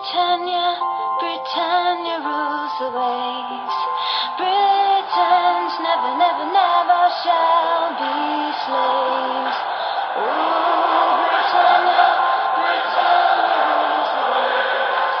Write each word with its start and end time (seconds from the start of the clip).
Britannia, 0.00 0.80
Britannia 1.20 2.16
rules 2.24 2.72
the 2.80 2.88
waves. 2.88 3.76
Britons 4.40 5.74
never, 5.86 6.10
never, 6.16 6.46
never 6.56 7.02
shall 7.20 7.92
be 8.00 8.16
slaves. 8.64 9.58
Oh, 10.16 11.20
Britannia, 11.28 12.08
Britannia 12.56 13.60
rules 13.68 14.10
the 14.16 14.24
waves. 14.32 15.18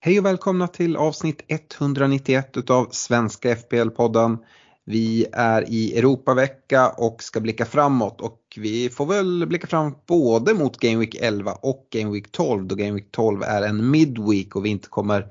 Hej 0.00 0.18
och 0.18 0.26
välkomna 0.26 0.68
till 0.68 0.96
avsnitt 0.96 1.44
191 1.48 2.56
utav 2.56 2.88
Svenska 2.90 3.54
FPL-podden. 3.54 4.38
Vi 4.84 5.26
är 5.32 5.70
i 5.70 5.98
Europavecka 5.98 6.88
och 6.88 7.22
ska 7.22 7.40
blicka 7.40 7.64
framåt 7.64 8.20
och 8.20 8.40
vi 8.56 8.90
får 8.90 9.06
väl 9.06 9.46
blicka 9.46 9.66
fram 9.66 9.94
både 10.06 10.54
mot 10.54 10.76
Game 10.76 10.96
Week 10.96 11.14
11 11.14 11.52
och 11.52 11.86
Game 11.90 12.10
Week 12.10 12.32
12 12.32 12.66
då 12.66 12.74
Game 12.74 12.92
Week 12.92 13.10
12 13.10 13.42
är 13.42 13.62
en 13.62 13.90
midweek 13.90 14.56
och 14.56 14.64
vi 14.64 14.68
inte 14.68 14.88
kommer 14.88 15.26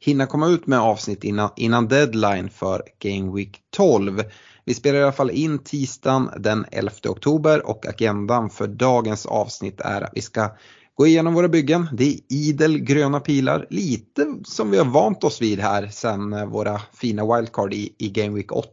hinna 0.00 0.26
komma 0.26 0.48
ut 0.48 0.66
med 0.66 0.78
avsnitt 0.78 1.24
innan, 1.24 1.50
innan 1.56 1.88
deadline 1.88 2.50
för 2.50 2.82
Game 2.98 3.36
Week 3.36 3.60
12. 3.76 4.22
Vi 4.64 4.74
spelar 4.74 4.98
i 4.98 5.02
alla 5.02 5.12
fall 5.12 5.30
in 5.30 5.58
tisdagen 5.58 6.30
den 6.38 6.64
11 6.70 6.90
oktober 7.08 7.66
och 7.66 7.86
agendan 7.86 8.50
för 8.50 8.66
dagens 8.66 9.26
avsnitt 9.26 9.80
är 9.80 10.00
att 10.02 10.10
vi 10.12 10.22
ska 10.22 10.50
gå 10.94 11.06
igenom 11.06 11.34
våra 11.34 11.48
byggen. 11.48 11.88
Det 11.92 12.04
är 12.04 12.20
idel 12.28 12.78
gröna 12.78 13.20
pilar, 13.20 13.66
lite 13.70 14.34
som 14.44 14.70
vi 14.70 14.78
har 14.78 14.84
vant 14.84 15.24
oss 15.24 15.42
vid 15.42 15.60
här 15.60 15.88
sen 15.88 16.32
eh, 16.32 16.46
våra 16.46 16.80
fina 16.92 17.36
wildcard 17.36 17.74
i, 17.74 17.94
i 17.98 18.08
Game 18.08 18.34
Week 18.36 18.52
8. 18.52 18.68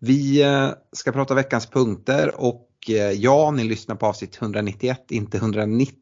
Vi 0.00 0.42
eh, 0.42 0.70
ska 0.92 1.12
prata 1.12 1.34
veckans 1.34 1.66
punkter 1.66 2.40
och 2.40 2.68
eh, 2.88 2.94
ja, 2.94 3.50
ni 3.50 3.64
lyssnar 3.64 3.96
på 3.96 4.06
avsnitt 4.06 4.42
191, 4.42 5.10
inte 5.10 5.36
190, 5.36 5.96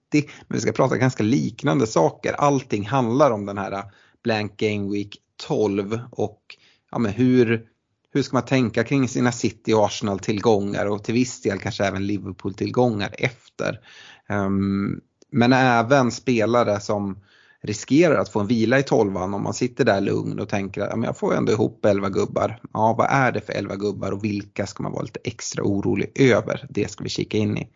men 0.49 0.57
vi 0.57 0.61
ska 0.61 0.73
prata 0.73 0.97
ganska 0.97 1.23
liknande 1.23 1.87
saker. 1.87 2.33
Allting 2.33 2.87
handlar 2.87 3.31
om 3.31 3.47
den 3.47 3.59
här 3.59 3.85
Blank 4.25 4.57
Game 4.57 4.93
Week 4.93 5.17
12 5.47 6.01
och 6.11 6.43
ja, 6.91 6.99
men 6.99 7.13
hur, 7.13 7.67
hur 8.13 8.23
ska 8.23 8.37
man 8.37 8.45
tänka 8.45 8.85
kring 8.85 9.09
sina 9.09 9.33
City 9.33 9.73
och 9.73 9.85
Arsenal-tillgångar 9.85 10.87
och 10.87 11.05
till 11.05 11.15
viss 11.15 11.43
del 11.43 11.59
kanske 11.59 11.85
även 11.85 12.07
Liverpool-tillgångar 12.07 13.15
efter. 13.19 13.81
Um, 14.29 15.01
men 15.33 15.53
även 15.53 16.11
spelare 16.11 16.81
som 16.81 17.19
riskerar 17.63 18.21
att 18.21 18.29
få 18.29 18.41
en 18.41 18.47
vila 18.47 18.79
i 18.79 18.83
tolvan 18.83 19.35
om 19.35 19.43
man 19.43 19.55
sitter 19.55 19.85
där 19.85 20.01
lugn 20.01 20.41
och 20.41 20.49
tänker 20.49 20.83
att 20.83 20.91
ja, 20.97 21.05
jag 21.05 21.19
får 21.19 21.35
ändå 21.35 21.53
ihop 21.53 21.85
11 21.85 22.09
gubbar. 22.09 22.61
Ja, 22.73 22.95
vad 22.99 23.07
är 23.11 23.33
det 23.33 23.41
för 23.41 23.53
11 23.53 23.77
gubbar 23.77 24.13
och 24.13 24.25
vilka 24.25 24.67
ska 24.67 24.83
man 24.83 24.93
vara 24.93 25.03
lite 25.03 25.21
extra 25.25 25.65
orolig 25.65 26.13
över? 26.15 26.67
Det 26.71 26.91
ska 26.91 27.05
vi 27.05 27.11
kika 27.11 27.39
in 27.39 27.59
i. 27.59 27.69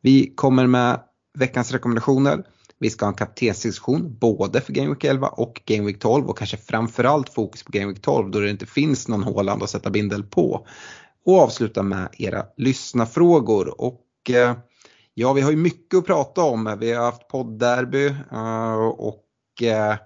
Vi 0.00 0.32
kommer 0.34 0.66
med 0.66 1.00
veckans 1.38 1.72
rekommendationer. 1.72 2.44
Vi 2.78 2.90
ska 2.90 3.04
ha 3.04 3.10
en 3.10 3.16
kaptensdiskussion 3.16 4.16
både 4.18 4.60
för 4.60 4.72
Game 4.72 4.88
Week 4.88 5.04
11 5.04 5.28
och 5.28 5.62
Game 5.64 5.86
Week 5.86 5.98
12 5.98 6.26
och 6.26 6.38
kanske 6.38 6.56
framförallt 6.56 7.28
fokus 7.28 7.62
på 7.62 7.72
Game 7.72 7.86
Week 7.86 8.02
12 8.02 8.30
då 8.30 8.40
det 8.40 8.50
inte 8.50 8.66
finns 8.66 9.08
någon 9.08 9.22
Håland 9.22 9.62
att 9.62 9.70
sätta 9.70 9.90
bindel 9.90 10.22
på. 10.22 10.66
Och 11.24 11.38
avsluta 11.38 11.82
med 11.82 12.08
era 12.18 12.44
lyssnafrågor. 12.56 13.80
Och 13.80 14.30
eh, 14.30 14.56
ja, 15.18 15.32
vi 15.32 15.40
har 15.40 15.50
ju 15.50 15.56
mycket 15.56 15.98
att 15.98 16.06
prata 16.06 16.42
om. 16.42 16.76
Vi 16.80 16.92
har 16.92 17.04
haft 17.04 17.28
poddderby 17.28 18.06
eh, 18.32 18.74
och 18.86 19.24
eh, 19.62 19.96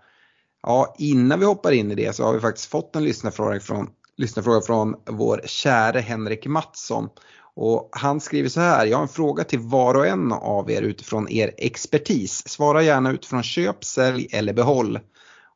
ja, 0.63 0.95
innan 0.99 1.41
vi 1.41 1.47
hoppar 1.47 1.73
in 1.73 1.91
i 1.91 1.95
det 1.95 2.17
så 2.17 2.25
har 2.25 2.33
vi 2.33 2.41
faktiskt 2.41 2.71
fått 2.71 2.97
en 2.97 3.05
lyssnarfråga 3.05 3.61
från, 3.61 3.89
lyssnarfråga 4.17 4.61
från 4.61 4.95
vår 5.07 5.41
käre 5.45 6.01
Henrik 6.01 6.47
Mattsson. 6.47 7.09
Och 7.55 7.89
han 7.93 8.21
skriver 8.21 8.49
så 8.49 8.61
här, 8.61 8.87
jag 8.87 8.97
har 8.97 9.03
en 9.03 9.09
fråga 9.09 9.45
till 9.45 9.59
var 9.59 9.95
och 9.95 10.07
en 10.07 10.33
av 10.33 10.71
er 10.71 10.83
utifrån 10.83 11.29
er 11.29 11.55
expertis. 11.57 12.49
Svara 12.49 12.83
gärna 12.83 13.11
utifrån 13.11 13.43
köp, 13.43 13.85
sälj 13.85 14.29
eller 14.33 14.53
behåll. 14.53 14.99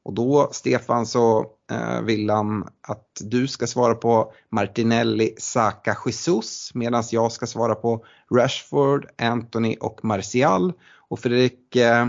Och 0.04 0.14
då 0.14 0.48
Stefan 0.52 1.06
så 1.06 1.46
eh, 1.70 2.00
vill 2.00 2.30
han 2.30 2.68
att 2.80 3.20
du 3.20 3.48
ska 3.48 3.66
svara 3.66 3.94
på 3.94 4.32
Martinelli, 4.48 5.34
Saka, 5.38 5.96
Jesus 6.06 6.74
medan 6.74 7.04
jag 7.10 7.32
ska 7.32 7.46
svara 7.46 7.74
på 7.74 8.04
Rashford, 8.34 9.06
Anthony 9.18 9.76
och 9.80 10.04
Martial. 10.04 10.72
Och 11.08 11.20
Fredrik, 11.20 11.76
eh, 11.76 12.06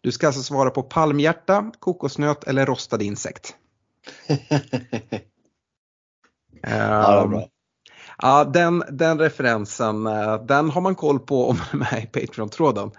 du 0.00 0.12
ska 0.12 0.26
alltså 0.26 0.42
svara 0.42 0.70
på 0.70 0.82
palmhjärta, 0.82 1.72
kokosnöt 1.78 2.44
eller 2.44 2.66
rostad 2.66 3.02
insekt. 3.02 3.56
ja, 6.62 7.22
är 7.22 7.26
bra. 7.26 7.48
Ja, 8.18 8.44
den, 8.44 8.84
den 8.90 9.18
referensen, 9.18 10.06
eh, 10.06 10.44
den 10.44 10.70
har 10.70 10.80
man 10.80 10.94
koll 10.94 11.18
på 11.18 11.48
om 11.48 11.56
man 11.56 11.66
är 11.72 11.92
med 11.92 12.04
i 12.04 12.06
Patreon-tråden. 12.06 12.90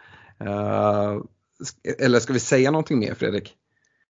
Uh, 0.41 1.21
eller 1.99 2.19
ska 2.19 2.33
vi 2.33 2.39
säga 2.39 2.71
någonting 2.71 2.99
mer 2.99 3.13
Fredrik? 3.13 3.55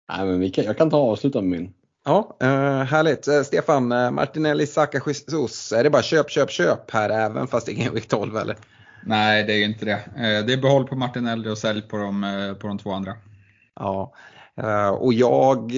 Nej, 0.09 0.25
men 0.25 0.40
vi 0.40 0.50
kan, 0.50 0.66
jag 0.66 0.78
kan 0.78 0.90
ta 0.90 0.97
och 0.97 1.12
avsluta 1.12 1.41
med 1.41 1.59
min. 1.59 1.73
Ja, 2.06 2.38
uh, 2.44 2.84
härligt. 2.84 3.28
Uh, 3.28 3.41
Stefan, 3.41 3.88
Martinelli, 3.88 4.68
Saka, 4.68 5.01
Jesus, 5.06 5.72
är 5.72 5.84
det 5.84 5.90
bara 5.90 6.01
köp, 6.01 6.29
köp, 6.29 6.51
köp 6.51 6.91
här 6.91 7.09
även 7.09 7.47
fast 7.47 7.66
det 7.66 7.72
är 7.72 7.75
Game 7.75 7.95
Week 7.95 8.07
12 8.07 8.38
eller? 8.38 8.57
Nej, 9.06 9.44
det 9.44 9.53
är 9.53 9.66
inte 9.66 9.85
det. 9.85 10.00
Det 10.47 10.53
är 10.53 10.62
behåll 10.62 10.88
på 10.88 10.96
Martinelli 10.96 11.50
och 11.50 11.57
sälj 11.57 11.81
på 11.81 11.97
de, 11.97 12.56
på 12.62 12.67
de 12.67 12.78
två 12.78 12.91
andra. 12.91 13.13
Ja, 13.75 14.13
och 15.00 15.13
jag 15.13 15.72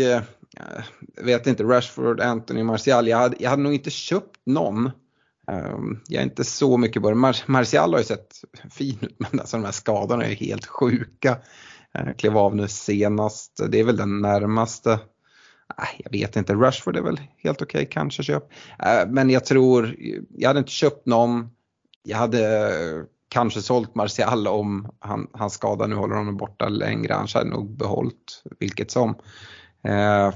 vet 1.24 1.48
inte, 1.48 1.64
Rashford, 1.64 2.22
Anthony, 2.22 2.64
Martial, 2.64 3.08
jag 3.08 3.18
hade, 3.18 3.36
jag 3.40 3.50
hade 3.50 3.62
nog 3.62 3.74
inte 3.74 3.90
köpt 3.90 4.36
någon. 4.46 4.92
Jag 6.08 6.22
är 6.22 6.24
inte 6.24 6.44
så 6.44 6.78
mycket 6.78 7.02
på 7.02 7.10
det. 7.10 7.16
Mar 7.16 7.36
Martial 7.46 7.92
har 7.92 8.00
ju 8.00 8.06
sett 8.06 8.36
fin 8.72 8.98
ut 9.02 9.16
men 9.32 9.40
alltså 9.40 9.58
de 9.58 9.66
här 9.66 9.72
skadorna 9.72 10.26
är 10.26 10.36
helt 10.36 10.66
sjuka. 10.66 11.38
Eh, 11.96 12.14
klev 12.18 12.38
av 12.38 12.56
nu 12.56 12.68
senast, 12.68 13.62
det 13.70 13.80
är 13.80 13.84
väl 13.84 13.98
den 13.98 14.22
närmaste. 14.22 15.00
Jag 15.98 16.12
vet 16.12 16.36
inte, 16.36 16.54
Rashford 16.54 16.98
är 16.98 17.02
väl 17.02 17.22
helt 17.38 17.62
okej, 17.62 17.80
okay, 17.80 17.86
kanske 17.86 18.24
köp. 18.24 18.44
Eh, 18.80 19.08
men 19.08 19.30
jag 19.30 19.46
tror, 19.46 19.96
jag 20.30 20.50
hade 20.50 20.60
inte 20.60 20.72
köpt 20.72 21.06
någon. 21.06 21.50
Jag 22.04 22.18
hade 22.18 22.68
eh, 22.68 23.04
kanske 23.30 23.62
sålt 23.62 23.96
Martial 23.96 24.48
om 24.48 24.90
han, 25.00 25.28
hans 25.34 25.54
skada 25.54 25.88
nu 25.88 25.96
håller 25.96 26.16
honom 26.16 26.38
borta 26.38 26.70
längre. 26.70 27.16
Annars 27.16 27.36
hade 27.36 27.50
nog 27.50 27.78
behållit 27.78 28.44
vilket 28.60 28.92
som. 28.92 29.16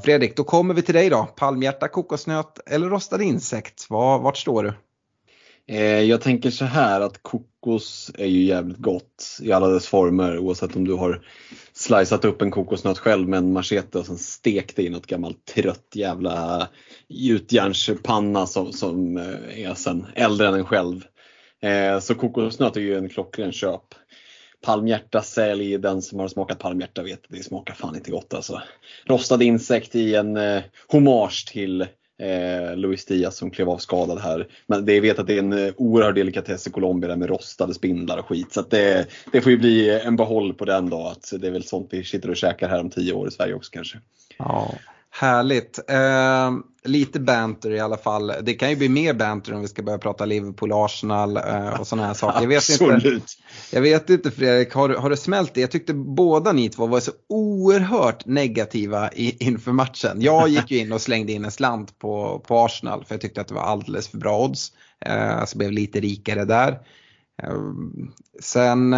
Fredrik, 0.03 0.37
då 0.37 0.43
kommer 0.43 0.73
vi 0.73 0.81
till 0.81 0.95
dig 0.95 1.09
då. 1.09 1.23
Palmhjärta, 1.35 1.87
kokosnöt 1.87 2.59
eller 2.65 2.89
rostad 2.89 3.21
insekt? 3.21 3.85
Vart 3.89 4.37
står 4.37 4.63
du? 4.63 4.73
Jag 6.07 6.21
tänker 6.21 6.51
så 6.51 6.65
här 6.65 7.01
att 7.01 7.23
kokos 7.63 8.11
är 8.17 8.25
ju 8.25 8.43
jävligt 8.43 8.77
gott 8.77 9.39
i 9.41 9.51
alla 9.51 9.67
dess 9.67 9.87
former 9.87 10.37
oavsett 10.37 10.75
om 10.75 10.87
du 10.87 10.93
har 10.93 11.25
sliceat 11.73 12.25
upp 12.25 12.41
en 12.41 12.51
kokosnöt 12.51 12.97
själv 12.97 13.29
med 13.29 13.37
en 13.37 13.53
machete 13.53 13.99
och 13.99 14.05
sen 14.05 14.17
stekt 14.17 14.75
det 14.75 14.83
i 14.83 14.89
något 14.89 15.07
gammalt 15.07 15.45
trött 15.45 15.87
jävla 15.93 16.67
gjutjärnspanna 17.07 18.47
som, 18.47 18.71
som 18.73 19.17
eh, 19.17 19.65
är 19.65 19.73
sen 19.73 20.05
äldre 20.15 20.47
än 20.47 20.53
en 20.53 20.65
själv. 20.65 21.03
Eh, 21.61 21.99
så 21.99 22.15
kokosnöt 22.15 22.77
är 22.77 22.81
ju 22.81 22.97
en 22.97 23.09
klockren 23.09 23.51
köp. 23.51 23.95
Palmhjärta, 24.61 25.21
sälj, 25.21 25.77
den 25.77 26.01
som 26.01 26.19
har 26.19 26.27
smakat 26.27 26.59
palmhjärta 26.59 27.03
vet 27.03 27.25
att 27.25 27.29
det 27.29 27.43
smakar 27.43 27.73
fan 27.73 27.95
inte 27.95 28.11
gott 28.11 28.33
alltså. 28.33 28.61
Rostad 29.05 29.41
insekt 29.41 29.95
i 29.95 30.15
en 30.15 30.37
eh, 30.37 30.63
hommage 30.87 31.47
till 31.51 31.87
eh, 32.21 32.75
Luis 32.75 33.05
Diaz 33.05 33.37
som 33.37 33.51
klev 33.51 33.69
av 33.69 33.77
skadad 33.77 34.19
här. 34.19 34.47
Men 34.67 34.85
det, 34.85 34.93
jag 34.93 35.01
vet 35.01 35.19
att 35.19 35.27
det 35.27 35.33
är 35.33 35.39
en 35.39 35.53
eh, 35.53 35.73
oerhörd 35.77 36.15
delikatess 36.15 36.67
i 36.67 36.71
Colombia 36.71 37.09
där 37.09 37.15
med 37.15 37.29
rostade 37.29 37.73
spindlar 37.73 38.17
och 38.17 38.27
skit. 38.27 38.53
Så 38.53 38.61
det, 38.61 39.07
det 39.31 39.41
får 39.41 39.51
ju 39.51 39.57
bli 39.57 39.99
en 39.99 40.15
behåll 40.15 40.53
på 40.53 40.65
den 40.65 40.89
då. 40.89 41.07
Att 41.07 41.33
det 41.41 41.47
är 41.47 41.51
väl 41.51 41.63
sånt 41.63 41.87
vi 41.91 42.03
sitter 42.03 42.29
och 42.29 42.37
käkar 42.37 42.69
här 42.69 42.79
om 42.79 42.89
tio 42.89 43.13
år 43.13 43.27
i 43.27 43.31
Sverige 43.31 43.53
också 43.53 43.71
kanske. 43.71 43.97
Ja, 44.37 44.71
Härligt. 45.15 45.79
Eh, 45.89 46.51
lite 46.83 47.19
banter 47.19 47.71
i 47.71 47.79
alla 47.79 47.97
fall. 47.97 48.33
Det 48.41 48.53
kan 48.53 48.69
ju 48.69 48.75
bli 48.75 48.89
mer 48.89 49.13
banter 49.13 49.53
om 49.53 49.61
vi 49.61 49.67
ska 49.67 49.83
börja 49.83 49.97
prata 49.97 50.25
Liverpool, 50.25 50.71
Arsenal 50.73 51.37
eh, 51.37 51.79
och 51.79 51.87
sådana 51.87 52.07
här 52.07 52.13
saker. 52.13 52.41
Jag 52.41 52.47
vet 52.47 52.57
Absolut. 52.57 53.05
Inte, 53.05 53.25
jag 53.71 53.81
vet 53.81 54.09
inte 54.09 54.31
Fredrik, 54.31 54.73
har, 54.73 54.89
har 54.89 55.09
det 55.09 55.17
smält 55.17 55.53
det? 55.53 55.61
Jag 55.61 55.71
tyckte 55.71 55.93
båda 55.93 56.51
ni 56.51 56.69
två 56.69 56.87
var 56.87 56.99
så 56.99 57.11
oerhört 57.29 58.25
negativa 58.25 59.11
i, 59.11 59.45
inför 59.45 59.71
matchen. 59.71 60.21
Jag 60.21 60.49
gick 60.49 60.71
ju 60.71 60.77
in 60.77 60.91
och 60.91 61.01
slängde 61.01 61.31
in 61.31 61.45
en 61.45 61.51
slant 61.51 61.99
på, 61.99 62.43
på 62.47 62.59
Arsenal 62.59 63.05
för 63.05 63.15
jag 63.15 63.21
tyckte 63.21 63.41
att 63.41 63.47
det 63.47 63.55
var 63.55 63.61
alldeles 63.61 64.07
för 64.07 64.17
bra 64.17 64.39
odds. 64.39 64.71
Eh, 65.05 65.37
alltså 65.37 65.57
blev 65.57 65.71
lite 65.71 65.99
rikare 65.99 66.45
där. 66.45 66.79
Sen 68.41 68.95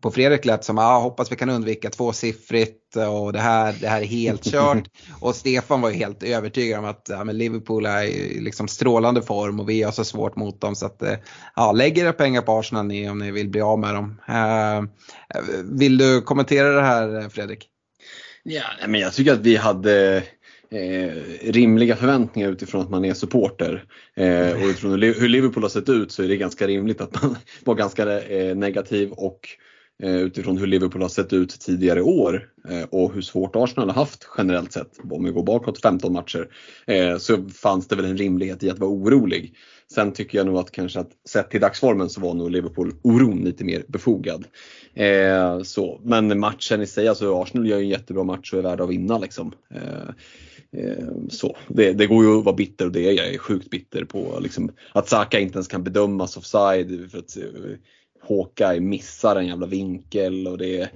på 0.00 0.10
Fredrik 0.10 0.44
lät 0.44 0.64
som, 0.64 0.78
ah, 0.78 0.98
hoppas 0.98 1.32
vi 1.32 1.36
kan 1.36 1.50
undvika 1.50 1.90
tvåsiffrigt 1.90 2.96
och 2.96 3.32
det 3.32 3.38
här, 3.38 3.74
det 3.80 3.88
här 3.88 4.00
är 4.00 4.06
helt 4.06 4.44
kört. 4.44 4.84
och 5.20 5.34
Stefan 5.34 5.80
var 5.80 5.90
ju 5.90 5.96
helt 5.96 6.22
övertygad 6.22 6.78
om 6.78 6.84
att 6.84 7.06
ja, 7.08 7.24
men 7.24 7.38
Liverpool 7.38 7.86
är 7.86 8.02
i 8.02 8.40
liksom 8.40 8.68
strålande 8.68 9.22
form 9.22 9.60
och 9.60 9.68
vi 9.68 9.82
har 9.82 9.92
så 9.92 10.04
svårt 10.04 10.36
mot 10.36 10.60
dem 10.60 10.74
så 10.74 10.86
att 10.86 11.02
ja, 11.56 11.72
lägg 11.72 11.98
era 11.98 12.12
pengar 12.12 12.42
på 12.42 12.58
Arsenal 12.58 12.86
ni 12.86 13.10
om 13.10 13.18
ni 13.18 13.30
vill 13.30 13.48
bli 13.48 13.60
av 13.60 13.78
med 13.78 13.94
dem. 13.94 14.20
Vill 15.64 15.98
du 15.98 16.22
kommentera 16.22 16.68
det 16.68 16.82
här 16.82 17.28
Fredrik? 17.28 17.68
Ja, 18.44 18.62
men 18.88 19.00
jag 19.00 19.12
tycker 19.12 19.32
att 19.32 19.40
vi 19.40 19.56
hade 19.56 20.22
eh, 20.72 21.12
rimliga 21.52 21.96
förväntningar 21.96 22.50
utifrån 22.50 22.80
att 22.80 22.90
man 22.90 23.04
är 23.04 23.14
supporter. 23.14 23.84
Eh, 24.16 24.52
och 24.52 24.66
utifrån 24.66 25.02
hur 25.02 25.28
Liverpool 25.28 25.62
har 25.62 25.70
sett 25.70 25.88
ut 25.88 26.12
så 26.12 26.22
är 26.22 26.28
det 26.28 26.36
ganska 26.36 26.66
rimligt 26.66 27.00
att 27.00 27.22
man 27.22 27.36
var 27.64 27.74
ganska 27.74 28.22
eh, 28.22 28.56
negativ 28.56 29.10
och 29.10 29.48
Eh, 30.02 30.16
utifrån 30.16 30.58
hur 30.58 30.66
Liverpool 30.66 31.02
har 31.02 31.08
sett 31.08 31.32
ut 31.32 31.60
tidigare 31.60 32.02
år 32.02 32.48
eh, 32.68 32.82
och 32.90 33.14
hur 33.14 33.22
svårt 33.22 33.56
Arsenal 33.56 33.88
har 33.88 33.94
haft 33.94 34.28
generellt 34.38 34.72
sett, 34.72 34.98
om 35.10 35.24
vi 35.24 35.30
går 35.30 35.42
bakåt 35.42 35.80
15 35.80 36.12
matcher, 36.12 36.48
eh, 36.86 37.18
så 37.18 37.48
fanns 37.48 37.88
det 37.88 37.96
väl 37.96 38.04
en 38.04 38.16
rimlighet 38.16 38.62
i 38.62 38.70
att 38.70 38.78
vara 38.78 38.90
orolig. 38.90 39.54
Sen 39.94 40.12
tycker 40.12 40.38
jag 40.38 40.46
nog 40.46 40.58
att 40.58 40.70
kanske 40.70 41.00
att 41.00 41.10
sett 41.28 41.50
till 41.50 41.60
dagsformen 41.60 42.10
så 42.10 42.20
var 42.20 42.34
nog 42.34 42.50
Liverpool-oron 42.50 43.44
lite 43.44 43.64
mer 43.64 43.84
befogad. 43.88 44.44
Så. 45.64 46.00
Men 46.04 46.40
matchen 46.40 46.82
i 46.82 46.86
sig, 46.86 47.08
alltså 47.08 47.42
Arsenal 47.42 47.68
gör 47.68 47.78
ju 47.78 47.84
en 47.84 47.88
jättebra 47.88 48.24
match 48.24 48.52
och 48.52 48.58
är 48.58 48.62
värda 48.62 48.84
att 48.84 48.90
vinna. 48.90 49.18
Liksom. 49.18 49.52
Så. 51.30 51.56
Det, 51.68 51.92
det, 51.92 52.06
går 52.06 52.24
ju 52.24 52.38
att 52.38 52.44
vara 52.44 52.56
bitter 52.56 52.86
och 52.86 52.92
det 52.92 53.00
är 53.00 53.12
jag. 53.12 53.26
Jag 53.26 53.34
är 53.34 53.38
sjukt 53.38 53.70
bitter 53.70 54.04
på 54.04 54.38
liksom, 54.40 54.70
att 54.92 55.08
Saka 55.08 55.40
inte 55.40 55.56
ens 55.56 55.68
kan 55.68 55.84
bedömas 55.84 56.36
offside. 56.36 57.10
För 57.10 57.18
att, 57.18 57.36
Hawkeye 58.28 58.80
missar 58.80 59.36
en 59.36 59.46
jävla 59.46 59.66
vinkel 59.66 60.46
och 60.46 60.58
det 60.58 60.80
är 60.80 60.90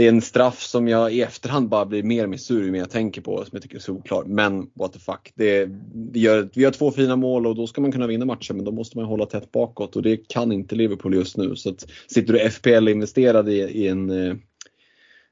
det 0.00 0.04
är 0.04 0.08
en 0.08 0.22
straff 0.22 0.62
som 0.62 0.88
jag 0.88 1.12
i 1.12 1.22
efterhand 1.22 1.68
bara 1.68 1.86
blir 1.86 2.02
mer 2.02 2.24
och 2.24 2.30
mer 2.30 2.36
sur 2.36 2.64
ju 2.64 2.70
mer 2.70 2.78
jag 2.78 2.90
tänker 2.90 3.20
på, 3.20 3.36
som 3.36 3.48
jag 3.52 3.62
tycker 3.62 3.76
är 3.76 3.80
solklar. 3.80 4.24
Men 4.24 4.70
what 4.74 4.92
the 4.92 4.98
fuck. 4.98 5.32
Det, 5.34 5.68
vi, 6.12 6.20
gör, 6.20 6.48
vi 6.54 6.62
gör 6.62 6.70
två 6.70 6.90
fina 6.90 7.16
mål 7.16 7.46
och 7.46 7.54
då 7.54 7.66
ska 7.66 7.80
man 7.80 7.92
kunna 7.92 8.06
vinna 8.06 8.24
matchen 8.24 8.56
men 8.56 8.64
då 8.64 8.72
måste 8.72 8.98
man 8.98 9.06
hålla 9.06 9.26
tätt 9.26 9.52
bakåt 9.52 9.96
och 9.96 10.02
det 10.02 10.28
kan 10.28 10.52
inte 10.52 10.74
Liverpool 10.74 11.14
just 11.14 11.36
nu. 11.36 11.56
Så 11.56 11.70
att, 11.70 11.86
sitter 12.06 12.32
du 12.32 12.50
FPL 12.50 12.88
investerad 12.88 13.48
i, 13.48 13.52
i 13.52 13.88
en 13.88 14.10
eh, 14.10 14.34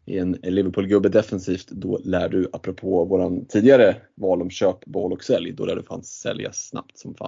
i 0.09 0.19
en 0.19 0.33
Liverpool-gubbe 0.43 1.09
defensivt, 1.09 1.69
då 1.69 2.01
lär 2.05 2.29
du, 2.29 2.49
apropå 2.53 3.05
våran 3.05 3.47
tidigare 3.47 3.97
val 4.15 4.43
om 4.43 4.51
köp, 4.51 4.85
behåll 4.85 5.13
och 5.13 5.25
sälj, 5.25 5.53
då 5.53 5.67
lär 5.67 5.77
du 5.77 5.83
fan 5.83 6.03
sälja 6.03 6.53
snabbt 6.53 6.99
som 6.99 7.15
fan. 7.15 7.28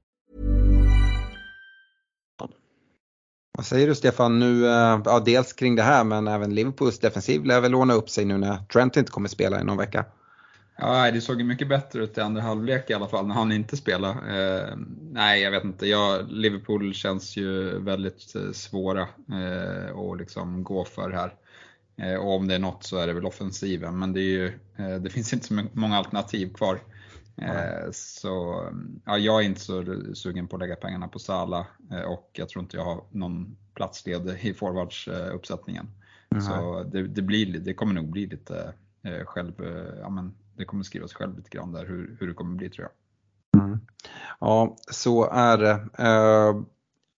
Vad 3.51 3.65
säger 3.65 3.87
du 3.87 3.95
Stefan, 3.95 4.39
nu, 4.39 4.65
eh, 4.65 5.01
ja, 5.05 5.21
dels 5.25 5.53
kring 5.53 5.75
det 5.75 5.83
här 5.83 6.03
men 6.03 6.27
även 6.27 6.55
Liverpools 6.55 6.99
defensiv 6.99 7.45
lär 7.45 7.61
väl 7.61 7.71
låna 7.71 7.93
upp 7.93 8.09
sig 8.09 8.25
nu 8.25 8.37
när 8.37 8.57
Trent 8.57 8.97
inte 8.97 9.11
kommer 9.11 9.29
spela 9.29 9.61
i 9.61 9.63
någon 9.63 9.77
vecka? 9.77 10.05
Ja, 10.77 11.11
det 11.11 11.21
såg 11.21 11.39
ju 11.39 11.43
mycket 11.43 11.69
bättre 11.69 12.03
ut 12.03 12.17
i 12.17 12.21
andra 12.21 12.41
halvlek 12.41 12.89
i 12.89 12.93
alla 12.93 13.07
fall 13.07 13.27
när 13.27 13.35
han 13.35 13.51
inte 13.51 13.77
spelade. 13.77 14.13
Eh, 14.13 14.77
nej, 15.11 15.41
jag 15.41 15.51
vet 15.51 15.63
inte. 15.63 15.87
Jag, 15.87 16.31
Liverpool 16.31 16.93
känns 16.93 17.37
ju 17.37 17.79
väldigt 17.79 18.35
eh, 18.35 18.51
svåra 18.51 19.01
eh, 19.01 19.97
att 19.97 20.17
liksom 20.17 20.63
gå 20.63 20.85
för 20.85 21.11
här. 21.11 21.33
Eh, 21.97 22.15
och 22.15 22.35
om 22.35 22.47
det 22.47 22.55
är 22.55 22.59
något 22.59 22.83
så 22.83 22.97
är 22.97 23.07
det 23.07 23.13
väl 23.13 23.25
offensiven, 23.25 23.99
men 23.99 24.13
det, 24.13 24.19
är 24.19 24.23
ju, 24.23 24.47
eh, 24.77 24.95
det 24.95 25.09
finns 25.09 25.33
inte 25.33 25.47
så 25.47 25.63
många 25.73 25.97
alternativ 25.97 26.53
kvar. 26.53 26.79
Eh, 27.37 27.91
så 27.91 28.65
ja, 29.05 29.17
jag 29.17 29.41
är 29.41 29.45
inte 29.45 29.61
så 29.61 29.85
sugen 30.13 30.47
på 30.47 30.55
att 30.55 30.59
lägga 30.59 30.75
pengarna 30.75 31.07
på 31.07 31.19
Sala 31.19 31.67
och 32.07 32.29
jag 32.33 32.49
tror 32.49 32.63
inte 32.63 32.77
jag 32.77 32.85
har 32.85 33.03
någon 33.11 33.57
platsled 33.73 34.37
i 34.41 34.53
forwardsuppsättningen. 34.53 35.87
Mm. 36.31 36.43
Så 36.43 36.83
det, 36.83 37.07
det, 37.07 37.21
blir, 37.21 37.59
det 37.59 37.73
kommer 37.73 37.93
nog 37.93 38.09
bli 38.09 38.27
lite 38.27 38.73
själv, 39.25 39.53
ja, 40.01 40.09
men 40.09 40.33
det 40.57 40.65
kommer 40.65 40.83
skriva 40.83 41.07
sig 41.07 41.17
själv 41.17 41.37
lite 41.37 41.49
grann 41.49 41.71
där 41.71 41.85
hur, 41.85 42.17
hur 42.19 42.27
det 42.27 42.33
kommer 42.33 42.55
bli 42.55 42.69
tror 42.69 42.87
jag. 42.87 42.91
Mm. 43.63 43.79
Ja, 44.39 44.75
så 44.91 45.29
är 45.29 45.57
det. 45.57 45.73
Uh, 45.99 46.63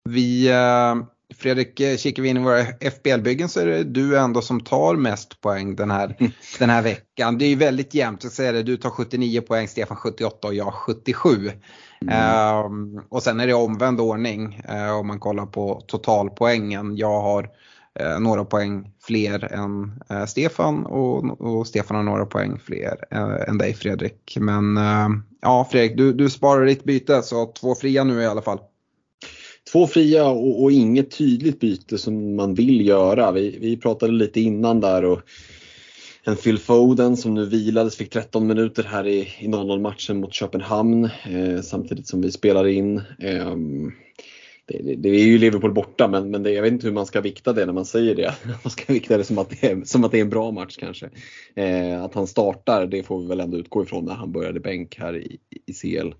vi, 0.09 0.49
uh, 0.49 1.05
Fredrik, 1.37 1.79
eh, 1.79 1.97
kikar 1.97 2.23
vi 2.23 2.29
in 2.29 2.37
i 2.37 2.39
våra 2.39 2.65
FBL-byggen 2.79 3.49
så 3.49 3.59
är 3.59 3.65
det 3.65 3.83
du 3.83 4.17
ändå 4.17 4.41
som 4.41 4.61
tar 4.61 4.95
mest 4.95 5.41
poäng 5.41 5.75
den 5.75 5.91
här, 5.91 6.15
den 6.59 6.69
här 6.69 6.81
veckan. 6.81 7.37
Det 7.37 7.45
är 7.45 7.49
ju 7.49 7.55
väldigt 7.55 7.93
jämnt, 7.93 8.23
jag 8.23 8.33
säger 8.33 8.53
det, 8.53 8.63
du 8.63 8.77
tar 8.77 8.89
79 8.89 9.41
poäng, 9.41 9.67
Stefan 9.67 9.97
78 9.97 10.47
och 10.47 10.53
jag 10.53 10.73
77. 10.73 11.51
Mm. 12.01 12.65
Um, 12.65 13.01
och 13.09 13.23
sen 13.23 13.39
är 13.39 13.47
det 13.47 13.53
omvänd 13.53 14.01
ordning 14.01 14.61
uh, 14.69 14.91
om 14.91 15.07
man 15.07 15.19
kollar 15.19 15.45
på 15.45 15.81
totalpoängen. 15.87 16.97
Jag 16.97 17.21
har 17.21 17.49
eh, 17.99 18.19
några 18.19 18.45
poäng 18.45 18.91
fler 19.01 19.53
än 19.53 20.01
eh, 20.09 20.25
Stefan 20.25 20.85
och, 20.85 21.41
och, 21.41 21.67
Stefan 21.67 21.97
har 21.97 22.03
några 22.03 22.25
poäng 22.25 22.59
fler 22.59 22.97
än 23.47 23.57
dig 23.57 23.73
Fredrik. 23.73 24.37
Men 24.39 24.79
ja 25.41 25.67
Fredrik, 25.71 25.97
du, 25.97 26.13
du 26.13 26.29
sparar 26.29 26.65
ditt 26.65 26.83
byte 26.83 27.21
så 27.21 27.45
två 27.45 27.75
fria 27.75 28.03
nu 28.03 28.21
i 28.21 28.25
alla 28.25 28.41
fall. 28.41 28.59
Två 29.73 29.87
fria 29.87 30.25
och, 30.29 30.63
och 30.63 30.71
inget 30.71 31.11
tydligt 31.11 31.59
byte 31.59 31.97
som 31.97 32.35
man 32.35 32.53
vill 32.53 32.87
göra. 32.87 33.31
Vi, 33.31 33.57
vi 33.61 33.77
pratade 33.77 34.13
lite 34.13 34.41
innan 34.41 34.79
där 34.79 35.05
och 35.05 35.21
en 36.23 36.35
Phil 36.35 36.59
Foden 36.59 37.17
som 37.17 37.33
nu 37.33 37.45
vilades, 37.45 37.95
fick 37.95 38.09
13 38.09 38.47
minuter 38.47 38.83
här 38.83 39.07
i, 39.07 39.19
i 39.39 39.47
0-0 39.47 39.79
matchen 39.79 40.19
mot 40.19 40.33
Köpenhamn 40.33 41.05
eh, 41.05 41.61
samtidigt 41.61 42.07
som 42.07 42.21
vi 42.21 42.31
spelar 42.31 42.67
in. 42.67 42.97
Eh, 43.19 43.55
det, 44.65 44.95
det, 44.95 45.09
är 45.09 45.25
ju 45.25 45.37
Liverpool 45.37 45.73
borta 45.73 46.07
men, 46.07 46.31
men 46.31 46.43
det, 46.43 46.51
jag 46.51 46.61
vet 46.61 46.73
inte 46.73 46.87
hur 46.87 46.93
man 46.93 47.05
ska 47.05 47.21
vikta 47.21 47.53
det 47.53 47.65
när 47.65 47.73
man 47.73 47.85
säger 47.85 48.15
det. 48.15 48.33
Man 48.63 48.71
ska 48.71 48.93
vikta 48.93 49.17
det 49.17 49.23
som 49.23 49.37
att 49.37 49.49
det 49.49 49.67
är, 49.67 49.81
som 49.85 50.03
att 50.03 50.11
det 50.11 50.17
är 50.17 50.21
en 50.21 50.29
bra 50.29 50.51
match 50.51 50.75
kanske. 50.79 51.09
Eh, 51.55 52.03
att 52.03 52.13
han 52.13 52.27
startar 52.27 52.85
det 52.85 53.03
får 53.03 53.21
vi 53.21 53.27
väl 53.27 53.39
ändå 53.39 53.57
utgå 53.57 53.83
ifrån 53.83 54.05
när 54.05 54.13
han 54.13 54.31
började 54.31 54.59
bänk 54.59 54.99
här 54.99 55.17
i, 55.17 55.37
i 55.65 55.73
CL. 55.73 56.13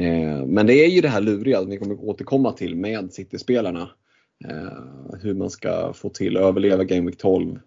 Eh, 0.00 0.46
men 0.46 0.66
det 0.66 0.74
är 0.74 0.88
ju 0.88 1.00
det 1.00 1.08
här 1.08 1.20
luriga 1.20 1.62
vi 1.62 1.76
kommer 1.76 2.04
återkomma 2.04 2.52
till 2.52 2.76
med 2.76 3.12
City-spelarna. 3.12 3.90
Eh, 4.48 5.18
hur 5.22 5.34
man 5.34 5.50
ska 5.50 5.92
få 5.92 6.08
till 6.08 6.36
att 6.36 6.42
överleva 6.42 6.84
Game 6.84 7.06
Week 7.06 7.18
12. 7.18 7.58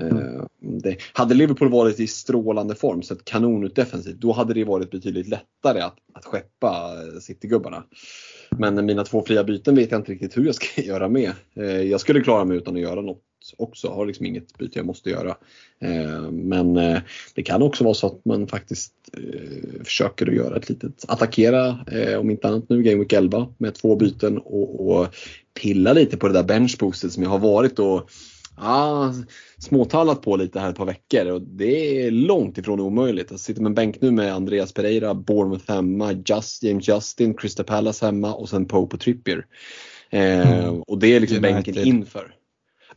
Eh, 0.00 0.44
det, 0.60 0.96
hade 1.12 1.34
Liverpool 1.34 1.70
varit 1.70 2.00
i 2.00 2.06
strålande 2.06 2.74
form, 2.74 3.02
sett 3.02 3.24
kanonut 3.24 3.74
defensivt, 3.74 4.16
då 4.16 4.32
hade 4.32 4.54
det 4.54 4.64
varit 4.64 4.90
betydligt 4.90 5.28
lättare 5.28 5.80
att, 5.80 5.96
att 6.14 6.24
skeppa 6.24 6.94
eh, 7.02 7.20
City-gubbarna. 7.20 7.84
Men 8.50 8.86
mina 8.86 9.04
två 9.04 9.22
fria 9.22 9.44
byten 9.44 9.74
vet 9.74 9.90
jag 9.90 10.00
inte 10.00 10.12
riktigt 10.12 10.36
hur 10.36 10.46
jag 10.46 10.54
ska 10.54 10.82
göra 10.82 11.08
med. 11.08 11.32
Eh, 11.56 11.82
jag 11.82 12.00
skulle 12.00 12.20
klara 12.20 12.44
mig 12.44 12.56
utan 12.56 12.74
att 12.74 12.82
göra 12.82 13.00
något 13.00 13.22
också. 13.56 13.88
Har 13.88 14.06
liksom 14.06 14.26
inget 14.26 14.58
byte 14.58 14.78
jag 14.78 14.86
måste 14.86 15.10
göra. 15.10 15.36
Eh, 15.80 16.30
men 16.30 16.76
eh, 16.76 16.98
det 17.34 17.42
kan 17.42 17.62
också 17.62 17.84
vara 17.84 17.94
så 17.94 18.06
att 18.06 18.24
man 18.24 18.48
faktiskt 18.48 18.92
försöker 19.84 20.26
att 20.26 20.34
göra 20.34 20.56
ett 20.56 20.68
litet 20.68 21.04
attackera, 21.08 21.78
om 22.18 22.30
inte 22.30 22.48
annat 22.48 22.68
nu, 22.68 22.82
Game 22.82 22.98
Week 22.98 23.12
11 23.12 23.48
med 23.58 23.74
två 23.74 23.96
byten 23.96 24.38
och, 24.38 24.90
och 24.90 25.06
pilla 25.60 25.92
lite 25.92 26.16
på 26.16 26.28
det 26.28 26.34
där 26.34 26.42
benchboostet 26.42 27.12
som 27.12 27.22
jag 27.22 27.30
har 27.30 27.38
varit 27.38 27.78
och 27.78 28.10
ja, 28.60 29.14
småtallat 29.58 30.22
på 30.22 30.36
lite 30.36 30.60
här 30.60 30.70
ett 30.70 30.76
par 30.76 30.86
veckor 30.86 31.26
och 31.26 31.42
det 31.42 32.06
är 32.06 32.10
långt 32.10 32.58
ifrån 32.58 32.80
omöjligt. 32.80 33.30
Jag 33.30 33.40
sitter 33.40 33.62
med 33.62 33.70
en 33.70 33.74
bänk 33.74 34.00
nu 34.00 34.10
med 34.10 34.34
Andreas 34.34 34.72
Pereira, 34.72 35.14
Bournemouth 35.14 35.72
hemma, 35.72 36.12
Just, 36.12 36.62
James 36.62 36.88
Justin, 36.88 37.34
Crystal 37.34 37.66
Palace 37.66 38.06
hemma 38.06 38.34
och 38.34 38.48
sen 38.48 38.66
Pope 38.66 38.96
och 38.96 39.00
Trippier. 39.00 39.46
Eh, 40.10 40.64
mm. 40.64 40.82
Och 40.82 40.98
det 40.98 41.06
är 41.06 41.20
liksom 41.20 41.36
United. 41.36 41.54
bänken 41.64 41.86
inför. 41.86 42.34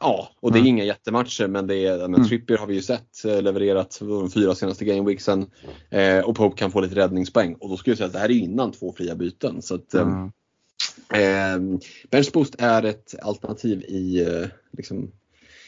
Ja, 0.03 0.29
och 0.39 0.51
det 0.51 0.57
är 0.57 0.60
mm. 0.60 0.69
inga 0.69 0.83
jättematcher 0.83 1.48
men, 1.48 1.67
det 1.67 1.86
är, 1.86 1.98
men 1.98 2.15
mm. 2.15 2.27
Trippier 2.27 2.57
har 2.57 2.67
vi 2.67 2.74
ju 2.74 2.81
sett 2.81 3.25
eh, 3.25 3.41
levererat 3.41 3.98
de 4.00 4.31
fyra 4.31 4.55
senaste 4.55 4.86
gameweeksen 4.86 5.45
eh, 5.89 6.19
och 6.19 6.36
Pope 6.36 6.57
kan 6.57 6.72
få 6.72 6.81
lite 6.81 6.95
räddningspoäng 6.95 7.53
och 7.53 7.69
då 7.69 7.77
skulle 7.77 7.91
jag 7.91 7.98
säga 7.98 8.07
att 8.07 8.13
det 8.13 8.19
här 8.19 8.31
är 8.31 8.36
innan 8.36 8.72
två 8.72 8.93
fria 8.98 9.15
byten. 9.15 9.62
Så 9.62 9.75
att, 9.75 9.93
mm. 9.93 10.31
eh, 11.13 11.79
Benchboost 12.12 12.55
är 12.57 12.83
ett 12.83 13.15
alternativ 13.22 13.83
i 13.83 14.22
eh, 14.22 14.48
liksom, 14.72 15.12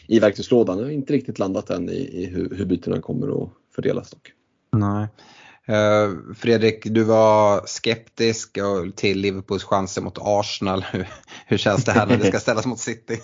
i 0.08 0.20
verktygslådan. 0.20 0.78
Jag 0.78 0.86
har 0.86 0.92
inte 0.92 1.14
riktigt 1.14 1.40
landat 1.40 1.70
än 1.70 1.90
i, 1.90 2.24
i 2.24 2.26
hur, 2.26 2.56
hur 2.56 2.66
bytena 2.66 3.02
kommer 3.02 3.44
att 3.44 3.50
fördelas 3.76 4.10
dock. 4.10 4.32
Nej. 4.72 5.08
Uh, 5.70 6.34
Fredrik, 6.36 6.86
du 6.86 7.04
var 7.04 7.62
skeptisk 7.66 8.58
till 8.96 9.20
Liverpools 9.20 9.64
chanser 9.64 10.02
mot 10.02 10.18
Arsenal. 10.22 10.86
Hur, 10.92 11.08
hur 11.48 11.58
känns 11.58 11.86
det 11.86 11.92
här 11.92 12.08
när 12.08 12.18
det 12.18 12.28
ska 12.28 12.40
ställas 12.40 12.66
mot 12.66 12.80
City? 12.80 13.20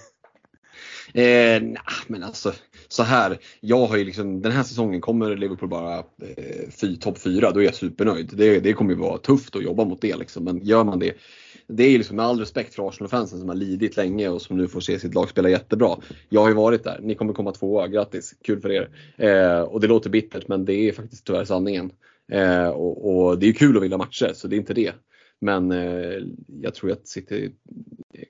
Eh, 1.13 1.61
nah, 1.61 2.01
men 2.07 2.23
alltså 2.23 2.53
så 2.87 3.03
här. 3.03 3.37
Jag 3.59 3.85
har 3.85 3.97
ju 3.97 4.03
liksom, 4.03 4.41
den 4.41 4.51
här 4.51 4.63
säsongen 4.63 5.01
kommer 5.01 5.35
Liverpool 5.35 5.69
bara 5.69 5.97
eh, 5.97 6.93
topp 6.99 7.17
fyra, 7.17 7.51
då 7.51 7.59
är 7.59 7.65
jag 7.65 7.75
supernöjd. 7.75 8.29
Det, 8.33 8.59
det 8.59 8.73
kommer 8.73 8.91
ju 8.91 8.99
vara 8.99 9.17
tufft 9.17 9.55
att 9.55 9.63
jobba 9.63 9.85
mot 9.85 10.01
det 10.01 10.15
liksom. 10.15 10.43
Men 10.43 10.65
gör 10.65 10.83
man 10.83 10.99
det 10.99 11.13
det 11.73 11.83
är 11.83 11.97
liksom 11.97 12.15
med 12.15 12.25
all 12.25 12.39
respekt 12.39 12.75
för 12.75 12.87
Arsenal-fansen 12.87 13.39
som 13.39 13.49
har 13.49 13.55
lidit 13.55 13.97
länge 13.97 14.29
och 14.29 14.41
som 14.41 14.57
nu 14.57 14.67
får 14.67 14.79
se 14.79 14.99
sitt 14.99 15.13
lag 15.13 15.29
spela 15.29 15.49
jättebra. 15.49 15.97
Jag 16.29 16.41
har 16.41 16.47
ju 16.47 16.53
varit 16.53 16.83
där, 16.83 16.99
ni 17.01 17.15
kommer 17.15 17.33
komma 17.33 17.51
tvåa, 17.51 17.87
grattis, 17.87 18.33
kul 18.43 18.61
för 18.61 18.71
er. 18.71 18.89
Eh, 19.17 19.61
och 19.61 19.81
det 19.81 19.87
låter 19.87 20.09
bittert 20.09 20.47
men 20.47 20.65
det 20.65 20.73
är 20.73 20.91
faktiskt 20.91 21.25
tyvärr 21.25 21.45
sanningen. 21.45 21.91
Eh, 22.31 22.67
och, 22.67 23.27
och, 23.27 23.39
det 23.39 23.49
är 23.49 23.53
kul 23.53 23.77
att 23.77 23.83
vinna 23.83 23.97
matcher 23.97 24.31
så 24.33 24.47
det 24.47 24.55
är 24.55 24.57
inte 24.57 24.73
det. 24.73 24.93
Men 25.41 25.71
eh, 25.71 26.23
jag 26.61 26.73
tror 26.75 26.91
att 26.91 27.07
City 27.07 27.51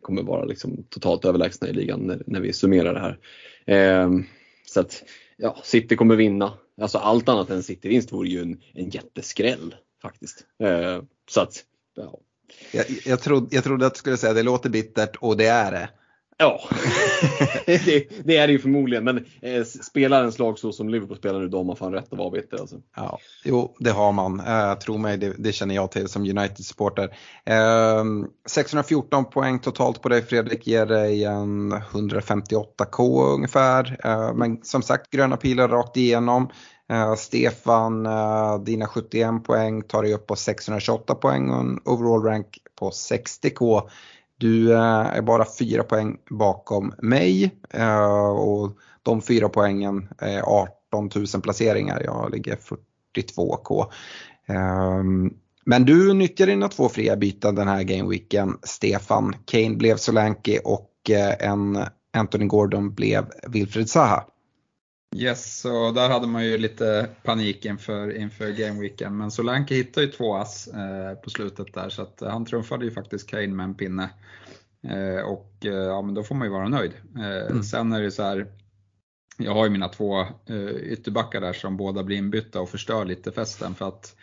kommer 0.01 0.23
vara 0.23 0.45
liksom 0.45 0.83
totalt 0.89 1.25
överlägsna 1.25 1.67
i 1.67 1.73
ligan 1.73 1.99
när, 1.99 2.23
när 2.27 2.39
vi 2.39 2.53
summerar 2.53 2.93
det 2.93 2.99
här. 2.99 3.19
Eh, 3.65 4.09
så 4.65 4.79
att 4.79 5.03
ja, 5.37 5.57
City 5.63 5.95
kommer 5.95 6.15
vinna. 6.15 6.53
Alltså 6.81 6.97
allt 6.97 7.29
annat 7.29 7.49
än 7.49 7.63
City-vinst 7.63 8.11
vore 8.11 8.29
ju 8.29 8.41
en, 8.41 8.61
en 8.73 8.89
jätteskräll 8.89 9.75
faktiskt. 10.01 10.45
Eh, 10.59 11.03
så 11.29 11.41
att, 11.41 11.63
ja. 11.95 12.19
Jag, 12.71 12.85
jag, 13.05 13.21
trodde, 13.21 13.55
jag 13.55 13.63
trodde 13.63 13.85
att 13.85 13.93
du 13.93 13.97
skulle 13.97 14.17
säga 14.17 14.33
det 14.33 14.43
låter 14.43 14.69
bittert 14.69 15.15
och 15.15 15.37
det 15.37 15.47
är 15.47 15.71
det. 15.71 15.89
Ja, 16.41 16.61
det, 17.65 18.07
det, 18.23 18.37
är 18.37 18.47
det 18.47 18.53
ju 18.53 18.59
förmodligen. 18.59 19.03
Men 19.03 19.25
eh, 19.41 19.63
spelar 19.63 20.23
en 20.23 20.31
slag 20.31 20.59
så 20.59 20.71
som 20.71 20.89
Liverpool 20.89 21.17
spelar 21.17 21.39
nu, 21.39 21.47
då 21.47 21.57
har 21.57 21.63
man 21.63 21.75
fan 21.75 21.93
rätt 21.93 22.13
att 22.13 22.19
vara 22.19 22.29
bitter. 22.29 22.57
Alltså. 22.57 22.75
Ja, 22.95 23.19
jo, 23.43 23.75
det 23.79 23.91
har 23.91 24.11
man. 24.11 24.39
Eh, 24.39 24.73
tro 24.73 24.97
mig, 24.97 25.17
det, 25.17 25.33
det, 25.37 25.51
känner 25.51 25.75
jag 25.75 25.91
till 25.91 26.07
som 26.07 26.21
United-supporter. 26.21 27.09
Eh, 27.45 28.03
614 28.49 29.25
poäng 29.25 29.59
totalt 29.59 30.01
på 30.01 30.09
dig 30.09 30.21
Fredrik 30.21 30.67
ger 30.67 30.85
dig 30.85 31.23
en 31.23 31.73
158k 31.73 33.33
ungefär. 33.33 33.97
Eh, 34.03 34.33
men 34.33 34.63
som 34.63 34.81
sagt, 34.81 35.11
gröna 35.11 35.37
pilar 35.37 35.67
rakt 35.67 35.97
igenom. 35.97 36.49
Uh, 36.91 37.15
Stefan, 37.15 38.05
uh, 38.05 38.63
dina 38.63 38.87
71 38.87 39.43
poäng 39.43 39.81
tar 39.81 40.03
dig 40.03 40.13
upp 40.13 40.27
på 40.27 40.35
628 40.35 41.15
poäng 41.15 41.49
och 41.49 41.59
en 41.59 41.79
overall 41.85 42.23
rank 42.23 42.57
på 42.79 42.89
60k. 42.89 43.81
Du 44.41 44.73
eh, 44.73 45.15
är 45.17 45.21
bara 45.21 45.45
fyra 45.59 45.83
poäng 45.83 46.17
bakom 46.29 46.93
mig 46.97 47.51
eh, 47.69 48.29
och 48.29 48.77
de 49.03 49.21
fyra 49.21 49.49
poängen 49.49 50.07
är 50.17 50.41
18 50.41 51.09
000 51.15 51.41
placeringar. 51.43 52.01
Jag 52.05 52.31
ligger 52.31 52.57
42k. 53.15 53.85
Ehm, 54.47 55.33
men 55.65 55.85
du 55.85 56.13
nyttjar 56.13 56.47
dina 56.47 56.67
två 56.67 56.89
fria 56.89 57.15
byten 57.15 57.55
den 57.55 57.67
här 57.67 57.83
gameweeken, 57.83 58.57
Stefan. 58.63 59.35
Kane 59.45 59.75
blev 59.75 59.97
Solanke 59.97 60.59
och 60.59 61.09
eh, 61.09 61.49
en 61.49 61.77
Anthony 62.13 62.45
Gordon 62.45 62.93
blev 62.93 63.25
Wilfred 63.47 63.89
Zaha. 63.89 64.25
Yes, 65.15 65.59
så 65.59 65.91
där 65.91 66.09
hade 66.09 66.27
man 66.27 66.45
ju 66.45 66.57
lite 66.57 67.09
panik 67.23 67.65
inför, 67.65 68.17
inför 68.17 68.51
gameweeken. 68.51 69.17
Men 69.17 69.31
Solanke 69.31 69.75
hittade 69.75 70.05
ju 70.05 70.11
två 70.11 70.35
ass 70.35 70.67
eh, 70.67 71.15
på 71.15 71.29
slutet 71.29 71.73
där 71.73 71.89
så 71.89 72.01
att 72.01 72.21
han 72.21 72.45
trumfade 72.45 72.85
ju 72.85 72.91
faktiskt 72.91 73.29
Kane 73.29 73.47
med 73.47 73.63
en 73.63 73.75
pinne. 73.75 74.09
Eh, 74.87 75.25
och 75.25 75.65
eh, 75.65 75.71
ja, 75.71 76.01
men 76.01 76.13
då 76.13 76.23
får 76.23 76.35
man 76.35 76.47
ju 76.47 76.53
vara 76.53 76.69
nöjd. 76.69 76.91
Eh, 77.15 77.51
mm. 77.51 77.63
Sen 77.63 77.93
är 77.93 78.01
det 78.01 78.11
så 78.11 78.23
här, 78.23 78.47
jag 79.37 79.53
har 79.53 79.63
ju 79.63 79.69
mina 79.69 79.87
två 79.87 80.21
eh, 80.21 80.69
ytterbackar 80.69 81.41
där 81.41 81.53
som 81.53 81.77
båda 81.77 82.03
blir 82.03 82.17
inbytta 82.17 82.61
och 82.61 82.69
förstör 82.69 83.05
lite 83.05 83.31
festen 83.31 83.75
för 83.75 83.87
att 83.87 84.15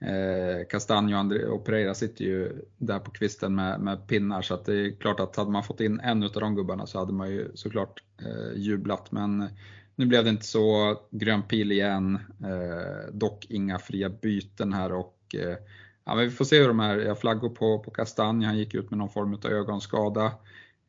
Eh, 0.00 0.66
Castanjo 0.68 1.48
och 1.48 1.64
Pereira 1.64 1.94
sitter 1.94 2.24
ju 2.24 2.64
där 2.78 2.98
på 2.98 3.10
kvisten 3.10 3.54
med, 3.54 3.80
med, 3.80 4.06
pinnar 4.06 4.42
så 4.42 4.54
att 4.54 4.64
det 4.64 4.74
är 4.74 4.90
klart 5.00 5.20
att 5.20 5.36
hade 5.36 5.50
man 5.50 5.64
fått 5.64 5.80
in 5.80 6.00
en 6.00 6.22
av 6.22 6.30
de 6.32 6.54
gubbarna 6.54 6.86
så 6.86 6.98
hade 6.98 7.12
man 7.12 7.30
ju 7.30 7.50
såklart 7.54 8.02
eh, 8.18 8.60
jublat. 8.60 9.12
Men 9.12 9.48
nu 9.96 10.06
blev 10.06 10.24
det 10.24 10.30
inte 10.30 10.46
så, 10.46 10.96
grön 11.10 11.42
pil 11.42 11.72
igen, 11.72 12.18
eh, 12.40 13.12
dock 13.12 13.46
inga 13.48 13.78
fria 13.78 14.08
byten 14.08 14.72
här 14.72 14.92
och 14.92 15.18
eh, 15.34 15.56
ja, 16.04 16.14
men 16.14 16.24
vi 16.24 16.30
får 16.30 16.44
se 16.44 16.60
hur 16.60 16.68
de 16.68 16.80
är, 16.80 16.96
jag 16.96 17.20
flaggar 17.20 17.48
på, 17.48 17.78
på 17.78 17.90
Kastanj, 17.90 18.44
han 18.44 18.58
gick 18.58 18.74
ut 18.74 18.90
med 18.90 18.98
någon 18.98 19.10
form 19.10 19.34
av 19.34 19.46
ögonskada 19.46 20.32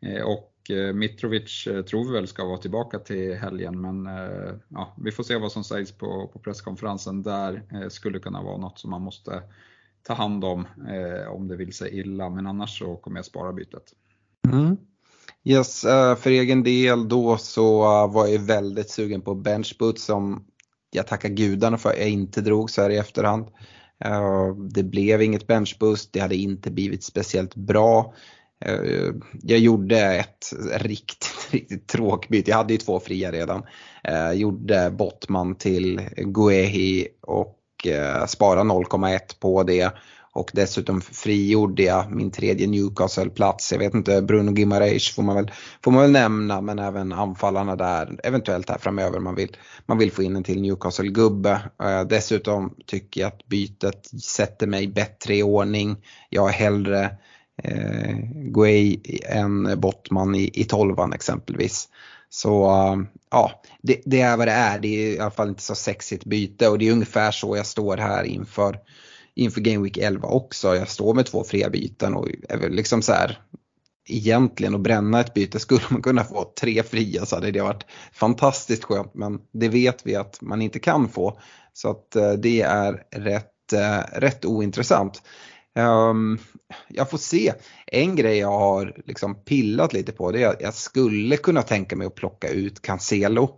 eh, 0.02 0.24
och 0.24 0.72
eh, 0.72 0.94
Mitrovic 0.94 1.68
eh, 1.68 1.82
tror 1.82 2.06
vi 2.06 2.12
väl 2.12 2.28
ska 2.28 2.46
vara 2.46 2.58
tillbaka 2.58 3.00
till 3.00 3.36
helgen 3.36 3.82
men 3.82 4.08
eh, 4.08 4.56
ja, 4.70 4.94
vi 4.98 5.12
får 5.12 5.24
se 5.24 5.38
vad 5.38 5.52
som 5.52 5.64
sägs 5.64 5.92
på, 5.92 6.28
på 6.28 6.40
presskonferensen. 6.40 7.24
Där 7.24 7.64
eh, 7.72 7.88
skulle 7.90 8.20
kunna 8.20 8.44
vara 8.44 8.58
något 8.58 8.80
som 8.80 8.92
man 8.92 9.02
måste 9.02 9.44
ta 10.04 10.14
hand 10.14 10.46
om 10.46 10.68
eh, 10.88 11.32
om 11.32 11.48
det 11.48 11.56
vill 11.56 11.74
sig 11.74 12.00
illa 12.00 12.30
men 12.30 12.48
annars 12.48 12.80
så 12.80 12.96
kommer 12.96 13.18
jag 13.18 13.26
spara 13.26 13.54
bytet. 13.54 13.94
Mm. 14.54 14.78
Yes, 15.48 15.84
eh, 15.84 16.16
för 16.16 16.30
egen 16.30 16.64
del 16.64 17.10
då 17.10 17.38
så 17.38 17.84
eh, 17.84 18.14
var 18.14 18.28
jag 18.28 18.40
väldigt 18.40 18.90
sugen 18.90 19.22
på 19.22 19.36
benchboot 19.36 20.00
som 20.00 20.46
jag 20.92 21.08
tackar 21.08 21.30
gudarna 21.30 21.78
för 21.78 21.90
att 21.90 22.00
jag 22.00 22.10
inte 22.10 22.42
drog 22.42 22.70
så 22.70 22.82
här 22.82 22.90
i 22.90 22.98
efterhand. 22.98 23.48
Eh, 24.06 24.56
det 24.56 24.84
blev 24.84 25.22
inget 25.22 25.48
benchboost, 25.48 26.14
det 26.14 26.20
hade 26.20 26.36
inte 26.36 26.72
blivit 26.72 27.04
speciellt 27.04 27.56
bra. 27.56 28.14
Jag 29.42 29.60
gjorde 29.60 30.00
ett 30.00 30.54
riktigt, 30.76 31.28
riktigt 31.52 31.88
tråkbyte. 31.88 32.52
Jag 32.52 32.58
hade 32.58 32.74
ju 32.74 32.78
två 32.78 33.00
fria 33.00 33.32
redan. 33.32 33.64
Jag 34.04 34.36
gjorde 34.36 34.92
Bottman 34.92 35.56
till 35.56 36.02
Guehi 36.18 37.08
och 37.22 37.58
sparade 38.28 38.70
0,1 38.70 39.20
på 39.40 39.64
det 39.64 39.92
och 40.36 40.52
dessutom 40.54 41.02
frigjorde 41.02 41.84
jag 41.84 42.12
min 42.12 42.32
tredje 42.32 42.68
Newcastle-plats. 42.68 43.72
Jag 43.72 43.80
vet 43.80 43.94
inte, 43.94 44.22
Bruno 44.22 44.58
Gimareis 44.58 45.16
får 45.16 45.24
man, 45.24 45.36
väl, 45.36 45.52
får 45.84 45.92
man 45.92 46.02
väl 46.02 46.12
nämna 46.12 46.62
men 46.62 46.80
även 46.80 47.14
anfallarna 47.14 47.76
där 47.76 48.20
eventuellt 48.24 48.70
här 48.70 48.78
framöver. 48.78 49.20
Man 49.20 49.36
vill, 49.36 49.58
man 49.86 49.98
vill 49.98 50.12
få 50.12 50.24
in 50.24 50.36
en 50.36 50.44
till 50.44 50.62
Newcastle-gubbe. 50.62 51.60
Eh, 51.84 52.02
dessutom 52.02 52.76
tycker 52.86 53.22
jag 53.22 53.28
att 53.28 53.48
bytet 53.48 54.08
sätter 54.24 54.68
mig 54.68 54.88
bättre 54.88 55.36
i 55.36 55.44
ordning. 55.44 55.98
Jag 56.30 56.50
är 56.50 56.54
hellre 56.54 57.18
eh, 57.64 58.18
Guay 58.34 59.00
än 59.26 59.80
Bottman 59.80 60.36
i, 60.36 60.52
i 60.54 60.64
tolvan 60.64 61.14
exempelvis. 61.14 61.88
Så 62.30 62.66
eh, 62.66 62.98
ja, 63.32 63.62
det, 63.82 64.02
det, 64.06 64.22
är 64.22 64.38
vad 64.38 64.48
det 64.48 64.54
är. 64.54 64.80
Det 64.80 64.88
är 64.88 65.16
i 65.16 65.20
alla 65.20 65.32
fall 65.32 65.50
inte 65.50 65.64
så 65.64 65.76
sexigt 65.76 66.26
byte 66.26 66.70
och 66.70 66.80
det 66.80 66.88
är 66.88 66.92
ungefär 66.92 67.32
så 67.32 67.58
jag 67.58 67.66
står 67.66 67.98
här 67.98 68.24
inför 68.24 68.80
inför 69.36 69.62
Game 69.62 69.84
Week 69.84 69.98
11 69.98 70.28
också. 70.28 70.76
Jag 70.76 70.90
står 70.90 71.14
med 71.14 71.26
två 71.26 71.44
fria 71.44 71.70
byten 71.70 72.14
och 72.14 72.28
är 72.50 72.58
väl 72.58 72.72
liksom 72.72 73.02
så 73.02 73.14
här 73.14 73.40
egentligen 74.08 74.76
att 74.76 74.82
bränna 74.82 75.20
ett 75.20 75.34
byte 75.34 75.60
skulle 75.60 75.82
man 75.90 76.02
kunna 76.02 76.24
få 76.24 76.54
tre 76.60 76.84
fria 76.84 77.26
så 77.26 77.36
hade 77.36 77.52
det 77.52 77.62
varit 77.62 77.86
fantastiskt 78.14 78.84
skönt 78.84 79.14
men 79.14 79.40
det 79.52 79.70
vet 79.70 80.06
vi 80.06 80.16
att 80.16 80.42
man 80.42 80.62
inte 80.62 80.80
kan 80.80 81.10
få. 81.10 81.40
Så 81.74 81.90
att 81.90 82.16
eh, 82.16 82.32
det 82.32 82.62
är 82.62 83.04
rätt, 83.12 83.74
eh, 83.74 84.20
rätt 84.20 84.46
ointressant. 84.46 85.22
Um, 85.80 86.40
jag 86.88 87.10
får 87.10 87.18
se. 87.18 87.54
En 87.88 88.16
grej 88.16 88.38
jag 88.38 88.60
har 88.60 89.02
liksom 89.06 89.36
pillat 89.36 89.94
lite 89.94 90.12
på 90.12 90.32
det 90.32 90.44
är 90.44 90.48
att 90.48 90.62
jag 90.62 90.74
skulle 90.74 91.38
kunna 91.38 91.62
tänka 91.62 91.96
mig 91.96 92.08
att 92.08 92.16
plocka 92.16 92.50
ut 92.50 92.82
Cancelo. 92.82 93.50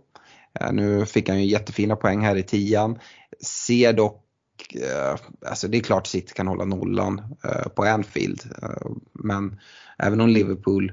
Uh, 0.62 0.72
nu 0.72 1.06
fick 1.06 1.28
han 1.28 1.42
ju 1.42 1.46
jättefina 1.46 1.96
poäng 1.96 2.20
här 2.20 2.36
i 2.36 2.42
tian. 2.42 2.98
Ser 3.40 3.92
dock 3.92 4.27
Eh, 4.74 5.16
alltså 5.46 5.68
det 5.68 5.78
är 5.78 5.82
klart 5.82 6.06
City 6.06 6.32
kan 6.34 6.46
hålla 6.46 6.64
nollan 6.64 7.22
eh, 7.44 7.68
på 7.68 7.82
Anfield. 7.82 8.42
Eh, 8.62 8.90
men 9.12 9.60
även 9.98 10.20
om 10.20 10.28
Liverpool 10.28 10.92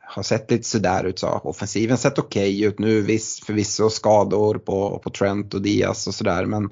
har 0.00 0.22
sett 0.22 0.50
lite 0.50 0.68
sådär 0.68 1.04
ut 1.04 1.18
så 1.18 1.26
har 1.26 1.46
offensiven 1.46 1.98
sett 1.98 2.18
okej 2.18 2.56
okay 2.56 2.68
ut 2.68 2.78
nu. 2.78 3.02
Förvisso 3.46 3.90
skador 3.90 4.54
på, 4.58 4.98
på 4.98 5.10
Trent 5.10 5.54
och 5.54 5.62
Diaz 5.62 6.06
och 6.06 6.14
sådär 6.14 6.44
men 6.44 6.70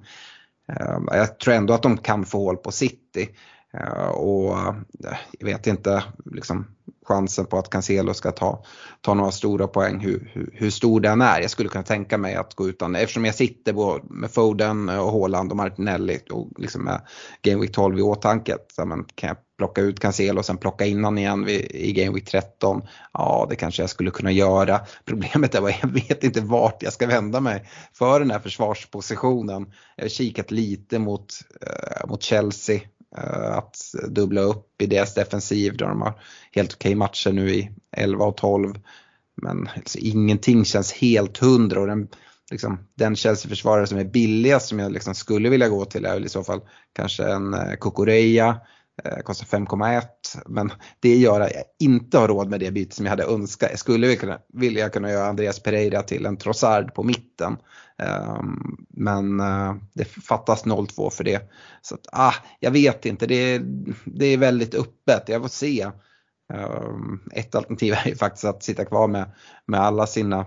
jag 1.06 1.38
tror 1.38 1.54
ändå 1.54 1.74
att 1.74 1.82
de 1.82 1.98
kan 1.98 2.24
få 2.24 2.38
hål 2.38 2.56
på 2.56 2.70
City. 2.70 3.28
Eh, 3.74 4.08
och 4.08 4.58
eh, 4.58 4.74
jag 5.38 5.46
vet 5.46 5.66
inte 5.66 6.04
liksom, 6.24 6.66
chansen 7.08 7.46
på 7.46 7.58
att 7.58 7.70
Cancelo 7.70 8.14
ska 8.14 8.32
ta, 8.32 8.64
ta 9.00 9.14
några 9.14 9.30
stora 9.30 9.66
poäng, 9.66 10.00
hur, 10.00 10.30
hur, 10.32 10.50
hur, 10.52 10.70
stor 10.70 11.00
den 11.00 11.22
är. 11.22 11.40
Jag 11.40 11.50
skulle 11.50 11.68
kunna 11.68 11.84
tänka 11.84 12.18
mig 12.18 12.34
att 12.34 12.54
gå 12.54 12.68
utan, 12.68 12.96
eftersom 12.96 13.24
jag 13.24 13.34
sitter 13.34 14.00
med 14.12 14.30
Foden 14.30 14.88
eh, 14.88 14.98
och 14.98 15.12
Haaland 15.12 15.50
och 15.50 15.56
Martinelli 15.56 16.20
och 16.30 16.48
liksom 16.58 16.84
med 16.84 17.00
Game 17.42 17.60
Week 17.60 17.72
12 17.72 17.98
i 17.98 18.02
åtanke, 18.02 18.56
så 18.72 18.84
men 18.84 19.04
kan 19.14 19.28
jag 19.28 19.36
plocka 19.58 19.80
ut 19.80 20.00
Cancelo 20.00 20.38
och 20.38 20.46
sen 20.46 20.58
plocka 20.58 20.86
in 20.86 21.04
honom 21.04 21.18
igen 21.18 21.48
i 21.70 21.92
Game 21.92 22.14
Week 22.14 22.24
13? 22.24 22.82
Ja, 23.12 23.46
det 23.50 23.56
kanske 23.56 23.82
jag 23.82 23.90
skulle 23.90 24.10
kunna 24.10 24.32
göra. 24.32 24.80
Problemet 25.04 25.54
är 25.54 25.62
att 25.62 25.82
jag 25.82 25.88
vet 25.88 26.24
inte 26.24 26.40
vart 26.40 26.82
jag 26.82 26.92
ska 26.92 27.06
vända 27.06 27.40
mig 27.40 27.68
för 27.92 28.20
den 28.20 28.30
här 28.30 28.38
försvarspositionen. 28.38 29.72
Jag 29.96 30.04
har 30.04 30.08
kikat 30.08 30.50
lite 30.50 30.98
mot, 30.98 31.34
eh, 31.60 32.08
mot 32.08 32.22
Chelsea 32.22 32.80
Eh, 33.16 33.56
att 33.56 33.76
dubbla 34.08 34.40
upp 34.40 34.82
i 34.82 34.86
deras 34.86 35.14
defensiv 35.14 35.76
där 35.76 35.86
de 35.86 36.00
har 36.00 36.20
helt 36.52 36.74
okej 36.74 36.94
matcher 36.94 37.32
nu 37.32 37.50
i 37.50 37.70
11 37.96 38.24
och 38.24 38.36
12. 38.36 38.74
Men 39.42 39.68
alltså, 39.76 39.98
ingenting 39.98 40.64
känns 40.64 40.92
helt 40.92 41.38
hundra 41.38 41.80
och 41.80 41.86
den, 41.86 42.08
liksom, 42.50 42.78
den 42.94 43.16
Chelsea-försvarare 43.16 43.86
som 43.86 43.98
är 43.98 44.04
billigast 44.04 44.68
som 44.68 44.78
jag 44.78 44.92
liksom 44.92 45.14
skulle 45.14 45.48
vilja 45.48 45.68
gå 45.68 45.84
till 45.84 46.04
är 46.04 46.14
väl 46.14 46.24
i 46.24 46.28
så 46.28 46.44
fall 46.44 46.60
kanske 46.92 47.24
en 47.24 47.54
eh, 47.54 47.74
Kukureya. 47.80 48.60
Eh, 49.04 49.18
kostar 49.18 49.58
5,1 49.58 50.02
men 50.46 50.72
det 51.00 51.16
gör 51.16 51.40
att 51.40 51.54
jag 51.54 51.64
inte 51.78 52.18
har 52.18 52.28
råd 52.28 52.50
med 52.50 52.60
det 52.60 52.70
byte 52.70 52.96
som 52.96 53.06
jag 53.06 53.10
hade 53.10 53.24
önskat. 53.24 53.70
Jag 53.70 53.78
skulle 53.78 54.06
vilja, 54.06 54.38
vilja 54.52 54.88
kunna 54.88 55.10
göra 55.10 55.28
Andreas 55.28 55.62
Pereira 55.62 56.02
till 56.02 56.26
en 56.26 56.36
Trossard 56.36 56.94
på 56.94 57.02
mitten. 57.02 57.56
Um, 58.38 58.86
men 58.88 59.40
uh, 59.40 59.76
det 59.92 60.04
fattas 60.04 60.64
0-2 60.64 61.10
för 61.10 61.24
det. 61.24 61.50
Så 61.82 61.94
att, 61.94 62.06
ah, 62.12 62.34
jag 62.60 62.70
vet 62.70 63.06
inte, 63.06 63.26
det, 63.26 63.62
det 64.04 64.26
är 64.26 64.38
väldigt 64.38 64.74
öppet. 64.74 65.28
Jag 65.28 65.42
får 65.42 65.48
se. 65.48 65.86
Um, 66.52 67.22
ett 67.32 67.54
alternativ 67.54 67.92
är 67.92 68.08
ju 68.08 68.16
faktiskt 68.16 68.44
att 68.44 68.62
sitta 68.62 68.84
kvar 68.84 69.08
med, 69.08 69.30
med 69.66 69.80
alla 69.80 70.06
sina 70.06 70.46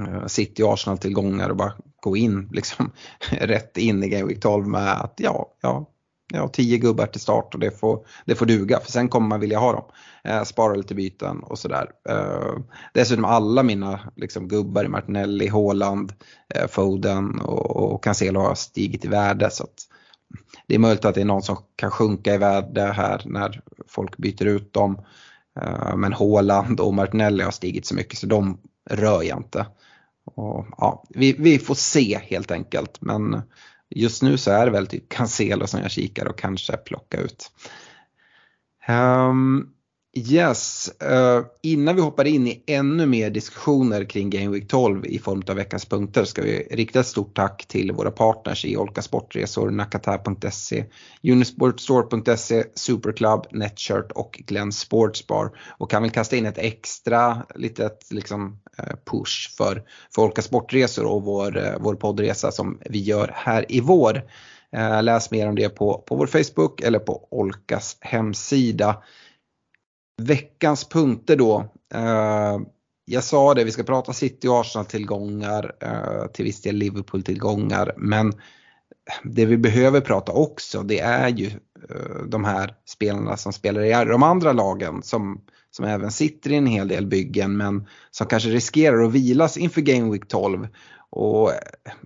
uh, 0.00 0.26
City 0.26 0.62
och 0.62 0.72
Arsenal-tillgångar 0.72 1.48
och 1.48 1.56
bara 1.56 1.72
gå 2.02 2.16
in 2.16 2.48
liksom 2.52 2.92
rätt 3.30 3.76
in 3.76 4.04
i 4.04 4.08
Game 4.08 4.28
Week 4.28 4.40
12 4.40 4.66
med 4.66 5.00
att 5.00 5.14
ja, 5.16 5.54
ja, 5.60 5.86
ja, 6.32 6.48
tio 6.48 6.78
gubbar 6.78 7.06
till 7.06 7.20
start 7.20 7.54
och 7.54 7.60
det 7.60 7.70
får, 7.70 8.06
det 8.24 8.34
får 8.34 8.46
duga 8.46 8.80
för 8.80 8.92
sen 8.92 9.08
kommer 9.08 9.28
man 9.28 9.40
vilja 9.40 9.58
ha 9.58 9.72
dem. 9.72 9.84
Eh, 10.24 10.42
spara 10.42 10.74
lite 10.74 10.94
byten 10.94 11.40
och 11.42 11.58
sådär. 11.58 11.90
Eh, 12.08 12.58
dessutom 12.94 13.24
alla 13.24 13.62
mina 13.62 14.00
liksom, 14.16 14.48
gubbar 14.48 14.84
i 14.84 14.88
Martinelli, 14.88 15.48
Haaland, 15.48 16.12
eh, 16.54 16.66
Foden 16.66 17.40
och, 17.40 17.76
och 17.76 18.04
Cancelo 18.04 18.40
har 18.40 18.54
stigit 18.54 19.04
i 19.04 19.08
värde. 19.08 19.50
Så 19.50 19.66
det 20.66 20.74
är 20.74 20.78
möjligt 20.78 21.04
att 21.04 21.14
det 21.14 21.20
är 21.20 21.24
någon 21.24 21.42
som 21.42 21.56
kan 21.76 21.90
sjunka 21.90 22.34
i 22.34 22.38
värde 22.38 22.82
här 22.82 23.22
när 23.24 23.62
folk 23.88 24.16
byter 24.16 24.46
ut 24.46 24.72
dem. 24.72 25.00
Eh, 25.60 25.96
men 25.96 26.12
Haaland 26.12 26.80
och 26.80 26.94
Martinelli 26.94 27.42
har 27.42 27.50
stigit 27.50 27.86
så 27.86 27.94
mycket 27.94 28.18
så 28.18 28.26
de 28.26 28.58
rör 28.90 29.22
jag 29.22 29.38
inte. 29.38 29.66
Och, 30.24 30.66
ja, 30.78 31.04
vi, 31.08 31.32
vi 31.38 31.58
får 31.58 31.74
se 31.74 32.20
helt 32.22 32.50
enkelt. 32.50 33.00
Men 33.00 33.42
Just 33.90 34.22
nu 34.22 34.38
så 34.38 34.50
är 34.50 34.64
det 34.66 34.72
väl 34.72 34.86
typ 34.86 35.08
Cancelo 35.08 35.66
som 35.66 35.80
jag 35.80 35.90
kikar 35.90 36.26
och 36.26 36.38
kanske 36.38 36.76
plocka 36.76 37.20
ut. 37.20 37.52
Um, 38.88 39.74
Yes, 40.12 40.90
uh, 41.02 41.46
innan 41.62 41.96
vi 41.96 42.02
hoppar 42.02 42.26
in 42.26 42.46
i 42.46 42.64
ännu 42.66 43.06
mer 43.06 43.30
diskussioner 43.30 44.04
kring 44.04 44.30
Game 44.30 44.48
Week 44.48 44.68
12 44.68 45.06
i 45.06 45.18
form 45.18 45.42
av 45.48 45.56
veckans 45.56 45.84
punkter 45.84 46.24
ska 46.24 46.42
vi 46.42 46.68
rikta 46.70 47.00
ett 47.00 47.06
stort 47.06 47.36
tack 47.36 47.66
till 47.68 47.92
våra 47.92 48.10
partners 48.10 48.64
i 48.64 48.76
Olka 48.76 49.02
Sportresor, 49.02 49.70
Nakata.se, 49.70 50.84
Unisportstore.se, 51.22 52.64
Superclub, 52.74 53.46
Netshirt 53.50 54.12
och 54.12 54.40
Glenn 54.46 54.72
Sportsbar. 54.72 55.58
Och 55.78 55.90
kan 55.90 56.02
väl 56.02 56.10
kasta 56.10 56.36
in 56.36 56.46
ett 56.46 56.58
extra 56.58 57.46
litet 57.54 58.06
liksom, 58.10 58.60
eh, 58.78 58.94
push 59.10 59.56
för, 59.56 59.82
för 60.14 60.22
Olka 60.22 60.42
Sportresor 60.42 61.04
och 61.04 61.22
vår, 61.22 61.58
eh, 61.58 61.74
vår 61.80 61.94
poddresa 61.94 62.52
som 62.52 62.78
vi 62.80 62.98
gör 62.98 63.32
här 63.34 63.64
i 63.68 63.80
vår. 63.80 64.22
Läs 65.02 65.30
mer 65.30 65.48
om 65.48 65.54
det 65.54 65.68
på, 65.68 66.04
på 66.08 66.16
vår 66.16 66.26
Facebook 66.26 66.80
eller 66.80 66.98
på 66.98 67.28
Olkas 67.30 67.96
hemsida. 68.00 69.02
Veckans 70.20 70.88
punkter 70.88 71.36
då. 71.36 71.68
Eh, 71.94 72.58
jag 73.04 73.24
sa 73.24 73.54
det, 73.54 73.64
vi 73.64 73.72
ska 73.72 73.82
prata 73.82 74.12
City 74.12 74.48
och 74.48 74.60
Arsenal-tillgångar, 74.60 75.72
eh, 75.80 76.26
till 76.26 76.44
viss 76.44 76.62
del 76.62 76.76
Liverpool-tillgångar. 76.76 77.94
Men 77.96 78.32
det 79.22 79.46
vi 79.46 79.56
behöver 79.56 80.00
prata 80.00 80.32
också 80.32 80.82
det 80.82 81.00
är 81.00 81.28
ju 81.28 81.46
eh, 81.46 82.24
de 82.28 82.44
här 82.44 82.74
spelarna 82.88 83.36
som 83.36 83.52
spelar 83.52 83.82
i 83.84 84.10
de 84.10 84.22
andra 84.22 84.52
lagen 84.52 85.02
som, 85.02 85.40
som 85.70 85.84
även 85.84 86.10
sitter 86.10 86.52
i 86.52 86.56
en 86.56 86.66
hel 86.66 86.88
del 86.88 87.06
byggen 87.06 87.56
men 87.56 87.86
som 88.10 88.26
kanske 88.26 88.48
riskerar 88.48 89.02
att 89.02 89.12
vilas 89.12 89.56
inför 89.56 89.80
Game 89.80 90.12
Week 90.12 90.28
12. 90.28 90.68
Och 91.10 91.50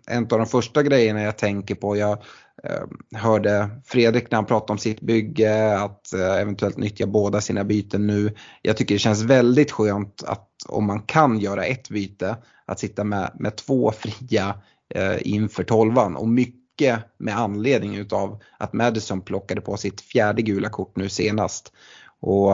en 0.06 0.22
av 0.22 0.38
de 0.38 0.46
första 0.46 0.82
grejerna 0.82 1.22
jag 1.22 1.38
tänker 1.38 1.74
på, 1.74 1.96
jag 1.96 2.12
eh, 2.12 2.18
Ehm, 2.62 3.20
hörde 3.20 3.70
Fredrik 3.84 4.30
när 4.30 4.36
han 4.36 4.46
pratade 4.46 4.72
om 4.72 4.78
sitt 4.78 5.00
bygge, 5.00 5.78
att 5.78 6.12
eh, 6.12 6.40
eventuellt 6.40 6.76
nyttja 6.76 7.06
båda 7.06 7.40
sina 7.40 7.64
byten 7.64 8.06
nu. 8.06 8.34
Jag 8.62 8.76
tycker 8.76 8.94
det 8.94 8.98
känns 8.98 9.22
väldigt 9.22 9.70
skönt 9.70 10.24
att 10.26 10.48
om 10.68 10.86
man 10.86 11.02
kan 11.02 11.38
göra 11.38 11.64
ett 11.64 11.88
byte, 11.88 12.36
att 12.66 12.78
sitta 12.78 13.04
med, 13.04 13.30
med 13.34 13.56
två 13.56 13.92
fria 13.92 14.54
eh, 14.94 15.16
inför 15.20 15.64
tolvan 15.64 16.16
och 16.16 16.28
mycket 16.28 16.98
med 17.18 17.38
anledning 17.38 17.94
utav 17.94 18.42
att 18.58 18.72
Madison 18.72 19.20
plockade 19.20 19.60
på 19.60 19.76
sitt 19.76 20.00
fjärde 20.00 20.42
gula 20.42 20.68
kort 20.68 20.96
nu 20.96 21.08
senast. 21.08 21.72
Och 22.20 22.50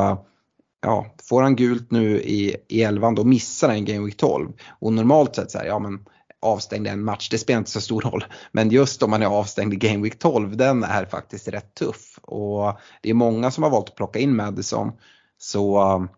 ja, 0.83 1.15
får 1.23 1.43
han 1.43 1.57
gult 1.57 1.91
nu 1.91 2.21
i, 2.21 2.57
i 2.69 2.83
elvan 2.83 3.15
då 3.15 3.25
missar 3.25 3.69
han 3.69 3.85
Game 3.85 4.07
Week 4.07 4.17
12. 4.17 4.53
Och 4.69 4.93
normalt 4.93 5.37
sett 5.37 5.51
så 5.51 5.59
här, 5.59 5.67
ja 5.67 5.79
men 5.79 6.05
avstängd 6.41 6.87
en 6.87 7.05
match, 7.05 7.29
det 7.29 7.39
spelar 7.39 7.59
inte 7.59 7.71
så 7.71 7.81
stor 7.81 8.01
roll. 8.01 8.25
Men 8.53 8.71
just 8.71 9.03
om 9.03 9.11
man 9.11 9.23
är 9.23 9.27
avstängd 9.27 9.75
i 9.75 9.77
Game 9.77 10.03
Week 10.03 10.19
12, 10.19 10.57
den 10.57 10.85
är 10.85 11.05
faktiskt 11.05 11.49
rätt 11.49 11.75
tuff. 11.75 12.19
Och 12.23 12.79
det 13.03 13.11
är 13.11 13.15
många 13.15 13.51
som 13.51 13.63
har 13.63 13.71
valt 13.71 13.89
att 13.89 13.97
plocka 13.97 14.19
in 14.19 14.37
Madison. 14.37 14.93
Så 15.39 15.95
um, 15.95 16.09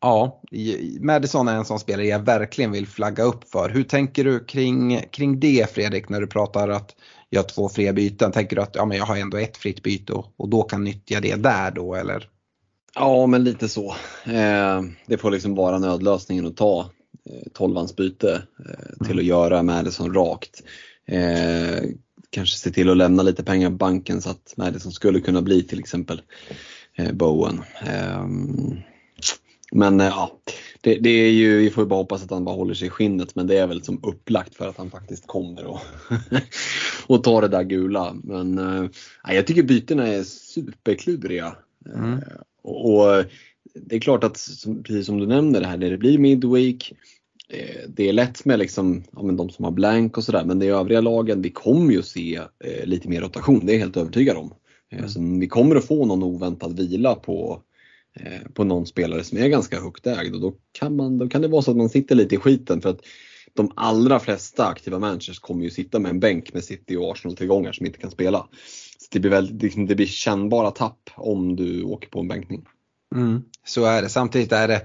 ja, 0.00 0.42
Madison 1.00 1.48
är 1.48 1.56
en 1.56 1.64
sån 1.64 1.80
spelare 1.80 2.06
jag 2.06 2.18
verkligen 2.18 2.72
vill 2.72 2.86
flagga 2.86 3.24
upp 3.24 3.50
för. 3.50 3.68
Hur 3.68 3.84
tänker 3.84 4.24
du 4.24 4.44
kring, 4.44 5.00
kring 5.10 5.40
det 5.40 5.70
Fredrik 5.74 6.08
när 6.08 6.20
du 6.20 6.26
pratar 6.26 6.68
att 6.68 6.96
jag 7.28 7.40
har 7.40 7.48
två 7.48 7.68
fria 7.68 7.92
byten? 7.92 8.32
Tänker 8.32 8.56
du 8.56 8.62
att 8.62 8.76
ja, 8.76 8.84
men 8.84 8.96
jag 8.98 9.04
har 9.04 9.16
ändå 9.16 9.36
ett 9.36 9.56
fritt 9.56 9.82
byte 9.82 10.12
och, 10.12 10.34
och 10.36 10.48
då 10.48 10.62
kan 10.62 10.84
nyttja 10.84 11.20
det 11.20 11.34
där 11.34 11.70
då 11.70 11.94
eller? 11.94 12.28
Ja 12.94 13.26
men 13.26 13.44
lite 13.44 13.68
så. 13.68 13.94
Eh, 14.24 14.82
det 15.06 15.18
får 15.18 15.30
liksom 15.30 15.54
vara 15.54 15.78
nödlösningen 15.78 16.46
att 16.46 16.56
ta 16.56 16.90
tolvansbyte 17.52 18.42
eh, 18.68 19.06
till 19.06 19.18
att 19.18 19.24
göra 19.24 19.62
Madison 19.62 20.14
rakt. 20.14 20.62
Eh, 21.06 21.82
kanske 22.30 22.58
se 22.58 22.70
till 22.70 22.90
att 22.90 22.96
lämna 22.96 23.22
lite 23.22 23.44
pengar 23.44 23.70
på 23.70 23.76
banken 23.76 24.22
så 24.22 24.30
att 24.30 24.54
Madison 24.56 24.92
skulle 24.92 25.20
kunna 25.20 25.42
bli 25.42 25.62
till 25.62 25.78
exempel 25.78 26.22
Bowen. 27.12 27.62
Ehm, 27.86 28.76
men 29.72 30.00
ja, 30.00 30.40
det, 30.80 30.94
det, 30.94 31.10
är 31.10 31.30
ju, 31.30 31.58
vi 31.58 31.70
får 31.70 31.84
ju 31.84 31.88
bara 31.88 32.00
hoppas 32.00 32.24
att 32.24 32.30
han 32.30 32.44
bara 32.44 32.56
håller 32.56 32.74
sig 32.74 32.86
i 32.86 32.90
skinnet 32.90 33.34
men 33.34 33.46
det 33.46 33.58
är 33.58 33.66
väl 33.66 33.82
som 33.82 34.00
upplagt 34.02 34.54
för 34.54 34.68
att 34.68 34.76
han 34.76 34.90
faktiskt 34.90 35.26
kommer 35.26 35.64
och, 35.66 35.80
och 37.06 37.24
tar 37.24 37.42
det 37.42 37.48
där 37.48 37.62
gula. 37.62 38.16
Men 38.24 38.58
ja, 39.24 39.32
jag 39.32 39.46
tycker 39.46 39.62
bytena 39.62 40.06
är 40.06 40.22
superkluriga. 40.22 41.56
Mm. 41.94 42.20
Och, 42.62 42.94
och, 42.94 43.24
det 43.74 43.96
är 43.96 44.00
klart 44.00 44.24
att 44.24 44.46
precis 44.84 45.06
som 45.06 45.18
du 45.18 45.26
nämner 45.26 45.60
det 45.60 45.66
här, 45.66 45.76
när 45.76 45.90
det 45.90 45.98
blir 45.98 46.18
midweek 46.18 46.92
Eh, 46.92 47.19
det 47.88 48.08
är 48.08 48.12
lätt 48.12 48.44
med 48.44 48.58
liksom, 48.58 49.02
ja, 49.12 49.22
men 49.22 49.36
de 49.36 49.50
som 49.50 49.64
har 49.64 49.72
blank 49.72 50.16
och 50.16 50.24
sådär 50.24 50.44
men 50.44 50.58
de 50.58 50.68
övriga 50.68 51.00
lagen, 51.00 51.42
vi 51.42 51.50
kommer 51.50 51.92
ju 51.92 52.02
se 52.02 52.40
eh, 52.64 52.86
lite 52.86 53.08
mer 53.08 53.20
rotation, 53.20 53.66
det 53.66 53.72
är 53.72 53.74
jag 53.74 53.80
helt 53.80 53.96
övertygad 53.96 54.36
om. 54.36 54.54
Eh, 54.92 55.16
mm. 55.16 55.40
Vi 55.40 55.48
kommer 55.48 55.76
att 55.76 55.84
få 55.84 56.06
någon 56.06 56.22
oväntad 56.22 56.76
vila 56.76 57.14
på, 57.14 57.62
eh, 58.20 58.52
på 58.54 58.64
någon 58.64 58.86
spelare 58.86 59.24
som 59.24 59.38
är 59.38 59.48
ganska 59.48 59.80
högt 59.80 60.06
ägd 60.06 60.34
och 60.34 60.40
då 60.40 60.54
kan, 60.72 60.96
man, 60.96 61.18
då 61.18 61.28
kan 61.28 61.42
det 61.42 61.48
vara 61.48 61.62
så 61.62 61.70
att 61.70 61.76
man 61.76 61.88
sitter 61.88 62.14
lite 62.14 62.34
i 62.34 62.38
skiten 62.38 62.80
för 62.80 62.90
att 62.90 63.00
de 63.54 63.72
allra 63.74 64.20
flesta 64.20 64.66
aktiva 64.66 64.98
managers 64.98 65.38
kommer 65.38 65.64
ju 65.64 65.70
sitta 65.70 65.98
med 65.98 66.10
en 66.10 66.20
bänk 66.20 66.54
med 66.54 66.64
City 66.64 66.96
och 66.96 67.12
Arsenal-tillgångar 67.12 67.72
som 67.72 67.86
inte 67.86 67.98
kan 67.98 68.10
spela. 68.10 68.38
Så 68.98 69.06
det 69.10 69.20
blir, 69.20 69.30
väldigt, 69.30 69.88
det 69.88 69.94
blir 69.94 70.06
kännbara 70.06 70.70
tapp 70.70 71.10
om 71.14 71.56
du 71.56 71.82
åker 71.82 72.08
på 72.08 72.20
en 72.20 72.28
bänkning. 72.28 72.66
Mm, 73.14 73.42
så 73.66 73.84
är 73.84 74.02
det. 74.02 74.08
Samtidigt 74.08 74.52
är 74.52 74.68
det 74.68 74.82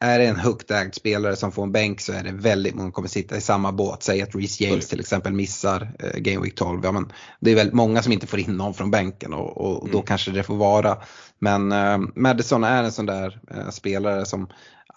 är 0.00 0.18
det 0.18 0.26
en 0.26 0.36
högt 0.36 0.70
ägd 0.70 0.94
spelare 0.94 1.36
som 1.36 1.52
får 1.52 1.62
en 1.62 1.72
bänk 1.72 2.00
så 2.00 2.12
är 2.12 2.22
det 2.22 2.32
väldigt 2.32 2.74
många 2.74 2.86
som 2.86 2.92
kommer 2.92 3.08
sitta 3.08 3.36
i 3.36 3.40
samma 3.40 3.72
båt. 3.72 4.02
Säg 4.02 4.22
att 4.22 4.34
Reece 4.34 4.60
James 4.60 4.88
till 4.88 5.00
exempel 5.00 5.32
missar 5.32 5.92
eh, 5.98 6.20
Game 6.20 6.40
Week 6.40 6.54
12. 6.54 6.80
Ja, 6.84 6.92
men 6.92 7.12
det 7.40 7.50
är 7.50 7.54
väldigt 7.54 7.74
många 7.74 8.02
som 8.02 8.12
inte 8.12 8.26
får 8.26 8.38
in 8.38 8.56
någon 8.56 8.74
från 8.74 8.90
bänken 8.90 9.34
och, 9.34 9.56
och, 9.56 9.82
och 9.82 9.88
då 9.88 9.98
mm. 9.98 10.06
kanske 10.06 10.30
det 10.30 10.42
får 10.42 10.56
vara. 10.56 10.98
Men 11.38 11.72
eh, 11.72 11.98
Madison 12.14 12.64
är 12.64 12.82
en 12.82 12.92
sån 12.92 13.06
där 13.06 13.40
eh, 13.50 13.70
spelare 13.70 14.24
som 14.24 14.48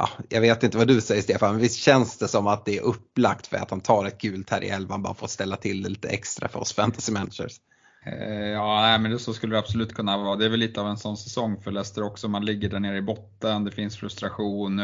Ja, 0.02 0.10
jag 0.30 0.42
vet 0.42 0.64
inte 0.64 0.78
vad 0.78 0.88
du 0.88 1.02
säger 1.02 1.22
Stefan, 1.22 1.52
men 1.52 1.62
visst 1.62 1.80
känns 1.80 2.18
det 2.18 2.28
som 2.28 2.48
att 2.48 2.66
det 2.66 2.78
är 2.78 2.82
upplagt 2.82 3.48
för 3.48 3.58
att 3.58 3.70
han 3.70 3.82
tar 3.82 4.06
ett 4.06 4.22
gult 4.22 4.50
här 4.50 4.64
i 4.64 4.70
elvan 4.70 5.04
bara 5.04 5.14
för 5.14 5.26
att 5.26 5.32
ställa 5.32 5.56
till 5.56 5.82
lite 5.82 6.08
extra 6.08 6.48
för 6.48 6.60
oss 6.60 6.74
fantasy 6.74 7.12
managers? 7.12 7.58
Eh, 8.04 8.48
ja, 8.50 8.82
nej, 8.82 9.00
men 9.00 9.12
det, 9.12 9.20
så 9.20 9.34
skulle 9.34 9.56
det 9.56 9.60
absolut 9.60 9.94
kunna 9.94 10.18
vara. 10.18 10.36
Det 10.36 10.46
är 10.46 10.50
väl 10.50 10.60
lite 10.60 10.82
av 10.82 10.88
en 10.88 10.98
sån 10.98 11.18
säsong 11.18 11.62
för 11.62 11.72
Leicester 11.72 12.04
också. 12.04 12.28
Man 12.28 12.46
ligger 12.46 12.70
där 12.70 12.80
nere 12.80 12.98
i 12.98 13.02
botten, 13.02 13.64
det 13.64 13.72
finns 13.72 13.98
frustration. 13.98 14.80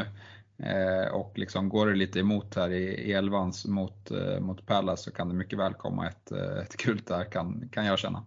Eh, 0.58 1.14
och 1.14 1.38
liksom 1.38 1.70
går 1.70 1.88
det 1.88 1.96
lite 1.96 2.20
emot 2.20 2.56
här 2.56 2.70
i 2.70 3.12
elvan 3.14 3.54
mot, 3.68 4.12
eh, 4.12 4.40
mot 4.40 4.66
Palace 4.66 5.04
så 5.04 5.12
kan 5.12 5.30
det 5.30 5.36
mycket 5.36 5.60
väl 5.60 5.74
komma 5.74 6.08
ett, 6.08 6.32
eh, 6.32 6.58
ett 6.58 6.78
kult 6.78 7.08
där 7.08 7.32
kan, 7.32 7.70
kan 7.72 7.86
jag 7.86 8.00
känna. 8.00 8.26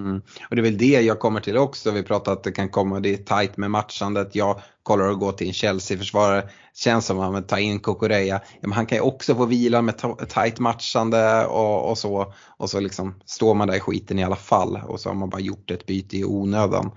Mm. 0.00 0.22
Och 0.50 0.56
det 0.56 0.60
är 0.60 0.62
väl 0.62 0.78
det 0.78 1.00
jag 1.00 1.18
kommer 1.18 1.40
till 1.40 1.56
också. 1.56 1.90
Vi 1.90 2.02
pratar 2.02 2.32
att 2.32 2.44
det 2.44 2.52
kan 2.52 2.68
komma, 2.68 3.00
det 3.00 3.14
är 3.14 3.16
tajt 3.16 3.56
med 3.56 3.70
matchandet. 3.70 4.34
Jag 4.34 4.60
kollar 4.82 5.10
att 5.10 5.18
gå 5.18 5.32
till 5.32 5.46
en 5.46 5.52
Chelsea-försvarare. 5.52 6.48
Känns 6.74 7.06
som 7.06 7.20
att 7.20 7.32
man 7.32 7.42
tar 7.42 7.58
in 7.58 7.78
Kokoreya. 7.78 8.40
Ja, 8.60 8.72
han 8.72 8.86
kan 8.86 8.98
ju 8.98 9.02
också 9.02 9.34
få 9.34 9.46
vila 9.46 9.82
med 9.82 9.94
tajt 10.28 10.58
matchande 10.58 11.46
och, 11.46 11.90
och, 11.90 11.98
så. 11.98 12.34
Och 12.56 12.70
så 12.70 12.80
liksom 12.80 13.14
står 13.24 13.54
man 13.54 13.68
där 13.68 13.76
i 13.76 13.80
skiten 13.80 14.18
i 14.18 14.24
alla 14.24 14.36
fall 14.36 14.80
och 14.86 15.00
så 15.00 15.08
har 15.08 15.16
man 15.16 15.30
bara 15.30 15.40
gjort 15.40 15.70
ett 15.70 15.86
byte 15.86 16.16
i 16.16 16.24
onödan. 16.24 16.90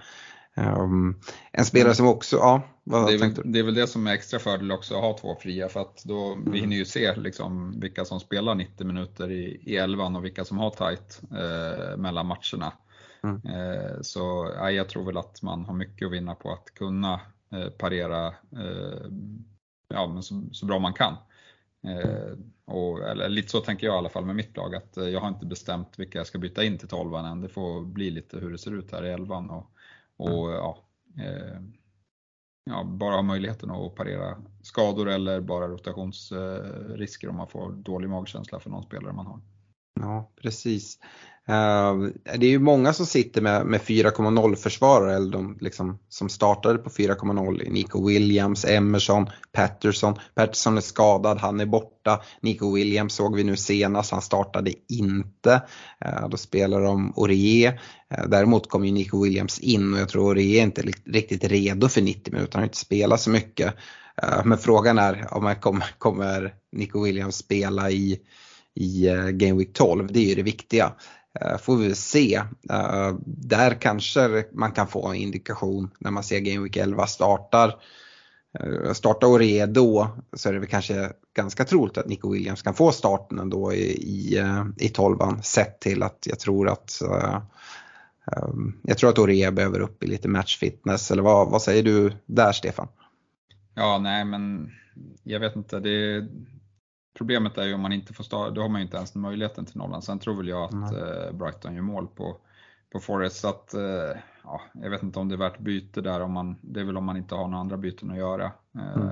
Um, 0.56 1.20
en 1.52 1.66
spelare 1.66 1.96
som 1.96 2.08
också, 2.08 2.36
ja, 2.36 2.62
vad 2.84 3.08
det 3.08 3.14
är, 3.14 3.30
du? 3.30 3.42
Det 3.46 3.60
är 3.60 3.64
väl 3.64 3.74
det 3.74 3.88
som 3.88 4.08
är 4.08 4.14
extra 4.14 4.40
fördel 4.40 4.72
också 4.72 4.96
att 4.96 5.02
ha 5.02 5.18
två 5.18 5.36
fria 5.42 5.70
för 5.70 5.80
att 5.80 6.04
då 6.04 6.34
mm. 6.34 6.52
vi 6.52 6.60
hinner 6.60 6.76
ju 6.76 6.86
se 6.86 7.16
liksom 7.16 7.80
vilka 7.80 8.06
som 8.06 8.20
spelar 8.20 8.56
90 8.56 8.88
minuter 8.88 9.32
i, 9.32 9.62
i 9.66 9.78
elvan 9.78 10.16
och 10.16 10.26
vilka 10.26 10.46
som 10.46 10.58
har 10.58 10.70
tight 10.70 11.22
eh, 11.32 11.98
mellan 11.98 12.28
matcherna. 12.28 12.74
Mm. 13.24 13.42
Eh, 13.46 14.02
så 14.02 14.52
ja, 14.56 14.72
jag 14.72 14.90
tror 14.90 15.06
väl 15.06 15.18
att 15.18 15.42
man 15.42 15.66
har 15.66 15.74
mycket 15.74 16.06
att 16.06 16.12
vinna 16.12 16.36
på 16.36 16.52
att 16.52 16.74
kunna 16.74 17.22
eh, 17.52 17.70
parera 17.70 18.28
eh, 18.52 19.08
ja, 19.88 20.08
men 20.08 20.24
så, 20.24 20.44
så, 20.52 20.66
bra 20.66 20.80
man 20.80 20.94
kan. 20.94 21.16
Eh, 21.84 22.38
och, 22.66 23.10
eller, 23.10 23.30
lite 23.30 23.50
så 23.50 23.60
tänker 23.60 23.88
jag 23.88 23.96
i 23.96 23.98
alla 23.98 24.10
fall 24.10 24.26
med 24.26 24.36
mitt 24.36 24.58
lag, 24.58 24.76
att 24.76 24.98
eh, 24.98 25.08
jag 25.08 25.20
har 25.20 25.28
inte 25.28 25.46
bestämt 25.46 26.00
vilka 26.00 26.18
jag 26.18 26.28
ska 26.28 26.38
byta 26.38 26.64
in 26.64 26.78
till 26.78 26.88
12 26.88 27.16
än. 27.16 27.42
Det 27.42 27.50
får 27.50 27.86
bli 27.86 28.12
lite 28.12 28.38
hur 28.38 28.52
det 28.52 28.58
ser 28.58 28.74
ut 28.74 28.92
här 28.92 29.06
i 29.06 29.12
11 29.12 29.38
och, 29.38 29.72
och 30.18 30.50
mm. 30.50 30.60
ja, 30.60 30.78
eh, 31.20 31.62
ja, 32.64 32.84
bara 32.84 33.16
ha 33.16 33.22
möjligheten 33.22 33.72
att 33.72 33.96
parera 33.96 34.38
skador 34.62 35.10
eller 35.10 35.42
bara 35.42 35.68
rotationsrisker 35.68 37.30
om 37.30 37.36
man 37.36 37.48
får 37.48 37.72
dålig 37.72 38.10
magkänsla 38.10 38.60
för 38.60 38.70
någon 38.70 38.84
spelare 38.84 39.14
man 39.14 39.28
har. 39.28 39.40
Ja, 40.00 40.32
precis. 40.42 40.98
Uh, 41.50 42.08
det 42.40 42.46
är 42.46 42.50
ju 42.50 42.60
många 42.60 42.94
som 42.94 43.06
sitter 43.06 43.42
med, 43.42 43.66
med 43.66 43.82
4,0 43.82 44.56
försvarare 44.56 45.16
eller 45.16 45.32
de 45.32 45.58
liksom, 45.62 46.00
som 46.10 46.30
startade 46.30 46.78
på 46.78 46.90
4,0. 46.90 47.70
Nico 47.72 48.08
Williams, 48.08 48.66
Emerson, 48.66 49.30
Patterson. 49.52 50.16
Patterson 50.36 50.78
är 50.78 50.82
skadad, 50.82 51.38
han 51.38 51.60
är 51.60 51.66
borta. 51.66 52.22
Nico 52.42 52.76
Williams 52.76 53.14
såg 53.14 53.36
vi 53.36 53.44
nu 53.44 53.56
senast, 53.56 54.12
han 54.12 54.22
startade 54.22 54.74
inte. 54.90 55.62
Uh, 56.06 56.30
då 56.30 56.38
spelar 56.38 56.82
de 56.82 57.14
Orie. 57.16 57.72
Uh, 57.72 57.78
ehm, 58.10 58.30
däremot 58.30 58.70
kom 58.70 58.86
ju 58.86 58.92
Nico 58.92 59.24
Williams 59.24 59.60
in 59.60 59.94
och 59.94 60.00
jag 60.00 60.10
tror 60.10 60.32
Orie 60.32 60.60
är 60.60 60.64
inte 60.64 60.84
riktigt 61.06 61.44
redo 61.44 61.90
för 61.90 62.02
90 62.02 62.34
minuter, 62.34 62.54
han 62.54 62.62
har 62.62 62.68
inte 62.68 62.78
spelat 62.78 63.22
så 63.22 63.30
mycket. 63.30 63.74
Men 64.44 64.58
frågan 64.58 65.00
är 65.00 65.28
om 65.34 65.56
kommer, 65.60 65.86
kommer 65.98 66.54
Nico 66.72 67.04
Williams 67.04 67.36
spela 67.36 67.92
i 67.92 68.20
i 68.76 69.08
eh, 69.08 69.28
Game 69.28 69.60
Week 69.60 69.74
12, 69.74 70.08
det 70.14 70.20
är 70.20 70.30
ju 70.30 70.36
det 70.36 70.44
viktiga. 70.44 70.94
Eh, 71.42 71.58
får 71.58 71.78
vi 71.78 71.96
se. 71.96 72.36
Eh, 72.70 73.16
där 73.26 73.82
kanske 73.82 74.46
man 74.52 74.72
kan 74.72 74.88
få 74.88 75.08
en 75.08 75.16
indikation 75.16 75.90
när 76.00 76.12
man 76.12 76.24
ser 76.24 76.40
Game 76.40 76.64
Week 76.64 76.78
11 76.78 77.08
startar. 77.08 77.76
Startar 78.94 79.28
Ore 79.28 79.66
då 79.66 80.08
så 80.34 80.50
är 80.50 80.54
det 80.54 80.60
väl 80.60 80.70
kanske 80.70 81.12
ganska 81.36 81.64
troligt 81.64 81.98
att 81.98 82.08
Nico 82.08 82.32
Williams 82.32 82.62
kan 82.62 82.74
få 82.74 82.92
starten 82.92 83.40
ändå 83.40 83.74
i, 83.74 83.84
i, 83.92 84.44
i 84.78 84.90
12 84.90 85.18
sett 85.42 85.80
till 85.80 86.04
att 86.04 86.28
jag 86.30 86.40
tror 86.40 86.70
att 86.70 87.02
ehm, 87.02 88.74
jag 88.84 88.98
tror 88.98 89.10
att 89.10 89.20
Orea 89.20 89.52
behöver 89.52 89.80
upp 89.80 90.04
i 90.04 90.08
lite 90.08 90.28
matchfitness 90.28 91.12
eller 91.12 91.24
vad, 91.24 91.50
vad 91.50 91.62
säger 91.62 91.84
du 91.84 92.14
där 92.26 92.52
Stefan? 92.52 92.88
Ja, 93.76 94.00
nej 94.00 94.26
men 94.26 94.72
jag 95.24 95.40
vet 95.40 95.56
inte. 95.56 95.80
Det, 95.80 96.28
Problemet 97.14 97.58
är 97.58 97.64
ju 97.66 97.74
om 97.74 97.82
man 97.82 97.94
inte 97.94 98.14
får 98.14 98.24
starta, 98.24 98.52
då 98.52 98.62
har 98.62 98.70
man 98.70 98.82
ju 98.82 98.86
inte 98.86 98.98
ens 98.98 99.16
möjligheten 99.16 99.66
till 99.66 99.78
nollan. 99.78 100.02
Sen 100.02 100.20
tror 100.20 100.36
väl 100.36 100.48
jag 100.48 100.64
att 100.64 100.74
mm. 100.94 101.38
Brighton 101.38 101.76
gör 101.76 101.82
mål 101.82 102.08
på, 102.08 102.38
på 102.92 103.00
Forest. 103.00 103.36
Så 103.36 103.50
att, 103.50 103.74
eh, 103.74 104.18
ja, 104.44 104.62
jag 104.74 104.90
vet 104.90 105.04
inte 105.04 105.20
om 105.20 105.30
det 105.30 105.36
är 105.36 105.38
värt 105.38 105.60
byte 105.60 106.02
där, 106.02 106.22
om 106.22 106.32
man, 106.32 106.56
det 106.62 106.80
är 106.80 106.84
väl 106.84 106.98
om 106.98 107.06
man 107.06 107.18
inte 107.18 107.36
har 107.36 107.48
några 107.48 107.62
andra 107.62 107.78
byten 107.78 108.12
att 108.12 108.18
göra. 108.18 108.52
Eh, 108.76 108.94
mm. 108.96 109.10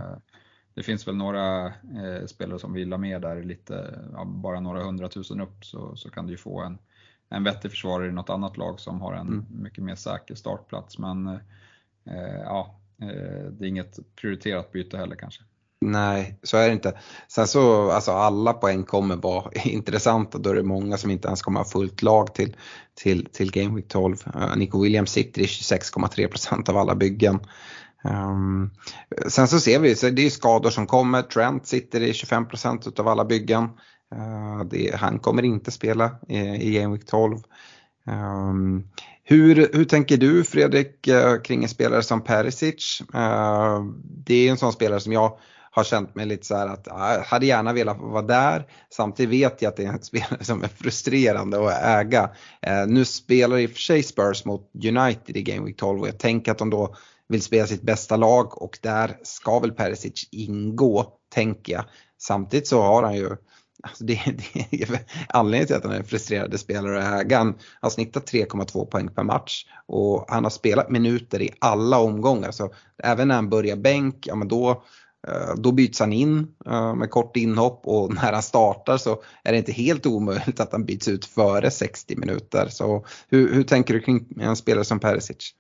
Det 0.74 0.84
finns 0.84 1.08
väl 1.08 1.16
några 1.16 1.66
eh, 1.66 2.26
spelare 2.28 2.60
som 2.60 2.74
vill 2.74 2.94
ha 2.94 2.98
med 2.98 3.22
där, 3.22 3.44
lite, 3.44 4.00
ja, 4.14 4.26
bara 4.26 4.60
några 4.60 4.84
hundratusen 4.84 5.42
upp 5.42 5.66
så, 5.66 5.96
så 5.96 6.10
kan 6.10 6.26
du 6.26 6.34
ju 6.34 6.38
få 6.38 6.62
en, 6.62 6.78
en 7.30 7.44
vettig 7.44 7.72
försvarare 7.72 8.08
i 8.08 8.12
något 8.12 8.30
annat 8.30 8.58
lag 8.58 8.80
som 8.80 9.02
har 9.02 9.14
en 9.14 9.28
mm. 9.28 9.46
mycket 9.50 9.84
mer 9.84 9.96
säker 9.96 10.36
startplats. 10.36 10.98
Men 10.98 11.28
eh, 12.06 12.42
ja, 12.44 12.76
det 13.52 13.66
är 13.66 13.68
inget 13.68 14.00
prioriterat 14.16 14.72
byte 14.72 14.98
heller 14.98 15.16
kanske. 15.16 15.44
Nej, 15.86 16.40
så 16.44 16.58
är 16.58 16.68
det 16.68 16.74
inte. 16.74 16.94
Sen 17.28 17.48
så, 17.48 17.92
alltså 17.92 18.12
alla 18.12 18.54
poäng 18.54 18.84
kommer 18.84 19.16
vara 19.16 19.52
intressanta. 19.64 20.38
Då 20.38 20.50
är 20.50 20.56
det 20.56 20.64
många 20.64 20.98
som 20.98 21.12
inte 21.12 21.28
ens 21.28 21.42
kommer 21.42 21.60
ha 21.60 21.66
fullt 21.66 22.02
lag 22.02 22.34
till, 22.34 22.56
till, 22.96 23.26
till 23.26 23.52
Game 23.52 23.76
Week 23.76 23.88
12. 23.88 24.18
Uh, 24.36 24.44
eh, 24.44 24.56
Nico 24.56 24.84
Williams 24.84 25.12
sitter 25.12 25.42
i 25.42 25.46
26,3% 25.46 26.70
av 26.70 26.78
alla 26.78 26.96
byggen. 26.96 27.40
Um, 28.04 28.72
sen 29.28 29.48
så 29.48 29.60
ser 29.60 29.80
vi, 29.80 29.96
så 29.96 30.10
det 30.10 30.26
är 30.26 30.30
skador 30.30 30.70
som 30.70 30.88
kommer. 30.88 31.22
Trent 31.22 31.68
sitter 31.68 32.02
i 32.02 32.12
25% 32.12 33.00
av 33.00 33.08
alla 33.08 33.26
byggen. 33.26 33.64
Uh, 34.16 34.64
det, 34.64 34.96
han 34.96 35.20
kommer 35.20 35.44
inte 35.44 35.72
spela 35.72 36.12
i, 36.28 36.38
i 36.40 36.80
Game 36.80 36.94
Week 36.94 37.06
12. 37.06 37.38
Um, 37.38 38.14
ehm, 38.14 38.84
hur, 39.24 39.70
hur 39.74 39.86
tänker 39.86 40.18
du 40.18 40.44
Fredrik 40.44 41.08
eh, 41.08 41.42
kring 41.42 41.64
en 41.64 41.70
spelare 41.70 42.04
som 42.04 42.24
Perisic? 42.24 43.02
Uh, 43.16 43.86
det 44.04 44.48
är 44.48 44.52
en 44.52 44.58
sån 44.58 44.74
spelare 44.74 45.00
som 45.00 45.14
jag 45.14 45.38
har 45.72 45.84
känt 45.84 46.16
mig 46.16 46.26
lite 46.26 46.46
så 46.46 46.56
här 46.56 46.68
att 46.68 46.88
jag 46.88 47.24
hade 47.24 47.46
gärna 47.46 47.74
velat 47.74 48.00
vara 48.00 48.22
där. 48.22 48.66
Samtidigt 48.90 49.32
vet 49.32 49.62
jag 49.62 49.70
att 49.70 49.78
det 49.78 49.86
är 49.86 49.90
en 49.90 50.02
spelare 50.04 50.44
som 50.44 50.64
är 50.64 50.68
frustrerande 50.68 51.68
att 51.68 51.84
äga. 51.84 52.30
Eh, 52.62 52.88
nu 52.88 53.06
spelar 53.06 53.58
i 53.58 53.68
och 53.68 53.72
för 53.72 53.80
sig 53.80 54.04
Spurs 54.04 54.46
mot 54.46 54.72
United 54.86 55.38
i 55.38 55.42
Game 55.42 55.66
Week 55.66 55.78
12 55.78 56.02
och 56.02 56.08
jag 56.08 56.20
tänker 56.20 56.52
att 56.52 56.58
de 56.58 56.70
då 56.70 56.96
vill 57.28 57.42
spela 57.42 57.68
sitt 57.68 57.82
bästa 57.82 58.16
lag 58.18 58.62
och 58.62 58.80
där 58.82 59.18
ska 59.24 59.60
väl 59.60 59.72
Perisic 59.72 60.30
ingå, 60.32 61.14
tänker 61.34 61.74
jag. 61.74 61.84
Samtidigt 62.18 62.68
så 62.68 62.82
har 62.82 63.04
han 63.04 63.16
ju 63.16 63.36
Alltså 63.84 64.04
det, 64.04 64.20
det 64.72 64.82
är 64.82 65.00
anledningen 65.30 65.68
till 65.68 65.76
att 65.76 65.84
han 65.84 65.92
är 65.92 65.98
en 65.98 66.04
frustrerande 66.04 66.58
spelare 66.58 67.08
att 67.08 67.22
äga. 67.22 67.38
Han 67.38 67.56
har 67.82 67.90
snittat 67.90 68.32
3,2 68.32 68.86
poäng 68.86 69.08
per 69.08 69.24
match 69.24 69.66
och 69.88 70.26
han 70.30 70.44
har 70.44 70.52
spelat 70.52 70.90
minuter 70.90 71.42
i 71.42 71.50
alla 71.60 72.00
omgångar. 72.00 72.52
Så 72.52 72.74
även 73.04 73.28
när 73.28 73.36
han 73.36 73.50
börjar 73.50 73.76
bänk, 73.76 74.28
ja 74.28 74.36
men 74.36 74.48
då, 74.48 74.70
Eh, 74.72 75.01
Eh, 75.28 75.56
då 75.58 75.72
byts 75.72 76.00
han 76.00 76.14
in 76.14 76.48
eh, 76.66 76.96
med 76.96 77.10
kort 77.10 77.38
inhopp 77.38 77.82
och 77.84 78.14
när 78.14 78.34
han 78.34 78.44
startar 78.44 78.98
så 78.98 79.22
är 79.44 79.52
det 79.52 79.58
inte 79.58 79.72
helt 79.72 80.06
omöjligt 80.06 80.60
att 80.60 80.72
han 80.72 80.86
byts 80.86 81.08
ut 81.08 81.26
före 81.26 81.72
60 81.72 82.16
minuter. 82.16 82.68
Så 82.70 83.06
hur, 83.30 83.54
hur 83.54 83.64
tänker 83.64 83.94
du 83.94 84.00
kring 84.00 84.28
en 84.40 84.56
spelare 84.56 84.86
som 84.86 85.00
Perisic? 85.00 85.56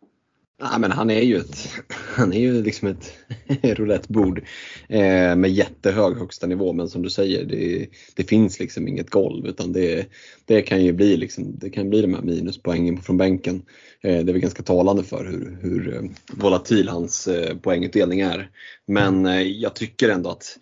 Ja, 0.62 0.78
men 0.80 0.91
han 0.91 1.10
är 1.10 1.21
ju 1.21 1.38
ett, 1.38 1.69
han 2.15 2.34
är 2.34 2.39
ju 2.39 2.63
liksom 2.63 2.88
ett 2.88 3.13
roulettebord 3.78 4.41
eh, 4.88 5.36
med 5.36 5.52
jättehög 5.52 6.17
högsta 6.17 6.47
nivå 6.47 6.74
men 6.74 6.89
som 6.89 7.02
du 7.02 7.10
säger 7.10 7.45
det, 7.45 7.88
det 8.15 8.24
finns 8.24 8.60
liksom 8.60 8.88
inget 8.88 9.10
golv 9.10 9.47
utan 9.47 9.74
det, 9.74 10.08
det 10.45 10.62
kan 10.62 10.86
ju 10.86 10.93
bli, 10.93 11.17
liksom, 11.17 11.60
det 11.60 11.69
kan 11.69 11.89
bli 11.89 12.02
de 12.02 12.13
här 12.13 12.21
minuspoängen 12.21 13.02
från 13.02 13.17
bänken. 13.17 13.56
Eh, 14.02 14.24
det 14.24 14.32
är 14.32 14.34
väl 14.34 14.39
ganska 14.39 14.63
talande 14.63 15.04
för 15.04 15.26
hur, 15.26 15.58
hur 15.62 15.95
eh, 15.95 16.02
volatil 16.34 16.89
hans 16.89 17.28
eh, 17.28 17.58
poängutdelning 17.58 18.19
är. 18.19 18.50
Men 18.88 19.26
eh, 19.26 19.41
jag 19.41 19.76
tycker 19.76 20.10
ändå 20.10 20.30
att 20.30 20.58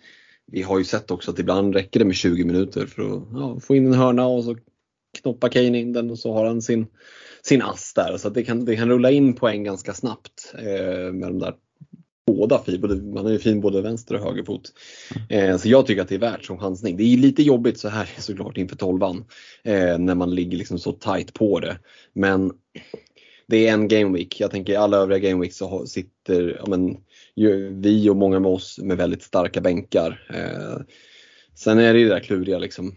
vi 0.52 0.62
har 0.62 0.78
ju 0.78 0.84
sett 0.84 1.10
också 1.10 1.30
att 1.30 1.38
ibland 1.38 1.74
räcker 1.74 2.00
det 2.00 2.06
med 2.06 2.16
20 2.16 2.44
minuter 2.44 2.86
för 2.86 3.02
att 3.02 3.22
ja, 3.32 3.60
få 3.60 3.76
in 3.76 3.86
en 3.86 3.94
hörna 3.94 4.26
och 4.26 4.44
så 4.44 4.56
knoppar 5.22 5.48
Kane 5.48 5.78
in 5.78 5.92
den 5.92 6.10
och 6.10 6.18
så 6.18 6.32
har 6.32 6.46
han 6.46 6.62
sin 6.62 6.86
sin 7.42 7.62
ass 7.62 7.92
där. 7.94 8.16
Så 8.16 8.28
det, 8.28 8.42
kan, 8.42 8.64
det 8.64 8.76
kan 8.76 8.88
rulla 8.88 9.10
in 9.10 9.34
poäng 9.34 9.64
ganska 9.64 9.94
snabbt 9.94 10.54
eh, 10.58 11.12
med 11.12 11.28
de 11.28 11.38
där 11.38 11.54
båda 12.26 12.58
fin, 12.58 13.10
man 13.14 13.26
är 13.26 13.30
ju 13.30 13.38
fin 13.38 13.60
både 13.60 13.82
vänster 13.82 14.14
och 14.14 14.20
högerfot. 14.20 14.72
Eh, 15.28 15.56
så 15.56 15.68
jag 15.68 15.86
tycker 15.86 16.02
att 16.02 16.08
det 16.08 16.14
är 16.14 16.18
värt 16.18 16.44
som 16.44 16.58
chansning. 16.58 16.96
Det 16.96 17.02
är 17.02 17.16
lite 17.16 17.42
jobbigt 17.42 17.78
så 17.78 17.88
här 17.88 18.08
såklart 18.18 18.56
inför 18.56 18.76
tolvan 18.76 19.24
eh, 19.64 19.98
när 19.98 20.14
man 20.14 20.34
ligger 20.34 20.58
liksom 20.58 20.78
så 20.78 20.92
tight 20.92 21.34
på 21.34 21.60
det. 21.60 21.78
Men 22.12 22.52
det 23.46 23.68
är 23.68 23.72
en 23.72 23.88
game 23.88 24.18
week. 24.18 24.40
Jag 24.40 24.50
tänker 24.50 24.78
alla 24.78 24.96
övriga 24.96 25.30
game 25.30 25.42
weeks 25.42 25.56
så 25.56 25.86
sitter 25.86 26.56
ja, 26.58 26.64
men, 26.68 26.96
vi 27.82 28.08
och 28.10 28.16
många 28.16 28.40
med 28.40 28.50
oss 28.50 28.78
med 28.78 28.96
väldigt 28.96 29.22
starka 29.22 29.60
bänkar. 29.60 30.26
Eh, 30.34 30.82
sen 31.54 31.78
är 31.78 31.92
det 31.92 32.00
ju 32.00 32.08
det 32.08 32.14
där 32.14 32.20
kluriga 32.20 32.58
liksom 32.58 32.96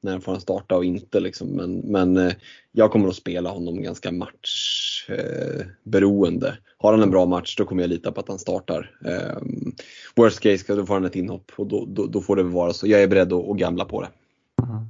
när 0.00 0.20
får 0.20 0.32
han 0.32 0.40
starta 0.40 0.76
och 0.76 0.84
inte. 0.84 1.20
Liksom. 1.20 1.48
Men, 1.48 1.78
men 1.78 2.16
eh, 2.16 2.32
jag 2.72 2.90
kommer 2.90 3.08
att 3.08 3.16
spela 3.16 3.50
honom 3.50 3.82
ganska 3.82 4.12
matchberoende. 4.12 6.48
Eh, 6.48 6.54
har 6.78 6.92
han 6.92 7.02
en 7.02 7.10
bra 7.10 7.26
match 7.26 7.56
då 7.56 7.64
kommer 7.64 7.82
jag 7.82 7.90
lita 7.90 8.12
på 8.12 8.20
att 8.20 8.28
han 8.28 8.38
startar. 8.38 8.98
Eh, 9.04 9.36
worst 10.16 10.40
case, 10.40 10.74
då 10.74 10.86
får 10.86 10.94
han 10.94 11.04
ett 11.04 11.16
inhopp 11.16 11.52
och 11.56 11.66
då, 11.66 11.86
då, 11.88 12.06
då 12.06 12.20
får 12.20 12.36
det 12.36 12.42
vara 12.42 12.72
så. 12.72 12.86
Jag 12.86 13.02
är 13.02 13.08
beredd 13.08 13.32
att, 13.32 13.48
att 13.48 13.56
gamla 13.56 13.84
på 13.84 14.00
det. 14.00 14.08
Mm. 14.62 14.86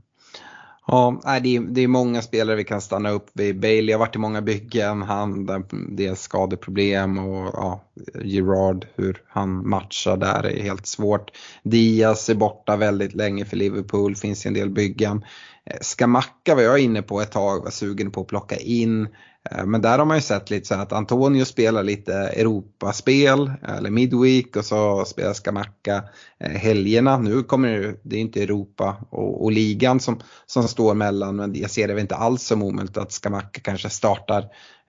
Ja, 0.91 1.21
det 1.43 1.57
är, 1.57 1.61
det 1.61 1.81
är 1.81 1.89
många 1.89 2.23
spelare 2.23 2.57
vi 2.57 2.65
kan 2.65 2.81
stanna 2.81 3.11
upp 3.11 3.31
vid. 3.33 3.61
Bailey 3.61 3.93
har 3.93 3.99
varit 3.99 4.17
i 4.17 4.19
många 4.19 4.43
byggen, 4.43 5.03
han, 5.03 5.47
det 5.89 6.07
är 6.07 6.15
skadeproblem 6.15 7.19
och 7.19 7.51
ja, 7.53 7.85
Gerard, 8.25 8.87
hur 8.97 9.23
han 9.29 9.69
matchar 9.69 10.17
där 10.17 10.47
är 10.47 10.63
helt 10.63 10.87
svårt. 10.87 11.31
Diaz 11.63 12.29
är 12.29 12.35
borta 12.35 12.77
väldigt 12.77 13.15
länge 13.15 13.45
för 13.45 13.57
Liverpool, 13.57 14.17
finns 14.17 14.45
i 14.45 14.49
en 14.49 14.55
del 14.55 14.71
byggen. 14.71 15.25
Eh, 15.71 15.79
Skamacka 15.81 16.55
var 16.55 16.63
jag 16.63 16.79
inne 16.79 17.03
på 17.03 17.21
ett 17.21 17.33
tag, 17.33 17.65
var 17.65 17.71
sugen 17.71 18.11
på 18.11 18.21
att 18.21 18.27
plocka 18.27 18.57
in. 18.57 19.09
Eh, 19.51 19.67
men 19.67 19.83
där 19.83 19.99
har 19.99 20.05
man 20.07 20.17
ju 20.17 20.21
sett 20.21 20.51
lite 20.51 20.67
så 20.67 20.75
att 20.75 20.93
Antonio 20.93 21.45
spelar 21.45 21.83
lite 21.83 22.15
Europaspel 22.15 23.53
eller 23.69 23.91
Midweek 23.91 24.57
och 24.57 24.65
så 24.65 25.05
spelar 25.05 25.33
Skamacka 25.33 26.05
eh, 26.41 26.51
helgerna. 26.51 27.19
Nu 27.19 27.43
kommer 27.43 27.69
det, 27.79 28.01
det 28.03 28.17
är 28.17 28.21
inte 28.21 28.43
Europa 28.43 28.97
och, 29.11 29.45
och, 29.45 29.53
ligan 29.53 30.01
som, 30.01 30.21
som 30.47 30.69
står 30.69 30.95
mellan 30.95 31.37
men 31.37 31.55
jag 31.55 31.71
ser 31.71 31.89
det 31.89 31.95
väl 31.95 32.01
inte 32.01 32.17
alls 32.17 32.43
som 32.43 32.63
omöjligt 32.63 32.97
att 32.97 33.13
Skamacka 33.13 33.61
kanske 33.61 33.91
startar 33.91 34.45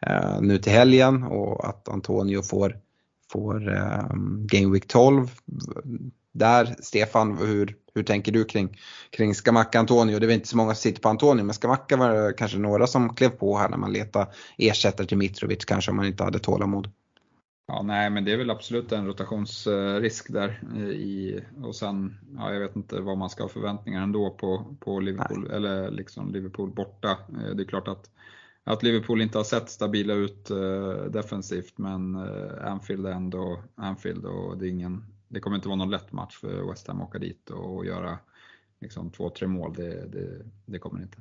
eh, 0.06 0.42
nu 0.42 0.58
till 0.58 0.72
helgen 0.72 1.24
och 1.24 1.70
att 1.70 1.89
Antonio 1.89 2.42
får, 2.42 2.76
får 3.32 3.74
eh, 3.74 4.08
Game 4.46 4.74
Week 4.74 4.88
12. 4.88 5.32
Där, 6.32 6.76
Stefan, 6.80 7.38
hur, 7.38 7.76
hur 7.96 8.04
tänker 8.04 8.32
du 8.32 8.44
kring, 8.44 8.78
kring 9.10 9.36
Skamacka 9.36 9.80
Antonio? 9.80 10.20
Det 10.20 10.26
är 10.26 10.28
väl 10.28 10.36
inte 10.36 10.48
så 10.48 10.58
många 10.58 10.76
som 10.76 10.82
sitter 10.82 11.02
på 11.02 11.10
Antonio, 11.10 11.44
men 11.44 11.54
Skamacka 11.54 11.98
var 11.98 12.13
det 12.13 12.34
kanske 12.34 12.58
några 12.58 12.88
som 12.88 13.15
klev 13.15 13.30
på 13.30 13.58
här 13.58 13.70
när 13.70 13.78
man 13.78 13.94
letade 13.94 14.28
ersättare 14.58 15.08
till 15.08 15.18
Mitrovic 15.18 15.65
kanske 15.65 15.92
om 15.92 15.98
man 15.98 16.06
inte 16.06 16.24
hade 16.24 16.39
tålamod. 16.39 16.92
Ja, 17.72 17.82
nej, 17.82 18.10
men 18.10 18.26
det 18.26 18.32
är 18.32 18.38
väl 18.38 18.50
absolut 18.50 18.92
en 18.92 19.06
rotationsrisk 19.06 20.34
där. 20.34 20.78
I, 20.92 21.39
och 21.63 21.76
sen, 21.76 22.18
ja, 22.38 22.54
jag 22.54 22.60
vet 22.60 22.76
inte 22.76 23.02
vad 23.02 23.18
man 23.18 23.30
ska 23.30 23.44
ha 23.44 23.50
förväntningar 23.50 24.04
ändå 24.04 24.30
på, 24.30 24.76
på 24.80 25.00
Liverpool, 25.00 25.48
nej. 25.48 25.58
eller 25.58 25.92
liksom 25.92 26.32
Liverpool 26.32 26.72
borta. 26.72 27.10
Eh, 27.10 27.56
det 27.56 27.63
är 27.63 27.68
klart 27.68 27.88
att, 27.88 28.10
att 28.69 28.84
Liverpool 28.84 29.21
inte 29.21 29.38
har 29.38 29.43
sett 29.43 29.69
stabila 29.69 30.13
ut 30.13 30.49
eh, 30.49 31.03
defensivt, 31.10 31.77
men 31.77 32.15
eh, 32.15 32.71
Anfield 32.71 33.05
är 33.05 33.12
ändå 33.12 33.63
Anfield 33.75 34.25
och 34.25 34.58
det, 34.58 34.67
är 34.67 34.69
ingen, 34.69 35.05
det 35.27 35.39
kommer 35.39 35.55
inte 35.55 35.67
vara 35.67 35.77
någon 35.77 35.89
lätt 35.89 36.12
match 36.12 36.38
för 36.38 36.69
West 36.69 36.88
Ham 36.88 37.01
att 37.01 37.08
åka 37.08 37.19
dit 37.19 37.49
och 37.49 37.86
göra 37.86 38.17
liksom, 38.82 39.12
två, 39.12 39.29
tre 39.29 39.47
mål. 39.47 39.73
Det, 39.73 40.08
det, 40.08 40.45
det 40.65 40.79
kommer 40.79 41.01
inte. 41.01 41.17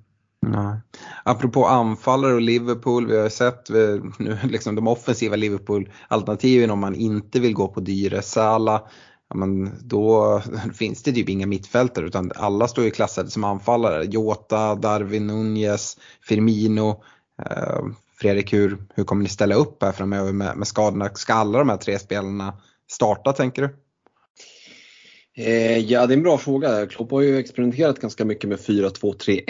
Nej. 0.46 0.80
Apropå 1.24 1.66
anfallare 1.66 2.34
och 2.34 2.40
Liverpool, 2.40 3.06
vi 3.06 3.18
har 3.18 3.28
sett 3.28 3.70
nu 4.18 4.38
liksom 4.42 4.74
de 4.74 4.88
offensiva 4.88 5.36
Liverpool-alternativen 5.36 6.70
om 6.70 6.78
man 6.78 6.94
inte 6.94 7.40
vill 7.40 7.54
gå 7.54 7.68
på 7.68 7.80
dyre 7.80 8.22
Sala. 8.22 8.82
Ja, 9.28 9.36
men 9.36 9.72
då 9.82 10.42
finns 10.74 11.02
det 11.02 11.12
typ 11.12 11.28
inga 11.28 11.46
mittfältare 11.46 12.06
utan 12.06 12.32
alla 12.36 12.68
står 12.68 12.84
ju 12.84 12.90
klassade 12.90 13.30
som 13.30 13.44
anfallare. 13.44 14.04
Jota, 14.04 14.74
Darwin 14.74 15.26
Nunez, 15.26 15.96
Firmino. 16.20 17.02
Eh, 17.38 17.80
Fredrik, 18.20 18.52
hur, 18.52 18.78
hur 18.94 19.04
kommer 19.04 19.22
ni 19.22 19.28
ställa 19.28 19.54
upp 19.54 19.82
här 19.82 19.92
framöver 19.92 20.32
med, 20.32 20.56
med 20.56 20.68
skadorna? 20.68 21.10
Ska 21.14 21.34
alla 21.34 21.58
de 21.58 21.68
här 21.68 21.76
tre 21.76 21.98
spelarna 21.98 22.60
starta 22.90 23.32
tänker 23.32 23.62
du? 23.62 23.76
Eh, 25.40 25.78
ja, 25.78 26.06
det 26.06 26.14
är 26.14 26.16
en 26.16 26.22
bra 26.22 26.38
fråga. 26.38 26.86
Klopp 26.86 27.10
har 27.10 27.20
ju 27.20 27.38
experimenterat 27.38 27.98
ganska 27.98 28.24
mycket 28.24 28.48
med 28.48 28.58
4-2-3-1 28.58 29.42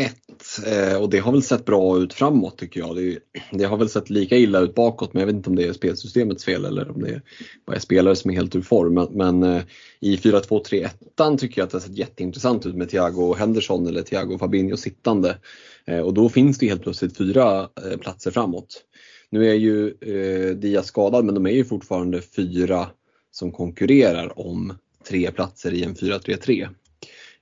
eh, 0.66 1.02
och 1.02 1.10
det 1.10 1.18
har 1.18 1.32
väl 1.32 1.42
sett 1.42 1.64
bra 1.64 1.98
ut 1.98 2.14
framåt 2.14 2.58
tycker 2.58 2.80
jag. 2.80 2.96
Det, 2.96 3.18
det, 3.52 3.64
har 3.64 3.76
väl 3.76 3.88
sett 3.88 4.10
lika 4.10 4.36
illa 4.36 4.60
ut 4.60 4.74
bakåt 4.74 5.12
men 5.12 5.20
jag 5.20 5.26
vet 5.26 5.36
inte 5.36 5.50
om 5.50 5.56
det 5.56 5.64
är 5.64 5.72
spelsystemets 5.72 6.44
fel 6.44 6.64
eller 6.64 6.90
om 6.90 7.02
det 7.02 7.22
bara 7.66 7.76
är 7.76 7.80
spelare 7.80 8.16
som 8.16 8.30
är 8.30 8.34
helt 8.34 8.56
ur 8.56 8.62
form. 8.62 8.94
Men, 8.94 9.08
men 9.12 9.42
eh, 9.42 9.62
i 10.00 10.16
4-2-3-1 10.16 11.38
tycker 11.38 11.60
jag 11.60 11.66
att 11.66 11.70
det 11.70 11.76
har 11.76 11.80
sett 11.80 11.98
jätteintressant 11.98 12.66
ut 12.66 12.74
med 12.74 12.88
Thiago 12.88 13.34
Henderson 13.34 13.86
eller 13.86 14.02
Thiago 14.02 14.38
Fabinho 14.38 14.76
sittande. 14.76 15.38
Eh, 15.86 16.00
och 16.00 16.14
då 16.14 16.28
finns 16.28 16.58
det 16.58 16.66
helt 16.66 16.82
plötsligt 16.82 17.16
fyra 17.16 17.60
eh, 17.60 17.98
platser 17.98 18.30
framåt. 18.30 18.84
Nu 19.30 19.50
är 19.50 19.54
ju 19.54 19.88
eh, 19.88 20.56
Diaz 20.56 20.86
skadad 20.86 21.24
men 21.24 21.34
de 21.34 21.46
är 21.46 21.50
ju 21.50 21.64
fortfarande 21.64 22.20
fyra 22.20 22.86
som 23.30 23.52
konkurrerar 23.52 24.38
om 24.38 24.74
tre 25.08 25.30
platser 25.30 25.72
i 25.72 25.82
en 25.82 25.94
4-3-3. 25.94 26.68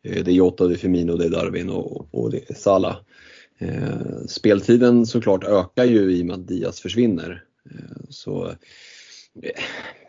Eh, 0.02 0.24
det 0.24 0.30
är 0.30 0.34
Jota, 0.34 0.66
det 0.66 0.74
är 0.74 0.78
Firmino, 0.78 1.16
det 1.16 1.24
är 1.24 1.30
Darwin 1.30 1.70
och, 1.70 2.14
och 2.14 2.30
det 2.30 2.50
är 2.50 2.54
Salah. 2.54 2.96
Eh, 3.58 4.26
speltiden 4.28 5.06
såklart 5.06 5.44
ökar 5.44 5.84
ju 5.84 6.10
i 6.10 6.22
och 6.22 6.26
med 6.26 6.34
att 6.34 6.48
Diaz 6.48 6.80
försvinner. 6.80 7.44
Eh, 7.70 7.96
så, 8.08 8.46
eh, 9.42 9.62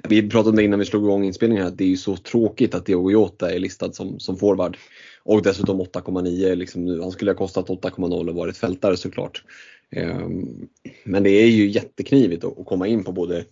vi 0.09 0.29
pratade 0.29 0.49
om 0.49 0.55
det 0.55 0.63
innan 0.63 0.79
vi 0.79 0.85
slog 0.85 1.03
igång 1.03 1.23
inspelningen 1.23 1.63
här, 1.63 1.71
det 1.71 1.83
är 1.83 1.87
ju 1.87 1.97
så 1.97 2.15
tråkigt 2.15 2.75
att 2.75 2.85
Diogo 2.85 3.11
Jota 3.11 3.51
är 3.51 3.59
listad 3.59 3.91
som, 3.91 4.19
som 4.19 4.37
forward. 4.37 4.77
Och 5.23 5.41
dessutom 5.41 5.81
8,9, 5.81 6.55
liksom, 6.55 6.99
han 7.01 7.11
skulle 7.11 7.31
ha 7.31 7.37
kostat 7.37 7.67
8,0 7.67 8.29
och 8.29 8.35
varit 8.35 8.57
fältare 8.57 8.97
såklart. 8.97 9.43
Ehm, 9.91 10.67
men 11.03 11.23
det 11.23 11.29
är 11.29 11.47
ju 11.47 11.67
jätteknivigt 11.67 12.43
att 12.43 12.65
komma 12.65 12.87
in 12.87 13.03
på 13.03 13.11
både 13.11 13.45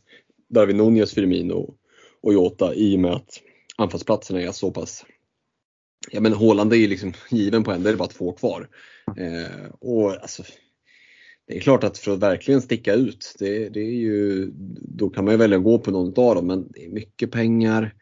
Darwin 0.50 0.78
Nunez, 0.78 1.14
Firmino 1.14 1.74
och 2.22 2.34
Jota 2.34 2.74
i 2.74 2.96
och 2.96 3.00
med 3.00 3.12
att 3.12 3.42
anfallsplatserna 3.78 4.42
är 4.42 4.52
så 4.52 4.72
pass 4.72 5.06
Ja 6.12 6.22
men 6.22 6.34
Håland 6.34 6.74
är 6.74 6.78
ju 6.78 6.88
liksom 6.88 7.14
given 7.30 7.64
på 7.64 7.72
en, 7.72 7.84
det 7.84 7.90
är 7.90 7.96
bara 7.96 8.08
två 8.08 8.32
kvar. 8.32 8.70
Eh, 9.18 9.66
och 9.80 10.12
alltså, 10.12 10.44
det 11.48 11.58
är 11.58 11.60
klart 11.60 11.84
att 11.84 11.98
för 11.98 12.14
att 12.14 12.20
verkligen 12.20 12.62
sticka 12.62 12.94
ut, 12.94 13.36
det, 13.40 13.70
det 13.70 13.80
är 13.80 13.94
ju, 13.94 14.52
då 14.82 15.10
kan 15.10 15.26
man 15.26 15.34
ju 15.34 15.38
välja 15.38 15.58
att 15.58 15.64
gå 15.64 15.80
på 15.80 15.92
någon 15.92 16.26
av 16.26 16.36
dem 16.36 16.48
men 16.48 16.68
det 16.70 16.86
är 16.86 16.90
mycket 16.90 17.32
pengar. 17.32 17.94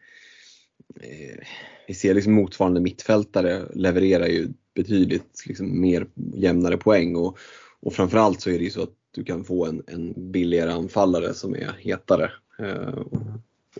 Eh, 1.00 1.46
vi 1.88 1.94
ser 1.94 2.14
liksom 2.14 2.32
motsvarande 2.32 2.80
mittfältare 2.80 3.62
levererar 3.74 4.26
ju 4.26 4.48
betydligt 4.74 5.44
liksom 5.46 5.80
mer 5.80 6.06
jämnare 6.34 6.76
poäng 6.76 7.16
och, 7.16 7.38
och 7.80 7.92
framförallt 7.92 8.40
så 8.40 8.50
är 8.50 8.58
det 8.58 8.64
ju 8.64 8.70
så 8.70 8.82
att 8.82 8.94
du 9.10 9.24
kan 9.24 9.44
få 9.44 9.66
en, 9.66 9.82
en 9.86 10.32
billigare 10.32 10.72
anfallare 10.72 11.34
som 11.34 11.54
är 11.54 11.76
hetare. 11.78 12.30
Eh, 12.58 12.98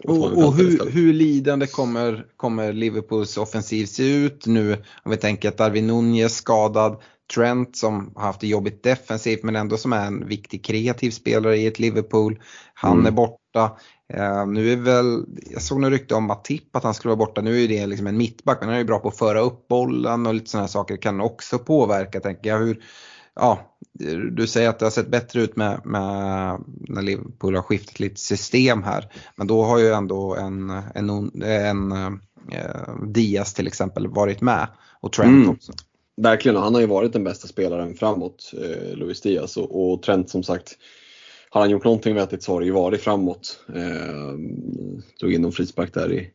och, 0.05 0.45
och 0.45 0.55
hur, 0.55 0.91
hur, 0.91 1.13
lidande 1.13 1.67
kommer, 1.67 2.27
kommer 2.37 2.73
Liverpools 2.73 3.37
offensiv 3.37 3.87
se 3.87 4.15
ut 4.15 4.47
nu 4.47 4.73
om 5.03 5.11
vi 5.11 5.17
tänker 5.17 5.49
att 5.49 5.59
Darwin 5.59 5.87
Nunez 5.87 6.35
skadad, 6.35 6.97
Trent 7.35 7.77
som 7.77 8.13
har 8.17 8.23
haft 8.23 8.41
det 8.41 8.47
jobbigt 8.47 8.83
defensivt 8.83 9.43
men 9.43 9.57
ändå 9.57 9.77
som 9.77 9.93
är 9.93 10.07
en 10.07 10.29
viktig 10.29 10.65
kreativ 10.65 11.11
spelare 11.11 11.57
i 11.57 11.67
ett 11.67 11.79
Liverpool. 11.79 12.41
Han 12.75 12.93
mm. 12.93 13.07
är 13.07 13.11
borta. 13.11 13.77
Uh, 14.15 14.47
nu 14.47 14.73
är 14.73 14.77
väl, 14.77 15.25
jag 15.51 15.63
såg 15.63 15.81
något 15.81 15.91
rykte 15.91 16.15
om 16.15 16.25
Matip 16.25 16.77
att 16.77 16.85
han 16.85 16.95
skulle 16.95 17.11
vara 17.15 17.27
borta. 17.27 17.41
Nu 17.41 17.65
är 17.65 17.69
det 17.69 17.87
liksom 17.87 18.07
en 18.07 18.17
mittback 18.17 18.59
men 18.61 18.69
han 18.69 18.75
är 18.75 18.81
ju 18.81 18.87
bra 18.87 18.99
på 18.99 19.09
att 19.09 19.19
föra 19.19 19.41
upp 19.41 19.69
bollen 19.69 20.27
och 20.27 20.35
lite 20.35 20.51
sådana 20.51 20.69
saker 20.69 20.97
kan 20.97 21.21
också 21.21 21.59
påverka 21.59 22.21
tänker 22.21 22.51
jag. 22.51 22.59
Hur, 22.59 22.83
ja, 23.35 23.74
du 24.33 24.47
säger 24.47 24.69
att 24.69 24.79
det 24.79 24.87
har 24.87 24.91
sett 24.91 25.09
bättre 25.09 25.43
ut 25.43 25.57
med, 25.57 25.81
med, 25.85 26.61
när 26.89 27.03
Liverpool 27.03 27.55
har 27.55 27.63
skiftat 27.63 28.01
lite 28.01 28.21
system 28.21 28.83
här. 28.83 29.09
Men 29.37 29.47
då 29.47 29.63
har 29.63 29.79
ju 29.79 29.89
ändå 29.89 30.37
en, 30.37 30.71
en, 30.95 31.43
en 31.43 31.93
eh, 32.53 33.05
Diaz 33.07 33.55
till 33.55 33.67
exempel 33.67 34.09
varit 34.09 34.41
med 34.41 34.69
och 35.01 35.13
Trent 35.13 35.31
mm. 35.31 35.51
också. 35.51 35.73
Verkligen, 36.17 36.57
han 36.57 36.75
har 36.75 36.81
ju 36.81 36.87
varit 36.87 37.13
den 37.13 37.25
bästa 37.25 37.49
spelaren 37.49 37.95
framåt, 37.95 38.53
eh, 38.55 38.97
Luis 38.97 39.21
Diaz. 39.21 39.57
Och, 39.57 39.93
och, 39.93 40.03
Trent 40.03 40.31
som 40.31 40.43
sagt, 40.43 40.79
har 41.51 41.61
han 41.61 41.71
gjort 41.71 41.85
någonting 41.85 42.15
vettigt 42.15 42.43
så 42.43 42.53
har 42.53 42.61
det 42.61 42.67
ju 42.67 42.73
varit 42.73 43.01
framåt. 43.01 43.61
Eh, 43.75 44.39
drog 45.21 45.33
in 45.33 45.43
någon 45.43 45.53
frispark 45.53 45.95
där 45.95 46.13
i 46.13 46.31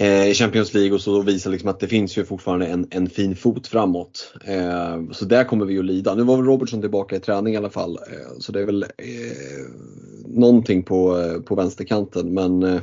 Eh, 0.00 0.28
i 0.28 0.34
Champions 0.34 0.74
League 0.74 0.94
och 0.94 1.00
så 1.00 1.22
visar 1.22 1.50
liksom 1.50 1.68
att 1.68 1.80
det 1.80 1.88
finns 1.88 2.18
ju 2.18 2.24
fortfarande 2.24 2.66
en, 2.66 2.86
en 2.90 3.10
fin 3.10 3.36
fot 3.36 3.66
framåt. 3.66 4.34
Eh, 4.44 5.10
så 5.12 5.24
där 5.24 5.44
kommer 5.44 5.64
vi 5.64 5.78
att 5.78 5.84
lida. 5.84 6.14
Nu 6.14 6.22
var 6.22 6.36
väl 6.36 6.46
Robertson 6.46 6.80
tillbaka 6.80 7.16
i 7.16 7.20
träning 7.20 7.54
i 7.54 7.56
alla 7.56 7.70
fall 7.70 7.96
eh, 7.96 8.38
så 8.38 8.52
det 8.52 8.60
är 8.60 8.66
väl 8.66 8.82
eh, 8.82 8.88
någonting 10.26 10.82
på, 10.82 11.18
eh, 11.18 11.40
på 11.40 11.54
vänsterkanten 11.54 12.34
men 12.34 12.62
eh, 12.62 12.80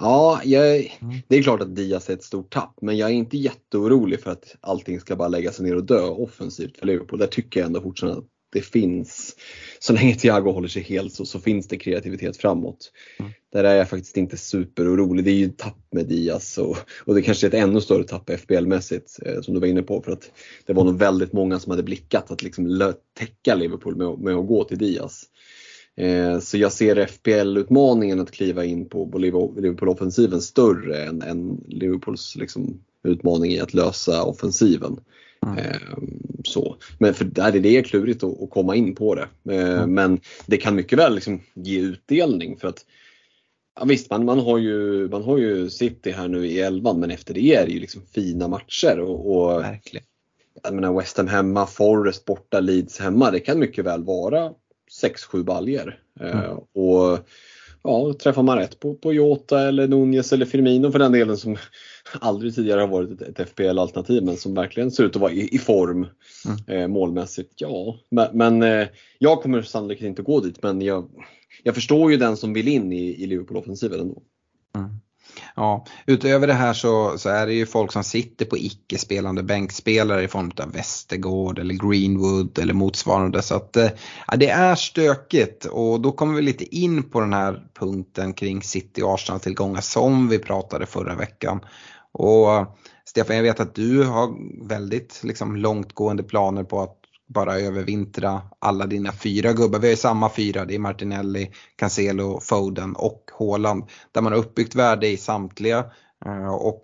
Ja, 0.00 0.40
jag, 0.44 0.98
det 1.28 1.36
är 1.36 1.42
klart 1.42 1.60
att 1.60 1.76
Diaz 1.76 2.10
är 2.10 2.14
ett 2.14 2.22
stort 2.22 2.52
tapp 2.52 2.78
men 2.82 2.96
jag 2.96 3.10
är 3.10 3.14
inte 3.14 3.36
jätteorolig 3.36 4.20
för 4.20 4.30
att 4.30 4.56
allting 4.60 5.00
ska 5.00 5.16
bara 5.16 5.28
lägga 5.28 5.52
sig 5.52 5.66
ner 5.66 5.76
och 5.76 5.84
dö 5.84 6.00
offensivt 6.00 6.78
för 6.78 6.86
Liverpool. 6.86 7.18
Där 7.18 7.26
tycker 7.26 7.60
jag 7.60 7.66
ändå 7.66 7.80
fortfarande 7.80 8.18
att 8.18 8.26
det 8.52 8.62
finns, 8.62 9.36
så 9.78 9.92
länge 9.92 10.14
Thiago 10.14 10.52
håller 10.52 10.68
sig 10.68 10.82
helt 10.82 11.12
så, 11.12 11.24
så 11.24 11.40
finns 11.40 11.68
det 11.68 11.76
kreativitet 11.76 12.36
framåt. 12.36 12.92
Mm. 13.18 13.32
Där 13.52 13.64
är 13.64 13.74
jag 13.74 13.90
faktiskt 13.90 14.16
inte 14.16 14.36
superorolig. 14.36 15.24
Det 15.24 15.30
är 15.30 15.34
ju 15.34 15.48
tapp 15.48 15.86
med 15.92 16.06
Diaz 16.06 16.58
och, 16.58 16.76
och 17.04 17.14
det 17.14 17.22
kanske 17.22 17.46
är 17.46 17.48
ett 17.48 17.54
ännu 17.54 17.80
större 17.80 18.04
tapp 18.04 18.30
FBL-mässigt 18.30 19.18
eh, 19.26 19.40
som 19.40 19.54
du 19.54 19.60
var 19.60 19.66
inne 19.66 19.82
på. 19.82 20.02
För 20.02 20.12
att 20.12 20.30
det 20.66 20.72
var 20.72 20.84
nog 20.84 20.98
väldigt 20.98 21.32
många 21.32 21.58
som 21.58 21.70
hade 21.70 21.82
blickat 21.82 22.30
att 22.30 22.42
liksom 22.42 22.92
täcka 23.18 23.54
Liverpool 23.54 23.96
med, 23.96 24.18
med 24.18 24.34
att 24.34 24.46
gå 24.46 24.64
till 24.64 24.78
Diaz. 24.78 25.24
Eh, 25.96 26.38
så 26.38 26.58
jag 26.58 26.72
ser 26.72 27.06
FBL-utmaningen 27.06 28.20
att 28.20 28.30
kliva 28.30 28.64
in 28.64 28.88
på, 28.88 29.08
på 29.08 29.18
Liverpool-offensiven 29.18 30.40
större 30.40 31.04
än, 31.04 31.22
än 31.22 31.64
Liverpools 31.68 32.36
liksom, 32.36 32.80
utmaning 33.04 33.52
i 33.52 33.60
att 33.60 33.74
lösa 33.74 34.22
offensiven. 34.22 35.00
Mm. 35.46 35.64
Så. 36.44 36.76
Men 36.98 37.14
för 37.14 37.24
där 37.24 37.56
är 37.56 37.60
det 37.60 37.82
klurigt 37.82 38.22
att, 38.22 38.42
att 38.42 38.50
komma 38.50 38.76
in 38.76 38.94
på 38.94 39.14
det. 39.14 39.28
Mm. 39.54 39.94
Men 39.94 40.20
det 40.46 40.56
kan 40.56 40.74
mycket 40.74 40.98
väl 40.98 41.14
liksom 41.14 41.40
ge 41.54 41.80
utdelning 41.80 42.56
för 42.56 42.68
att 42.68 42.84
Ja, 43.76 43.84
visst, 43.84 44.10
man, 44.10 44.24
man, 44.24 44.38
har 44.38 44.58
ju, 44.58 45.08
man 45.08 45.22
har 45.22 45.38
ju 45.38 45.70
City 45.70 46.10
här 46.10 46.28
nu 46.28 46.46
i 46.46 46.60
elvan 46.60 47.00
men 47.00 47.10
efter 47.10 47.34
det 47.34 47.54
är 47.54 47.66
det 47.66 47.72
ju 47.72 47.80
liksom 47.80 48.02
fina 48.14 48.48
matcher. 48.48 49.00
Och, 49.00 49.36
och 49.36 49.62
Verkligen. 49.62 50.06
Jag 50.62 50.74
menar 50.74 50.92
West 50.92 51.16
Ham 51.16 51.28
hemma, 51.28 51.66
Forest 51.66 52.24
borta, 52.24 52.60
Leeds 52.60 52.98
hemma. 53.00 53.30
Det 53.30 53.40
kan 53.40 53.58
mycket 53.58 53.84
väl 53.84 54.04
vara 54.04 54.52
6-7 55.02 55.42
baljer. 55.42 55.98
Mm. 56.20 56.38
Uh, 56.38 56.58
och 56.72 57.18
ja, 57.86 58.12
träffar 58.12 58.42
man 58.42 58.58
rätt 58.58 58.80
på, 58.80 58.94
på 58.94 59.12
Jota 59.12 59.68
eller 59.68 59.88
Nunez 59.88 60.32
eller 60.32 60.46
Firmino 60.46 60.92
för 60.92 60.98
den 60.98 61.12
delen 61.12 61.36
som 61.36 61.56
aldrig 62.20 62.54
tidigare 62.54 62.80
har 62.80 62.88
varit 62.88 63.20
ett, 63.20 63.40
ett 63.40 63.48
FPL-alternativ 63.48 64.24
men 64.24 64.36
som 64.36 64.54
verkligen 64.54 64.90
ser 64.90 65.04
ut 65.04 65.16
att 65.16 65.22
vara 65.22 65.32
i, 65.32 65.54
i 65.54 65.58
form 65.58 66.06
mm. 66.46 66.80
eh, 66.82 66.88
målmässigt. 66.88 67.52
Ja, 67.56 67.96
men, 68.10 68.26
men 68.32 68.62
eh, 68.62 68.88
jag 69.18 69.42
kommer 69.42 69.62
sannolikt 69.62 70.02
inte 70.02 70.22
gå 70.22 70.40
dit 70.40 70.62
men 70.62 70.82
jag, 70.82 71.10
jag 71.62 71.74
förstår 71.74 72.10
ju 72.10 72.16
den 72.16 72.36
som 72.36 72.52
vill 72.52 72.68
in 72.68 72.92
i, 72.92 73.22
i 73.22 73.26
Liverpool-offensiven 73.26 74.00
ändå. 74.00 74.22
Mm. 74.76 74.90
Ja, 75.56 75.84
utöver 76.06 76.46
det 76.46 76.52
här 76.52 76.72
så, 76.72 77.18
så 77.18 77.28
är 77.28 77.46
det 77.46 77.52
ju 77.52 77.66
folk 77.66 77.92
som 77.92 78.04
sitter 78.04 78.46
på 78.46 78.56
icke-spelande 78.58 79.42
bänkspelare 79.42 80.22
i 80.22 80.28
form 80.28 80.52
av 80.60 80.72
Västergård 80.72 81.58
eller 81.58 81.74
Greenwood 81.74 82.58
eller 82.58 82.74
motsvarande. 82.74 83.42
Så 83.42 83.54
att 83.54 83.76
eh, 83.76 83.90
ja, 84.26 84.36
det 84.36 84.48
är 84.48 84.74
stökigt 84.74 85.64
och 85.64 86.00
då 86.00 86.12
kommer 86.12 86.34
vi 86.34 86.42
lite 86.42 86.76
in 86.76 87.10
på 87.10 87.20
den 87.20 87.32
här 87.32 87.66
punkten 87.78 88.32
kring 88.32 88.62
City 88.62 89.02
och 89.02 89.14
Arsenal-tillgångar 89.14 89.80
som 89.80 90.28
vi 90.28 90.38
pratade 90.38 90.86
förra 90.86 91.14
veckan. 91.14 91.60
Och 92.12 92.54
eh, 92.54 92.68
Stefan, 93.04 93.36
jag 93.36 93.42
vet 93.42 93.60
att 93.60 93.74
du 93.74 94.02
har 94.02 94.34
väldigt 94.68 95.20
liksom, 95.24 95.56
långtgående 95.56 96.22
planer 96.22 96.64
på 96.64 96.82
att 96.82 96.98
bara 97.26 97.58
övervintra 97.58 98.42
alla 98.58 98.86
dina 98.86 99.12
fyra 99.12 99.52
gubbar. 99.52 99.78
Vi 99.78 99.86
har 99.86 99.90
ju 99.90 99.96
samma 99.96 100.30
fyra, 100.30 100.64
det 100.64 100.74
är 100.74 100.78
Martinelli, 100.78 101.50
Cancelo, 101.76 102.40
Foden 102.40 102.96
och 102.96 103.30
Haaland. 103.38 103.84
Där 104.12 104.20
man 104.20 104.32
har 104.32 104.38
uppbyggt 104.38 104.74
värde 104.74 105.08
i 105.08 105.16
samtliga 105.16 105.84
eh, 106.26 106.54
och 106.54 106.82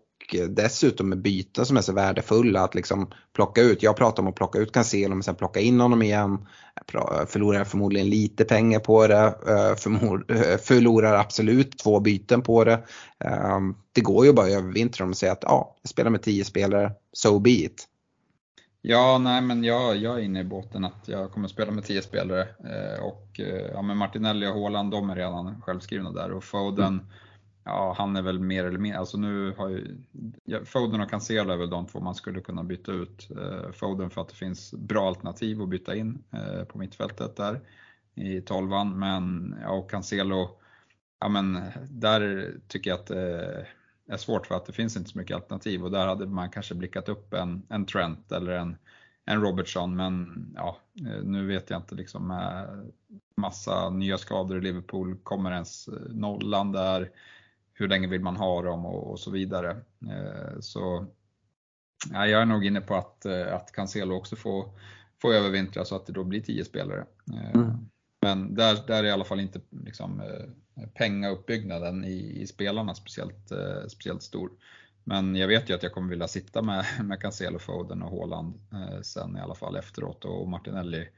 dessutom 0.48 1.08
med 1.08 1.22
byten 1.22 1.66
som 1.66 1.76
är 1.76 1.80
så 1.80 1.92
värdefulla 1.92 2.60
att 2.60 2.74
liksom 2.74 3.10
plocka 3.34 3.62
ut. 3.62 3.82
Jag 3.82 3.96
pratar 3.96 4.22
om 4.22 4.28
att 4.28 4.34
plocka 4.34 4.58
ut 4.58 4.72
Cancelo 4.72 5.14
men 5.14 5.22
sen 5.22 5.34
plocka 5.34 5.60
in 5.60 5.80
honom 5.80 6.02
igen. 6.02 6.46
Jag 6.92 7.30
förlorar 7.30 7.64
förmodligen 7.64 8.10
lite 8.10 8.44
pengar 8.44 8.78
på 8.78 9.06
det. 9.06 9.34
Eh, 9.48 9.66
eh, 9.66 10.58
förlorar 10.58 11.14
absolut 11.14 11.78
två 11.78 12.00
byten 12.00 12.42
på 12.42 12.64
det. 12.64 12.82
Det 13.92 14.00
går 14.00 14.26
ju 14.26 14.32
bara 14.32 14.46
att 14.46 14.52
övervintra 14.52 15.02
dem 15.02 15.10
och 15.10 15.16
säga 15.16 15.32
att 15.32 15.42
ja, 15.42 15.76
jag 15.82 15.90
spelar 15.90 16.10
med 16.10 16.22
tio 16.22 16.44
spelare, 16.44 16.92
so 17.12 17.38
be 17.38 17.50
it. 17.50 17.88
Ja, 18.84 19.18
nej 19.18 19.42
men 19.42 19.64
jag, 19.64 19.96
jag 19.96 20.18
är 20.18 20.22
inne 20.22 20.40
i 20.40 20.44
båten 20.44 20.84
att 20.84 21.08
jag 21.08 21.32
kommer 21.32 21.48
spela 21.48 21.70
med 21.72 21.84
10 21.84 22.02
spelare 22.02 22.40
eh, 22.40 23.04
och 23.04 23.40
eh, 23.40 23.70
ja, 23.72 23.82
men 23.82 23.96
Martinelli 23.96 24.46
och 24.46 24.54
Haaland 24.54 24.90
de 24.90 25.10
är 25.10 25.16
redan 25.16 25.62
självskrivna 25.62 26.10
där 26.10 26.32
och 26.32 26.44
Foden, 26.44 26.92
mm. 26.94 27.06
ja 27.64 27.94
han 27.98 28.16
är 28.16 28.22
väl 28.22 28.40
mer 28.40 28.64
eller 28.64 28.78
mindre, 28.78 28.98
alltså 28.98 29.18
nu 29.18 29.54
har 29.56 29.68
ju, 29.68 29.96
ja, 30.44 30.58
Foden 30.64 31.00
och 31.00 31.10
Cancelo 31.10 31.52
är 31.52 31.56
väl 31.56 31.70
de 31.70 31.86
två 31.86 32.00
man 32.00 32.14
skulle 32.14 32.40
kunna 32.40 32.64
byta 32.64 32.92
ut. 32.92 33.28
Eh, 33.30 33.72
Foden 33.72 34.10
för 34.10 34.20
att 34.20 34.28
det 34.28 34.34
finns 34.34 34.74
bra 34.74 35.08
alternativ 35.08 35.62
att 35.62 35.68
byta 35.68 35.94
in 35.94 36.22
eh, 36.30 36.64
på 36.64 36.78
mittfältet 36.78 37.36
där 37.36 37.60
i 38.14 38.40
12 38.40 38.70
men 38.86 39.54
ja, 39.62 39.70
och 39.70 39.90
Cancelo, 39.90 40.60
ja 41.20 41.28
men 41.28 41.60
där 41.90 42.52
tycker 42.68 42.90
jag 42.90 43.00
att 43.00 43.10
eh, 43.10 43.64
är 44.12 44.16
svårt 44.16 44.46
för 44.46 44.54
att 44.54 44.66
det 44.66 44.72
finns 44.72 44.96
inte 44.96 45.10
så 45.10 45.18
mycket 45.18 45.34
alternativ 45.34 45.84
och 45.84 45.90
där 45.90 46.06
hade 46.06 46.26
man 46.26 46.50
kanske 46.50 46.74
blickat 46.74 47.08
upp 47.08 47.34
en, 47.34 47.62
en 47.68 47.86
Trent 47.86 48.32
eller 48.32 48.52
en, 48.52 48.76
en 49.24 49.40
Robertson 49.40 49.96
men 49.96 50.46
ja, 50.56 50.76
eh, 51.00 51.24
nu 51.24 51.46
vet 51.46 51.70
jag 51.70 51.80
inte 51.80 51.94
liksom 51.94 52.28
med 52.28 52.68
massa 53.36 53.90
nya 53.90 54.18
skador 54.18 54.58
i 54.58 54.60
Liverpool, 54.60 55.16
kommer 55.22 55.52
ens 55.52 55.88
eh, 55.88 55.94
nollan 56.10 56.72
där? 56.72 57.10
Hur 57.72 57.88
länge 57.88 58.08
vill 58.08 58.20
man 58.20 58.36
ha 58.36 58.62
dem 58.62 58.86
och, 58.86 59.10
och 59.10 59.20
så 59.20 59.30
vidare. 59.30 59.70
Eh, 60.10 60.60
så 60.60 61.06
ja, 62.12 62.26
jag 62.26 62.42
är 62.42 62.46
nog 62.46 62.64
inne 62.64 62.80
på 62.80 62.94
att, 62.94 63.26
att 63.26 63.72
Cancelo 63.72 64.14
också 64.14 64.36
får, 64.36 64.68
får 65.22 65.34
övervintra 65.34 65.84
så 65.84 65.96
att 65.96 66.06
det 66.06 66.12
då 66.12 66.24
blir 66.24 66.40
10 66.40 66.64
spelare. 66.64 67.04
Mm. 67.54 67.70
Men 68.22 68.54
där, 68.54 68.86
där 68.86 69.04
är 69.04 69.08
i 69.08 69.10
alla 69.10 69.24
fall 69.24 69.40
inte 69.40 69.60
liksom, 69.70 70.22
pengauppbyggnaden 70.94 72.04
i, 72.04 72.42
i 72.42 72.46
spelarna 72.46 72.94
speciellt, 72.94 73.50
eh, 73.50 73.86
speciellt 73.88 74.22
stor. 74.22 74.50
Men 75.04 75.36
jag 75.36 75.48
vet 75.48 75.70
ju 75.70 75.74
att 75.74 75.82
jag 75.82 75.92
kommer 75.92 76.08
vilja 76.08 76.28
sitta 76.28 76.62
med, 76.62 76.84
med 77.04 77.20
Cancelo, 77.20 77.58
Foden 77.58 78.02
och 78.02 78.10
Haaland 78.10 78.54
eh, 78.72 79.00
sen 79.00 79.36
i 79.36 79.40
alla 79.40 79.54
fall 79.54 79.76
efteråt 79.76 80.24
och 80.24 80.48
Martinelli 80.48 81.08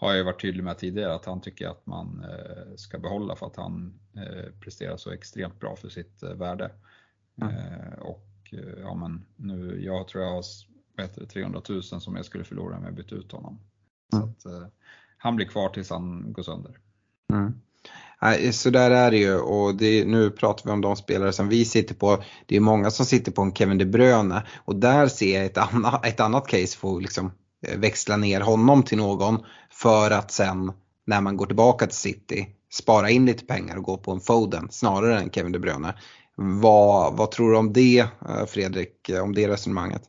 har 0.00 0.08
jag 0.08 0.16
ju 0.16 0.22
varit 0.22 0.40
tydlig 0.40 0.64
med 0.64 0.78
tidigare 0.78 1.14
att 1.14 1.24
han 1.24 1.40
tycker 1.40 1.68
att 1.68 1.86
man 1.86 2.24
eh, 2.24 2.74
ska 2.76 2.98
behålla 2.98 3.36
för 3.36 3.46
att 3.46 3.56
han 3.56 4.00
eh, 4.16 4.52
presterar 4.60 4.96
så 4.96 5.10
extremt 5.10 5.60
bra 5.60 5.76
för 5.76 5.88
sitt 5.88 6.22
eh, 6.22 6.34
värde. 6.34 6.70
Mm. 7.42 7.92
och 8.00 8.54
ja 8.82 8.94
men 8.94 9.24
nu, 9.36 9.84
jag 9.84 10.08
tror 10.08 10.24
jag 10.24 10.30
har 10.30 10.44
det, 10.96 11.26
300 11.26 11.62
000 11.68 11.82
som 11.82 12.16
jag 12.16 12.24
skulle 12.24 12.44
förlora 12.44 12.76
om 12.76 12.84
jag 12.84 12.94
bytte 12.94 13.14
ut 13.14 13.32
honom. 13.32 13.60
Mm. 14.12 14.34
Så 14.38 14.48
att, 14.48 14.72
han 15.18 15.36
blir 15.36 15.46
kvar 15.46 15.68
tills 15.68 15.90
han 15.90 16.32
går 16.32 16.42
sönder. 16.42 16.78
Mm. 17.32 17.60
Så 18.52 18.70
där 18.70 18.90
är 18.90 19.10
det 19.10 19.16
ju 19.16 19.36
och 19.36 19.74
det, 19.74 20.04
nu 20.04 20.30
pratar 20.30 20.64
vi 20.64 20.70
om 20.70 20.80
de 20.80 20.96
spelare 20.96 21.32
som 21.32 21.48
vi 21.48 21.64
sitter 21.64 21.94
på. 21.94 22.22
Det 22.46 22.56
är 22.56 22.60
många 22.60 22.90
som 22.90 23.06
sitter 23.06 23.32
på 23.32 23.42
en 23.42 23.54
Kevin 23.54 23.78
De 23.78 23.84
Bruyne 23.84 24.42
och 24.64 24.76
där 24.76 25.08
ser 25.08 25.36
jag 25.36 25.44
ett, 25.44 25.58
anna, 25.58 26.00
ett 26.04 26.20
annat 26.20 26.46
case 26.46 26.78
få 26.78 26.98
liksom 26.98 27.32
eh, 27.66 27.78
växla 27.78 28.16
ner 28.16 28.40
honom 28.40 28.82
till 28.82 28.98
någon 28.98 29.38
för 29.70 30.10
att 30.10 30.32
sen 30.32 30.72
när 31.06 31.20
man 31.20 31.36
går 31.36 31.46
tillbaka 31.46 31.86
till 31.86 31.96
City 31.96 32.46
spara 32.72 33.10
in 33.10 33.26
lite 33.26 33.46
pengar 33.46 33.76
och 33.76 33.84
gå 33.84 33.96
på 33.96 34.12
en 34.12 34.20
Foden 34.20 34.68
snarare 34.70 35.18
än 35.18 35.30
Kevin 35.30 35.52
De 35.52 35.58
Bruyne. 35.58 35.94
Vad, 36.36 37.16
vad 37.16 37.30
tror 37.30 37.50
du 37.50 37.58
om 37.58 37.72
det 37.72 37.98
eh, 37.98 38.46
Fredrik, 38.48 39.08
eh, 39.08 39.22
om 39.22 39.34
det 39.34 39.48
resonemanget? 39.48 40.02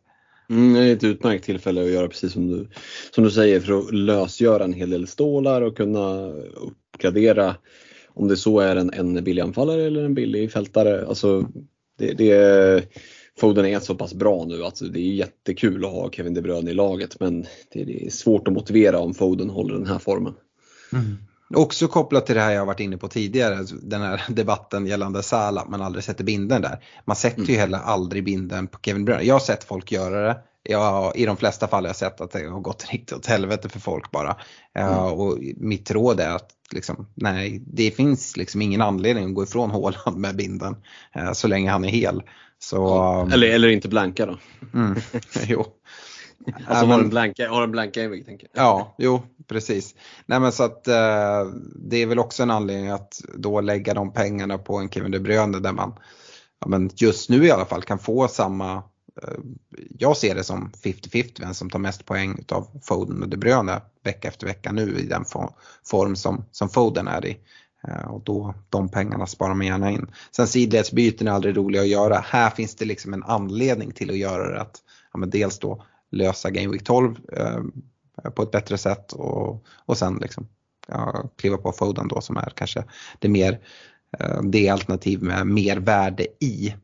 Mm, 0.50 0.74
det 0.74 0.80
är 0.80 0.94
ett 0.94 1.04
utmärkt 1.04 1.46
tillfälle 1.46 1.82
att 1.82 1.92
göra 1.92 2.08
precis 2.08 2.34
som 2.34 2.48
du, 2.48 2.70
som 3.16 3.24
du 3.24 3.32
säger 3.32 3.60
för 3.60 3.80
att 3.80 3.94
lösgöra 3.94 4.64
en 4.64 4.74
hel 4.74 4.90
del 4.90 5.08
stålar 5.08 5.62
och 5.62 5.78
kunna 5.78 6.32
uppgradera 6.56 7.56
om 8.14 8.28
det 8.28 8.38
så 8.38 8.60
är 8.60 8.76
en, 8.76 8.94
en 8.94 9.24
billig 9.24 9.42
anfallare 9.42 9.84
eller 9.84 10.04
en 10.04 10.14
billig 10.14 10.52
fältare. 10.52 11.08
Alltså, 11.08 11.48
det, 11.98 12.14
det, 12.14 12.86
Foden 13.40 13.66
är 13.66 13.80
så 13.80 13.96
pass 13.96 14.14
bra 14.14 14.46
nu 14.46 14.64
att 14.64 14.82
det 14.94 15.00
är 15.00 15.14
jättekul 15.14 15.86
att 15.86 15.92
ha 15.92 16.12
Kevin 16.12 16.34
De 16.34 16.42
Bruyne 16.42 16.72
i 16.72 16.74
laget 16.74 17.20
men 17.20 17.42
det, 17.74 17.84
det 17.84 18.06
är 18.06 18.10
svårt 18.10 18.48
att 18.48 18.54
motivera 18.54 19.00
om 19.00 19.14
Foden 19.14 19.50
håller 19.50 19.74
den 19.74 19.88
här 19.88 20.00
formen. 20.00 20.34
Mm. 20.94 21.18
Också 21.56 21.88
kopplat 21.88 22.26
till 22.26 22.36
det 22.36 22.42
här 22.42 22.52
jag 22.52 22.66
varit 22.66 22.80
inne 22.80 22.98
på 22.98 23.08
tidigare, 23.08 23.66
den 23.82 24.02
här 24.02 24.22
debatten 24.30 24.88
gällande 24.88 25.24
Salah, 25.24 25.70
man 25.70 25.82
aldrig 25.82 26.04
sätter 26.04 26.24
binden 26.24 26.62
där. 26.62 26.84
Man 27.06 27.16
sätter 27.16 27.40
mm. 27.40 27.52
ju 27.52 27.58
heller 27.58 27.78
aldrig 27.78 28.24
binden 28.24 28.68
på 28.68 28.80
Kevin 28.82 29.06
Bruyne. 29.06 29.24
Jag 29.24 29.36
har 29.36 29.40
sett 29.40 29.64
folk 29.64 29.92
göra 29.92 30.28
det. 30.28 30.38
Jag, 30.64 31.16
I 31.16 31.26
de 31.26 31.38
flesta 31.38 31.68
fall 31.68 31.84
har 31.84 31.90
jag 31.90 31.96
sett 31.96 32.22
att 32.22 32.32
det 32.32 32.48
har 32.48 32.60
gått 32.60 32.88
riktigt 32.92 33.18
åt 33.18 33.26
helvete 33.26 33.70
för 33.70 33.80
folk 33.80 34.12
bara. 34.12 34.38
Mm. 34.74 34.94
Uh, 34.94 35.06
och 35.06 35.38
mitt 35.58 35.92
råd 35.92 36.20
är 36.20 36.36
att 36.36 36.50
liksom, 36.72 37.08
nej, 37.16 37.64
det 37.68 37.92
finns 37.92 38.38
liksom 38.38 38.62
ingen 38.62 38.82
anledning 38.82 39.26
att 39.26 39.36
gå 39.36 39.44
ifrån 39.44 39.72
Håland 39.72 40.18
med 40.18 40.36
binden 40.36 40.76
uh, 41.18 41.34
så 41.34 41.48
länge 41.48 41.72
han 41.72 41.86
är 41.86 41.90
hel. 41.90 42.24
Så, 42.60 43.04
um, 43.22 43.32
eller, 43.32 43.48
eller 43.48 43.70
inte 43.70 43.88
blanka 43.88 44.26
då. 44.26 44.38
Mm, 44.74 44.96
jo. 45.48 45.66
Alltså 46.68 46.86
har 46.86 47.00
en 47.00 47.10
blanka, 47.10 47.50
har 47.50 47.64
en 47.64 47.72
blanka 47.72 48.02
Evig 48.02 48.26
tänker 48.26 48.48
jag. 48.54 48.64
Ja, 48.64 48.96
jo 48.98 49.22
precis. 49.48 49.96
Nej 50.26 50.40
men 50.40 50.52
så 50.52 50.64
att 50.64 50.88
eh, 50.88 51.46
det 51.76 52.02
är 52.02 52.06
väl 52.06 52.20
också 52.20 52.44
en 52.44 52.52
anledning 52.52 52.90
att 52.90 53.22
då 53.36 53.62
lägga 53.62 53.94
de 53.94 54.14
pengarna 54.14 54.58
på 54.58 54.78
en 54.78 54.90
Kevin 54.90 55.12
De 55.12 55.20
Bruyne 55.20 55.60
där 55.60 55.74
man 55.74 55.94
ja, 56.60 56.68
men 56.68 56.90
just 56.96 57.30
nu 57.30 57.46
i 57.46 57.52
alla 57.52 57.66
fall 57.66 57.82
kan 57.82 58.00
få 58.00 58.28
samma 58.28 58.74
eh, 58.74 58.84
jag 59.98 60.18
ser 60.18 60.36
det 60.36 60.44
som 60.44 60.72
50-50 60.84 61.32
vem 61.40 61.54
som 61.54 61.70
tar 61.70 61.80
mest 61.80 62.06
poäng 62.06 62.46
av 62.52 62.68
Foden 62.84 63.24
och 63.24 63.30
De 63.30 63.38
Bruyne 63.38 63.82
vecka 64.04 64.28
efter 64.28 64.48
vecka 64.48 64.72
nu 64.72 65.00
i 65.00 65.06
den 65.06 65.26
form 65.84 66.16
som, 66.16 66.46
som 66.52 66.70
Foden 66.70 67.08
är 67.08 67.26
i. 67.26 67.38
Eh, 67.88 68.12
och 68.12 68.22
då, 68.22 68.54
de 68.70 68.90
pengarna 68.90 69.28
sparar 69.28 69.54
man 69.54 69.68
gärna 69.68 69.92
in. 69.92 70.12
Sen 70.32 70.48
sidledsbyten 70.48 71.28
är 71.28 71.32
aldrig 71.32 71.58
roliga 71.58 71.82
att 71.82 71.88
göra. 71.88 72.20
Här 72.26 72.50
finns 72.50 72.76
det 72.76 72.86
liksom 72.86 73.14
en 73.14 73.24
anledning 73.24 73.92
till 73.92 74.10
att 74.10 74.18
göra 74.18 74.52
det. 74.52 74.62
Att, 74.62 74.78
ja, 75.14 75.20
men 75.20 75.30
dels 75.30 75.60
då 75.60 75.84
lösa 76.12 76.50
Game 76.50 76.72
Week 76.72 76.84
12 76.84 77.16
eh, 77.34 77.62
på 78.30 78.44
ett 78.44 78.52
bättre 78.52 78.78
sätt 78.78 79.14
och, 79.14 79.66
och 79.86 79.98
sen 79.98 80.18
liksom, 80.22 80.48
ja, 80.88 81.30
kliva 81.36 81.58
på 81.58 81.72
Foden 81.72 82.08
då 82.08 82.22
som 82.22 82.38
är 82.38 82.52
kanske 82.56 82.84
det 83.20 83.30
mer 83.30 83.60
eh, 84.20 84.42
det 84.42 84.70
alternativ 84.70 85.24
med 85.24 85.48
mer 85.48 85.78
värde 85.78 86.28
i. 86.40 86.76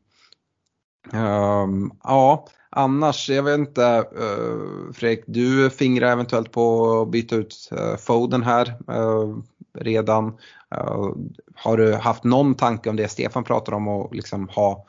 Um, 1.12 1.92
ja, 2.04 2.46
annars, 2.70 3.30
jag 3.30 3.42
vet 3.42 3.58
inte, 3.58 4.04
uh, 4.18 4.92
Fredrik, 4.92 5.24
du 5.26 5.70
fingrar 5.70 6.12
eventuellt 6.12 6.52
på 6.52 6.92
att 7.00 7.10
byta 7.10 7.36
ut 7.36 7.68
uh, 7.72 7.96
Foden 7.96 8.42
här 8.42 8.76
uh, 8.90 9.38
redan. 9.78 10.26
Uh, 10.74 11.12
har 11.54 11.76
du 11.76 11.94
haft 11.94 12.24
någon 12.24 12.54
tanke 12.54 12.90
om 12.90 12.96
det 12.96 13.08
Stefan 13.08 13.44
pratar 13.44 13.72
om 13.72 13.88
att 13.88 14.14
liksom 14.14 14.48
ha 14.48 14.86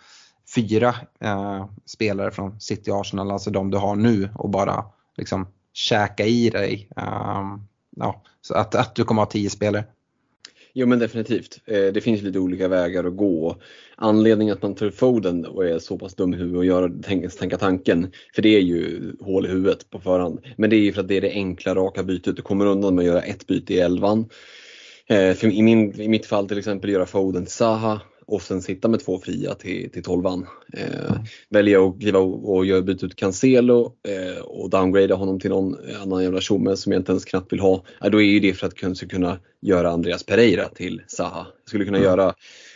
fyra 0.56 0.96
spelare 1.86 2.32
från 2.32 2.60
City 2.60 2.92
Arsenal, 2.92 3.32
alltså 3.32 3.50
de 3.50 3.72
du 3.72 3.78
har 3.78 3.96
nu 3.96 4.30
och 4.36 4.50
bara 4.50 4.86
liksom 5.18 5.48
käka 5.74 6.26
i 6.26 6.50
dig. 6.50 6.90
Um, 6.96 7.68
ja, 7.96 8.22
så 8.42 8.54
att, 8.54 8.76
att 8.76 8.96
du 8.96 9.04
kommer 9.04 9.22
ha 9.22 9.26
tio 9.26 9.50
spelare. 9.50 9.86
Jo 10.74 10.88
men 10.88 11.00
definitivt. 11.00 11.62
Eh, 11.66 11.86
det 11.94 12.02
finns 12.02 12.22
lite 12.22 12.40
olika 12.40 12.68
vägar 12.68 13.04
att 13.04 13.18
gå. 13.18 13.56
Anledningen 13.96 14.54
att 14.54 14.62
man 14.62 14.76
tar 14.76 14.90
Foden 14.90 15.46
och 15.46 15.66
är 15.66 15.80
så 15.80 15.98
pass 15.98 16.16
dum 16.16 16.34
i 16.34 16.38
huvudet 16.38 16.58
och 16.58 16.66
gör, 16.66 17.02
tänka, 17.04 17.30
tänka 17.30 17.58
tanken, 17.58 18.12
för 18.36 18.42
det 18.42 18.56
är 18.56 18.62
ju 18.62 19.14
hål 19.20 19.46
i 19.46 19.50
huvudet 19.50 19.90
på 19.90 20.00
förhand. 20.00 20.40
Men 20.58 20.70
det 20.70 20.76
är 20.76 20.80
ju 20.80 20.94
för 20.94 21.02
att 21.02 21.08
det 21.08 21.18
är 21.18 21.22
det 21.22 21.32
enkla 21.32 21.76
raka 21.76 22.04
bytet. 22.04 22.36
Du 22.36 22.42
kommer 22.42 22.66
undan 22.66 22.96
med 22.96 23.02
att 23.02 23.08
göra 23.08 23.22
ett 23.22 23.48
byte 23.48 23.74
i 23.74 23.80
elvan. 23.80 24.30
Eh, 25.08 25.34
för 25.34 25.48
i, 25.48 25.62
min, 25.62 26.02
I 26.02 26.08
mitt 26.08 26.26
fall 26.26 26.48
till 26.48 26.58
exempel 26.58 26.90
göra 26.90 27.06
Foden 27.06 27.46
till 27.46 27.54
Zaha 27.54 28.00
och 28.30 28.42
sen 28.42 28.62
sitta 28.62 28.88
med 28.88 29.00
två 29.00 29.20
fria 29.20 29.56
till, 29.56 29.92
till 29.92 30.04
tolvan. 30.04 30.48
Eh, 30.74 31.10
mm. 31.10 31.24
Välja 31.50 31.84
att 31.84 32.00
kliva 32.00 32.20
och, 32.20 32.56
och 32.56 32.66
göra 32.66 32.92
ut 32.92 33.16
Cancelo 33.16 33.94
eh, 34.08 34.42
och 34.42 34.70
downgrada 34.70 35.16
honom 35.16 35.40
till 35.40 35.50
någon 35.50 35.76
annan 36.02 36.24
jävla 36.24 36.42
tjomme 36.42 36.78
som 36.78 36.92
jag 36.92 37.00
inte 37.00 37.12
ens 37.12 37.26
knappt 37.26 37.54
vill 37.54 37.60
ha. 37.60 37.84
Eh, 38.04 38.10
då 38.10 38.22
är 38.22 38.26
ju 38.26 38.40
det 38.40 38.54
för 38.54 38.68
att 38.68 38.76
kunna, 38.76 38.96
kunna 38.96 39.40
göra 39.62 39.92
Andreas 39.92 40.24
Pereira 40.24 40.70
till 40.70 41.02
Zaha. 41.08 41.48
Jag 41.64 41.70
skulle 41.70 41.86
kunna 41.86 41.98
mm. 41.98 42.10
göra 42.10 42.34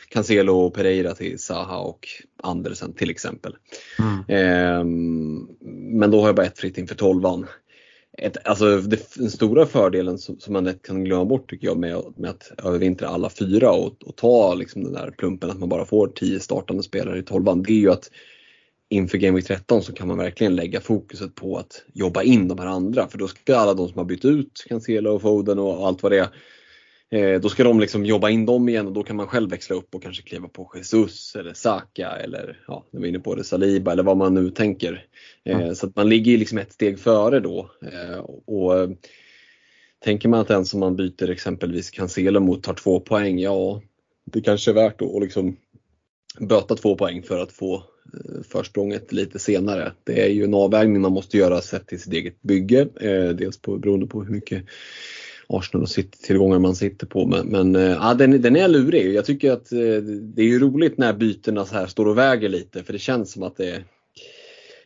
Cancelo 0.09 0.53
och 0.53 0.73
Pereira 0.73 1.13
till 1.13 1.39
Zaha 1.39 1.77
och 1.77 2.07
Andersen 2.43 2.93
till 2.93 3.09
exempel. 3.09 3.55
Mm. 3.99 4.19
Eh, 4.27 4.83
men 5.99 6.11
då 6.11 6.19
har 6.19 6.27
jag 6.27 6.35
bara 6.35 6.45
ett 6.45 6.59
fritt 6.59 6.77
inför 6.77 6.95
tolvan. 6.95 7.45
Ett, 8.17 8.47
alltså 8.47 8.77
det, 8.77 9.15
den 9.15 9.29
stora 9.29 9.65
fördelen 9.65 10.17
som, 10.17 10.39
som, 10.39 10.53
man 10.53 10.63
lätt 10.63 10.81
kan 10.81 11.03
glömma 11.03 11.25
bort 11.25 11.49
tycker 11.49 11.67
jag 11.67 11.77
med, 11.77 12.03
med 12.17 12.29
att 12.29 12.51
övervintra 12.63 13.07
alla 13.07 13.29
fyra 13.29 13.71
och, 13.71 14.03
och 14.05 14.15
ta 14.15 14.53
liksom 14.53 14.83
den 14.83 14.93
där 14.93 15.11
plumpen 15.11 15.49
att 15.49 15.59
man 15.59 15.69
bara 15.69 15.85
får 15.85 16.07
10 16.07 16.39
startande 16.39 16.83
spelare 16.83 17.19
i 17.19 17.23
tolvan. 17.23 17.63
Det 17.63 17.73
är 17.73 17.79
ju 17.79 17.91
att 17.91 18.09
inför 18.89 19.17
Game 19.17 19.35
Week 19.35 19.47
13 19.47 19.83
så 19.83 19.93
kan 19.93 20.07
man 20.07 20.17
verkligen 20.17 20.55
lägga 20.55 20.81
fokuset 20.81 21.35
på 21.35 21.57
att 21.57 21.85
jobba 21.93 22.23
in 22.23 22.47
de 22.47 22.59
här 22.59 22.67
andra 22.67 23.07
för 23.07 23.17
då 23.17 23.27
ska 23.27 23.57
alla 23.57 23.73
de 23.73 23.87
som 23.87 23.97
har 23.97 24.05
bytt 24.05 24.25
ut 24.25 24.65
Cancelo 24.67 25.09
och 25.09 25.21
Foden 25.21 25.59
och 25.59 25.87
allt 25.87 26.03
vad 26.03 26.11
det 26.11 26.19
är 26.19 26.27
då 27.41 27.49
ska 27.49 27.63
de 27.63 27.79
liksom 27.79 28.05
jobba 28.05 28.29
in 28.29 28.45
dem 28.45 28.69
igen 28.69 28.87
och 28.87 28.93
då 28.93 29.03
kan 29.03 29.15
man 29.15 29.27
själv 29.27 29.49
växla 29.49 29.75
upp 29.75 29.95
och 29.95 30.03
kanske 30.03 30.23
kliva 30.23 30.47
på 30.47 30.71
Jesus 30.75 31.35
eller 31.35 31.53
Saka 31.53 32.09
eller 32.09 32.59
ja, 32.67 32.85
nu 32.91 32.99
är 32.99 33.03
vi 33.03 33.09
inne 33.09 33.19
på 33.19 33.35
det, 33.35 33.43
Saliba 33.43 33.91
eller 33.91 34.03
vad 34.03 34.17
man 34.17 34.33
nu 34.33 34.49
tänker. 34.49 35.05
Mm. 35.45 35.75
Så 35.75 35.87
att 35.87 35.95
man 35.95 36.09
ligger 36.09 36.37
liksom 36.37 36.57
ett 36.57 36.73
steg 36.73 36.99
före 36.99 37.39
då. 37.39 37.69
Eh, 37.81 38.19
och 38.45 38.89
Tänker 40.03 40.29
man 40.29 40.39
att 40.39 40.47
den 40.47 40.65
som 40.65 40.79
man 40.79 40.95
byter 40.95 41.29
exempelvis 41.29 41.89
Cancelo 41.89 42.39
mot 42.39 42.63
tar 42.63 42.73
två 42.73 42.99
poäng, 42.99 43.39
ja 43.39 43.81
det 44.25 44.41
kanske 44.41 44.71
är 44.71 44.75
värt 44.75 45.01
att 45.01 45.21
liksom 45.21 45.57
böta 46.39 46.75
två 46.75 46.95
poäng 46.95 47.23
för 47.23 47.39
att 47.39 47.51
få 47.51 47.83
Eh, 48.13 48.43
försprånget 48.49 49.11
lite 49.11 49.39
senare. 49.39 49.91
Det 50.03 50.25
är 50.25 50.29
ju 50.29 50.43
en 50.43 50.53
avvägning 50.53 51.01
man 51.01 51.11
måste 51.11 51.37
göra 51.37 51.61
sett 51.61 51.87
till 51.87 51.99
sitt 51.99 52.13
eget 52.13 52.41
bygge. 52.41 52.87
Eh, 53.01 53.29
dels 53.29 53.61
på, 53.61 53.77
beroende 53.77 54.07
på 54.07 54.23
hur 54.23 54.31
mycket 54.31 54.63
Arsenal 55.57 55.83
och 55.83 55.89
City-tillgångar 55.89 56.59
man 56.59 56.75
sitter 56.75 57.07
på. 57.07 57.25
Men, 57.25 57.47
men 57.47 57.75
eh, 57.75 57.81
ja, 57.81 58.13
den, 58.13 58.41
den 58.41 58.55
är 58.55 58.67
lurig. 58.67 59.13
Jag 59.13 59.25
tycker 59.25 59.51
att 59.51 59.71
eh, 59.71 59.77
det 60.35 60.41
är 60.41 60.47
ju 60.47 60.59
roligt 60.59 60.97
när 60.97 61.13
bytena 61.13 61.65
så 61.65 61.75
här 61.75 61.87
står 61.87 62.07
och 62.07 62.17
väger 62.17 62.49
lite 62.49 62.83
för 62.83 62.93
det 62.93 62.99
känns 62.99 63.31
som 63.31 63.43
att 63.43 63.57
det 63.57 63.83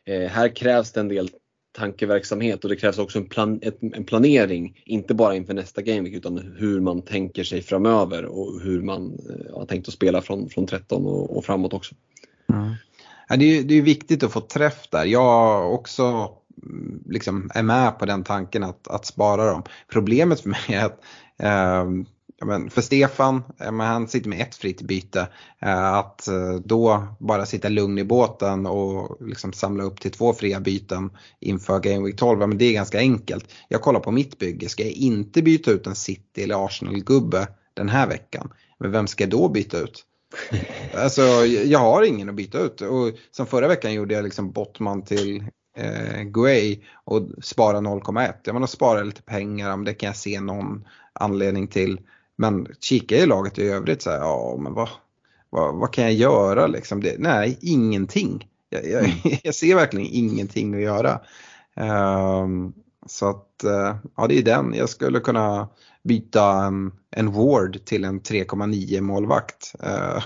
eh, 0.05 0.29
här 0.29 0.55
krävs 0.55 0.91
det 0.91 0.99
en 0.99 1.07
del 1.07 1.29
tankeverksamhet 1.77 2.63
och 2.63 2.69
det 2.69 2.75
krävs 2.75 2.97
också 2.97 3.19
en, 3.19 3.29
plan, 3.29 3.61
en 3.81 4.03
planering, 4.03 4.81
inte 4.85 5.13
bara 5.13 5.35
inför 5.35 5.53
nästa 5.53 5.81
game, 5.81 6.09
utan 6.09 6.53
hur 6.57 6.79
man 6.79 7.01
tänker 7.01 7.43
sig 7.43 7.61
framöver 7.61 8.25
och 8.25 8.61
hur 8.61 8.81
man 8.81 9.17
har 9.53 9.65
tänkt 9.65 9.87
att 9.87 9.93
spela 9.93 10.21
från, 10.21 10.49
från 10.49 10.67
13 10.67 11.05
och, 11.05 11.37
och 11.37 11.45
framåt 11.45 11.73
också. 11.73 11.95
Mm. 12.53 12.73
Ja, 13.29 13.35
det, 13.35 13.57
är, 13.57 13.63
det 13.63 13.73
är 13.73 13.81
viktigt 13.81 14.23
att 14.23 14.33
få 14.33 14.41
träff 14.41 14.87
där. 14.89 15.05
Jag 15.05 15.73
också 15.73 16.31
liksom 17.05 17.51
är 17.53 17.63
med 17.63 17.99
på 17.99 18.05
den 18.05 18.23
tanken 18.23 18.63
att, 18.63 18.87
att 18.87 19.05
spara 19.05 19.51
dem. 19.51 19.63
Problemet 19.91 20.41
för 20.41 20.49
mig 20.49 20.61
är 20.67 20.85
att 20.85 20.99
eh, 21.39 21.85
men 22.45 22.69
för 22.69 22.81
Stefan, 22.81 23.43
men 23.57 23.79
han 23.79 24.07
sitter 24.07 24.29
med 24.29 24.41
ett 24.41 24.55
fritt 24.55 24.81
byte. 24.81 25.27
Eh, 25.61 25.93
att 25.93 26.27
eh, 26.27 26.55
då 26.65 27.07
bara 27.19 27.45
sitta 27.45 27.69
lugn 27.69 27.97
i 27.97 28.03
båten 28.03 28.65
och 28.65 29.27
liksom 29.27 29.53
samla 29.53 29.83
upp 29.83 30.01
till 30.01 30.11
två 30.11 30.33
fria 30.33 30.59
byten 30.59 31.09
inför 31.39 31.79
Game 31.79 32.05
Week 32.05 32.19
12, 32.19 32.39
men 32.39 32.57
det 32.57 32.65
är 32.65 32.73
ganska 32.73 32.99
enkelt. 32.99 33.45
Jag 33.67 33.81
kollar 33.81 33.99
på 33.99 34.11
mitt 34.11 34.37
bygge, 34.37 34.69
ska 34.69 34.83
jag 34.83 34.91
inte 34.91 35.41
byta 35.41 35.71
ut 35.71 35.87
en 35.87 35.95
City 35.95 36.43
eller 36.43 36.65
Arsenal-gubbe 36.65 37.47
den 37.73 37.89
här 37.89 38.07
veckan, 38.07 38.53
men 38.79 38.91
vem 38.91 39.07
ska 39.07 39.23
jag 39.23 39.31
då 39.31 39.49
byta 39.49 39.79
ut? 39.79 40.03
Alltså 40.93 41.21
jag 41.45 41.79
har 41.79 42.03
ingen 42.03 42.29
att 42.29 42.35
byta 42.35 42.59
ut 42.59 42.81
och 42.81 43.11
som 43.31 43.47
förra 43.47 43.67
veckan 43.67 43.93
gjorde 43.93 44.13
jag 44.13 44.23
liksom 44.23 44.51
Bottman 44.51 45.05
till 45.05 45.43
eh, 45.77 46.21
Guay 46.23 46.79
och 47.03 47.21
spara 47.41 47.77
0,1. 47.77 48.33
Jag 48.43 48.53
menar 48.53 48.67
spara 48.67 49.03
lite 49.03 49.21
pengar, 49.21 49.73
om 49.73 49.85
det 49.85 49.93
kan 49.93 50.07
jag 50.07 50.15
se 50.15 50.39
någon 50.39 50.87
anledning 51.13 51.67
till. 51.67 51.99
Men 52.35 52.67
kika 52.79 53.15
i 53.15 53.25
laget 53.25 53.59
i 53.59 53.67
övrigt 53.67 54.01
så 54.01 54.09
här, 54.09 54.17
ja 54.17 54.57
men 54.59 54.73
vad, 54.73 54.89
vad, 55.49 55.75
vad 55.75 55.93
kan 55.93 56.03
jag 56.03 56.13
göra 56.13 56.67
liksom? 56.67 57.01
Det, 57.01 57.15
nej, 57.19 57.57
ingenting. 57.61 58.47
Jag, 58.69 58.85
jag, 58.89 59.03
mm. 59.03 59.17
jag, 59.43 59.55
ser 59.55 59.75
verkligen 59.75 60.07
ingenting 60.11 60.75
att 60.75 60.81
göra. 60.81 61.19
Um, 62.43 62.73
så 63.05 63.29
att, 63.29 63.63
uh, 63.65 63.95
ja 64.17 64.27
det 64.27 64.37
är 64.37 64.43
den. 64.43 64.73
Jag 64.73 64.89
skulle 64.89 65.19
kunna 65.19 65.69
byta 66.03 66.65
en, 66.65 66.91
en 67.11 67.31
Ward 67.31 67.85
till 67.85 68.03
en 68.03 68.21
3,9 68.21 69.01
målvakt. 69.01 69.75
Uh, 69.83 70.23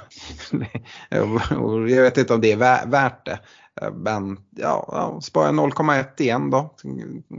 jag 1.90 2.04
vet 2.04 2.18
inte 2.18 2.34
om 2.34 2.42
det 2.42 2.52
är 2.52 2.88
värt 2.88 3.26
det. 3.26 3.40
Eh, 3.82 3.94
men 3.94 4.40
ja, 4.50 4.86
ja 4.92 5.22
spara 5.22 5.50
0,1 5.50 6.22
igen 6.22 6.50
då. 6.50 6.76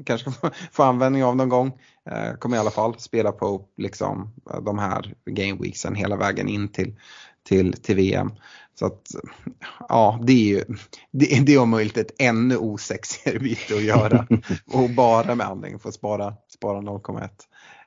Kanske 0.04 0.30
få 0.72 0.82
användning 0.82 1.24
av 1.24 1.36
någon 1.36 1.48
gång. 1.48 1.72
Eh, 2.10 2.34
kommer 2.38 2.56
i 2.56 2.60
alla 2.60 2.70
fall 2.70 2.98
spela 2.98 3.32
på 3.32 3.64
liksom, 3.76 4.32
de 4.62 4.78
här 4.78 5.14
gameweeksen 5.24 5.94
hela 5.94 6.16
vägen 6.16 6.48
in 6.48 6.68
till, 6.68 6.94
till, 7.48 7.72
till 7.72 7.96
VM. 7.96 8.32
Så 8.74 8.86
att 8.86 9.02
ja, 9.88 10.20
det 10.22 10.32
är 10.32 10.56
ju 10.56 10.64
det, 11.10 11.44
det 11.46 11.54
är 11.54 11.60
om 11.60 11.70
möjligt 11.70 11.96
ett 11.96 12.14
ännu 12.18 12.56
osexigare 12.56 13.38
byte 13.38 13.74
att 13.74 13.82
göra. 13.82 14.26
och 14.72 14.90
bara 14.90 15.34
med 15.34 15.46
anledning 15.46 15.80
för 15.80 15.88
att 15.88 15.94
spara, 15.94 16.34
spara 16.48 16.78
0,1. 16.80 17.28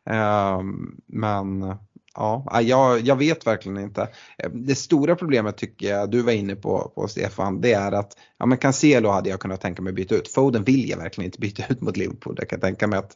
Ehm, 0.10 0.96
men 1.06 1.76
ja, 2.16 2.62
jag, 2.62 3.02
jag 3.02 3.16
vet 3.16 3.48
verkligen 3.48 3.78
inte. 3.78 4.02
Eh, 4.38 4.50
det 4.50 4.76
stora 4.76 5.16
problemet 5.16 5.58
tycker 5.58 5.90
jag 5.90 6.12
du 6.12 6.22
var 6.22 6.32
inne 6.32 6.56
på, 6.56 6.92
på 6.96 7.08
Stefan, 7.08 7.62
det 7.62 7.74
är 7.74 7.92
att 7.92 8.18
ja, 8.38 8.46
men 8.46 8.58
Cancelo 8.58 9.10
hade 9.10 9.30
jag 9.30 9.40
kunnat 9.40 9.62
tänka 9.62 9.82
mig 9.82 9.94
byta 9.94 10.16
ut. 10.16 10.28
Foden 10.28 10.64
vill 10.64 10.90
jag 10.90 10.98
verkligen 10.98 11.26
inte 11.26 11.40
byta 11.40 11.64
ut 11.70 11.82
mot 11.82 11.98
Liverpool. 11.98 12.36
Jag 12.38 12.50
kan 12.50 12.60
tänka 12.60 12.88
mig 12.88 13.00
att 13.00 13.12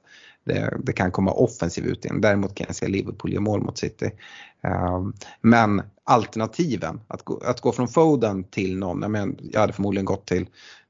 det, 0.46 0.78
det 0.84 0.94
kan 0.94 1.12
komma 1.12 1.32
offensiv 1.32 1.86
utdelning. 1.86 2.22
Däremot 2.22 2.56
kan 2.56 2.66
jag 2.68 2.76
se 2.76 2.88
Liverpool 2.88 3.32
göra 3.32 3.42
mål 3.42 3.62
mot 3.62 3.78
City. 3.78 4.12
Um, 4.64 5.14
men 5.42 5.82
alternativen, 6.04 7.02
att 7.08 7.24
gå, 7.24 7.42
att 7.46 7.62
gå 7.62 7.72
från 7.72 7.88
Foden 7.88 8.44
till 8.44 8.78
någon, 8.78 9.02
jag, 9.02 9.12
men, 9.12 9.38
jag 9.52 9.60
hade 9.60 9.74
förmodligen 9.74 10.06
gått 10.06 10.26
till 10.26 10.46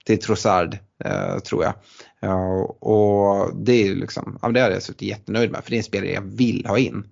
till 0.10 0.20
Trossard 0.20 0.78
eh, 1.05 1.39
tror 1.39 1.64
jag. 1.64 1.74
Ja, 2.20 2.64
och 2.80 3.55
det 3.55 3.88
är 3.88 3.95
liksom, 3.95 4.39
ja, 4.41 4.49
det 4.49 4.60
har 4.62 4.70
jag 4.70 4.84
suttit 4.84 5.10
jättenöjd 5.10 5.51
med 5.51 5.64
för 5.64 5.70
det 5.70 5.76
är 5.76 5.78
en 5.78 5.84
spelare 5.84 6.12
jag 6.12 6.22
vill 6.22 6.66
ha 6.66 6.78
in 6.78 7.03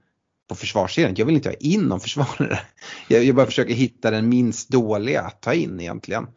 på 0.47 0.55
försvarssidan. 0.55 1.13
Jag 1.17 1.25
vill 1.25 1.35
inte 1.35 1.49
ha 1.49 1.55
in 1.55 1.81
någon 1.81 1.99
försvarare. 1.99 2.59
Jag, 3.07 3.23
jag 3.23 3.35
bara 3.35 3.45
försöker 3.45 3.73
hitta 3.73 4.11
den 4.11 4.29
minst 4.29 4.69
dåliga 4.69 5.21
att 5.21 5.41
ta 5.41 5.53
in 5.53 5.79
egentligen. 5.79 6.27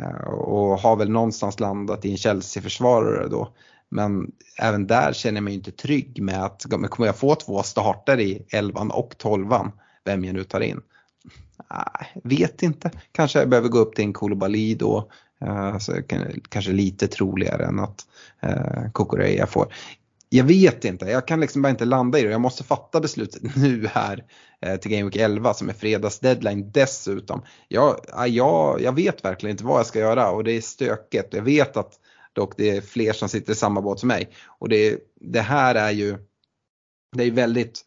Eh, 0.00 0.28
och 0.28 0.80
har 0.80 0.96
väl 0.96 1.10
någonstans 1.10 1.60
landat 1.60 2.04
i 2.04 2.10
en 2.10 2.16
Chelsea-försvarare 2.16 3.28
då. 3.28 3.52
Men 3.88 4.32
även 4.58 4.86
där 4.86 5.12
känner 5.12 5.36
jag 5.36 5.44
mig 5.44 5.54
inte 5.54 5.70
trygg 5.70 6.22
med 6.22 6.44
att 6.44 6.66
kommer 6.90 7.06
jag 7.06 7.16
få 7.16 7.34
två 7.34 7.62
starter 7.62 8.20
i 8.20 8.46
11 8.50 8.80
och 8.80 9.18
12 9.18 9.48
vem 10.04 10.24
jag 10.24 10.34
nu 10.34 10.44
tar 10.44 10.60
in. 10.60 10.80
Nej, 11.70 12.20
vet 12.24 12.62
inte. 12.62 12.90
Kanske 13.12 13.38
jag 13.38 13.48
behöver 13.48 13.68
gå 13.68 13.78
upp 13.78 13.94
till 13.94 14.04
en 14.04 14.12
Koulibaly 14.12 14.74
då. 14.74 15.10
Uh, 15.44 15.78
så 15.78 15.92
kanske 16.48 16.72
lite 16.72 17.08
troligare 17.08 17.66
än 17.66 17.78
att 17.78 18.06
eh, 18.40 18.50
uh, 18.50 18.90
Kukureya 18.94 19.46
får. 19.46 19.74
Jag 20.32 20.44
vet 20.44 20.84
inte, 20.84 21.04
jag 21.04 21.26
kan 21.28 21.40
liksom 21.40 21.62
bara 21.62 21.70
inte 21.70 21.84
landa 21.84 22.18
i 22.18 22.22
det. 22.22 22.30
Jag 22.30 22.40
måste 22.40 22.64
fatta 22.64 23.00
beslutet 23.00 23.42
nu 23.56 23.86
här 23.86 24.24
eh, 24.60 24.76
till 24.76 24.90
Game 24.90 25.04
Week 25.04 25.16
11 25.16 25.54
som 25.54 25.68
är 25.68 25.72
fredags 25.72 26.18
deadline 26.18 26.70
dessutom. 26.70 27.42
Jag, 27.68 27.96
ah, 28.12 28.26
jag, 28.26 28.80
jag 28.80 28.94
vet 28.94 29.24
verkligen 29.24 29.54
inte 29.54 29.64
vad 29.64 29.78
jag 29.78 29.86
ska 29.86 29.98
göra 29.98 30.30
och 30.30 30.44
det 30.44 30.52
är 30.52 30.60
stökigt. 30.60 31.34
Jag 31.34 31.42
vet 31.42 31.76
att 31.76 31.92
dock 32.32 32.54
det 32.56 32.76
är 32.76 32.80
fler 32.80 33.12
som 33.12 33.28
sitter 33.28 33.52
i 33.52 33.56
samma 33.56 33.80
båt 33.80 34.00
som 34.00 34.08
mig. 34.08 34.30
Och 34.46 34.68
det, 34.68 34.98
det 35.20 35.40
här 35.40 35.74
är 35.74 35.90
ju 35.90 36.18
det 37.16 37.24
är 37.24 37.30
väldigt 37.30 37.84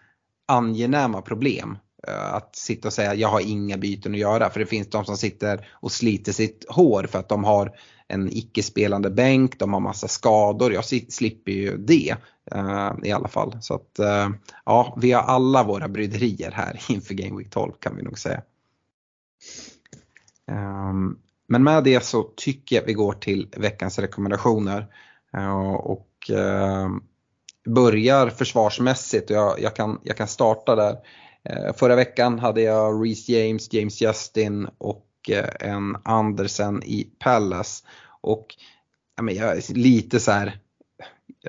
angenäma 0.47 1.21
problem 1.21 1.77
Eh, 2.07 2.33
att 2.33 2.55
sitta 2.55 2.87
och 2.87 2.93
säga 2.93 3.15
jag 3.15 3.27
har 3.27 3.39
inga 3.39 3.77
byten 3.77 4.13
att 4.13 4.19
göra. 4.19 4.49
För 4.49 4.59
det 4.59 4.65
finns 4.65 4.89
de 4.89 5.05
som 5.05 5.17
sitter 5.17 5.67
och 5.71 5.91
sliter 5.91 6.31
sitt 6.31 6.65
hår 6.69 7.03
för 7.03 7.19
att 7.19 7.29
de 7.29 7.43
har 7.43 7.71
en 8.07 8.29
icke-spelande 8.31 9.09
bänk, 9.09 9.59
de 9.59 9.73
har 9.73 9.79
massa 9.79 10.07
skador. 10.07 10.73
Jag 10.73 10.85
slipper 11.13 11.51
ju 11.51 11.77
det 11.77 12.15
Eh, 12.51 12.91
i 13.03 13.11
alla 13.11 13.27
fall. 13.27 13.57
Så 13.61 13.73
att 13.73 13.99
uh, 13.99 14.35
ja, 14.65 14.97
vi 15.01 15.11
har 15.11 15.21
alla 15.21 15.63
våra 15.63 15.87
bryderier 15.87 16.51
här 16.51 16.81
inför 16.89 17.13
Game 17.13 17.37
Week 17.37 17.49
12 17.49 17.71
kan 17.79 17.95
vi 17.95 18.03
nog 18.03 18.19
säga. 18.19 18.41
Um, 20.51 21.19
men 21.47 21.63
med 21.63 21.83
det 21.83 22.05
så 22.05 22.23
tycker 22.35 22.75
jag 22.75 22.83
vi 22.83 22.93
går 22.93 23.13
till 23.13 23.49
veckans 23.57 23.99
rekommendationer. 23.99 24.87
Uh, 25.37 25.73
och 25.73 26.09
börjar 27.65 28.29
försvarsmässigt 28.29 29.29
och 29.29 29.35
jag, 29.35 29.61
jag, 29.61 29.75
kan, 29.75 29.99
jag 30.03 30.17
kan 30.17 30.27
starta 30.27 30.75
där. 30.75 30.97
Förra 31.73 31.95
veckan 31.95 32.39
hade 32.39 32.61
jag 32.61 33.05
Reece 33.05 33.29
James, 33.29 33.73
James 33.73 34.01
Justin 34.01 34.67
och 34.77 35.09
en 35.59 35.97
Andersen 36.03 36.83
i 36.83 37.09
Palace. 37.19 37.85
Och 38.21 38.55
jag 39.21 39.57
är 39.57 39.73
lite 39.73 40.19
så 40.19 40.31
här, 40.31 40.59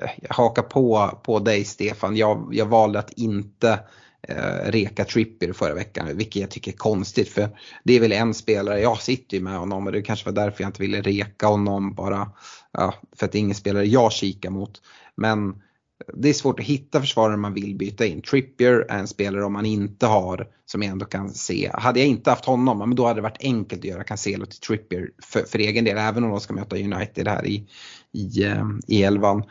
Eh, 0.01 0.09
jag 0.21 0.35
hakar 0.35 0.63
på, 0.63 1.19
på 1.23 1.39
dig 1.39 1.65
Stefan. 1.65 2.15
Jag, 2.15 2.49
jag 2.51 2.65
valde 2.65 2.99
att 2.99 3.11
inte 3.11 3.79
eh, 4.27 4.71
reka 4.71 5.05
Trippier 5.05 5.53
förra 5.53 5.73
veckan, 5.73 6.17
vilket 6.17 6.41
jag 6.41 6.49
tycker 6.51 6.71
är 6.71 6.77
konstigt 6.77 7.29
för 7.29 7.49
det 7.83 7.93
är 7.93 7.99
väl 7.99 8.11
en 8.11 8.33
spelare, 8.33 8.81
jag 8.81 9.01
sitter 9.01 9.37
ju 9.37 9.43
med 9.43 9.57
honom 9.57 9.85
och 9.85 9.91
det 9.91 10.01
kanske 10.01 10.25
var 10.25 10.35
därför 10.35 10.63
jag 10.63 10.69
inte 10.69 10.81
ville 10.81 11.01
reka 11.01 11.47
honom 11.47 11.93
bara 11.93 12.31
ja, 12.71 12.93
för 13.15 13.25
att 13.25 13.31
det 13.31 13.37
är 13.37 13.39
ingen 13.39 13.55
spelare 13.55 13.85
jag 13.85 14.11
kikar 14.11 14.49
mot. 14.49 14.81
Men 15.15 15.61
det 16.13 16.29
är 16.29 16.33
svårt 16.33 16.59
att 16.59 16.65
hitta 16.65 17.01
försvarare 17.01 17.37
man 17.37 17.53
vill 17.53 17.75
byta 17.75 18.05
in. 18.05 18.21
Trippier 18.21 18.85
är 18.89 18.99
en 18.99 19.07
spelare 19.07 19.45
om 19.45 19.53
man 19.53 19.65
inte 19.65 20.05
har 20.05 20.47
som 20.65 20.81
jag 20.81 20.91
ändå 20.91 21.05
kan 21.05 21.29
se. 21.29 21.71
Hade 21.73 21.99
jag 21.99 22.07
inte 22.07 22.29
haft 22.29 22.45
honom, 22.45 22.77
men 22.77 22.95
då 22.95 23.05
hade 23.05 23.17
det 23.17 23.23
varit 23.23 23.43
enkelt 23.43 23.81
att 23.81 23.85
göra 23.85 24.03
Cancelo 24.03 24.45
till 24.45 24.59
Trippier 24.59 25.09
för, 25.23 25.43
för 25.43 25.59
egen 25.59 25.85
del. 25.85 25.97
Även 25.97 26.23
om 26.23 26.29
de 26.29 26.39
ska 26.39 26.53
möta 26.53 26.75
United 26.75 27.27
här 27.27 27.45
i, 27.45 27.67
i, 28.11 28.43
eh, 28.43 28.65
i 28.87 29.03
elvan. 29.03 29.43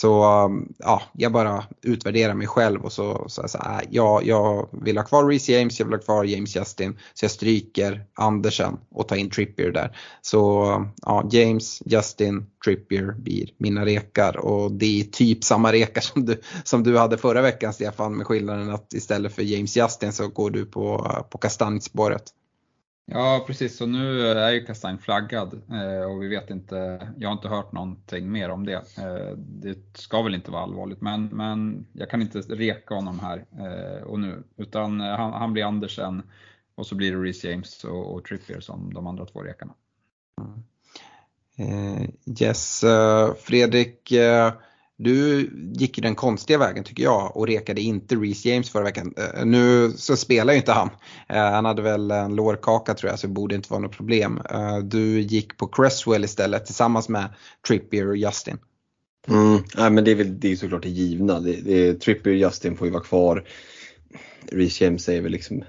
Så 0.00 0.44
um, 0.44 0.72
ja, 0.78 1.02
jag 1.12 1.32
bara 1.32 1.64
utvärderar 1.82 2.34
mig 2.34 2.46
själv 2.46 2.84
och 2.84 2.92
så, 2.92 3.24
så, 3.28 3.48
så 3.48 3.58
här, 3.58 3.84
ja, 3.90 4.20
jag 4.22 4.68
vill 4.72 4.96
ha 4.96 5.04
kvar 5.04 5.28
Reece 5.28 5.48
James, 5.48 5.78
jag 5.78 5.86
vill 5.86 5.94
ha 5.94 6.02
kvar 6.02 6.24
James 6.24 6.56
Justin. 6.56 6.98
Så 7.14 7.24
jag 7.24 7.30
stryker 7.30 8.04
Andersen 8.14 8.76
och 8.90 9.08
tar 9.08 9.16
in 9.16 9.30
Trippier 9.30 9.70
där. 9.70 9.96
Så 10.22 10.72
um, 10.74 10.88
ja, 11.02 11.28
James, 11.30 11.82
Justin, 11.84 12.46
Trippier 12.64 13.12
blir 13.12 13.48
mina 13.58 13.84
rekar 13.84 14.36
och 14.36 14.72
det 14.72 15.00
är 15.00 15.04
typ 15.04 15.44
samma 15.44 15.72
rekar 15.72 16.00
som 16.00 16.24
du, 16.24 16.40
som 16.64 16.82
du 16.82 16.98
hade 16.98 17.18
förra 17.18 17.42
veckan 17.42 17.72
Stefan 17.72 18.16
med 18.16 18.26
skillnaden 18.26 18.70
att 18.70 18.92
istället 18.92 19.34
för 19.34 19.42
James 19.42 19.76
Justin 19.76 20.12
så 20.12 20.28
går 20.28 20.50
du 20.50 20.64
på, 20.64 20.94
uh, 20.98 21.22
på 21.22 21.38
kastanjspåret. 21.38 22.32
Ja 23.08 23.44
precis, 23.46 23.76
så 23.76 23.86
nu 23.86 24.28
är 24.28 24.50
ju 24.50 24.64
Kastanj 24.64 24.98
flaggad 24.98 25.62
eh, 25.70 26.10
och 26.10 26.22
vi 26.22 26.28
vet 26.28 26.50
inte, 26.50 27.08
jag 27.18 27.28
har 27.28 27.32
inte 27.32 27.48
hört 27.48 27.72
någonting 27.72 28.32
mer 28.32 28.50
om 28.50 28.66
det. 28.66 28.98
Eh, 28.98 29.36
det 29.36 29.98
ska 29.98 30.22
väl 30.22 30.34
inte 30.34 30.50
vara 30.50 30.62
allvarligt 30.62 31.00
men, 31.00 31.26
men 31.26 31.86
jag 31.92 32.10
kan 32.10 32.22
inte 32.22 32.38
reka 32.38 32.94
honom 32.94 33.20
här 33.20 33.44
eh, 33.58 34.02
och 34.02 34.20
nu 34.20 34.42
utan 34.56 35.00
han, 35.00 35.32
han 35.32 35.52
blir 35.52 35.64
Andersen 35.64 36.22
och 36.74 36.86
så 36.86 36.94
blir 36.94 37.12
det 37.12 37.22
Reece 37.22 37.44
James 37.44 37.84
och, 37.84 38.14
och 38.14 38.24
Trippier 38.24 38.60
som 38.60 38.94
de 38.94 39.06
andra 39.06 39.26
två 39.26 39.42
rekarna. 39.42 39.74
Mm. 41.58 42.12
yes, 42.40 42.84
Fredrik 43.38 44.12
du 44.98 45.50
gick 45.72 45.98
ju 45.98 46.02
den 46.02 46.14
konstiga 46.14 46.58
vägen 46.58 46.84
tycker 46.84 47.02
jag 47.02 47.36
och 47.36 47.46
rekade 47.46 47.80
inte 47.80 48.14
Reece 48.14 48.44
James 48.44 48.70
förra 48.70 48.84
veckan. 48.84 49.14
Eh, 49.16 49.44
nu 49.44 49.92
så 49.92 50.16
spelar 50.16 50.52
ju 50.52 50.58
inte 50.58 50.72
han. 50.72 50.90
Eh, 51.28 51.36
han 51.36 51.64
hade 51.64 51.82
väl 51.82 52.10
en 52.10 52.34
lårkaka 52.34 52.94
tror 52.94 53.10
jag 53.10 53.18
så 53.18 53.26
det 53.26 53.32
borde 53.32 53.54
inte 53.54 53.70
vara 53.70 53.80
något 53.80 53.96
problem. 53.96 54.40
Eh, 54.50 54.78
du 54.78 55.20
gick 55.20 55.56
på 55.56 55.66
Cresswell 55.66 56.24
istället 56.24 56.66
tillsammans 56.66 57.08
med 57.08 57.28
Trippier 57.68 58.08
och 58.08 58.16
Justin. 58.16 58.58
Mm, 59.28 59.62
nej, 59.76 59.90
men 59.90 60.04
det 60.04 60.10
är 60.10 60.14
väl 60.14 60.40
det 60.40 60.52
är 60.52 60.56
såklart 60.56 60.82
det 60.82 60.88
givna. 60.88 61.40
Det, 61.40 61.52
det, 61.52 61.94
Trippier 61.94 62.34
och 62.34 62.40
Justin 62.40 62.76
får 62.76 62.86
ju 62.86 62.92
vara 62.92 63.04
kvar. 63.04 63.44
Reece 64.52 64.80
James 64.80 65.08
är 65.08 65.20
väl 65.20 65.32
liksom 65.32 65.64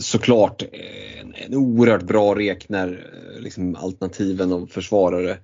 såklart 0.00 0.62
en, 1.20 1.34
en 1.34 1.54
oerhört 1.54 2.02
bra 2.02 2.34
rek 2.34 2.68
när 2.68 3.10
liksom, 3.40 3.76
alternativen 3.76 4.52
av 4.52 4.66
försvarare 4.66 5.38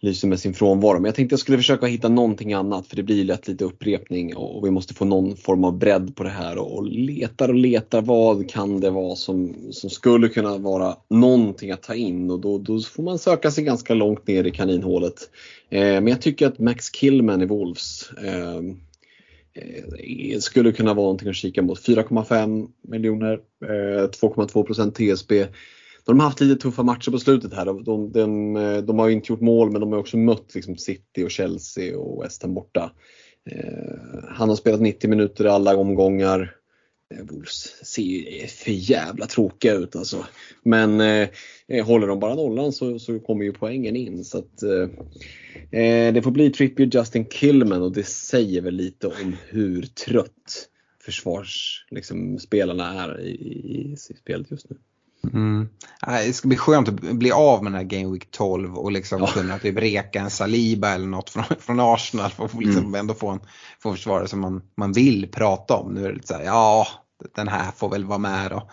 lyser 0.00 0.28
med 0.28 0.40
sin 0.40 0.54
frånvaro. 0.54 0.94
Men 0.94 1.04
jag 1.04 1.14
tänkte 1.14 1.32
jag 1.32 1.40
skulle 1.40 1.58
försöka 1.58 1.86
hitta 1.86 2.08
någonting 2.08 2.52
annat 2.52 2.86
för 2.86 2.96
det 2.96 3.02
blir 3.02 3.24
lätt 3.24 3.48
lite 3.48 3.64
upprepning 3.64 4.36
och 4.36 4.66
vi 4.66 4.70
måste 4.70 4.94
få 4.94 5.04
någon 5.04 5.36
form 5.36 5.64
av 5.64 5.78
bredd 5.78 6.16
på 6.16 6.22
det 6.22 6.30
här 6.30 6.58
och 6.58 6.86
letar 6.86 7.48
och 7.48 7.54
letar 7.54 8.02
vad 8.02 8.50
kan 8.50 8.80
det 8.80 8.90
vara 8.90 9.16
som, 9.16 9.54
som 9.70 9.90
skulle 9.90 10.28
kunna 10.28 10.58
vara 10.58 10.96
någonting 11.10 11.70
att 11.70 11.82
ta 11.82 11.94
in 11.94 12.30
och 12.30 12.40
då, 12.40 12.58
då 12.58 12.80
får 12.80 13.02
man 13.02 13.18
söka 13.18 13.50
sig 13.50 13.64
ganska 13.64 13.94
långt 13.94 14.26
ner 14.26 14.44
i 14.44 14.50
kaninhålet. 14.50 15.30
Eh, 15.70 15.80
men 15.80 16.08
jag 16.08 16.22
tycker 16.22 16.46
att 16.46 16.58
Max 16.58 16.90
Killman 16.90 17.42
i 17.42 17.46
Wolves 17.46 18.10
ehm, 18.24 18.76
eh, 19.54 20.38
skulle 20.38 20.72
kunna 20.72 20.94
vara 20.94 21.04
någonting 21.04 21.28
att 21.28 21.36
kika 21.36 21.62
mot. 21.62 21.86
4,5 21.86 22.68
miljoner, 22.82 23.40
eh, 23.64 24.08
2,2% 24.08 24.90
TSB 24.90 25.46
de 26.10 26.20
har 26.20 26.26
haft 26.26 26.40
lite 26.40 26.62
tuffa 26.62 26.82
matcher 26.82 27.10
på 27.10 27.18
slutet 27.18 27.54
här. 27.54 27.64
De, 27.64 27.84
de, 27.84 28.12
de, 28.12 28.56
eh, 28.56 28.78
de 28.78 28.98
har 28.98 29.08
inte 29.08 29.32
gjort 29.32 29.40
mål 29.40 29.70
men 29.70 29.80
de 29.80 29.92
har 29.92 29.98
också 29.98 30.16
mött 30.16 30.54
liksom 30.54 30.76
City 30.76 31.24
och 31.24 31.30
Chelsea 31.30 31.98
och 31.98 32.24
West 32.24 32.42
Ham 32.42 32.54
borta. 32.54 32.92
Eh, 33.50 34.24
han 34.28 34.48
har 34.48 34.56
spelat 34.56 34.80
90 34.80 35.10
minuter 35.10 35.44
i 35.44 35.48
alla 35.48 35.76
omgångar. 35.76 36.56
Eh, 37.14 37.24
Wolves 37.24 37.86
ser 37.86 38.02
ju 38.02 38.46
för 38.46 38.70
jävla 38.70 39.26
tråkiga 39.26 39.74
ut 39.74 39.96
alltså. 39.96 40.26
Men 40.62 41.00
eh, 41.00 41.28
eh, 41.68 41.86
håller 41.86 42.06
de 42.06 42.20
bara 42.20 42.34
nollan 42.34 42.72
så, 42.72 42.98
så 42.98 43.20
kommer 43.20 43.44
ju 43.44 43.52
poängen 43.52 43.96
in. 43.96 44.24
Så 44.24 44.38
att, 44.38 44.62
eh, 44.62 44.88
eh 45.80 46.14
det 46.14 46.22
får 46.22 46.30
bli 46.30 46.50
Trippier 46.50 46.90
Justin 46.92 47.24
Killman 47.24 47.82
och 47.82 47.92
det 47.92 48.06
säger 48.06 48.62
väl 48.62 48.74
lite 48.74 49.06
om 49.06 49.36
hur 49.48 49.82
trött 49.82 50.66
försvarsspelarna 51.04 53.06
liksom, 53.06 53.20
är 53.20 53.20
i, 53.20 53.30
i, 53.30 53.92
i 53.92 53.96
spelet 53.96 54.50
just 54.50 54.70
nu. 54.70 54.76
Mm. 55.32 55.68
Det 56.06 56.32
ska 56.32 56.48
bli 56.48 56.56
skönt 56.56 56.88
att 56.88 56.94
bli 56.94 57.32
av 57.32 57.62
med 57.64 57.72
den 57.72 57.78
här 57.78 57.98
Game 57.98 58.12
Week 58.12 58.30
12 58.30 58.74
och 58.74 58.92
liksom 58.92 59.20
ja. 59.20 59.26
kunna 59.26 59.58
typ 59.58 59.78
reka 59.78 60.20
en 60.20 60.30
Saliba 60.30 60.88
eller 60.88 61.06
något 61.06 61.30
från, 61.30 61.44
från 61.58 61.80
Arsenal 61.80 62.30
och 62.36 62.54
liksom 62.54 62.84
mm. 62.84 62.94
ändå 62.94 63.14
få 63.14 63.28
en, 63.28 63.40
få 63.82 63.88
en 63.88 63.96
försvarare 63.96 64.28
som 64.28 64.40
man, 64.40 64.62
man 64.76 64.92
vill 64.92 65.28
prata 65.32 65.74
om. 65.74 65.94
Nu 65.94 66.04
är 66.04 66.08
det 66.08 66.14
lite 66.14 66.26
så 66.26 66.34
här, 66.34 66.44
ja 66.44 66.86
den 67.34 67.48
här 67.48 67.72
får 67.72 67.88
väl 67.88 68.04
vara 68.04 68.18
med 68.18 68.50
då. 68.50 68.70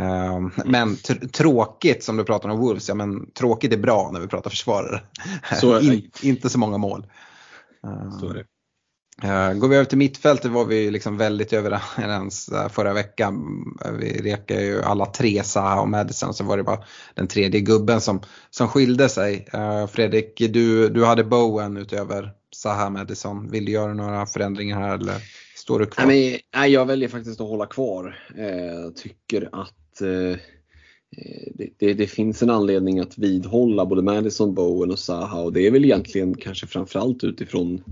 Um, 0.00 0.52
men 0.64 0.96
tråkigt 1.32 2.04
som 2.04 2.16
du 2.16 2.24
pratar 2.24 2.48
om 2.48 2.58
Wolves, 2.58 2.88
ja 2.88 2.94
men 2.94 3.30
tråkigt 3.30 3.72
är 3.72 3.76
bra 3.76 4.10
när 4.12 4.20
vi 4.20 4.26
pratar 4.26 4.50
försvarare. 4.50 5.02
Så 5.60 5.80
In, 5.92 6.10
inte 6.22 6.48
så 6.48 6.58
många 6.58 6.78
mål. 6.78 7.06
Uh, 7.86 8.18
så 8.18 8.28
är 8.28 8.34
det. 8.34 8.44
Eh, 9.22 9.52
går 9.52 9.68
vi 9.68 9.76
över 9.76 9.84
till 9.84 9.98
mittfältet 9.98 10.50
var 10.50 10.64
vi 10.64 10.90
liksom 10.90 11.16
väldigt 11.16 11.52
överens 11.52 12.48
eh, 12.48 12.68
förra 12.68 12.92
veckan. 12.92 13.64
Vi 14.00 14.32
rekade 14.32 14.62
ju 14.62 14.82
alla 14.82 15.06
tre, 15.06 15.42
Zaha 15.44 15.80
och 15.80 15.88
Madison, 15.88 16.28
och 16.28 16.36
så 16.36 16.44
var 16.44 16.56
det 16.56 16.62
bara 16.62 16.84
den 17.14 17.26
tredje 17.26 17.60
gubben 17.60 18.00
som, 18.00 18.20
som 18.50 18.68
skilde 18.68 19.08
sig. 19.08 19.48
Eh, 19.52 19.86
Fredrik, 19.86 20.38
du, 20.38 20.88
du 20.88 21.04
hade 21.04 21.24
Bowen 21.24 21.76
utöver 21.76 22.32
Zaha 22.54 22.86
och 22.86 22.92
Madison. 22.92 23.50
Vill 23.50 23.64
du 23.64 23.72
göra 23.72 23.94
några 23.94 24.26
förändringar 24.26 24.80
här 24.80 24.94
eller 24.94 25.14
står 25.56 25.78
du 25.78 25.86
kvar? 25.86 26.06
Nej, 26.06 26.40
men, 26.52 26.72
jag 26.72 26.86
väljer 26.86 27.08
faktiskt 27.08 27.40
att 27.40 27.48
hålla 27.48 27.66
kvar. 27.66 28.18
Jag 28.36 28.96
tycker 28.96 29.48
att 29.52 29.74
det, 29.98 31.70
det, 31.78 31.94
det, 31.94 32.06
finns 32.06 32.42
en 32.42 32.50
anledning 32.50 33.00
att 33.00 33.18
vidhålla 33.18 33.86
både 33.86 34.02
Madison, 34.02 34.54
Bowen 34.54 34.90
och 34.90 34.98
Zaha 34.98 35.40
och 35.40 35.52
det 35.52 35.66
är 35.66 35.70
väl 35.70 35.84
egentligen 35.84 36.34
kanske 36.34 36.66
framförallt 36.66 37.24
utifrån 37.24 37.82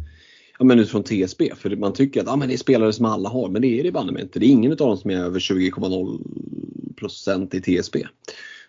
ja, 0.58 0.64
men 0.64 0.78
utifrån 0.78 1.02
TSB. 1.02 1.52
För 1.56 1.76
man 1.76 1.92
tycker 1.92 2.20
att 2.20 2.26
ja, 2.26 2.36
men 2.36 2.48
det 2.48 2.54
är 2.54 2.58
spelare 2.58 2.92
som 2.92 3.04
alla 3.04 3.28
har, 3.28 3.48
men 3.48 3.62
det 3.62 3.80
är 3.80 3.82
det 3.82 3.92
banne 3.92 4.20
inte. 4.20 4.38
Det 4.38 4.46
är 4.46 4.50
ingen 4.50 4.70
av 4.70 4.76
dem 4.76 4.96
som 4.96 5.10
är 5.10 5.16
över 5.16 5.40
20,0% 5.40 7.56
i 7.56 7.60
TSB. 7.60 8.06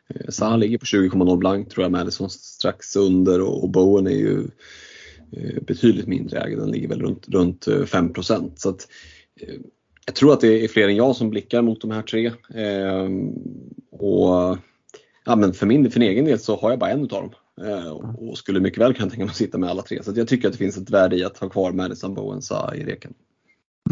Eh, 0.08 0.30
Zaha 0.30 0.50
mm. 0.50 0.60
ligger 0.60 0.78
på 0.78 0.86
20,0 0.86 1.38
blank 1.38 1.70
tror 1.70 1.84
jag, 1.84 1.92
Madison 1.92 2.30
strax 2.30 2.96
under 2.96 3.42
och, 3.42 3.64
och 3.64 3.70
Bowen 3.70 4.08
är 4.08 4.12
ju 4.12 4.48
eh, 5.32 5.62
betydligt 5.68 6.08
mindre 6.08 6.42
ägd. 6.42 6.58
Den 6.58 6.72
ligger 6.72 6.88
väl 6.88 7.02
runt, 7.02 7.28
runt 7.28 7.66
5 7.86 8.06
eh, 8.06 8.12
Så 8.56 8.70
att, 8.70 8.88
jag 10.06 10.16
tror 10.16 10.34
att 10.34 10.42
det 10.42 10.64
är 10.64 10.68
fler 10.68 10.88
än 10.88 10.96
jag 10.96 11.16
som 11.16 11.30
blickar 11.30 11.62
mot 11.62 11.82
de 11.82 11.92
här 11.92 12.02
tre. 12.02 12.32
och 13.92 14.58
ja, 15.26 15.36
men 15.36 15.54
för 15.54 15.66
min, 15.66 15.92
för 15.92 16.00
min 16.00 16.10
egen 16.10 16.26
del 16.26 16.40
så 16.40 16.56
har 16.56 16.70
jag 16.70 16.80
bara 16.80 16.92
en 16.92 17.04
utav 17.04 17.22
dem. 17.22 17.32
Eh, 17.66 17.90
och 17.92 18.38
skulle 18.38 18.60
mycket 18.60 18.82
väl 18.82 18.94
kunna 18.94 19.10
tänka 19.10 19.26
mig 19.26 19.32
att 19.32 19.38
sitta 19.38 19.58
med 19.58 19.70
alla 19.70 19.82
tre. 19.82 20.04
Så 20.04 20.12
jag 20.16 20.28
tycker 20.28 20.48
att 20.48 20.54
det 20.54 20.58
finns 20.58 20.78
ett 20.78 20.90
värde 20.90 21.16
i 21.16 21.24
att 21.24 21.38
ha 21.38 21.50
kvar 21.50 21.72
Madison 21.72 22.14
Bowensa 22.14 22.76
i 22.76 22.84
reken. 22.84 23.14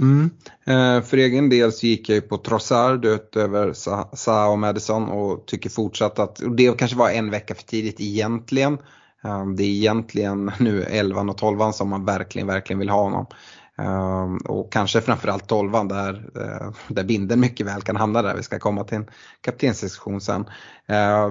Mm. 0.01 0.29
Eh, 0.65 1.03
för 1.03 1.17
egen 1.17 1.49
del 1.49 1.71
så 1.71 1.85
gick 1.85 2.09
jag 2.09 2.15
ju 2.15 2.21
på 2.21 2.37
Trossard 2.37 3.05
utöver 3.05 3.73
Sa 4.15 4.47
och 4.47 4.59
Madison 4.59 5.09
och 5.09 5.45
tycker 5.45 5.69
fortsatt 5.69 6.19
att, 6.19 6.39
och 6.39 6.55
det 6.55 6.77
kanske 6.77 6.97
var 6.97 7.09
en 7.09 7.29
vecka 7.29 7.55
för 7.55 7.63
tidigt 7.63 8.01
egentligen. 8.01 8.73
Eh, 9.23 9.45
det 9.47 9.63
är 9.63 9.67
egentligen 9.67 10.51
nu 10.59 10.83
11 10.83 11.21
och 11.21 11.37
12 11.37 11.71
som 11.71 11.89
man 11.89 12.05
verkligen, 12.05 12.47
verkligen 12.47 12.79
vill 12.79 12.89
ha 12.89 13.01
honom. 13.01 13.25
Eh, 13.77 14.51
och 14.51 14.71
kanske 14.71 15.01
framförallt 15.01 15.47
12 15.47 15.71
där, 15.71 16.29
eh, 16.35 16.71
där 16.87 17.03
binden 17.03 17.39
mycket 17.39 17.67
väl 17.67 17.81
kan 17.81 17.95
hamna 17.95 18.21
där. 18.21 18.35
Vi 18.35 18.43
ska 18.43 18.59
komma 18.59 18.83
till 18.83 18.97
en 18.97 19.09
kaptensdiskussion 19.41 20.21
sen. 20.21 20.45
Eh, 20.87 21.29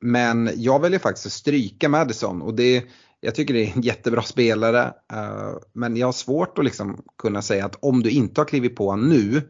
men 0.00 0.50
jag 0.56 0.80
väljer 0.80 0.98
faktiskt 0.98 1.26
att 1.26 1.32
stryka 1.32 1.88
Madison 1.88 2.42
och 2.42 2.54
det, 2.54 2.84
jag 3.20 3.34
tycker 3.34 3.54
det 3.54 3.64
är 3.64 3.76
en 3.76 3.82
jättebra 3.82 4.22
spelare. 4.22 4.92
Eh, 5.12 5.52
men 5.72 5.96
jag 5.96 6.06
har 6.06 6.12
svårt 6.12 6.58
att 6.58 6.64
liksom 6.64 7.02
kunna 7.18 7.42
säga 7.42 7.64
att 7.64 7.78
om 7.80 8.02
du 8.02 8.10
inte 8.10 8.40
har 8.40 8.46
klivit 8.46 8.76
på 8.76 8.96
nu, 8.96 9.42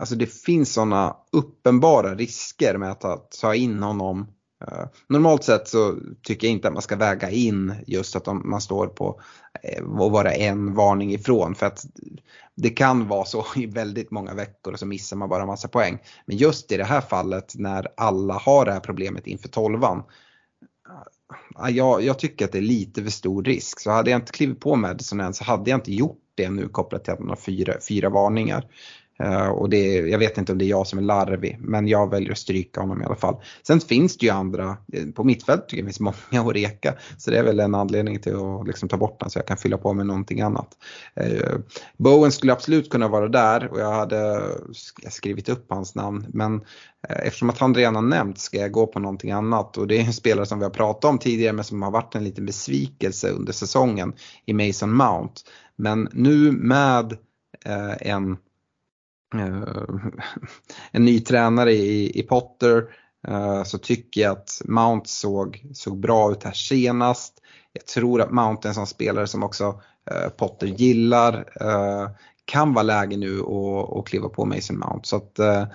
alltså 0.00 0.14
det 0.14 0.26
finns 0.26 0.72
sådana 0.72 1.16
uppenbara 1.32 2.14
risker 2.14 2.78
med 2.78 2.90
att 2.90 3.30
ta, 3.40 3.54
in 3.54 3.82
honom 3.82 4.26
Eh, 4.60 4.86
normalt 5.06 5.44
sett 5.44 5.68
så 5.68 5.96
tycker 6.22 6.46
jag 6.46 6.52
inte 6.52 6.68
att 6.68 6.74
man 6.74 6.82
ska 6.82 6.96
väga 6.96 7.30
in 7.30 7.74
just 7.86 8.16
att 8.16 8.26
man 8.26 8.60
står 8.60 8.86
på 8.86 9.08
att 9.08 9.20
och 9.80 10.10
vara 10.10 10.32
en 10.32 10.74
varning 10.74 11.12
ifrån. 11.12 11.54
För 11.54 11.66
att 11.66 11.86
det 12.54 12.70
kan 12.70 13.08
vara 13.08 13.24
så 13.24 13.44
i 13.56 13.66
väldigt 13.66 14.10
många 14.10 14.34
veckor 14.34 14.72
och 14.72 14.78
så 14.78 14.86
missar 14.86 15.16
man 15.16 15.28
bara 15.28 15.46
massa 15.46 15.68
poäng. 15.68 15.98
Men 16.26 16.36
just 16.36 16.72
i 16.72 16.76
det 16.76 16.84
här 16.84 17.00
fallet 17.00 17.52
när 17.56 17.88
alla 17.96 18.34
har 18.34 18.64
det 18.64 18.72
här 18.72 18.80
problemet 18.80 19.26
inför 19.26 19.48
tolvan. 19.48 20.02
Eh, 21.58 21.68
jag, 21.70 22.02
jag 22.02 22.18
tycker 22.18 22.44
att 22.44 22.52
det 22.52 22.58
är 22.58 22.62
lite 22.62 23.02
för 23.02 23.10
stor 23.10 23.42
risk. 23.42 23.80
Så 23.80 23.90
hade 23.90 24.10
jag 24.10 24.18
inte 24.18 24.32
klivit 24.32 24.60
på 24.60 24.76
Madison 24.76 25.20
än 25.20 25.34
så 25.34 25.44
hade 25.44 25.70
jag 25.70 25.78
inte 25.78 25.94
gjort 25.94 26.22
det 26.34 26.50
nu 26.50 26.68
kopplat 26.68 27.04
till 27.04 27.12
att 27.12 27.18
man 27.18 27.28
har 27.28 27.36
fyra, 27.36 27.74
fyra 27.88 28.08
varningar. 28.08 28.64
Eh, 29.22 29.48
och 29.48 29.70
det, 29.70 29.94
jag 29.94 30.18
vet 30.18 30.38
inte 30.38 30.52
om 30.52 30.58
det 30.58 30.64
är 30.64 30.68
jag 30.68 30.86
som 30.86 30.98
är 30.98 31.02
larvig, 31.02 31.58
men 31.60 31.88
jag 31.88 32.10
väljer 32.10 32.32
att 32.32 32.38
stryka 32.38 32.80
honom 32.80 33.02
i 33.02 33.04
alla 33.04 33.16
fall. 33.16 33.36
Sen 33.66 33.80
finns 33.80 34.18
det 34.18 34.26
ju 34.26 34.32
andra, 34.32 34.76
eh, 34.92 35.06
på 35.06 35.24
mittfältet 35.24 35.68
tycker 35.68 35.82
jag 35.82 35.88
det 35.88 35.94
finns 35.94 36.14
många 36.30 36.48
att 36.48 36.54
reka. 36.54 36.94
Så 37.18 37.30
det 37.30 37.38
är 37.38 37.42
väl 37.42 37.60
en 37.60 37.74
anledning 37.74 38.20
till 38.20 38.34
att 38.34 38.66
liksom 38.66 38.88
ta 38.88 38.96
bort 38.96 39.20
den 39.20 39.30
så 39.30 39.38
jag 39.38 39.46
kan 39.46 39.56
fylla 39.56 39.78
på 39.78 39.92
med 39.92 40.06
någonting 40.06 40.40
annat. 40.40 40.68
Eh, 41.14 41.58
Bowen 41.96 42.32
skulle 42.32 42.52
absolut 42.52 42.90
kunna 42.90 43.08
vara 43.08 43.28
där 43.28 43.68
och 43.72 43.80
jag 43.80 43.92
hade 43.92 44.42
skrivit 45.08 45.48
upp 45.48 45.66
hans 45.68 45.94
namn. 45.94 46.26
Men 46.28 46.60
eftersom 47.08 47.50
att 47.50 47.58
han 47.58 47.74
redan 47.74 47.94
har 47.94 48.02
nämnt 48.02 48.38
ska 48.38 48.58
jag 48.58 48.72
gå 48.72 48.86
på 48.86 49.00
någonting 49.00 49.30
annat. 49.30 49.76
Och 49.76 49.86
det 49.86 49.96
är 49.96 50.04
en 50.04 50.12
spelare 50.12 50.46
som 50.46 50.58
vi 50.58 50.64
har 50.64 50.70
pratat 50.70 51.04
om 51.04 51.18
tidigare 51.18 51.52
men 51.52 51.64
som 51.64 51.82
har 51.82 51.90
varit 51.90 52.14
en 52.14 52.24
liten 52.24 52.46
besvikelse 52.46 53.30
under 53.30 53.52
säsongen 53.52 54.12
i 54.46 54.52
Mason 54.52 54.92
Mount. 54.92 55.40
Men 55.76 56.08
nu 56.12 56.52
med 56.52 57.16
en 58.00 58.36
Eh, 59.34 59.62
en 60.90 61.04
ny 61.04 61.20
tränare 61.20 61.72
i, 61.72 62.20
i 62.20 62.22
Potter 62.22 62.84
eh, 63.28 63.62
så 63.62 63.78
tycker 63.78 64.20
jag 64.20 64.32
att 64.32 64.62
Mount 64.64 65.08
såg, 65.08 65.66
såg 65.74 65.98
bra 66.00 66.32
ut 66.32 66.44
här 66.44 66.52
senast. 66.52 67.42
Jag 67.72 67.86
tror 67.86 68.20
att 68.20 68.30
Mount 68.30 68.68
är 68.68 68.68
en 68.68 68.74
sån 68.74 68.86
spelare 68.86 69.26
som 69.26 69.42
också 69.42 69.82
eh, 70.10 70.28
Potter 70.28 70.66
gillar. 70.66 71.34
Eh, 71.60 72.10
kan 72.44 72.74
vara 72.74 72.82
läge 72.82 73.16
nu 73.16 73.40
att 73.98 74.06
kliva 74.06 74.28
på 74.28 74.44
Mason 74.44 74.78
Mount. 74.78 75.08
Så 75.08 75.16
att 75.16 75.38
eh, 75.38 75.66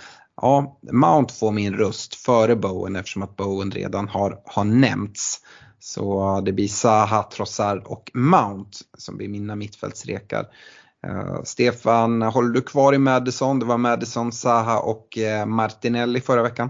ja, 0.41 0.79
Mount 0.91 1.33
får 1.33 1.51
min 1.51 1.73
röst 1.73 2.15
före 2.15 2.55
Bowen 2.55 2.95
eftersom 2.95 3.23
att 3.23 3.35
Bowen 3.35 3.71
redan 3.71 4.07
har, 4.07 4.41
har 4.45 4.63
nämnts. 4.63 5.39
Så 5.79 6.41
det 6.41 6.51
blir 6.51 6.67
Zaha, 6.67 7.23
Trossard 7.23 7.83
och 7.83 8.11
Mount 8.13 8.77
som 8.97 9.17
blir 9.17 9.29
mina 9.29 9.55
mittfältsrekar. 9.55 10.47
Uh, 11.07 11.43
Stefan, 11.43 12.21
håller 12.21 12.53
du 12.53 12.61
kvar 12.61 12.93
i 12.93 12.97
Madison? 12.97 13.59
Det 13.59 13.65
var 13.65 13.77
Madison, 13.77 14.31
Saha 14.31 14.79
och 14.79 15.17
uh, 15.17 15.45
Martinelli 15.45 16.21
förra 16.21 16.43
veckan. 16.43 16.69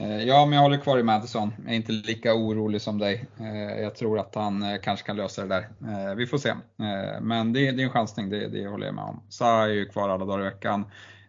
Uh, 0.00 0.22
ja, 0.22 0.46
men 0.46 0.56
jag 0.56 0.62
håller 0.62 0.78
kvar 0.78 0.98
i 0.98 1.02
Madison. 1.02 1.52
Jag 1.64 1.72
är 1.72 1.76
inte 1.76 1.92
lika 1.92 2.34
orolig 2.34 2.80
som 2.80 2.98
dig. 2.98 3.26
Jag 3.80 3.94
tror 3.94 4.18
att 4.18 4.34
han 4.34 4.78
kanske 4.82 5.06
kan 5.06 5.16
lösa 5.16 5.42
det 5.42 5.48
där. 5.48 6.14
Vi 6.14 6.26
får 6.26 6.38
se. 6.38 6.54
Men 7.20 7.52
det 7.52 7.68
är, 7.68 7.72
det 7.72 7.82
är 7.82 7.84
en 7.84 7.92
chansning, 7.92 8.30
det, 8.30 8.48
det 8.48 8.66
håller 8.66 8.86
jag 8.86 8.94
med 8.94 9.04
om. 9.04 9.22
Saha 9.28 9.64
är 9.64 9.68
ju 9.68 9.86
kvar 9.86 10.08
alla 10.08 10.24
dagar 10.24 10.40
i 10.40 10.50
veckan. 10.50 10.84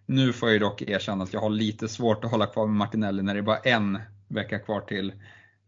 Nu 0.05 0.34
får 0.34 0.49
jag 0.49 0.61
dock 0.61 0.82
erkänna 0.82 1.24
att 1.24 1.34
jag 1.34 1.41
har 1.41 1.49
lite 1.49 1.88
svårt 1.88 2.26
att 2.26 2.32
hålla 2.32 2.45
kvar 2.45 2.65
med 2.65 2.76
Martinelli 2.76 3.24
när 3.24 3.34
det 3.34 3.39
är 3.39 3.41
bara 3.41 3.57
en 3.57 3.99
vecka 4.28 4.59
kvar 4.59 4.82
till, 4.82 5.13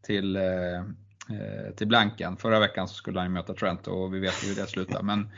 till 0.08 0.38
till 1.76 1.88
blanken. 1.88 2.38
Förra 2.38 2.60
veckan 2.60 2.88
så 2.88 2.94
skulle 2.94 3.20
han 3.20 3.28
ju 3.28 3.34
möta 3.34 3.54
Trent 3.54 3.88
och 3.88 4.14
vi 4.14 4.20
vet 4.20 4.44
hur 4.44 4.56
det 4.56 4.68
slutar. 4.68 5.04
Men 5.04 5.30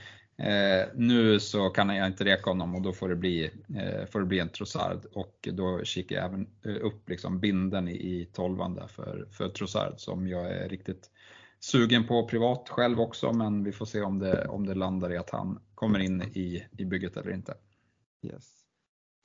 Eh, 0.43 0.87
nu 0.95 1.39
så 1.39 1.69
kan 1.69 1.95
jag 1.95 2.07
inte 2.07 2.23
reka 2.23 2.49
honom 2.49 2.75
och 2.75 2.81
då 2.81 2.93
får 2.93 3.09
det 3.09 3.15
bli, 3.15 3.51
eh, 3.75 4.05
får 4.11 4.19
det 4.19 4.25
bli 4.25 4.39
en 4.39 4.49
Trossard 4.49 5.05
och 5.13 5.47
då 5.51 5.83
kikar 5.83 6.15
jag 6.15 6.25
även 6.25 6.47
eh, 6.65 6.85
upp 6.85 7.09
liksom 7.09 7.39
binden 7.39 7.87
i, 7.87 7.91
i 7.91 8.29
tolvan 8.33 8.75
där 8.75 8.87
för, 8.87 9.27
för 9.31 9.49
Trossard 9.49 9.93
som 9.97 10.27
jag 10.27 10.51
är 10.51 10.69
riktigt 10.69 11.09
sugen 11.59 12.07
på 12.07 12.27
privat 12.27 12.69
själv 12.69 12.99
också 12.99 13.33
men 13.33 13.63
vi 13.63 13.71
får 13.71 13.85
se 13.85 14.01
om 14.01 14.19
det, 14.19 14.47
om 14.47 14.65
det 14.65 14.75
landar 14.75 15.13
i 15.13 15.17
att 15.17 15.29
han 15.29 15.59
kommer 15.75 15.99
in 15.99 16.21
i, 16.21 16.65
i 16.77 16.85
bygget 16.85 17.17
eller 17.17 17.31
inte. 17.31 17.53
Yes. 18.23 18.51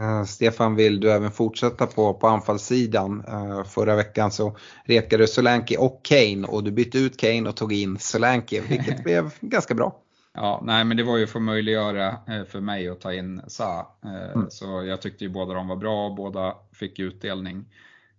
Uh, 0.03 0.25
Stefan, 0.25 0.75
vill 0.75 1.01
du 1.01 1.12
även 1.12 1.31
fortsätta 1.31 1.87
på, 1.87 2.14
på 2.14 2.27
anfallssidan? 2.27 3.25
Uh, 3.29 3.64
förra 3.64 3.97
veckan 3.97 4.31
så 4.31 4.57
rekade 4.85 5.23
du 5.23 5.27
Solanke 5.27 5.79
och 5.79 6.01
Kane 6.05 6.47
och 6.47 6.64
du 6.64 6.71
bytte 6.71 6.99
ut 6.99 7.17
Kane 7.17 7.49
och 7.49 7.57
tog 7.57 7.73
in 7.73 7.99
Solanke 7.99 8.62
vilket 8.69 9.05
blev 9.05 9.35
ganska 9.41 9.75
bra. 9.75 10.03
Ja, 10.37 10.61
nej 10.64 10.84
men 10.84 10.97
det 10.97 11.03
var 11.03 11.16
ju 11.16 11.26
för 11.26 11.39
att 11.39 11.45
möjliggöra 11.45 12.09
eh, 12.09 12.45
för 12.45 12.61
mig 12.61 12.89
att 12.89 13.01
ta 13.01 13.12
in 13.12 13.43
Sa. 13.47 13.97
Eh, 14.05 14.30
mm. 14.30 14.51
Så 14.51 14.84
jag 14.84 15.03
tyckte 15.03 15.24
ju 15.24 15.30
båda 15.30 15.55
de 15.55 15.68
var 15.68 15.76
bra, 15.76 16.11
båda 16.11 16.57
fick 16.72 16.99
utdelning. 16.99 17.64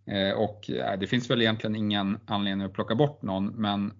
Eh, 0.05 0.37
och 0.37 0.69
det 0.99 1.07
finns 1.07 1.29
väl 1.29 1.41
egentligen 1.41 1.75
ingen 1.75 2.19
anledning 2.25 2.65
att 2.65 2.73
plocka 2.73 2.95
bort 2.95 3.21
någon 3.21 3.47
men, 3.47 3.93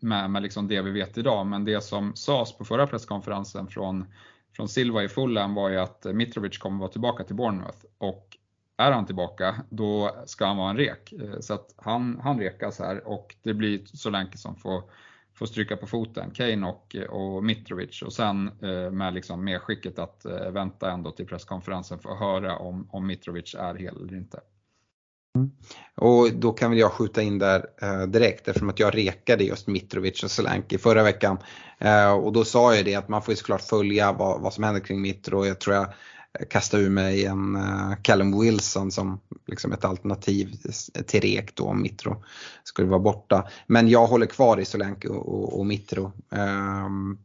med, 0.00 0.30
med 0.30 0.42
liksom 0.42 0.68
det 0.68 0.82
vi 0.82 0.90
vet 0.90 1.18
idag. 1.18 1.46
Men 1.46 1.64
det 1.64 1.80
som 1.80 2.16
sades 2.16 2.58
på 2.58 2.64
förra 2.64 2.86
presskonferensen 2.86 3.66
från, 3.66 4.04
från 4.56 4.68
Silva 4.68 5.02
i 5.02 5.08
Fulham 5.08 5.54
var 5.54 5.68
ju 5.68 5.78
att 5.78 6.04
Mitrovic 6.04 6.58
kommer 6.58 6.78
vara 6.78 6.90
tillbaka 6.90 7.24
till 7.24 7.36
Bournemouth. 7.36 7.78
Och 7.98 8.36
är 8.76 8.92
han 8.92 9.06
tillbaka, 9.06 9.54
då 9.70 10.16
ska 10.26 10.46
han 10.46 10.56
vara 10.56 10.70
en 10.70 10.76
rek. 10.76 11.12
Så 11.40 11.54
att 11.54 11.74
han, 11.76 12.20
han 12.22 12.38
rekas 12.38 12.78
här 12.78 13.08
och 13.08 13.36
det 13.42 13.54
blir 13.54 13.80
Solanke 13.84 14.38
som 14.38 14.56
får 14.56 14.82
får 15.34 15.46
stryka 15.46 15.76
på 15.76 15.86
foten, 15.86 16.30
Kane 16.30 16.66
och, 16.66 16.96
eh, 16.96 17.04
och 17.04 17.44
Mitrovic 17.44 18.02
och 18.02 18.12
sen 18.12 18.50
eh, 18.62 18.90
med 18.90 19.14
liksom 19.14 19.44
medskicket 19.44 19.98
att 19.98 20.24
eh, 20.24 20.50
vänta 20.50 20.90
ändå 20.90 21.10
till 21.10 21.26
presskonferensen 21.26 21.98
för 21.98 22.10
att 22.10 22.18
höra 22.18 22.56
om, 22.56 22.88
om 22.90 23.06
Mitrovic 23.06 23.54
är 23.54 23.74
hel 23.74 23.96
eller 23.96 24.14
inte. 24.14 24.40
Mm. 25.38 25.50
Och 25.94 26.32
då 26.32 26.52
kan 26.52 26.70
väl 26.70 26.78
jag 26.78 26.92
skjuta 26.92 27.22
in 27.22 27.38
där 27.38 27.66
eh, 27.82 28.02
direkt 28.02 28.48
eftersom 28.48 28.68
att 28.68 28.78
jag 28.78 28.96
rekade 28.96 29.44
just 29.44 29.66
Mitrovic 29.66 30.24
och 30.24 30.30
Solanke 30.30 30.78
förra 30.78 31.02
veckan. 31.02 31.38
Eh, 31.78 32.12
och 32.12 32.32
då 32.32 32.44
sa 32.44 32.74
jag 32.74 32.84
det 32.84 32.94
att 32.94 33.08
man 33.08 33.22
får 33.22 33.32
ju 33.32 33.36
såklart 33.36 33.62
följa 33.62 34.12
vad, 34.12 34.40
vad 34.40 34.52
som 34.52 34.64
händer 34.64 34.80
kring 34.80 35.00
Mitro. 35.00 35.46
Jag 35.46 35.58
tror 35.58 35.76
jag 35.76 35.86
kasta 36.50 36.78
ur 36.78 36.90
mig 36.90 37.24
en 37.24 37.56
eh, 37.56 37.92
Callum 38.02 38.40
Wilson 38.40 38.90
som 38.90 39.20
liksom 39.46 39.72
ett 39.72 39.84
alternativ 39.84 40.56
till 41.06 41.20
Rek 41.20 41.54
då 41.54 41.64
om 41.64 41.82
Mitro 41.82 42.24
skulle 42.64 42.88
vara 42.88 43.00
borta. 43.00 43.48
Men 43.66 43.88
jag 43.88 44.06
håller 44.06 44.26
kvar 44.26 44.60
i 44.60 44.64
Solanke 44.64 45.08
och, 45.08 45.28
och, 45.28 45.58
och 45.58 45.66
Mitro. 45.66 46.12
Um, 46.30 47.18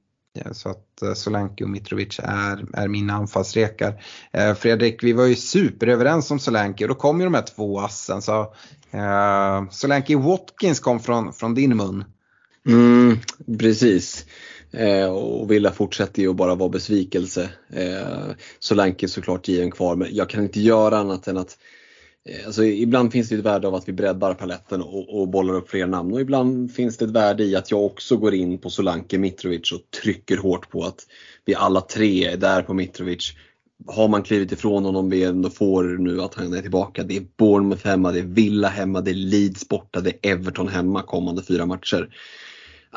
så 0.51 0.69
att 0.69 1.01
eh, 1.01 1.13
Solanke 1.13 1.63
och 1.63 1.69
Mitrovic 1.69 2.19
är, 2.23 2.65
är 2.73 2.87
mina 2.87 3.13
anfallsrekar. 3.13 4.03
Eh, 4.31 4.53
Fredrik, 4.53 5.03
vi 5.03 5.13
var 5.13 5.25
ju 5.25 5.35
superöverens 5.35 6.31
om 6.31 6.39
Solanke 6.39 6.83
och 6.83 6.89
då 6.89 6.95
kom 6.95 7.19
ju 7.19 7.23
de 7.23 7.33
här 7.33 7.45
två 7.55 7.79
assen. 7.79 8.21
Så, 8.21 8.41
eh, 8.91 9.69
Solanke 9.69 10.17
Watkins 10.17 10.79
kom 10.79 10.99
från, 10.99 11.33
från 11.33 11.53
din 11.53 11.77
mun. 11.77 12.03
Mm, 12.67 13.17
precis. 13.59 14.25
Eh, 14.71 15.09
och 15.09 15.51
Villa 15.51 15.71
fortsätter 15.71 16.21
ju 16.21 16.29
att 16.29 16.35
bara 16.35 16.55
vara 16.55 16.69
besvikelse. 16.69 17.49
Eh, 17.73 18.35
Solanke 18.59 19.07
såklart 19.07 19.47
given 19.47 19.71
kvar 19.71 19.95
men 19.95 20.07
jag 20.11 20.29
kan 20.29 20.43
inte 20.43 20.59
göra 20.59 20.97
annat 20.97 21.27
än 21.27 21.37
att 21.37 21.57
eh, 22.29 22.45
Alltså, 22.45 22.63
ibland 22.63 23.11
finns 23.11 23.29
det 23.29 23.35
ett 23.35 23.41
värde 23.41 23.67
av 23.67 23.75
att 23.75 23.87
vi 23.87 23.93
breddar 23.93 24.33
paletten 24.33 24.81
och, 24.81 25.19
och 25.19 25.27
bollar 25.27 25.53
upp 25.53 25.69
fler 25.69 25.87
namn 25.87 26.13
och 26.13 26.21
ibland 26.21 26.71
finns 26.71 26.97
det 26.97 27.05
ett 27.05 27.11
värde 27.11 27.43
i 27.43 27.55
att 27.55 27.71
jag 27.71 27.85
också 27.85 28.17
går 28.17 28.33
in 28.33 28.57
på 28.57 28.69
Solanke 28.69 29.17
Mitrovic 29.17 29.71
och 29.71 29.81
trycker 30.01 30.37
hårt 30.37 30.69
på 30.69 30.83
att 30.83 31.07
vi 31.45 31.55
alla 31.55 31.81
tre 31.81 32.25
är 32.25 32.37
där 32.37 32.61
på 32.61 32.73
Mitrovic. 32.73 33.33
Har 33.87 34.07
man 34.07 34.23
klivit 34.23 34.51
ifrån 34.51 34.85
honom 34.85 35.09
vi 35.09 35.23
ändå 35.23 35.49
får 35.49 35.83
nu 35.83 36.21
att 36.21 36.33
han 36.33 36.53
är 36.53 36.61
tillbaka. 36.61 37.03
Det 37.03 37.17
är 37.17 37.25
Bournemouth 37.37 37.87
hemma, 37.87 38.11
det 38.11 38.19
är 38.19 38.23
Villa 38.23 38.67
hemma, 38.67 39.01
det 39.01 39.11
är 39.11 39.15
Leeds 39.15 39.67
borta, 39.67 40.01
det 40.01 40.09
är 40.09 40.31
Everton 40.31 40.67
hemma 40.67 41.03
kommande 41.03 41.43
fyra 41.43 41.65
matcher. 41.65 42.09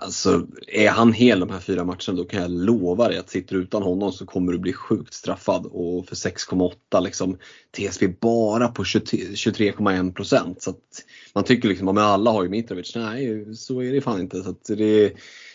Alltså 0.03 0.47
är 0.69 0.89
han 0.89 1.13
hel 1.13 1.41
de 1.41 1.51
här 1.51 1.61
fyra 1.61 1.85
matcherna 1.85 2.17
då 2.17 2.25
kan 2.25 2.43
jag 2.43 2.51
lova 2.51 3.09
dig 3.09 3.19
att 3.19 3.31
sitter 3.31 3.57
du 3.57 3.63
utan 3.63 3.83
honom 3.83 4.13
så 4.13 4.27
kommer 4.27 4.53
du 4.53 4.59
bli 4.59 4.73
sjukt 4.73 5.15
straffad 5.15 5.67
och 5.67 6.09
för 6.09 6.17
6,8 6.17 7.01
liksom 7.01 7.39
TSV 7.77 8.09
bara 8.21 8.69
på 8.69 8.83
23,1 8.83 10.13
procent. 10.13 10.63
Så 10.63 10.71
att 10.71 11.05
man 11.35 11.45
tycker 11.45 11.69
liksom, 11.69 11.89
att 11.89 11.99
alla 11.99 12.31
har 12.31 12.43
ju 12.43 12.49
Mitrovic. 12.49 12.97
Nej, 12.97 13.57
så 13.57 13.83
är 13.83 13.93
det 13.93 14.01
fan 14.01 14.21
inte. 14.21 14.43
Så 14.43 14.75
det, 14.75 15.13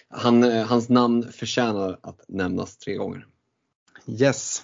han, 0.09 0.43
hans 0.43 0.89
namn 0.89 1.31
förtjänar 1.31 1.99
att 2.01 2.25
nämnas 2.27 2.77
tre 2.77 2.95
gånger. 2.95 3.25
Yes. 4.07 4.63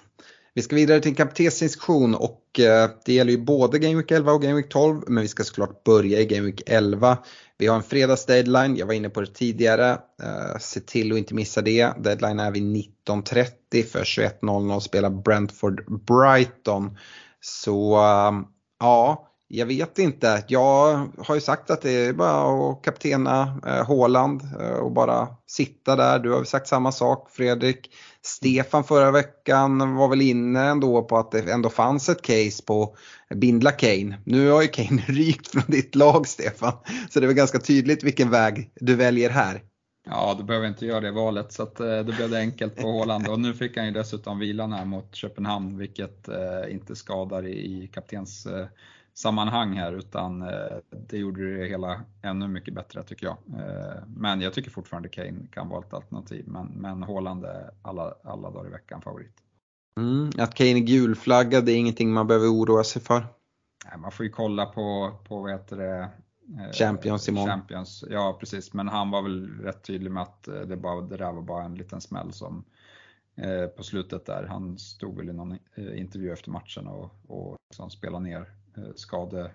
Vi 0.54 0.62
ska 0.62 0.76
vidare 0.76 1.00
till 1.00 1.16
kaptensinstruktion 1.16 2.16
och 2.16 2.60
eh, 2.60 2.90
det 3.06 3.14
gäller 3.14 3.32
ju 3.32 3.38
både 3.38 3.80
Game 3.80 3.96
Week 3.96 4.12
11 4.12 4.32
och 4.32 4.42
Game 4.42 4.54
Week 4.54 4.70
12 4.70 5.02
men 5.08 5.22
vi 5.22 5.28
ska 5.28 5.44
såklart 5.44 5.84
börja 5.84 6.20
i 6.20 6.26
Game 6.26 6.46
Week 6.46 6.62
11. 6.66 7.18
Vi 7.62 7.68
har 7.68 7.76
en 7.76 7.84
fredags 7.84 8.26
deadline, 8.26 8.78
jag 8.78 8.86
var 8.86 8.94
inne 8.94 9.10
på 9.10 9.22
det 9.22 9.34
tidigare. 9.34 9.92
Eh, 10.24 10.58
se 10.60 10.80
till 10.80 11.12
att 11.12 11.18
inte 11.18 11.34
missa 11.34 11.62
det. 11.62 11.94
Deadline 11.98 12.40
är 12.40 12.52
vid 12.52 12.64
19.30 12.64 13.84
för 13.92 14.04
21.00 14.04 14.80
spelar 14.80 15.10
Brentford 15.10 16.06
Brighton. 16.06 16.98
Så 17.42 17.96
eh, 17.96 18.32
ja, 18.80 19.31
jag 19.54 19.66
vet 19.66 20.00
inte. 20.00 20.44
Jag 20.48 21.10
har 21.18 21.36
ju 21.36 21.42
sagt 21.42 21.72
att 21.72 21.82
det 21.82 21.92
är 21.92 22.14
bara 22.14 22.72
att 22.72 22.82
kaptena 22.84 23.60
uh, 23.68 23.84
Håland 23.84 24.42
eh, 24.60 24.76
och 24.76 24.92
bara 24.92 25.28
sitta 25.48 25.96
där. 25.96 26.20
Du 26.20 26.32
har 26.32 26.44
sagt 26.44 26.68
samma 26.68 26.92
sak 26.92 27.30
Fredrik. 27.32 27.90
Stefan 28.22 28.84
förra 28.84 29.12
veckan 29.12 29.96
var 29.96 30.08
väl 30.08 30.22
inne 30.22 30.62
ändå 30.64 31.02
på 31.02 31.18
att 31.18 31.32
det 31.32 31.52
ändå 31.52 31.70
fanns 31.70 32.10
ett 32.10 32.22
case 32.22 32.64
på 32.66 32.96
bindla 33.36 33.72
Kane. 33.72 34.22
Nu 34.26 34.50
har 34.50 34.62
ju 34.62 34.68
Kane 34.68 35.02
rykt 35.08 35.48
från 35.48 35.64
ditt 35.68 35.96
lag 35.96 36.28
Stefan. 36.28 36.74
Så 37.10 37.20
det 37.20 37.26
är 37.26 37.28
väl 37.28 37.36
ganska 37.36 37.60
tydligt 37.60 38.04
vilken 38.04 38.30
väg 38.30 38.72
du 38.76 38.96
väljer 38.96 39.30
här. 39.30 39.62
Ja, 40.06 40.36
du 40.38 40.44
behöver 40.44 40.68
inte 40.68 40.86
göra 40.86 41.00
det 41.00 41.12
valet 41.12 41.52
så 41.52 41.64
att, 41.64 41.80
eh, 41.80 42.00
då 42.00 42.14
blev 42.16 42.30
det 42.30 42.40
enkelt 42.40 42.76
på 42.76 42.92
Håland 42.92 43.28
och 43.28 43.40
nu 43.40 43.54
fick 43.54 43.78
han 43.78 43.86
ju 43.86 43.92
dessutom 43.92 44.40
vilan 44.40 44.74
här 44.74 44.86
mot 44.86 45.16
Köpenhamn 45.16 45.78
vilket 45.78 46.28
eh, 46.28 46.74
inte 46.74 46.96
skadar 46.96 47.48
i, 47.48 47.84
i 47.84 47.88
kaptens 47.94 48.46
eh, 48.46 48.66
sammanhang 49.14 49.74
här 49.74 49.94
utan 49.94 50.42
eh, 50.42 50.78
det 50.90 51.18
gjorde 51.18 51.58
det 51.58 51.66
hela 51.66 52.02
ännu 52.22 52.48
mycket 52.48 52.74
bättre 52.74 53.04
tycker 53.04 53.26
jag. 53.26 53.38
Eh, 53.60 54.04
men 54.08 54.42
jag 54.42 54.54
tycker 54.54 54.72
fortfarande 54.72 55.10
Kane 55.10 55.48
kan 55.52 55.70
vara 55.70 55.86
ett 55.86 55.94
alternativ 55.94 56.48
men, 56.48 56.68
men 56.68 57.04
Haaland 57.04 57.46
är 57.46 57.72
alla, 57.82 58.14
alla 58.24 58.52
dagar 58.52 58.68
i 58.68 58.72
veckan 58.72 59.02
favorit. 59.02 59.36
Mm, 59.98 60.30
att 60.38 60.54
Kane 60.54 60.70
är 60.70 60.80
gulflaggad 60.80 61.66
det 61.66 61.72
är 61.72 61.78
ingenting 61.78 62.14
man 62.14 62.28
behöver 62.28 62.48
oroa 62.48 62.84
sig 62.84 63.02
för. 63.02 63.26
Nej, 63.86 63.98
man 63.98 64.12
får 64.12 64.26
ju 64.26 64.32
kolla 64.32 64.66
på, 64.66 65.16
på 65.28 65.42
vad 65.42 65.52
heter 65.52 65.78
det, 65.78 66.00
eh, 66.00 66.72
Champions 66.74 67.30
imorgon. 67.30 67.50
Champions, 67.50 68.04
ja 68.10 68.38
precis, 68.40 68.74
men 68.74 68.88
han 68.88 69.12
var 69.12 69.22
väl 69.22 69.50
rätt 69.50 69.84
tydlig 69.84 70.12
med 70.12 70.24
att 70.24 70.44
det, 70.44 70.78
bara, 70.78 71.02
det 71.02 71.18
där 71.18 71.32
var 71.32 71.42
bara 71.42 71.64
en 71.64 71.76
liten 71.76 72.02
smäll 72.02 72.34
som 72.34 72.66
på 73.78 73.84
slutet 73.84 74.26
där. 74.26 74.44
Han 74.50 74.78
stod 74.78 75.18
väl 75.18 75.30
i 75.30 75.34
någon 75.34 75.58
intervju 75.78 76.34
efter 76.34 76.52
matchen 76.52 76.88
och, 76.88 77.12
och 77.28 77.58
liksom 77.70 77.90
spelade 77.90 78.24
ner 78.24 78.61
skade, 78.96 79.52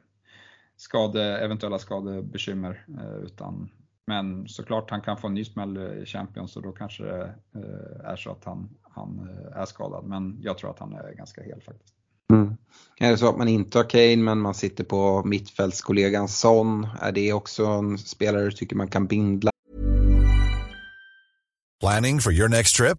skade, 0.76 1.38
eventuella 1.38 1.78
skadebekymmer. 1.78 2.84
Eh, 2.88 3.24
utan, 3.24 3.70
men 4.06 4.48
såklart 4.48 4.90
han 4.90 5.00
kan 5.00 5.16
få 5.16 5.26
en 5.26 5.34
ny 5.34 5.44
smäll 5.44 5.78
i 6.02 6.06
Champions 6.06 6.56
och 6.56 6.62
då 6.62 6.72
kanske 6.72 7.04
det 7.04 7.34
eh, 7.54 8.10
är 8.10 8.16
så 8.16 8.30
att 8.30 8.44
han, 8.44 8.68
han 8.82 9.28
är 9.54 9.64
skadad. 9.64 10.04
Men 10.04 10.38
jag 10.42 10.58
tror 10.58 10.70
att 10.70 10.78
han 10.78 10.92
är 10.92 11.12
ganska 11.12 11.42
hel 11.42 11.60
faktiskt. 11.60 11.94
Mm. 12.32 12.56
Är 13.00 13.10
det 13.10 13.18
så 13.18 13.28
att 13.28 13.38
man 13.38 13.48
inte 13.48 13.78
har 13.78 13.90
Kane 13.90 14.16
men 14.16 14.40
man 14.40 14.54
sitter 14.54 14.84
på 14.84 15.22
mittfältskollegan 15.24 16.28
Son, 16.28 16.88
är 17.00 17.12
det 17.12 17.32
också 17.32 17.66
en 17.66 17.98
spelare 17.98 18.44
du 18.44 18.50
tycker 18.50 18.76
man 18.76 18.88
kan 18.88 19.06
bindla? 19.06 19.50
Planning 21.80 22.20
for 22.20 22.32
your 22.32 22.48
next 22.48 22.76
trip? 22.76 22.98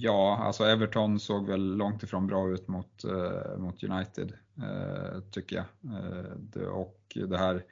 Ja, 0.00 0.38
alltså 0.42 0.64
Everton 0.64 1.20
såg 1.20 1.46
väl 1.46 1.76
långt 1.76 2.02
ifrån 2.02 2.26
bra 2.26 2.48
ut 2.48 2.68
mot, 2.68 3.04
eh, 3.04 3.58
mot 3.58 3.84
United, 3.84 4.32
eh, 4.56 5.20
tycker 5.30 5.56
jag. 5.56 5.64
Eh, 5.94 6.30
det, 6.38 6.66
och 6.66 7.18
det 7.28 7.38
här 7.38 7.64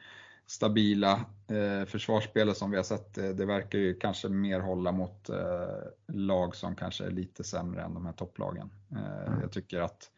stabila 0.46 1.24
eh, 1.48 1.86
försvarsspelet 1.86 2.56
som 2.56 2.70
vi 2.70 2.76
har 2.76 2.84
sett, 2.84 3.18
eh, 3.18 3.28
det 3.28 3.46
verkar 3.46 3.78
ju 3.78 3.94
kanske 3.94 4.28
mer 4.28 4.60
hålla 4.60 4.92
mot 4.92 5.28
eh, 5.28 5.68
lag 6.06 6.56
som 6.56 6.76
kanske 6.76 7.04
är 7.04 7.10
lite 7.10 7.44
sämre 7.44 7.82
än 7.82 7.94
de 7.94 8.06
här 8.06 8.12
topplagen. 8.12 8.70
Mm. 8.90 9.40
Jag 9.40 9.52
tycker 9.52 9.80
att 9.80 10.10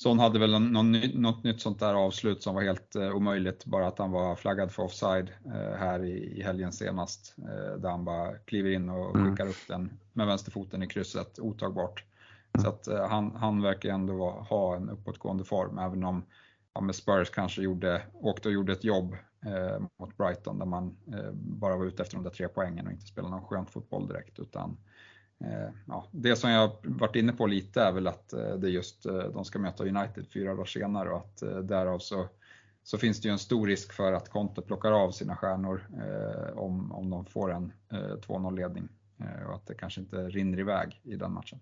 Son 0.00 0.18
hade 0.18 0.38
väl 0.38 0.60
någon, 0.60 0.92
något 0.92 1.44
nytt 1.44 1.60
sånt 1.60 1.80
där 1.80 1.94
avslut 1.94 2.42
som 2.42 2.54
var 2.54 2.62
helt 2.62 2.96
eh, 2.96 3.10
omöjligt, 3.10 3.64
bara 3.64 3.86
att 3.86 3.98
han 3.98 4.10
var 4.10 4.36
flaggad 4.36 4.72
för 4.72 4.82
offside 4.82 5.30
eh, 5.44 5.78
här 5.78 6.04
i, 6.04 6.38
i 6.38 6.42
helgen 6.42 6.72
senast. 6.72 7.34
Eh, 7.38 7.80
där 7.80 7.90
han 7.90 8.04
bara 8.04 8.34
kliver 8.34 8.70
in 8.70 8.88
och 8.88 9.16
mm. 9.16 9.30
skickar 9.30 9.48
upp 9.48 9.68
den 9.68 9.98
med 10.12 10.26
vänsterfoten 10.26 10.82
i 10.82 10.86
krysset, 10.86 11.38
otagbart. 11.38 12.04
Mm. 12.52 12.64
Så 12.64 12.68
att 12.68 12.88
eh, 12.88 13.08
han, 13.08 13.36
han 13.36 13.62
verkar 13.62 13.90
ändå 13.90 14.30
ha 14.30 14.76
en 14.76 14.90
uppåtgående 14.90 15.44
form, 15.44 15.78
även 15.78 16.04
om 16.04 16.24
ja, 16.74 16.80
med 16.80 16.94
Spurs 16.94 17.30
kanske 17.30 17.62
gjorde, 17.62 18.02
åkte 18.14 18.48
och 18.48 18.54
gjorde 18.54 18.72
ett 18.72 18.84
jobb 18.84 19.16
eh, 19.46 19.82
mot 19.98 20.16
Brighton 20.16 20.58
där 20.58 20.66
man 20.66 20.96
eh, 21.12 21.32
bara 21.32 21.76
var 21.76 21.84
ute 21.86 22.02
efter 22.02 22.16
de 22.16 22.24
där 22.24 22.30
tre 22.30 22.48
poängen 22.48 22.86
och 22.86 22.92
inte 22.92 23.06
spelade 23.06 23.34
någon 23.34 23.44
skönt 23.44 23.70
fotboll 23.70 24.08
direkt. 24.08 24.38
Utan 24.38 24.76
Eh, 25.44 25.70
ja, 25.86 26.08
det 26.10 26.36
som 26.36 26.50
jag 26.50 26.70
varit 26.82 27.16
inne 27.16 27.32
på 27.32 27.46
lite 27.46 27.82
är 27.82 27.92
väl 27.92 28.06
att 28.06 28.32
eh, 28.32 28.54
det 28.54 28.68
just, 28.68 29.06
eh, 29.06 29.18
de 29.18 29.44
ska 29.44 29.58
möta 29.58 29.84
United 29.84 30.26
fyra 30.34 30.54
dagar 30.54 30.64
senare 30.64 31.10
och 31.10 31.18
att 31.18 31.68
därav 31.68 31.98
så, 31.98 32.28
så 32.82 32.98
finns 32.98 33.20
det 33.20 33.28
ju 33.28 33.32
en 33.32 33.38
stor 33.38 33.66
risk 33.66 33.92
för 33.92 34.12
att 34.12 34.28
Conte 34.28 34.62
plockar 34.62 34.92
av 34.92 35.10
sina 35.10 35.36
stjärnor 35.36 35.88
eh, 35.96 36.58
om, 36.58 36.92
om 36.92 37.10
de 37.10 37.26
får 37.26 37.52
en 37.52 37.72
eh, 37.92 38.16
2-0 38.26 38.56
ledning 38.56 38.88
eh, 39.20 39.48
och 39.48 39.54
att 39.54 39.66
det 39.66 39.74
kanske 39.74 40.00
inte 40.00 40.16
rinner 40.16 40.58
iväg 40.58 41.00
i 41.04 41.16
den 41.16 41.32
matchen. 41.32 41.58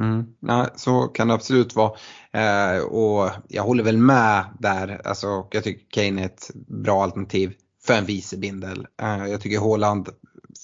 Mm, 0.00 0.34
nej, 0.40 0.66
så 0.76 1.02
kan 1.02 1.28
det 1.28 1.34
absolut 1.34 1.74
vara. 1.74 1.92
Eh, 2.32 2.82
och 2.82 3.30
jag 3.48 3.62
håller 3.62 3.84
väl 3.84 3.98
med 3.98 4.44
där. 4.58 5.00
Alltså, 5.04 5.46
jag 5.50 5.64
tycker 5.64 5.86
Kane 5.90 6.22
är 6.22 6.26
ett 6.26 6.50
bra 6.54 7.02
alternativ 7.02 7.54
för 7.86 7.94
en 7.94 8.04
vicebindel. 8.04 8.86
Eh, 9.02 9.26
jag 9.26 9.40
tycker 9.40 9.58
Håland 9.58 10.08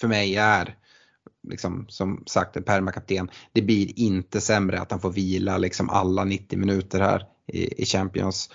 för 0.00 0.08
mig 0.08 0.36
är 0.36 0.76
liksom, 1.48 1.86
som 1.88 2.22
sagt 2.26 2.56
en 2.56 2.62
permakapten. 2.62 3.30
Det 3.52 3.62
blir 3.62 3.98
inte 3.98 4.40
sämre 4.40 4.80
att 4.80 4.90
han 4.90 5.00
får 5.00 5.10
vila 5.10 5.58
liksom 5.58 5.90
alla 5.90 6.24
90 6.24 6.58
minuter 6.58 7.00
här 7.00 7.26
i, 7.46 7.82
i 7.82 7.86
Champions. 7.86 8.50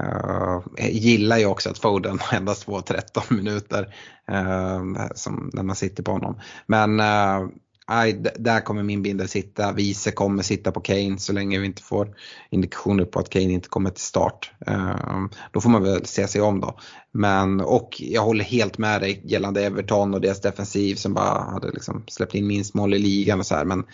Uh, 0.00 0.60
gillar 0.90 1.38
ju 1.38 1.46
också 1.46 1.70
att 1.70 1.78
Foden 1.78 2.18
endast 2.32 2.62
får 2.62 2.80
13 2.80 3.22
minuter 3.30 3.94
uh, 4.30 5.06
som, 5.14 5.50
när 5.52 5.62
man 5.62 5.76
sitter 5.76 6.02
på 6.02 6.12
honom. 6.12 6.40
Men 6.66 7.00
uh, 7.00 7.48
aj, 7.86 8.12
där 8.38 8.60
kommer 8.60 8.82
min 8.82 9.02
bindel 9.02 9.28
sitta. 9.28 9.72
Vise 9.72 10.10
kommer 10.10 10.42
sitta 10.42 10.72
på 10.72 10.80
Kane 10.80 11.18
så 11.18 11.32
länge 11.32 11.58
vi 11.58 11.66
inte 11.66 11.82
får 11.82 12.16
indikationer 12.50 13.04
på 13.04 13.18
att 13.18 13.30
Kane 13.30 13.52
inte 13.52 13.68
kommer 13.68 13.90
till 13.90 14.04
start. 14.04 14.52
Ehm, 14.66 15.30
då 15.50 15.60
får 15.60 15.70
man 15.70 15.82
väl 15.82 16.06
se 16.06 16.28
sig 16.28 16.40
om 16.40 16.60
då. 16.60 16.78
Men, 17.12 17.60
och 17.60 17.96
jag 17.98 18.22
håller 18.22 18.44
helt 18.44 18.78
med 18.78 19.00
dig 19.00 19.20
gällande 19.24 19.66
Everton 19.66 20.14
och 20.14 20.20
deras 20.20 20.40
defensiv 20.40 20.94
som 20.94 21.14
bara 21.14 21.50
hade 21.50 21.70
liksom 21.70 22.04
släppt 22.08 22.34
in 22.34 22.46
minst 22.46 22.74
mål 22.74 22.94
i 22.94 22.98
ligan 22.98 23.38
och 23.38 23.46
så 23.46 23.54
här. 23.54 23.64
Men 23.64 23.84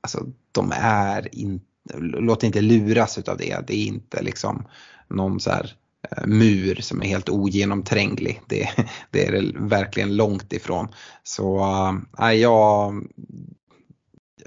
alltså, 0.00 0.26
de 0.52 0.72
är 0.76 1.34
inte, 1.34 1.64
låt 1.98 2.42
inte 2.42 2.60
luras 2.60 3.18
utav 3.18 3.36
det. 3.36 3.66
Det 3.66 3.74
är 3.74 3.86
inte 3.86 4.22
liksom 4.22 4.66
någon 5.08 5.40
så 5.40 5.50
här 5.50 5.74
Eh, 6.02 6.26
mur 6.26 6.74
som 6.74 7.02
är 7.02 7.06
helt 7.06 7.28
ogenomtränglig. 7.28 8.40
Det, 8.48 8.68
det 9.10 9.26
är 9.26 9.32
det 9.32 9.52
verkligen 9.58 10.16
långt 10.16 10.52
ifrån. 10.52 10.88
Så 11.22 11.64
äh, 12.20 12.32
jag, 12.32 12.94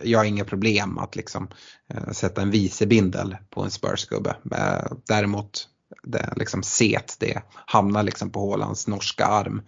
jag 0.03 0.19
har 0.19 0.25
inga 0.25 0.45
problem 0.45 0.97
att 0.97 1.15
liksom 1.15 1.49
äh, 1.93 2.11
sätta 2.11 2.41
en 2.41 2.51
vicebindel 2.51 3.37
på 3.49 3.63
en 3.63 3.69
Spurs-gubbe. 3.69 4.35
Äh, 4.51 4.91
däremot 5.07 5.67
det 6.03 6.33
liksom 6.35 6.63
set, 6.63 7.17
det 7.19 7.41
hamnar 7.65 8.03
liksom 8.03 8.31
på 8.31 8.39
Hålands 8.39 8.87
norska 8.87 9.25
arm. 9.25 9.61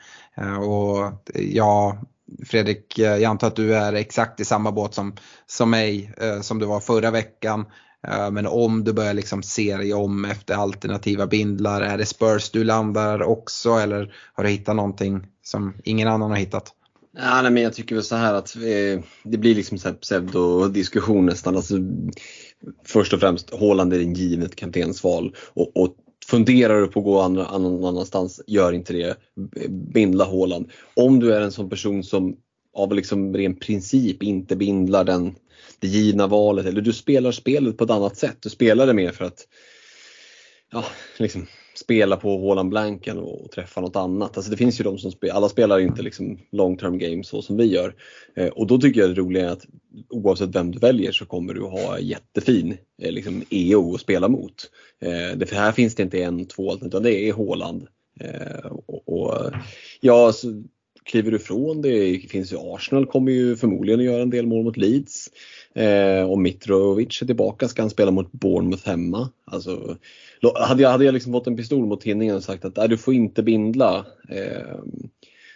och 0.60 1.30
ja, 1.34 2.02
Fredrik, 2.46 3.00
jag 3.00 3.24
antar 3.24 3.48
att 3.48 3.56
du 3.56 3.76
är 3.76 3.94
exakt 3.94 4.40
i 4.40 4.46
samma 4.46 4.72
båt 4.72 4.94
som, 4.94 5.16
som 5.46 5.70
mig, 5.70 6.14
som 6.42 6.60
du 6.60 6.66
var 6.66 6.80
förra 6.80 7.12
veckan. 7.12 7.66
Eh, 8.08 8.32
men 8.32 8.48
om 8.48 8.84
du 8.84 8.94
börjar 8.94 9.14
liksom 9.14 9.44
se 9.44 9.78
dig 9.78 9.94
om 9.94 10.26
efter 10.26 10.56
alternativa 10.56 11.28
bindlar, 11.28 11.82
är 11.82 11.98
det 11.98 12.06
Spurs 12.06 12.50
du 12.50 12.64
landar 12.64 13.24
också 13.24 13.70
eller 13.70 14.16
har 14.34 14.44
du 14.44 14.50
hittat 14.50 14.76
någonting 14.76 15.28
som 15.44 15.74
ingen 15.84 16.08
annan 16.08 16.30
har 16.30 16.38
hittat? 16.38 16.74
Ja, 17.18 17.42
nej, 17.42 17.52
men 17.52 17.64
jag 17.64 17.74
tycker 17.74 17.96
väl 17.96 18.04
så 18.04 18.16
här 18.16 18.34
att 18.34 18.56
eh, 18.56 19.04
det 19.24 19.38
blir 19.38 19.56
liksom 19.56 19.78
så 19.78 19.88
här 19.88 19.96
pseudodiskussion 19.96 21.26
nästan. 21.26 21.56
Alltså, 21.56 21.76
först 22.86 23.14
och 23.14 23.20
främst, 23.20 23.54
Haaland 23.60 23.94
är 23.94 24.00
en 24.00 24.14
givet 24.14 24.56
kaptensval 24.56 25.36
och, 25.54 25.78
och 25.78 25.96
funderar 26.26 26.82
du 26.82 26.88
på 26.88 27.00
att 27.00 27.06
gå 27.06 27.22
andra, 27.22 27.58
någon 27.58 27.86
annanstans, 27.86 28.42
gör 28.48 28.74
inte 28.74 28.94
det. 28.94 29.18
Bindla 29.70 30.26
Haaland. 30.26 30.72
Om 30.94 31.20
du 31.20 31.34
är 31.34 31.42
en 31.42 31.52
sån 31.52 31.70
person 31.70 32.04
som 32.04 32.36
av 32.74 32.94
liksom 32.94 33.38
ren 33.38 33.56
princip 33.56 34.24
inte 34.24 34.56
bindlar 34.56 35.04
den 35.04 35.36
det 35.80 35.88
givna 35.88 36.28
valet 36.28 36.66
eller 36.66 36.82
du 36.82 36.94
spelar 36.94 37.32
spelet 37.32 37.78
på 37.78 37.84
ett 37.84 37.90
annat 37.90 38.18
sätt. 38.18 38.38
Du 38.40 38.50
spelar 38.50 38.88
det 38.88 38.94
mer 38.94 39.12
för 39.12 39.26
att 39.26 39.48
ja, 40.72 40.86
liksom, 41.20 41.48
spela 41.76 42.18
på 42.18 42.38
hålan 42.38 42.70
blanken 42.70 43.18
och, 43.18 43.46
och 43.46 43.52
träffa 43.52 43.82
något 43.82 43.96
annat. 43.96 44.38
Alltså 44.38 44.52
det 44.52 44.58
finns 44.58 44.80
ju 44.80 44.84
de 44.84 44.98
som 44.98 45.12
spelar, 45.12 45.36
alla 45.36 45.50
spelar 45.50 45.80
inte 45.80 46.02
liksom 46.02 46.40
long 46.52 46.78
term 46.78 46.98
games 46.98 47.28
så 47.28 47.42
som 47.42 47.58
vi 47.58 47.66
gör. 47.66 47.96
Eh, 48.36 48.48
och 48.48 48.68
då 48.68 48.78
tycker 48.78 49.02
jag 49.02 49.10
det 49.10 49.22
roliga 49.22 49.46
är 49.46 49.52
att 49.52 49.66
oavsett 50.10 50.56
vem 50.56 50.72
du 50.72 50.80
väljer 50.80 51.12
så 51.12 51.26
kommer 51.26 51.54
du 51.54 51.62
ha 51.62 52.00
jättefin 52.00 52.78
eh, 53.02 53.12
liksom 53.12 53.44
EO 53.50 53.96
att 53.96 54.02
spela 54.02 54.28
mot. 54.28 54.56
Eh, 55.02 55.38
det, 55.38 55.46
för 55.46 55.56
här 55.56 55.72
finns 55.72 55.96
det 55.96 56.04
inte 56.04 56.24
en, 56.24 56.46
två 56.46 56.72
alternativ 56.72 56.88
utan 56.88 57.04
det 57.04 57.30
är 57.30 57.34
Håland. 57.34 57.88
Eh, 58.20 58.66
och, 58.66 59.10
och, 59.10 59.52
ja, 60.02 60.34
så, 60.34 60.64
kliver 61.06 61.32
du 61.32 61.38
ifrån 61.38 61.82
det? 61.82 62.20
finns 62.30 62.54
ju 62.54 62.58
Arsenal 62.60 63.06
kommer 63.06 63.32
ju 63.32 63.56
förmodligen 63.56 64.00
att 64.00 64.06
göra 64.06 64.22
en 64.22 64.30
del 64.30 64.48
mål 64.48 64.64
mot 64.64 64.78
Leeds. 64.78 65.30
Eh, 65.74 66.32
om 66.32 66.44
Mitrovic 66.44 67.22
är 67.22 67.26
tillbaka 67.26 67.68
ska 67.68 67.82
han 67.82 67.90
spela 67.90 68.12
mot 68.12 68.32
Bournemouth 68.32 68.88
hemma. 68.88 69.30
Alltså, 69.46 69.98
hade 70.56 70.84
jag, 70.84 70.90
hade 70.90 71.06
jag 71.06 71.14
liksom 71.14 71.34
fått 71.34 71.48
en 71.48 71.58
pistol 71.58 71.86
mot 71.86 72.02
tinningen 72.02 72.36
och 72.36 72.44
sagt 72.44 72.66
att 72.66 72.90
du 72.90 72.98
får 72.98 73.14
inte 73.14 73.44
bindla 73.44 74.06
eh, 74.30 74.78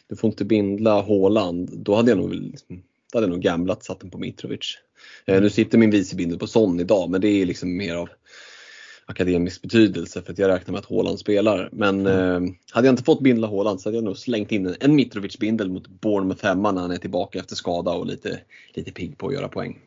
du 0.10 0.16
får 0.16 0.30
inte 0.30 0.46
bindla 0.46 1.02
Håland, 1.02 1.70
då 1.74 1.96
hade 1.96 2.12
jag 2.12 2.18
nog, 2.18 2.34
liksom, 2.34 2.84
då 3.12 3.18
hade 3.18 3.28
jag 3.28 3.34
nog 3.34 3.42
gamblat 3.42 3.84
satt 3.84 4.00
den 4.00 4.10
på 4.10 4.18
Mitrovic. 4.18 4.78
Eh, 5.26 5.42
nu 5.42 5.50
sitter 5.50 5.78
min 5.78 5.92
vicebindel 5.92 6.40
på 6.40 6.48
Son 6.48 6.80
idag 6.80 7.10
men 7.10 7.22
det 7.22 7.28
är 7.28 7.46
liksom 7.46 7.78
mer 7.78 7.96
av 7.96 8.10
akademisk 9.08 9.62
betydelse 9.62 10.22
för 10.22 10.32
att 10.32 10.38
jag 10.38 10.50
räknar 10.50 10.72
med 10.72 10.80
att 10.80 10.86
Håland 10.86 11.20
spelar. 11.20 11.70
Men 11.72 12.08
mm. 12.08 12.46
eh, 12.46 12.52
hade 12.72 12.88
jag 12.88 12.94
inte 12.94 13.04
fått 13.04 13.22
bindla 13.22 13.48
Håland 13.48 13.82
så 13.82 13.90
hade 13.90 13.98
jag 13.98 14.04
nog 14.04 14.18
slängt 14.18 14.52
in 14.52 14.76
en 14.80 15.00
Mitrovic-bindel 15.00 15.70
mot 15.70 15.88
Bournemouth 15.88 16.46
hemma 16.46 16.72
när 16.72 16.82
han 16.82 16.92
är 16.92 16.98
tillbaka 16.98 17.40
efter 17.40 17.56
skada 17.56 17.92
och 17.92 18.06
lite, 18.06 18.40
lite 18.74 18.92
pigg 18.92 19.18
på 19.18 19.28
att 19.28 19.34
göra 19.34 19.48
poäng. 19.48 19.80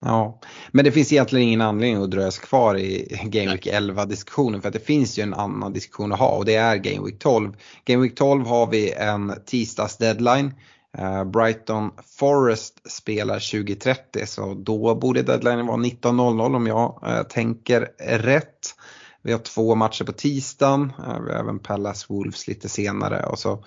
Ja, 0.00 0.40
men 0.72 0.84
det 0.84 0.92
finns 0.92 1.12
egentligen 1.12 1.48
ingen 1.48 1.60
anledning 1.60 2.02
att 2.02 2.10
dröja 2.10 2.30
sig 2.30 2.44
kvar 2.44 2.76
i 2.76 3.18
Game 3.24 3.52
Week 3.52 3.66
11 3.66 4.04
diskussionen 4.04 4.60
för 4.60 4.68
att 4.68 4.74
det 4.74 4.86
finns 4.86 5.18
ju 5.18 5.22
en 5.22 5.34
annan 5.34 5.72
diskussion 5.72 6.12
att 6.12 6.18
ha 6.18 6.36
och 6.36 6.44
det 6.44 6.54
är 6.54 6.76
Game 6.76 7.06
Week 7.06 7.18
12. 7.18 7.52
Game 7.84 8.02
Week 8.02 8.14
12 8.14 8.46
har 8.46 8.66
vi 8.66 8.92
en 8.92 9.32
tisdags 9.46 9.96
deadline. 9.96 10.54
Eh, 10.98 11.24
Brighton 11.24 11.90
Forest 12.18 12.90
spelar 12.92 13.34
2030 13.34 14.26
så 14.26 14.54
då 14.54 14.94
borde 14.94 15.22
deadline 15.22 15.66
vara 15.66 15.76
19.00 15.76 16.56
om 16.56 16.66
jag 16.66 17.02
eh, 17.06 17.22
tänker 17.22 17.88
rätt. 17.98 18.74
Vi 19.22 19.32
har 19.32 19.38
två 19.38 19.74
matcher 19.74 20.04
på 20.04 20.12
tisdagen, 20.12 20.92
eh, 20.98 21.20
vi 21.20 21.32
har 21.32 21.40
även 21.40 21.58
Pallas 21.58 22.10
Wolves 22.10 22.48
lite 22.48 22.68
senare 22.68 23.26
och 23.26 23.38
så 23.38 23.64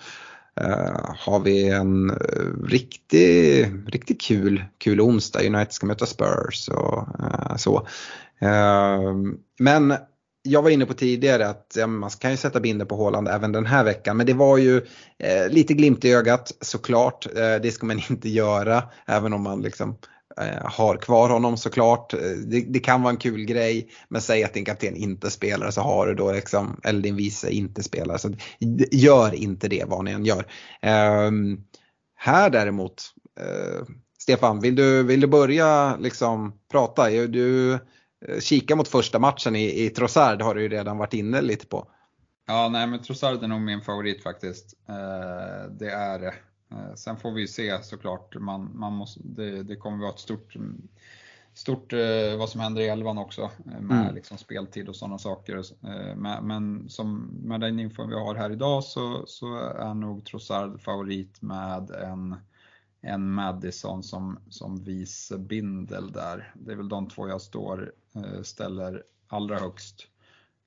har 1.18 1.40
vi 1.40 1.68
en 1.68 2.10
riktigt 2.64 3.68
riktig 3.86 4.20
kul, 4.20 4.64
kul 4.78 5.00
onsdag. 5.00 5.46
United 5.46 5.72
ska 5.72 5.86
möta 5.86 6.06
Spurs 6.06 6.68
och 6.68 7.06
så. 7.60 7.86
men 9.58 9.94
jag 10.42 10.62
var 10.62 10.70
inne 10.70 10.86
på 10.86 10.94
tidigare 10.94 11.48
att 11.48 11.74
ja, 11.76 11.86
man 11.86 12.10
kan 12.10 12.30
ju 12.30 12.36
sätta 12.36 12.60
binder 12.60 12.84
på 12.84 12.96
Håland 12.96 13.28
även 13.28 13.52
den 13.52 13.66
här 13.66 13.84
veckan. 13.84 14.16
Men 14.16 14.26
det 14.26 14.34
var 14.34 14.58
ju 14.58 14.76
eh, 15.18 15.48
lite 15.48 15.74
glimt 15.74 16.04
i 16.04 16.12
ögat 16.12 16.52
såklart. 16.60 17.26
Eh, 17.26 17.62
det 17.62 17.74
ska 17.74 17.86
man 17.86 18.00
inte 18.10 18.28
göra 18.28 18.82
även 19.06 19.32
om 19.32 19.42
man 19.42 19.62
liksom 19.62 19.98
Eh, 20.40 20.64
har 20.64 20.96
kvar 20.96 21.30
honom 21.30 21.56
såklart. 21.56 22.14
Eh, 22.14 22.20
det, 22.20 22.60
det, 22.60 22.78
kan 22.78 23.02
vara 23.02 23.10
en 23.10 23.16
kul 23.16 23.44
grej. 23.44 23.88
Men 24.08 24.20
säg 24.20 24.44
att 24.44 24.54
din 24.54 24.64
kapten 24.64 24.96
inte 24.96 25.30
spelar 25.30 25.70
så 25.70 25.80
har 25.80 26.06
du 26.06 26.14
då 26.14 26.32
liksom, 26.32 26.80
eller 26.84 27.00
din 27.00 27.16
vice 27.16 27.50
inte 27.50 27.82
spelar. 27.82 28.16
Så 28.16 28.32
gör 28.90 29.34
inte 29.34 29.68
det 29.68 29.84
vad 29.88 30.04
ni 30.04 30.10
än 30.10 30.24
gör. 30.24 30.46
Ehm, 30.82 31.58
här 32.16 32.50
däremot, 32.50 33.02
Stefan, 34.18 34.60
vill 34.60 34.76
du, 34.76 35.02
vill 35.02 35.20
du 35.20 35.26
börja 35.26 35.96
liksom 35.96 36.52
prata? 36.70 37.10
Du 37.10 37.78
kika 38.40 38.76
mot 38.76 38.88
första 38.88 39.18
matchen 39.18 39.56
i, 39.56 39.84
i 39.84 39.90
Trossard 39.90 40.42
har 40.42 40.54
du 40.54 40.62
ju 40.62 40.68
redan 40.68 40.98
varit 40.98 41.14
inne 41.14 41.40
lite 41.40 41.66
på. 41.66 41.88
Ja, 42.46 42.68
nej 42.68 42.86
men 42.86 43.02
Trossard 43.02 43.42
är 43.42 43.48
nog 43.48 43.60
min 43.60 43.80
favorit 43.80 44.22
faktiskt. 44.22 44.74
Uh, 44.88 45.72
det 45.72 45.90
är 45.90 46.18
det. 46.18 46.34
Eh, 46.72 46.94
sen 46.94 47.16
får 47.16 47.32
vi 47.32 47.48
se 47.48 47.82
såklart, 47.82 48.36
man, 48.40 48.70
man 48.74 48.92
måste, 48.92 49.20
det, 49.24 49.62
det 49.62 49.76
kommer 49.76 49.98
vara 49.98 50.10
ett 50.10 50.18
stort, 50.18 50.54
stort 51.54 51.92
eh, 51.92 52.38
vad 52.38 52.48
som 52.48 52.60
händer 52.60 52.82
i 52.82 52.88
elvan 52.88 53.18
också 53.18 53.42
eh, 53.42 53.80
med 53.80 54.02
mm. 54.02 54.14
liksom 54.14 54.38
speltid 54.38 54.88
och 54.88 54.96
sådana 54.96 55.18
saker. 55.18 55.62
Men, 56.16 56.46
men, 56.46 56.88
som, 56.88 57.30
med 57.42 57.60
den 57.60 57.80
info 57.80 58.06
vi 58.06 58.14
har 58.14 58.34
här 58.34 58.50
idag 58.50 58.84
så, 58.84 59.24
så 59.26 59.56
är 59.58 59.94
nog 59.94 60.24
Trossard 60.24 60.80
favorit 60.80 61.42
med 61.42 61.90
en, 61.90 62.36
en 63.00 63.30
Madison 63.30 64.02
som, 64.02 64.38
som 64.48 64.84
vice 64.84 65.38
bindel 65.38 66.12
där. 66.12 66.54
Det 66.54 66.72
är 66.72 66.76
väl 66.76 66.88
de 66.88 67.08
två 67.08 67.28
jag 67.28 67.40
står, 67.40 67.92
eh, 68.14 68.42
ställer 68.42 69.02
allra 69.28 69.58
högst. 69.58 70.06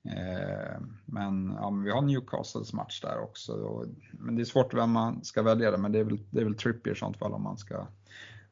Eh, 0.08 0.80
men, 1.04 1.54
ja, 1.60 1.70
men 1.70 1.84
vi 1.84 1.90
har 1.90 2.02
Newcastles 2.02 2.72
match 2.72 3.00
där 3.00 3.22
också. 3.22 3.52
Och, 3.52 3.86
men 4.12 4.36
det 4.36 4.42
är 4.42 4.44
svårt 4.44 4.74
vem 4.74 4.90
man 4.90 5.24
ska 5.24 5.42
välja 5.42 5.70
där, 5.70 5.78
men 5.78 5.92
det 5.92 5.98
är 5.98 6.04
väl, 6.04 6.18
det 6.30 6.40
är 6.40 6.44
väl 6.44 6.54
Trippier 6.54 6.94
i 6.94 6.98
sånt 6.98 7.16
fall 7.16 7.32
om 7.32 7.42
man 7.42 7.58
ska 7.58 7.86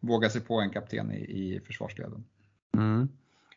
våga 0.00 0.30
sig 0.30 0.40
på 0.40 0.60
en 0.60 0.70
kapten 0.70 1.12
i, 1.12 1.16
i 1.16 1.60
försvarsleden. 1.66 2.24
Mm. 2.76 3.08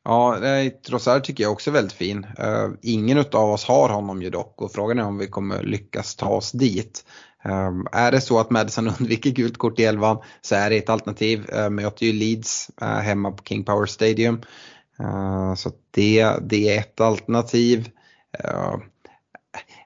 Ja, 0.03 0.39
Trossard 0.87 1.23
tycker 1.23 1.43
jag 1.43 1.51
också 1.51 1.69
är 1.69 1.73
väldigt 1.73 1.93
fin. 1.93 2.25
Uh, 2.39 2.73
ingen 2.81 3.17
av 3.17 3.49
oss 3.49 3.65
har 3.65 3.89
honom 3.89 4.21
ju 4.21 4.29
dock 4.29 4.61
och 4.61 4.71
frågan 4.71 4.99
är 4.99 5.03
om 5.03 5.17
vi 5.17 5.27
kommer 5.27 5.63
lyckas 5.63 6.15
ta 6.15 6.29
oss 6.29 6.51
dit. 6.51 7.05
Um, 7.45 7.87
är 7.91 8.11
det 8.11 8.21
så 8.21 8.39
att 8.39 8.49
Madison 8.49 8.87
undviker 8.99 9.29
gult 9.29 9.57
kort 9.57 9.79
i 9.79 9.83
elvan 9.83 10.17
så 10.41 10.55
är 10.55 10.69
det 10.69 10.77
ett 10.77 10.89
alternativ. 10.89 11.49
Uh, 11.53 11.69
möter 11.69 12.05
ju 12.05 12.13
Leeds 12.13 12.71
uh, 12.81 12.87
hemma 12.87 13.31
på 13.31 13.43
King 13.43 13.63
Power 13.63 13.85
Stadium. 13.85 14.41
Uh, 14.99 15.55
så 15.55 15.71
det, 15.91 16.33
det 16.41 16.75
är 16.75 16.79
ett 16.79 17.01
alternativ. 17.01 17.89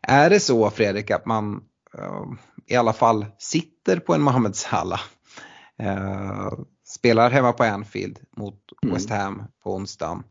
Är 0.01 0.29
det 0.29 0.39
så 0.39 0.69
Fredrik 0.69 1.11
att 1.11 1.25
man 1.25 1.61
i 2.65 2.75
alla 2.75 2.93
fall 2.93 3.25
sitter 3.37 3.99
på 3.99 4.13
en 4.13 4.21
Mohamed 4.21 4.55
Salah, 4.55 5.01
spelar 6.85 7.29
hemma 7.29 7.53
på 7.53 7.63
Anfield 7.63 8.19
mot 8.37 8.59
mm. 8.83 8.93
West 8.93 9.09
Ham 9.09 9.43
på 9.63 9.75
onsdagen. 9.75 10.23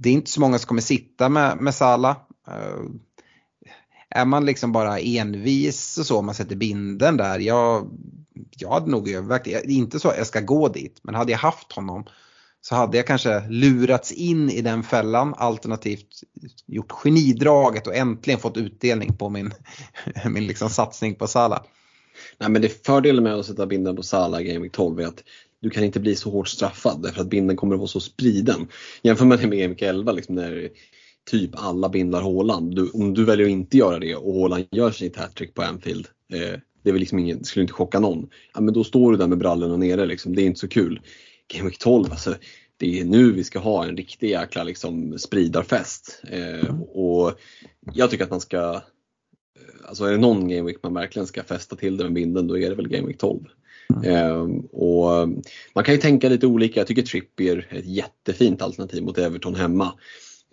det 0.00 0.08
är 0.08 0.12
inte 0.12 0.30
så 0.30 0.40
många 0.40 0.58
som 0.58 0.68
kommer 0.68 0.82
sitta 0.82 1.28
med, 1.28 1.56
med 1.60 1.74
Salah 1.74 2.16
är 4.14 4.24
man 4.24 4.46
liksom 4.46 4.72
bara 4.72 4.98
envis 4.98 5.98
och 5.98 6.06
så, 6.06 6.18
om 6.18 6.26
man 6.26 6.34
sätter 6.34 6.56
binden 6.56 7.16
där. 7.16 7.38
Jag, 7.38 7.90
jag 8.56 8.70
hade 8.70 8.90
nog 8.90 9.08
övervägt, 9.08 9.64
inte 9.64 10.00
så 10.00 10.08
att 10.08 10.18
jag 10.18 10.26
ska 10.26 10.40
gå 10.40 10.68
dit, 10.68 11.00
men 11.02 11.14
hade 11.14 11.32
jag 11.32 11.38
haft 11.38 11.72
honom 11.72 12.04
så 12.60 12.74
hade 12.74 12.96
jag 12.96 13.06
kanske 13.06 13.48
lurats 13.48 14.12
in 14.12 14.50
i 14.50 14.60
den 14.60 14.82
fällan 14.82 15.34
alternativt 15.34 16.20
gjort 16.66 16.92
genidraget 16.92 17.86
och 17.86 17.94
äntligen 17.94 18.40
fått 18.40 18.56
utdelning 18.56 19.16
på 19.16 19.28
min, 19.28 19.50
min 20.30 20.46
liksom 20.46 20.70
satsning 20.70 21.14
på 21.14 21.26
Sala. 21.26 21.64
Nej 22.38 22.50
men 22.50 22.62
det 22.62 22.86
fördelen 22.86 23.24
med 23.24 23.34
att 23.34 23.46
sätta 23.46 23.66
binden 23.66 23.96
på 23.96 24.02
Sala 24.02 24.40
i 24.40 24.44
Game 24.44 24.60
Week 24.60 24.72
12 24.72 25.00
är 25.00 25.06
att 25.06 25.22
du 25.60 25.70
kan 25.70 25.84
inte 25.84 26.00
bli 26.00 26.16
så 26.16 26.30
hårt 26.30 26.48
straffad 26.48 27.02
därför 27.02 27.20
att 27.20 27.30
binden 27.30 27.56
kommer 27.56 27.74
att 27.74 27.80
vara 27.80 27.88
så 27.88 28.00
spriden. 28.00 28.68
Jämför 29.02 29.24
med 29.24 29.38
det 29.38 29.46
med 29.46 29.58
Game 29.58 29.74
Week 29.74 29.82
11 29.82 30.12
liksom 30.12 30.34
när 30.34 30.70
typ 31.30 31.50
alla 31.54 31.88
bindlar 31.88 32.22
Håland. 32.22 32.76
Du, 32.76 32.90
om 32.90 33.14
du 33.14 33.24
väljer 33.24 33.46
att 33.46 33.52
inte 33.52 33.76
göra 33.76 33.98
det 33.98 34.14
och 34.14 34.32
Håland 34.32 34.64
gör 34.70 34.90
sitt 34.90 35.16
hattrick 35.16 35.54
på 35.54 35.62
Anfield 35.62 36.06
eh, 36.32 36.60
det 36.84 36.90
är 36.90 36.92
väl 36.92 37.00
liksom 37.00 37.18
ingen, 37.18 37.44
skulle 37.44 37.62
inte 37.62 37.72
chocka 37.72 38.00
någon. 38.00 38.28
Ja, 38.54 38.60
men 38.60 38.74
då 38.74 38.84
står 38.84 39.12
du 39.12 39.18
där 39.18 39.26
med 39.26 39.38
brallorna 39.38 39.76
nere 39.76 40.06
liksom. 40.06 40.36
Det 40.36 40.42
är 40.42 40.46
inte 40.46 40.60
så 40.60 40.68
kul. 40.68 41.00
Game 41.54 41.68
Week 41.68 41.78
12, 41.78 42.06
alltså, 42.10 42.34
det 42.76 43.00
är 43.00 43.04
nu 43.04 43.32
vi 43.32 43.44
ska 43.44 43.58
ha 43.58 43.84
en 43.84 43.96
riktig 43.96 44.30
jäkla 44.30 44.64
liksom, 44.64 45.18
spridarfest. 45.18 46.22
Eh, 46.30 46.80
och 46.80 47.32
jag 47.92 48.10
tycker 48.10 48.24
att 48.24 48.30
man 48.30 48.40
ska, 48.40 48.74
eh, 48.74 48.80
alltså 49.88 50.04
är 50.04 50.10
det 50.10 50.18
någon 50.18 50.48
Game 50.48 50.62
Week 50.62 50.82
man 50.82 50.94
verkligen 50.94 51.26
ska 51.26 51.42
festa 51.42 51.76
till 51.76 51.96
det 51.96 52.04
med 52.04 52.12
binden 52.12 52.46
då 52.46 52.58
är 52.58 52.70
det 52.70 52.76
väl 52.76 52.88
Game 52.88 53.06
Week 53.06 53.18
12. 53.18 53.44
Mm. 53.96 54.14
Eh, 54.14 54.60
och 54.72 55.28
man 55.74 55.84
kan 55.84 55.94
ju 55.94 56.00
tänka 56.00 56.28
lite 56.28 56.46
olika, 56.46 56.80
jag 56.80 56.86
tycker 56.86 57.02
Trippier 57.02 57.66
är 57.70 57.78
ett 57.78 57.86
jättefint 57.86 58.62
alternativ 58.62 59.02
mot 59.02 59.18
Everton 59.18 59.54
hemma. 59.54 59.92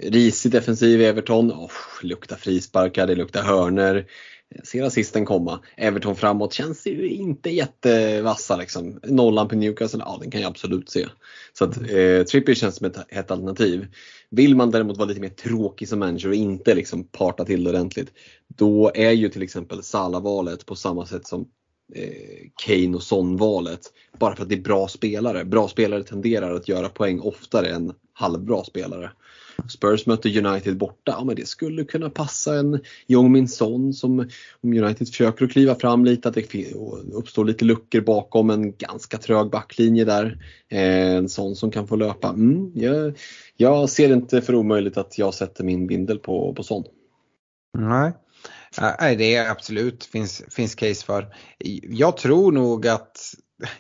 Risig 0.04 0.52
defensiv 0.52 1.02
Everton, 1.02 1.52
oh, 1.52 1.72
luktar 2.02 2.36
frisparkar, 2.36 3.08
det 3.08 3.16
luktar 3.16 3.44
hörner 3.44 4.06
ser 4.64 4.84
assisten 4.84 5.26
komma. 5.26 5.60
Everton 5.78 6.16
framåt 6.16 6.54
känns 6.54 6.88
ju 6.88 7.10
inte 7.10 7.50
jättevassa 7.50 8.58
liksom. 8.58 9.00
Nollan 9.04 9.48
på 9.48 9.56
Newcastle, 9.56 10.04
ja 10.06 10.18
den 10.22 10.32
kan 10.32 10.42
jag 10.42 10.50
absolut 10.50 10.89
se. 10.89 11.08
Så 11.54 11.66
att 11.66 11.78
eh, 11.78 12.24
Trippier 12.24 12.56
känns 12.56 12.76
som 12.76 12.88
ett, 12.88 12.98
hett 13.10 13.32
alternativ. 13.32 13.88
Vill 14.30 14.56
man 14.56 14.72
däremot 14.72 14.98
vara 14.98 15.08
lite 15.08 15.22
mer 15.22 15.30
tråkig 15.30 15.88
som 15.88 16.00
manager 16.00 16.30
och 16.30 16.36
inte 16.36 16.76
liksom 16.76 17.04
parta 17.04 17.46
till 17.46 17.64
det 17.64 17.70
ordentligt. 17.70 18.12
Då 18.48 18.92
är 18.96 19.12
ju 19.12 19.30
till 19.30 19.44
exempel 19.44 19.84
Salah-valet 19.84 20.66
på 20.66 20.76
samma 20.76 21.06
sätt 21.06 21.28
som 21.28 21.42
eh, 21.96 22.48
Kane 22.66 22.96
och 22.96 23.04
Son-valet. 23.04 23.82
Bara 24.20 24.36
för 24.36 24.44
att 24.44 24.50
det 24.50 24.56
är 24.56 24.62
bra 24.62 24.88
spelare. 24.88 25.46
Bra 25.46 25.68
spelare 25.68 26.04
tenderar 26.04 26.54
att 26.54 26.68
göra 26.68 26.89
poäng 26.89 27.20
oftare 27.20 27.68
än 27.68 27.94
halvbra 28.14 28.64
spelare. 28.64 29.12
Spurs 29.70 30.05
möter 30.05 30.45
United 30.45 30.78
borta, 30.78 31.16
ja 31.18 31.24
men 31.24 31.36
det 31.36 31.47
skulle 31.47 31.84
kunna 31.84 32.09
passa 32.09 32.55
en 32.55 32.80
Jong 33.07 33.32
Min 33.32 33.47
Son 33.47 33.93
som 33.93 34.20
om 34.62 34.74
United 34.74 35.07
försöker 35.07 35.45
att 35.45 35.51
kliva 35.51 35.76
fram 35.76 36.05
lite, 36.05 36.30
att 36.30 36.34
det 36.34 36.74
uppstår 37.14 37.45
lite 37.45 37.66
luckor 37.66 38.01
bakom 38.01 38.49
en 38.49 38.76
ganska 38.76 39.18
trög 39.18 39.49
backlinje 39.49 40.05
där. 40.05 40.38
Eh, 40.70 41.16
en 41.16 41.30
sån 41.30 41.55
som 41.55 41.72
kan 41.72 41.88
få 41.88 41.95
löpa. 41.95 42.30
Mm, 42.30 42.72
jag, 42.76 43.18
jag 43.57 43.89
ser 43.89 44.14
inte 44.14 44.41
för 44.41 44.55
omöjligt 44.55 44.97
att 44.97 45.18
jag 45.18 45.34
sätter 45.34 45.64
min 45.64 45.88
bindel 45.88 46.20
på, 46.20 46.53
på 46.53 46.64
Son. 46.64 46.84
Nej. 47.78 48.14
Eh, 48.82 48.91
nej, 48.99 49.16
det 49.16 49.36
är 49.36 49.49
absolut 49.49 50.03
finns, 50.03 50.43
finns 50.49 50.76
case 50.76 51.05
för. 51.05 51.28
Jag 51.84 52.18
tror 52.18 52.51
nog 52.51 52.88
att 52.88 53.36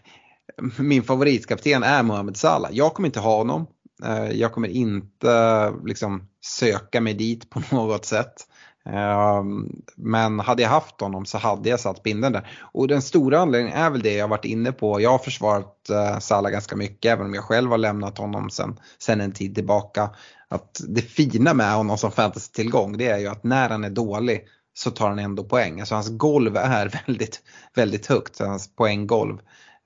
min 0.79 1.03
favoritkapten 1.03 1.83
är 1.83 2.03
Mohamed 2.03 2.37
Salah. 2.37 2.71
Jag 2.73 2.93
kommer 2.93 3.07
inte 3.07 3.19
ha 3.19 3.37
honom. 3.37 3.67
Eh, 4.05 4.31
jag 4.31 4.51
kommer 4.51 4.67
inte 4.67 5.73
liksom 5.85 6.27
söka 6.45 7.01
mig 7.01 7.13
dit 7.13 7.49
på 7.49 7.61
något 7.75 8.05
sätt. 8.05 8.47
Ehm, 8.85 9.69
men 9.95 10.39
hade 10.39 10.61
jag 10.61 10.69
haft 10.69 11.01
honom 11.01 11.25
så 11.25 11.37
hade 11.37 11.69
jag 11.69 11.79
satt 11.79 12.03
binden 12.03 12.31
där. 12.33 12.47
Och 12.73 12.87
den 12.87 13.01
stora 13.01 13.39
anledningen 13.39 13.77
är 13.77 13.89
väl 13.89 14.01
det 14.01 14.13
jag 14.13 14.27
varit 14.27 14.45
inne 14.45 14.71
på. 14.71 15.01
Jag 15.01 15.09
har 15.09 15.17
försvarat 15.17 15.89
eh, 15.89 16.19
Salah 16.19 16.51
ganska 16.51 16.75
mycket 16.75 17.11
även 17.11 17.25
om 17.25 17.33
jag 17.33 17.43
själv 17.43 17.71
har 17.71 17.77
lämnat 17.77 18.17
honom 18.17 18.49
sen, 18.49 18.79
sen 18.99 19.21
en 19.21 19.31
tid 19.31 19.55
tillbaka. 19.55 20.09
Att 20.47 20.81
det 20.87 21.01
fina 21.01 21.53
med 21.53 21.73
honom 21.73 21.97
som 21.97 22.11
fantasy-tillgång 22.11 22.97
det 22.97 23.07
är 23.07 23.17
ju 23.17 23.27
att 23.27 23.43
när 23.43 23.69
han 23.69 23.83
är 23.83 23.89
dålig 23.89 24.47
så 24.73 24.91
tar 24.91 25.09
han 25.09 25.19
ändå 25.19 25.43
poäng. 25.43 25.79
Alltså 25.79 25.95
hans 25.95 26.17
golv 26.17 26.57
är 26.57 27.01
väldigt, 27.07 27.41
väldigt 27.75 28.07
högt, 28.07 28.39
hans 28.39 28.75
poänggolv. 28.75 29.37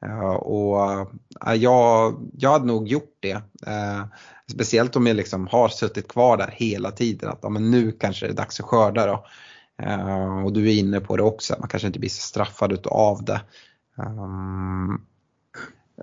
Uh, 0.06 0.36
och 0.36 1.08
uh, 1.46 1.56
jag, 1.56 2.16
jag 2.38 2.52
hade 2.52 2.66
nog 2.66 2.88
gjort 2.88 3.18
det. 3.20 3.36
Uh, 3.68 4.06
speciellt 4.52 4.96
om 4.96 5.08
jag 5.08 5.16
liksom 5.16 5.48
har 5.48 5.70
suttit 5.70 6.08
kvar 6.08 6.38
där 6.38 6.54
hela 6.54 6.92
tiden. 6.92 7.30
Att 7.30 7.40
ja, 7.42 7.50
men 7.50 7.72
nu 7.72 7.92
kanske 7.92 8.26
det 8.26 8.32
är 8.32 8.36
dags 8.36 8.60
att 8.60 8.66
skörda 8.66 9.06
då. 9.06 9.26
och 10.46 10.54
du 10.54 10.70
är 10.70 10.80
inne 10.80 11.00
på 11.00 11.18
det 11.18 11.24
också, 11.24 11.56
man 11.60 11.70
kanske 11.70 11.88
inte 11.88 12.00
blir 12.00 12.10
så 12.10 12.22
straffad 12.22 12.88
av 12.88 13.24
det. 13.24 13.42
Um, 13.98 15.06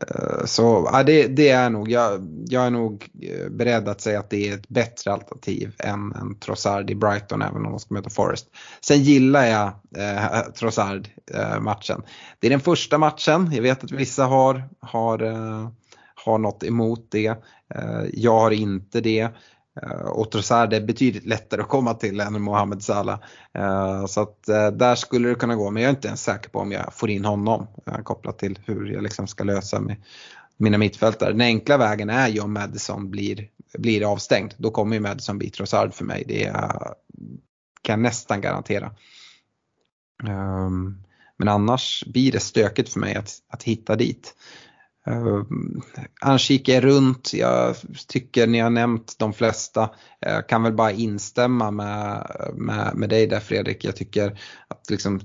Eh, 0.01 0.45
så 0.45 0.88
ja, 0.93 1.03
det, 1.03 1.26
det, 1.26 1.49
är 1.49 1.70
nog, 1.70 1.90
jag, 1.90 2.28
jag, 2.49 2.66
är 2.66 2.70
nog 2.70 3.11
eh, 3.22 3.49
beredd 3.49 3.88
att 3.88 4.01
säga 4.01 4.20
att 4.20 4.30
det 4.30 4.49
är 4.49 4.55
ett 4.55 4.68
bättre 4.68 5.12
alternativ 5.12 5.74
än, 5.78 6.12
än 6.12 6.38
Trossard 6.38 6.90
i 6.90 6.95
Brighton 6.95 7.43
även 7.43 7.66
om 7.66 7.70
de 7.70 7.80
ska 7.80 7.95
möta 7.95 8.11
Forest. 8.11 8.47
Sen 8.80 9.03
gillar 9.03 9.45
jag 9.45 9.72
eh, 9.97 10.40
Trossard 10.59 11.09
eh, 11.34 11.61
matchen. 11.61 12.03
Det 12.38 12.47
är 12.47 12.51
den 12.51 12.61
första 12.61 12.99
matchen, 12.99 13.51
jag 13.53 13.62
vet 13.62 13.84
att 13.84 13.93
vissa 13.93 14.24
har, 14.24 14.68
har, 14.80 15.22
eh, 15.22 15.68
har 16.14 16.38
något 16.38 16.64
emot 16.64 17.07
det. 17.11 17.26
Eh, 17.74 18.03
jag 18.12 18.38
har 18.38 18.51
inte 18.51 19.01
det. 19.01 19.28
Eh, 19.83 20.07
Och 20.07 20.31
Trossard 20.31 20.73
är 20.73 20.81
betydligt 20.81 21.27
lättare 21.27 21.61
att 21.61 21.68
komma 21.68 21.95
till 21.95 22.20
än 22.20 22.43
Mohamed 22.43 22.83
Salah. 22.83 23.20
Eh, 23.55 24.07
så 24.07 24.20
att 24.20 24.49
eh, 24.49 24.70
där 24.70 24.95
skulle 24.95 25.29
det 25.29 25.35
kunna 25.35 25.55
gå 25.57 25.70
men 25.70 25.83
jag 25.83 25.91
är 25.91 25.95
inte 25.95 26.09
ens 26.09 26.23
säker 26.23 26.51
på 26.51 26.59
om 26.59 26.73
jag 26.73 26.95
får 26.95 27.11
in 27.11 27.25
honom 27.25 27.66
kopplat 28.05 28.39
till 28.39 28.59
hur 28.64 28.87
jag 28.87 29.03
liksom 29.03 29.27
ska 29.27 29.45
lösa 29.45 29.81
med 29.81 29.97
mina 30.57 30.79
mittfältare. 30.79 31.33
Den 31.33 31.41
enkla 31.41 31.77
vägen 31.77 32.11
är 32.11 32.29
ju 32.29 32.41
om 32.41 32.53
Madison 32.53 33.11
blir, 33.11 33.49
blir 33.79 34.12
avstängd. 34.12 34.55
Då 34.57 34.70
kommer 34.70 34.97
ju 34.97 35.01
Madison 35.01 35.39
bli 35.39 35.51
Trossard 35.51 35.95
för 35.95 36.05
mig. 36.05 36.25
Det 36.29 36.53
kan 37.83 37.93
jag 37.93 37.99
nästan 37.99 38.41
garantera. 38.41 38.93
Ehm, 40.29 41.03
men 41.37 41.49
annars 41.49 42.05
blir 42.07 42.33
det 42.33 42.41
stökigt 42.41 42.93
för 42.93 43.01
mig 43.01 43.14
att, 43.14 43.31
att 43.49 43.62
hitta 43.62 43.97
dit. 43.97 44.35
Eh, 45.07 45.26
uh, 45.26 45.44
annars 46.20 46.50
gick 46.50 46.68
jag 46.68 46.84
runt, 46.84 47.34
jag 47.34 47.76
tycker 48.07 48.46
ni 48.46 48.59
har 48.59 48.70
nämnt 48.70 49.14
de 49.18 49.32
flesta. 49.32 49.90
Jag 50.20 50.48
kan 50.48 50.62
väl 50.62 50.72
bara 50.72 50.90
instämma 50.90 51.70
med, 51.70 52.30
med, 52.55 52.94
med 52.94 53.09
dig 53.09 53.26
där 53.26 53.40
Fredrik. 53.40 53.84
Jag 53.84 53.96
tycker 53.96 54.40
att 54.68 54.90
liksom, 54.90 55.20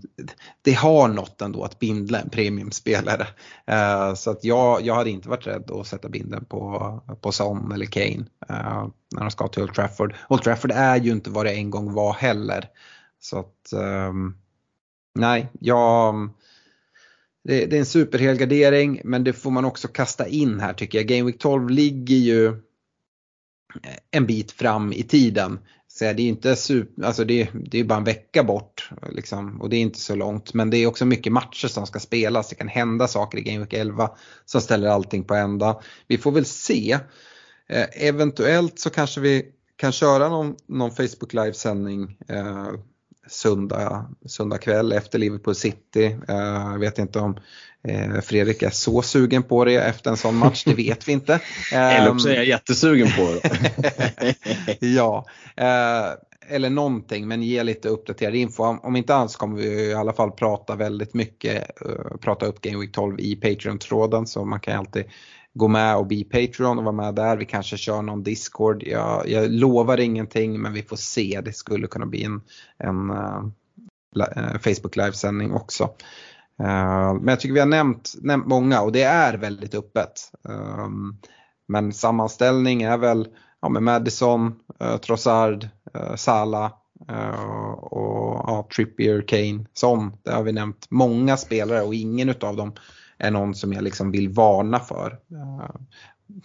det 0.61 0.73
har 0.73 1.07
något 1.07 1.41
ändå 1.41 1.63
att 1.63 1.80
bindla 1.80 2.19
en 2.19 2.30
premiumspelare. 2.30 3.28
Uh, 3.71 4.13
så 4.15 4.32
att 4.32 4.43
jag, 4.43 4.82
jag 4.82 4.95
hade 4.95 5.09
inte 5.09 5.30
varit 5.30 5.47
rädd 5.47 5.71
att 5.71 5.88
sätta 5.88 6.09
binden 6.09 6.45
på, 6.45 7.01
på 7.21 7.32
Son 7.32 7.71
eller 7.71 7.86
Kane 7.86 8.25
uh, 8.49 8.88
när 9.15 9.21
de 9.21 9.32
ska 9.32 9.47
till 9.47 9.63
Old 9.63 9.73
Trafford. 9.73 10.15
Old 10.30 10.43
Trafford 10.43 10.71
är 10.71 10.97
ju 10.97 11.11
inte 11.11 11.30
vad 11.30 11.45
det 11.45 11.53
en 11.53 11.69
gång 11.69 11.93
var 11.93 12.13
heller. 12.13 12.69
Så 13.19 13.39
att 13.39 13.73
um, 13.73 14.38
nej, 15.15 15.49
jag 15.59 16.30
det, 17.48 17.66
det 17.66 17.76
är 17.76 17.80
en 17.80 17.86
superhelgardering 17.86 19.02
men 19.04 19.24
det 19.24 19.34
får 19.34 19.52
man 19.52 19.66
också 19.66 19.88
kasta 19.88 20.28
in 20.28 20.60
här 20.60 20.74
tycker 20.74 20.98
jag. 20.98 21.08
Game 21.08 21.24
Week 21.24 21.39
12 21.39 21.70
ligger 21.70 22.16
ju 22.16 22.48
eh, 22.48 22.54
en 24.12 24.26
bit 24.26 24.52
fram 24.52 24.93
i 24.93 25.04
tiden. 25.04 25.60
Så 25.88 26.04
det 26.04 26.10
är 26.10 26.20
inte 26.20 26.56
super, 26.56 27.04
alltså 27.04 27.24
det, 27.24 27.50
det 27.54 27.80
är 27.80 27.84
bara 27.84 27.98
en 27.98 28.04
vecka 28.04 28.43
bort 28.43 28.89
liksom, 29.10 29.62
och 29.62 29.70
det 29.70 29.76
är 29.78 29.82
inte 29.82 30.00
så 30.00 30.16
långt. 30.16 30.54
Men 30.54 30.70
det 30.70 30.78
är 30.78 30.88
också 30.88 31.06
mycket 31.06 31.34
matcher 31.34 31.68
som 31.68 31.88
ska 31.88 32.00
spelas. 32.00 32.50
Det 32.50 32.56
kan 32.56 32.68
hända 32.68 33.08
saker 33.08 33.38
i 33.38 33.41
Game 33.41 33.60
Week 33.60 33.74
11 33.74 34.10
som 34.45 34.62
ställer 34.62 34.88
allting 34.88 35.24
på 35.24 35.34
ända. 35.34 35.82
Vi 36.08 36.18
får 36.18 36.32
väl 36.32 36.45
se. 36.45 37.00
Eh, 37.70 37.86
eventuellt 37.91 38.80
så 38.80 38.89
kanske 38.89 39.22
vi 39.22 39.45
kan 39.76 39.91
köra 39.91 40.30
någon, 40.30 40.56
någon 40.66 40.91
Facebook 40.91 41.34
live-sändning 41.34 42.18
eh, 42.28 42.68
söndag, 43.28 44.05
söndag 44.25 44.57
kväll 44.57 44.91
efter 44.91 45.19
Liverpool 45.19 45.55
City. 45.55 46.05
Eh, 46.28 46.36
jag 46.71 46.80
vet 46.80 46.99
inte 46.99 47.19
om 47.19 47.38
eh, 47.88 48.21
Fredrik 48.21 48.61
är 48.61 48.69
så 48.69 49.01
sugen 49.01 49.43
på 49.43 49.65
det 49.65 49.75
efter 49.75 50.11
en 50.11 50.17
sån 50.17 50.36
match, 50.36 50.63
det 50.63 50.73
vet 50.73 51.07
vi 51.07 51.11
inte. 51.11 51.39
Eller 51.73 52.11
också 52.11 52.30
är 52.30 52.36
jag 52.36 52.45
jättesugen 52.45 53.07
på 53.17 53.39
det. 53.43 54.36
ja, 54.88 55.25
eh, 55.55 56.13
eller 56.49 56.69
någonting 56.69 57.28
men 57.28 57.43
ge 57.43 57.63
lite 57.63 57.89
uppdaterad 57.89 58.36
info. 58.36 58.63
Om 58.63 58.95
inte 58.95 59.15
alls 59.15 59.36
kommer 59.36 59.57
vi 59.57 59.67
i 59.67 59.93
alla 59.93 60.13
fall 60.13 60.32
prata 60.32 60.75
väldigt 60.75 61.13
mycket, 61.13 61.71
prata 62.21 62.45
upp 62.45 62.61
Game 62.61 62.80
Week 62.80 62.91
12 62.91 63.19
i 63.19 63.36
Patreon-tråden 63.36 64.28
så 64.28 64.45
man 64.45 64.59
kan 64.59 64.80
alltid 64.80 65.05
gå 65.58 65.68
med 65.68 65.97
och 65.97 66.08
bli 66.08 66.24
Patreon 66.24 66.78
och 66.78 66.84
vara 66.84 66.95
med 66.95 67.16
där. 67.16 67.38
Vi 67.38 67.45
kanske 67.45 67.78
kör 67.78 68.01
någon 68.01 68.24
Discord. 68.24 68.84
Jag, 68.84 69.30
jag 69.30 69.51
lovar 69.51 69.99
ingenting 69.99 70.62
men 70.62 70.74
vi 70.74 70.84
får 70.84 70.95
se. 70.95 71.41
Det 71.45 71.53
skulle 71.53 71.88
kunna 71.88 72.05
bli 72.05 72.24
en, 72.24 72.41
en 72.78 73.12
uh, 73.12 74.58
Facebook 74.60 74.95
livesändning 74.95 75.53
också. 75.53 75.84
Uh, 76.62 77.14
men 77.14 77.28
jag 77.28 77.39
tycker 77.39 77.53
vi 77.53 77.60
har 77.60 77.68
nämnt, 77.68 78.14
nämnt 78.22 78.47
många 78.47 78.82
och 78.82 78.91
det 78.91 79.03
är 79.03 79.38
väldigt 79.38 79.76
öppet. 79.76 80.32
Um, 80.43 81.18
men 81.68 81.93
sammanställning 81.93 82.82
är 82.82 82.97
väl 82.97 83.28
ja, 83.62 83.70
med 83.70 83.84
Madison, 83.84 84.55
uh, 84.84 84.97
Trossard, 84.97 85.68
uh, 85.97 86.16
Sala 86.16 86.72
uh, 87.12 87.72
och 87.72 88.43
ja, 88.47 88.68
Trippier, 88.76 89.22
Kane, 89.28 89.66
Son. 89.74 90.12
Det 90.24 90.32
har 90.32 90.43
vi 90.43 90.51
nämnt 90.51 90.88
många 90.89 91.38
spelare 91.38 91.82
och 91.82 91.95
ingen 91.95 92.30
av 92.30 92.55
dem 92.55 92.74
är 93.18 93.32
någon 93.32 93.55
som 93.55 93.74
jag 93.74 93.84
liksom 93.84 94.11
vill 94.11 94.30
varna 94.30 94.80
för. 94.80 95.20
Eh, 95.32 95.76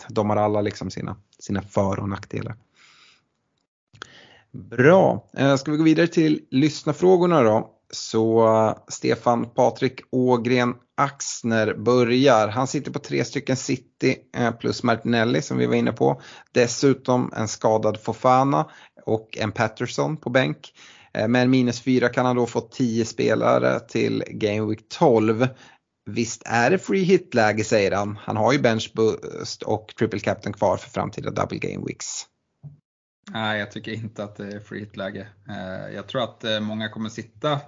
de 0.08 0.30
har 0.30 0.36
alla 0.36 0.60
liksom 0.60 0.90
sina, 0.90 1.16
sina 1.38 1.62
för 1.62 2.00
och 2.00 2.08
nackdelar. 2.08 2.56
Bra, 4.52 5.28
eh, 5.36 5.56
ska 5.56 5.70
vi 5.70 5.76
gå 5.76 5.84
vidare 5.84 6.06
till 6.06 6.40
lyssnarfrågorna 6.50 7.42
då? 7.42 7.70
Så 7.90 8.78
Stefan 8.88 9.50
Patrik 9.50 10.00
Ågren 10.10 10.74
Axner 10.94 11.74
börjar. 11.74 12.48
Han 12.48 12.66
sitter 12.66 12.90
på 12.90 12.98
tre 12.98 13.24
stycken 13.24 13.56
City 13.56 14.16
eh, 14.36 14.50
plus 14.50 14.82
Martinelli 14.82 15.42
som 15.42 15.58
vi 15.58 15.66
var 15.66 15.74
inne 15.74 15.92
på. 15.92 16.20
Dessutom 16.52 17.32
en 17.36 17.48
skadad 17.48 18.00
Fofana 18.00 18.70
och 19.06 19.38
en 19.40 19.52
Patterson 19.52 20.16
på 20.16 20.30
bänk. 20.30 20.72
Med 21.28 21.50
minus 21.50 21.80
fyra 21.80 22.08
kan 22.08 22.26
han 22.26 22.36
då 22.36 22.46
få 22.46 22.60
10 22.60 23.04
spelare 23.04 23.80
till 23.80 24.24
Game 24.28 24.66
Week 24.66 24.88
12. 24.88 25.48
Visst 26.10 26.42
är 26.46 26.70
det 26.70 26.78
free 26.78 27.04
hit-läge 27.04 27.64
säger 27.64 27.92
han. 27.92 28.16
Han 28.16 28.36
har 28.36 28.52
ju 28.52 28.58
bench 28.58 28.92
boost 28.94 29.62
och 29.62 29.94
triple 29.98 30.20
captain 30.20 30.52
kvar 30.52 30.76
för 30.76 30.90
framtida 30.90 31.30
double 31.30 31.58
game 31.58 31.86
weeks. 31.86 32.26
Nej, 33.30 33.58
jag 33.58 33.70
tycker 33.70 33.92
inte 33.92 34.24
att 34.24 34.36
det 34.36 34.52
är 34.52 34.60
free 34.60 34.80
hit-läge. 34.80 35.28
Eh, 35.48 35.94
jag 35.94 36.06
tror 36.06 36.22
att 36.22 36.44
eh, 36.44 36.60
många 36.60 36.88
kommer 36.88 37.08
sitta 37.08 37.60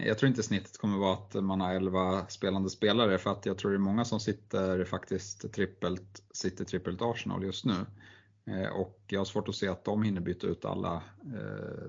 jag 0.00 0.18
tror 0.18 0.28
inte 0.28 0.42
snittet 0.42 0.78
kommer 0.78 0.98
vara 0.98 1.14
att 1.14 1.34
man 1.34 1.60
har 1.60 1.74
11 1.74 2.26
spelande 2.28 2.70
spelare 2.70 3.18
för 3.18 3.30
att 3.30 3.46
jag 3.46 3.58
tror 3.58 3.70
det 3.70 3.76
är 3.76 3.78
många 3.78 4.04
som 4.04 4.20
sitter 4.20 4.84
faktiskt 4.84 5.52
trippelt, 5.52 6.22
sitter 6.32 6.64
trippelt 6.64 7.02
Arsenal 7.02 7.44
just 7.44 7.64
nu. 7.64 7.86
Eh, 8.46 8.68
och 8.68 9.00
jag 9.06 9.20
har 9.20 9.24
svårt 9.24 9.48
att 9.48 9.54
se 9.54 9.68
att 9.68 9.84
de 9.84 10.02
hinner 10.02 10.20
byta 10.20 10.46
ut 10.46 10.64
alla 10.64 11.02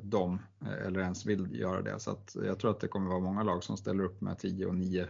dem 0.04 0.42
eller 0.86 1.00
ens 1.00 1.26
vill 1.26 1.60
göra 1.60 1.82
det. 1.82 2.00
Så 2.00 2.18
jag 2.34 2.60
tror 2.60 2.72
att 2.72 2.80
det 2.80 2.88
kommer 2.88 3.10
vara 3.10 3.20
många 3.20 3.44
lag 3.44 3.64
som 3.64 3.78
ställer 3.78 4.04
upp 4.04 4.22
med 4.22 4.40
10 4.40 4.66
och 4.66 4.76
9 4.76 5.08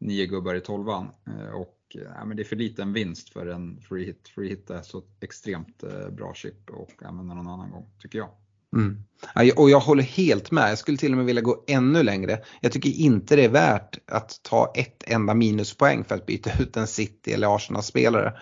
nio 0.00 0.26
gubbar 0.26 0.54
i 0.54 0.60
tolvan. 0.60 1.08
Eh, 1.26 1.54
och 1.54 1.76
ja, 1.88 2.24
men 2.24 2.36
det 2.36 2.42
är 2.42 2.44
för 2.44 2.56
liten 2.56 2.92
vinst 2.92 3.32
för 3.32 3.46
en 3.46 3.80
free 3.80 4.04
hit. 4.04 4.28
Free 4.34 4.48
hit 4.48 4.70
är 4.70 4.82
så 4.82 5.02
extremt 5.20 5.82
eh, 5.82 6.10
bra 6.10 6.34
chip 6.34 6.70
och 6.70 7.02
använda 7.02 7.34
någon 7.34 7.48
annan 7.48 7.70
gång, 7.70 7.86
tycker 8.02 8.18
jag. 8.18 8.28
Mm. 8.76 9.02
Och 9.56 9.70
jag 9.70 9.80
håller 9.80 10.02
helt 10.02 10.50
med, 10.50 10.70
jag 10.70 10.78
skulle 10.78 10.96
till 10.96 11.12
och 11.12 11.16
med 11.16 11.26
vilja 11.26 11.42
gå 11.42 11.64
ännu 11.66 12.02
längre. 12.02 12.38
Jag 12.60 12.72
tycker 12.72 12.90
inte 12.90 13.36
det 13.36 13.44
är 13.44 13.48
värt 13.48 13.98
att 14.06 14.40
ta 14.42 14.72
ett 14.74 15.02
enda 15.06 15.34
minuspoäng 15.34 16.04
för 16.04 16.14
att 16.14 16.26
byta 16.26 16.62
ut 16.62 16.76
en 16.76 16.86
City 16.86 17.32
eller 17.32 17.56
Arsenal-spelare. 17.56 18.32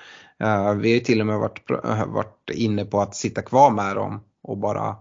Vi 0.81 0.93
har 0.93 1.01
till 1.01 1.21
och 1.21 1.27
med 1.27 1.39
varit, 1.39 1.71
varit 2.07 2.51
inne 2.51 2.85
på 2.85 3.01
att 3.01 3.17
sitta 3.17 3.43
kvar 3.43 3.71
med 3.71 3.97
dem 3.97 4.21
och 4.49 4.59
bara 4.59 4.97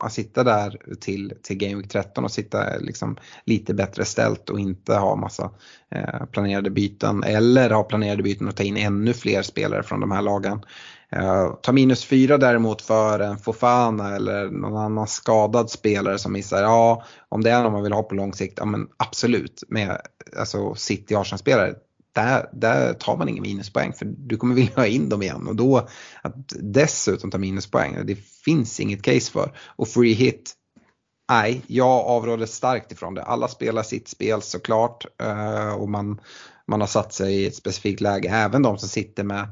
bara 0.00 0.10
sitta 0.10 0.44
där 0.44 0.78
till, 1.00 1.32
till 1.42 1.56
Game 1.56 1.74
Week 1.74 1.88
13 1.88 2.24
och 2.24 2.30
sitta 2.30 2.78
liksom 2.78 3.16
lite 3.44 3.74
bättre 3.74 4.04
ställt 4.04 4.50
och 4.50 4.60
inte 4.60 4.94
ha 4.94 5.16
massa 5.16 5.50
eh, 5.90 6.24
planerade 6.32 6.70
byten 6.70 7.22
eller 7.22 7.70
ha 7.70 7.82
planerade 7.82 8.22
byten 8.22 8.48
och 8.48 8.56
ta 8.56 8.62
in 8.62 8.76
ännu 8.76 9.14
fler 9.14 9.42
spelare 9.42 9.82
från 9.82 10.00
de 10.00 10.10
här 10.10 10.22
lagen. 10.22 10.64
Eh, 11.10 11.52
ta 11.62 11.72
minus 11.72 12.04
fyra 12.04 12.38
däremot 12.38 12.82
för 12.82 13.20
en 13.20 13.38
Fofana 13.38 14.16
eller 14.16 14.50
någon 14.50 14.76
annan 14.76 15.06
skadad 15.06 15.70
spelare 15.70 16.18
som 16.18 16.32
missar, 16.32 16.62
ja 16.62 17.04
om 17.28 17.42
det 17.42 17.50
är 17.50 17.62
någon 17.62 17.72
man 17.72 17.82
vill 17.82 17.92
ha 17.92 18.02
på 18.02 18.14
lång 18.14 18.32
sikt, 18.32 18.58
ja 18.58 18.64
men 18.64 18.88
absolut 18.96 19.62
med 19.68 20.00
alltså 20.38 20.74
City 20.74 21.14
Arsenal-spelare, 21.14 21.74
där, 22.16 22.48
där 22.52 22.94
tar 22.94 23.16
man 23.16 23.28
ingen 23.28 23.42
minuspoäng 23.42 23.92
för 23.92 24.04
du 24.04 24.36
kommer 24.36 24.54
vilja 24.54 24.72
ha 24.76 24.86
in 24.86 25.08
dem 25.08 25.22
igen 25.22 25.46
och 25.48 25.56
då 25.56 25.88
att 26.22 26.52
dessutom 26.60 27.30
ta 27.30 27.38
minuspoäng, 27.38 28.06
det 28.06 28.16
finns 28.44 28.80
inget 28.80 29.02
case 29.02 29.32
för. 29.32 29.58
Och 29.76 29.88
free 29.88 30.12
hit, 30.12 30.54
nej, 31.30 31.62
jag 31.66 31.88
avråder 31.88 32.46
starkt 32.46 32.92
ifrån 32.92 33.14
det. 33.14 33.22
Alla 33.22 33.48
spelar 33.48 33.82
sitt 33.82 34.08
spel 34.08 34.42
såklart 34.42 35.06
eh, 35.22 35.74
och 35.74 35.88
man, 35.88 36.20
man 36.66 36.80
har 36.80 36.88
satt 36.88 37.12
sig 37.12 37.34
i 37.34 37.46
ett 37.46 37.56
specifikt 37.56 38.00
läge. 38.00 38.28
Även 38.28 38.62
de 38.62 38.78
som 38.78 38.88
sitter 38.88 39.24
med, 39.24 39.48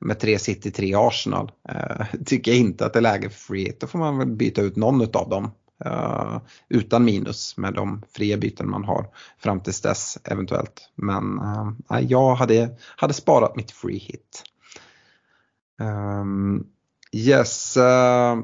med 0.00 0.18
tre 0.20 0.38
City, 0.38 0.70
tre 0.70 0.94
Arsenal. 0.94 1.52
Eh, 1.68 2.06
tycker 2.26 2.50
jag 2.50 2.60
inte 2.60 2.86
att 2.86 2.92
det 2.92 2.98
är 2.98 3.02
läge 3.02 3.30
för 3.30 3.40
free 3.40 3.64
hit. 3.64 3.80
Då 3.80 3.86
får 3.86 3.98
man 3.98 4.18
väl 4.18 4.28
byta 4.28 4.62
ut 4.62 4.76
någon 4.76 5.00
av 5.02 5.28
dem. 5.28 5.50
Eh, 5.84 6.40
utan 6.68 7.04
minus 7.04 7.56
med 7.56 7.74
de 7.74 8.02
fria 8.10 8.36
byten 8.36 8.70
man 8.70 8.84
har 8.84 9.08
fram 9.38 9.60
tills 9.60 9.80
dess 9.80 10.18
eventuellt. 10.24 10.90
Men 10.94 11.38
uh, 11.38 12.00
jag 12.00 12.34
hade, 12.34 12.76
hade 12.96 13.14
sparat 13.14 13.56
mitt 13.56 13.70
free 13.70 13.98
hit. 13.98 14.44
Um, 15.80 16.66
yes, 17.12 17.76
uh, 17.76 18.40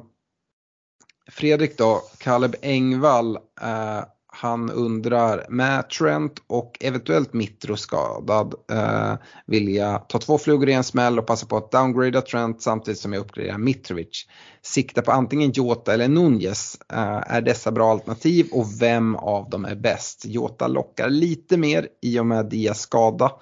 Fredrik 1.30 1.78
då, 1.78 2.02
Caleb 2.18 2.54
Engvall, 2.62 3.36
uh, 3.36 4.04
han 4.34 4.70
undrar 4.70 5.46
med 5.48 5.90
Trent 5.90 6.32
och 6.46 6.78
eventuellt 6.80 7.32
Mitro 7.32 7.76
skadad 7.76 8.54
eh, 8.70 9.14
vill 9.46 9.74
jag 9.74 10.08
ta 10.08 10.18
två 10.18 10.38
flugor 10.38 10.68
i 10.68 10.72
en 10.72 10.84
smäll 10.84 11.18
och 11.18 11.26
passa 11.26 11.46
på 11.46 11.56
att 11.56 11.70
downgrada 11.70 12.20
Trent 12.20 12.62
samtidigt 12.62 13.00
som 13.00 13.12
jag 13.12 13.20
uppgraderar 13.20 13.58
Mitrovic. 13.58 14.26
Sikta 14.62 15.02
på 15.02 15.12
antingen 15.12 15.50
Jota 15.52 15.94
eller 15.94 16.08
Nunez. 16.08 16.78
Eh, 16.92 17.34
är 17.34 17.40
dessa 17.40 17.72
bra 17.72 17.90
alternativ 17.90 18.48
och 18.52 18.82
vem 18.82 19.16
av 19.16 19.50
dem 19.50 19.64
är 19.64 19.74
bäst? 19.74 20.24
Jota 20.24 20.66
lockar 20.66 21.08
lite 21.08 21.56
mer 21.56 21.88
i 22.02 22.18
och 22.18 22.26
med 22.26 22.46
Dias 22.46 22.80
skada. 22.80 23.32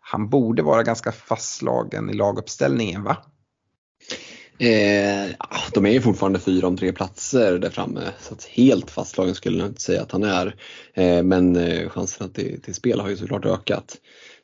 Han 0.00 0.28
borde 0.28 0.62
vara 0.62 0.82
ganska 0.82 1.12
fastslagen 1.12 2.10
i 2.10 2.12
laguppställningen 2.12 3.02
va? 3.02 3.16
Eh, 4.60 5.30
de 5.74 5.86
är 5.86 5.90
ju 5.90 6.00
fortfarande 6.00 6.38
fyra 6.38 6.66
om 6.66 6.76
tre 6.76 6.92
platser 6.92 7.58
där 7.58 7.70
framme 7.70 8.00
så 8.20 8.34
att 8.34 8.44
helt 8.44 8.90
fastslagen 8.90 9.34
skulle 9.34 9.58
jag 9.58 9.68
inte 9.68 9.80
säga 9.80 10.02
att 10.02 10.12
han 10.12 10.22
är. 10.22 10.54
Eh, 10.94 11.22
men 11.22 11.56
eh, 11.56 11.88
chanserna 11.88 12.30
till, 12.30 12.62
till 12.62 12.74
spel 12.74 13.00
har 13.00 13.08
ju 13.08 13.16
såklart 13.16 13.46
ökat. 13.46 13.96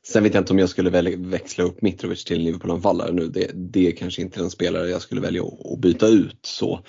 Sen 0.06 0.22
vet 0.22 0.34
jag 0.34 0.40
inte 0.40 0.52
om 0.52 0.58
jag 0.58 0.68
skulle 0.68 0.90
välja, 0.90 1.16
växla 1.16 1.64
upp 1.64 1.82
Mitrovic 1.82 2.24
till 2.24 2.40
Liverpool-anfallare 2.40 3.12
nu. 3.12 3.26
Det, 3.26 3.50
det 3.54 3.86
är 3.86 3.92
kanske 3.92 4.22
inte 4.22 4.40
den 4.40 4.50
spelare 4.50 4.90
jag 4.90 5.02
skulle 5.02 5.20
välja 5.20 5.42
att, 5.42 5.72
att 5.72 5.78
byta 5.78 6.06
ut. 6.06 6.38
så. 6.42 6.80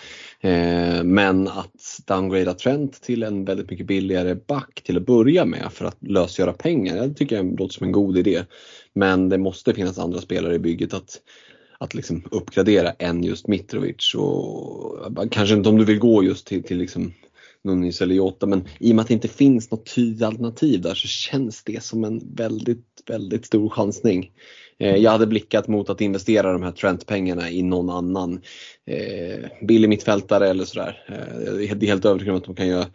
Eh, 0.42 1.04
men 1.04 1.48
att 1.48 2.00
downgrada 2.06 2.54
Trent 2.54 3.02
till 3.02 3.24
en 3.24 3.46
väldigt 3.46 3.70
mycket 3.70 3.88
billigare 3.88 4.36
back 4.36 4.82
till 4.84 4.98
att 4.98 5.06
börja 5.06 5.46
med 5.46 5.68
för 5.72 5.86
att 5.86 5.98
lösgöra 6.00 6.54
pengar, 6.54 7.08
det 7.08 7.14
tycker 7.14 7.36
jag 7.36 7.60
låter 7.60 7.74
som 7.74 7.86
en 7.86 7.92
god 7.92 8.18
idé. 8.18 8.44
Men 8.94 9.30
det 9.30 9.38
måste 9.38 9.74
finnas 9.74 10.00
andra 10.00 10.22
spelare 10.22 10.56
i 10.56 10.60
bygget 10.60 10.94
att 10.94 11.22
att 11.78 11.94
liksom 11.94 12.24
uppgradera 12.32 12.92
än 12.92 13.24
just 13.24 13.48
Mitrovic. 13.48 14.16
Och, 14.16 15.32
kanske 15.32 15.56
inte 15.56 15.70
om 15.70 15.78
du 15.78 15.86
vill 15.86 16.00
gå 16.00 16.24
just 16.24 16.48
till, 16.48 16.64
till 16.64 16.78
liksom 16.78 17.14
Nunes 17.62 18.02
eller 18.02 18.16
Jota 18.16 18.46
men 18.46 18.68
i 18.80 18.92
och 18.92 18.96
med 18.96 19.04
att 19.04 19.08
det 19.08 19.14
inte 19.14 19.28
finns 19.28 19.72
något 19.72 19.96
tydligt 19.96 20.24
alternativ 20.24 20.82
där 20.82 20.94
så 20.94 21.08
känns 21.08 21.64
det 21.64 21.84
som 21.84 22.04
en 22.04 22.22
väldigt, 22.36 23.04
väldigt 23.08 23.46
stor 23.46 23.70
chansning. 23.70 24.32
Eh, 24.80 24.96
jag 24.96 25.12
hade 25.12 25.28
blickat 25.28 25.68
mot 25.68 25.90
att 25.90 26.02
investera 26.02 26.54
de 26.54 26.64
här 26.64 26.72
Trent-pengarna 26.72 27.50
i 27.50 27.64
någon 27.64 27.90
annan 27.90 28.42
eh, 28.86 29.66
billig 29.68 29.90
mittfältare 29.90 30.50
eller 30.50 30.66
sådär. 30.66 31.06
Eh, 31.08 31.44
jag 31.46 31.62
är 31.84 31.88
helt 31.88 32.06
övertygad 32.06 32.34
om 32.34 32.38
att 32.38 32.46
de 32.46 32.56
kan 32.56 32.68
göra 32.68 32.86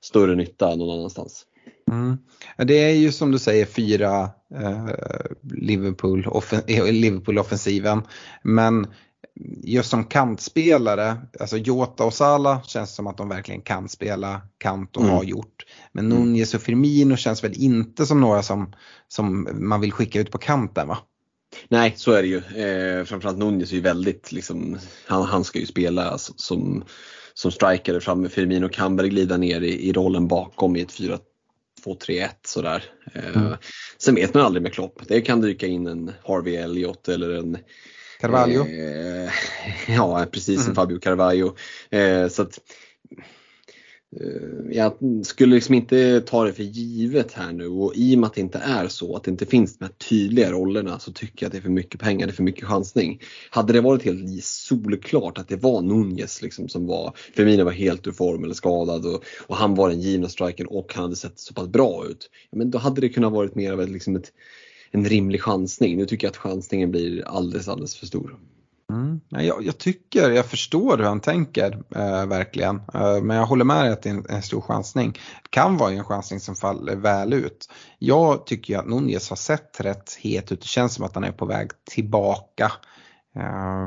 större 0.00 0.34
nytta 0.34 0.74
någon 0.74 0.98
annanstans. 0.98 1.46
Mm. 1.90 2.18
Det 2.56 2.74
är 2.74 2.94
ju 2.94 3.12
som 3.12 3.30
du 3.30 3.38
säger 3.38 3.66
fyra 3.66 4.30
eh, 4.54 4.88
Liverpool, 5.52 6.26
offen 6.26 6.60
eh, 6.66 6.84
Liverpool-offensiven. 6.92 8.02
Men 8.42 8.86
just 9.62 9.90
som 9.90 10.04
kantspelare, 10.04 11.16
alltså 11.40 11.56
Jota 11.56 12.04
och 12.04 12.14
Sala 12.14 12.62
känns 12.62 12.94
som 12.94 13.06
att 13.06 13.16
de 13.16 13.28
verkligen 13.28 13.60
kan 13.60 13.88
spela 13.88 14.40
kant 14.58 14.96
och 14.96 15.02
mm. 15.02 15.14
har 15.14 15.24
gjort. 15.24 15.64
Men 15.92 16.12
mm. 16.12 16.18
Nunez 16.18 16.54
och 16.54 16.62
Firmino 16.62 17.16
känns 17.16 17.44
väl 17.44 17.52
inte 17.54 18.06
som 18.06 18.20
några 18.20 18.42
som, 18.42 18.72
som 19.08 19.48
man 19.52 19.80
vill 19.80 19.92
skicka 19.92 20.20
ut 20.20 20.30
på 20.30 20.38
kanten 20.38 20.88
va? 20.88 20.98
Nej, 21.68 21.94
så 21.96 22.12
är 22.12 22.22
det 22.22 22.28
ju. 22.28 22.36
Eh, 22.36 23.04
framförallt 23.04 23.38
Nunez 23.38 23.70
är 23.70 23.74
ju 23.74 23.80
väldigt, 23.80 24.32
liksom, 24.32 24.78
han, 25.06 25.22
han 25.22 25.44
ska 25.44 25.58
ju 25.58 25.66
spela 25.66 26.18
som, 26.18 26.84
som 27.34 27.50
striker 27.50 28.00
framme. 28.00 28.28
Firmino 28.28 28.68
kan 28.68 28.96
väl 28.96 29.08
glida 29.08 29.36
ner 29.36 29.60
i, 29.60 29.88
i 29.88 29.92
rollen 29.92 30.28
bakom 30.28 30.76
i 30.76 30.80
ett 30.80 30.92
4 30.92 31.18
2-3-1 31.84 32.28
sådär. 32.46 32.84
Eh, 33.12 33.36
mm. 33.36 33.56
Sen 33.98 34.14
vet 34.14 34.34
man 34.34 34.42
aldrig 34.42 34.62
med 34.62 34.72
Klopp. 34.72 35.08
Det 35.08 35.20
kan 35.20 35.40
dyka 35.40 35.66
in 35.66 35.86
en 35.86 36.12
Harvey 36.24 36.56
Elliott 36.56 37.08
eller 37.08 37.30
en 37.30 37.58
Carvalho? 38.20 38.66
Eh, 38.66 39.30
ja, 39.96 40.26
precis 40.32 40.58
mm. 40.60 40.68
en 40.68 40.74
Fabio 40.74 40.98
Carvalho. 40.98 41.54
Eh, 41.90 42.28
så 42.28 42.42
att, 42.42 42.58
Eh, 44.20 44.76
jag 44.76 44.92
skulle 45.22 45.54
liksom 45.54 45.74
inte 45.74 46.20
ta 46.20 46.44
det 46.44 46.52
för 46.52 46.62
givet 46.62 47.32
här 47.32 47.52
nu 47.52 47.68
och 47.68 47.92
i 47.96 48.14
och 48.14 48.18
med 48.18 48.26
att 48.26 48.34
det 48.34 48.40
inte 48.40 48.58
är 48.58 48.88
så, 48.88 49.16
att 49.16 49.24
det 49.24 49.30
inte 49.30 49.46
finns 49.46 49.78
de 49.78 49.84
här 49.84 49.92
tydliga 49.92 50.52
rollerna 50.52 50.98
så 50.98 51.12
tycker 51.12 51.44
jag 51.44 51.48
att 51.48 51.52
det 51.52 51.58
är 51.58 51.62
för 51.62 51.70
mycket 51.70 52.00
pengar, 52.00 52.26
det 52.26 52.32
är 52.32 52.34
för 52.34 52.42
mycket 52.42 52.68
chansning. 52.68 53.20
Hade 53.50 53.72
det 53.72 53.80
varit 53.80 54.02
helt 54.02 54.44
solklart 54.44 55.38
att 55.38 55.48
det 55.48 55.56
var 55.56 55.82
Nunez 55.82 56.42
liksom 56.42 56.68
som 56.68 56.86
var, 56.86 57.12
Firmino 57.16 57.64
var 57.64 57.72
helt 57.72 58.06
ur 58.06 58.12
form 58.12 58.44
eller 58.44 58.54
skadad 58.54 59.06
och, 59.06 59.24
och 59.46 59.56
han 59.56 59.74
var 59.74 59.88
den 59.88 60.00
givna 60.00 60.28
strikern 60.28 60.66
och 60.66 60.94
han 60.94 61.04
hade 61.04 61.16
sett 61.16 61.38
så 61.38 61.54
pass 61.54 61.68
bra 61.68 62.06
ut. 62.10 62.30
Men 62.52 62.70
då 62.70 62.78
hade 62.78 63.00
det 63.00 63.08
kunnat 63.08 63.32
varit 63.32 63.54
mer 63.54 63.72
av 63.72 63.80
ett, 63.80 63.90
liksom 63.90 64.16
ett, 64.16 64.32
en 64.90 65.04
rimlig 65.04 65.42
chansning. 65.42 65.96
Nu 65.96 66.06
tycker 66.06 66.26
jag 66.26 66.30
att 66.30 66.36
chansningen 66.36 66.90
blir 66.90 67.24
alldeles, 67.24 67.68
alldeles 67.68 67.96
för 67.96 68.06
stor. 68.06 68.38
Mm. 68.94 69.20
Jag, 69.28 69.62
jag, 69.64 69.78
tycker, 69.78 70.30
jag 70.30 70.46
förstår 70.46 70.98
hur 70.98 71.04
han 71.04 71.20
tänker 71.20 71.82
eh, 71.96 72.26
verkligen. 72.26 72.82
Eh, 72.94 73.22
men 73.22 73.36
jag 73.36 73.46
håller 73.46 73.64
med 73.64 73.84
dig 73.84 73.92
att 73.92 74.02
det 74.02 74.08
är 74.08 74.14
en, 74.14 74.26
en, 74.28 74.42
stor 74.42 74.60
chansning. 74.60 75.12
Det 75.42 75.50
kan 75.50 75.76
vara 75.76 75.92
en 75.92 76.04
chansning 76.04 76.40
som 76.40 76.56
faller 76.56 76.96
väl 76.96 77.32
ut. 77.32 77.68
Jag 77.98 78.46
tycker 78.46 78.78
att 78.78 78.86
Nunez 78.86 79.28
har 79.30 79.36
sett 79.36 79.80
rätt 79.80 80.14
het 80.20 80.52
ut. 80.52 80.60
Det 80.60 80.66
känns 80.66 80.94
som 80.94 81.04
att 81.04 81.14
han 81.14 81.24
är 81.24 81.32
på 81.32 81.46
väg 81.46 81.70
tillbaka. 81.90 82.72
Eh, 83.36 83.86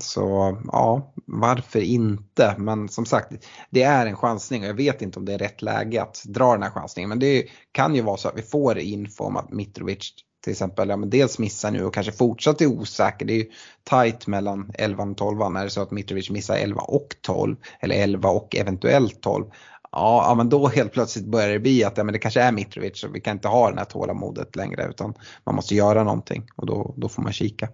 så 0.00 0.58
ja, 0.72 1.12
varför 1.26 1.80
inte? 1.80 2.54
Men 2.58 2.88
som 2.88 3.06
sagt, 3.06 3.32
det 3.70 3.82
är 3.82 4.06
en 4.06 4.16
chansning 4.16 4.62
och 4.62 4.68
jag 4.68 4.74
vet 4.74 5.02
inte 5.02 5.18
om 5.18 5.24
det 5.24 5.34
är 5.34 5.38
rätt 5.38 5.62
läge 5.62 6.02
att 6.02 6.22
dra 6.24 6.52
den 6.52 6.62
här 6.62 6.70
chansningen. 6.70 7.08
Men 7.08 7.18
det 7.18 7.46
kan 7.72 7.94
ju 7.94 8.02
vara 8.02 8.16
så 8.16 8.28
att 8.28 8.38
vi 8.38 8.42
får 8.42 8.78
info 8.78 9.24
om 9.24 9.36
att 9.36 9.52
Mitrovic 9.52 10.12
till 10.42 10.50
exempel, 10.50 10.88
ja, 10.88 10.96
men 10.96 11.10
dels 11.10 11.38
missar 11.38 11.70
nu 11.70 11.84
och 11.84 11.94
kanske 11.94 12.12
fortsatt 12.12 12.60
är 12.60 12.66
osäker. 12.66 13.26
Det 13.26 13.32
är 13.32 13.38
ju 13.38 13.50
tight 13.84 14.26
mellan 14.26 14.72
11 14.74 15.04
och 15.04 15.16
12. 15.16 15.40
Är 15.40 15.64
det 15.64 15.70
så 15.70 15.82
att 15.82 15.90
Mitrovic 15.90 16.30
missar 16.30 16.56
11 16.56 16.80
och 16.80 17.16
12 17.20 17.56
eller 17.80 17.94
11 17.94 18.28
och 18.28 18.56
eventuellt 18.56 19.20
12. 19.20 19.44
Ja, 19.92 20.24
ja 20.28 20.34
men 20.34 20.48
då 20.48 20.68
helt 20.68 20.92
plötsligt 20.92 21.24
börjar 21.24 21.48
det 21.48 21.58
bli 21.58 21.84
att 21.84 21.96
ja, 21.96 22.04
men 22.04 22.12
det 22.12 22.18
kanske 22.18 22.40
är 22.40 22.52
Mitrovic 22.52 23.04
och 23.04 23.14
vi 23.14 23.20
kan 23.20 23.36
inte 23.36 23.48
ha 23.48 23.70
det 23.70 23.78
här 23.78 23.84
tålamodet 23.84 24.56
längre 24.56 24.86
utan 24.90 25.14
man 25.44 25.54
måste 25.54 25.74
göra 25.74 26.04
någonting 26.04 26.46
och 26.56 26.66
då, 26.66 26.94
då 26.96 27.08
får 27.08 27.22
man 27.22 27.32
kika. 27.32 27.68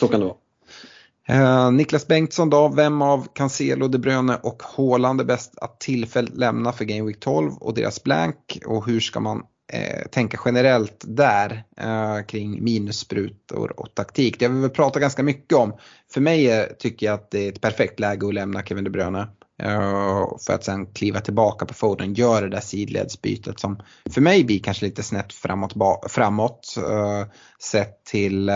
Så 0.00 0.08
kan 0.08 0.20
det 0.20 0.26
vara. 0.26 0.36
Eh, 1.28 1.70
Niklas 1.70 2.06
Bengtsson 2.06 2.50
då, 2.50 2.68
vem 2.68 3.02
av 3.02 3.28
Cancelo, 3.32 3.88
De 3.88 3.98
Bruyne 3.98 4.36
och 4.42 4.62
Haaland 4.62 5.20
är 5.20 5.24
bäst 5.24 5.58
att 5.58 5.80
tillfälligt 5.80 6.36
lämna 6.36 6.72
för 6.72 6.84
Game 6.84 7.06
Week 7.06 7.20
12 7.20 7.52
och 7.52 7.74
deras 7.74 8.02
blank 8.02 8.58
och 8.66 8.86
hur 8.86 9.00
ska 9.00 9.20
man 9.20 9.42
eh, 9.72 10.08
tänka 10.10 10.38
generellt 10.44 11.04
där 11.06 11.64
eh, 11.76 12.26
kring 12.26 12.64
minussprutor 12.64 13.80
och 13.80 13.94
taktik. 13.94 14.38
Det 14.38 14.46
har 14.46 14.52
vi 14.52 14.60
väl 14.60 14.70
pratat 14.70 15.02
ganska 15.02 15.22
mycket 15.22 15.58
om. 15.58 15.72
För 16.12 16.20
mig 16.20 16.50
eh, 16.50 16.64
tycker 16.78 17.06
jag 17.06 17.14
att 17.14 17.30
det 17.30 17.44
är 17.44 17.52
ett 17.52 17.60
perfekt 17.60 18.00
läge 18.00 18.28
att 18.28 18.34
lämna 18.34 18.62
Kevin 18.62 18.84
De 18.84 18.90
Bruyne. 18.90 19.28
Eh, 19.62 20.38
för 20.46 20.52
att 20.52 20.64
sen 20.64 20.86
kliva 20.86 21.20
tillbaka 21.20 21.66
på 21.66 21.74
Foden, 21.74 22.14
göra 22.14 22.40
det 22.40 22.48
där 22.48 22.60
sidledsbytet 22.60 23.60
som 23.60 23.82
för 24.10 24.20
mig 24.20 24.44
blir 24.44 24.60
kanske 24.60 24.86
lite 24.86 25.02
snett 25.02 25.32
framåt, 25.32 25.74
framåt 26.08 26.76
eh, 26.76 27.26
sett 27.62 28.04
till 28.04 28.50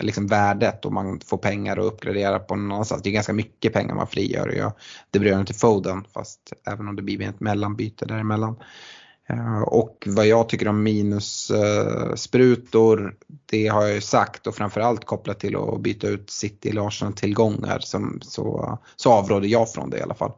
liksom 0.00 0.26
värdet 0.26 0.84
och 0.84 0.92
man 0.92 1.20
får 1.20 1.38
pengar 1.38 1.76
att 1.76 1.84
uppgradera 1.84 2.38
på 2.38 2.56
någon 2.56 2.72
annanstans. 2.72 3.02
Det 3.02 3.10
är 3.10 3.12
ganska 3.12 3.32
mycket 3.32 3.72
pengar 3.72 3.94
man 3.94 4.06
frigör 4.06 4.48
och 4.48 4.54
jag 4.54 4.72
De 5.10 5.18
Bruyne 5.18 5.44
till 5.44 5.54
Foden 5.54 6.04
fast 6.14 6.52
även 6.66 6.88
om 6.88 6.96
det 6.96 7.02
blir 7.02 7.22
ett 7.22 7.40
mellanbyte 7.40 8.06
däremellan. 8.06 8.56
Eh, 9.28 9.62
och 9.62 10.04
vad 10.06 10.26
jag 10.26 10.48
tycker 10.48 10.68
om 10.68 10.82
minussprutor, 10.82 13.14
det 13.46 13.66
har 13.66 13.82
jag 13.82 13.94
ju 13.94 14.00
sagt 14.00 14.46
och 14.46 14.54
framförallt 14.54 15.04
kopplat 15.04 15.40
till 15.40 15.56
att 15.56 15.80
byta 15.80 16.08
ut 16.08 16.30
City 16.30 16.68
eller 16.68 16.86
Arsenal-tillgångar 16.86 17.78
så, 17.78 18.10
så 18.96 19.12
avråder 19.12 19.48
jag 19.48 19.72
från 19.72 19.90
det 19.90 19.98
i 19.98 20.02
alla 20.02 20.14
fall. 20.14 20.32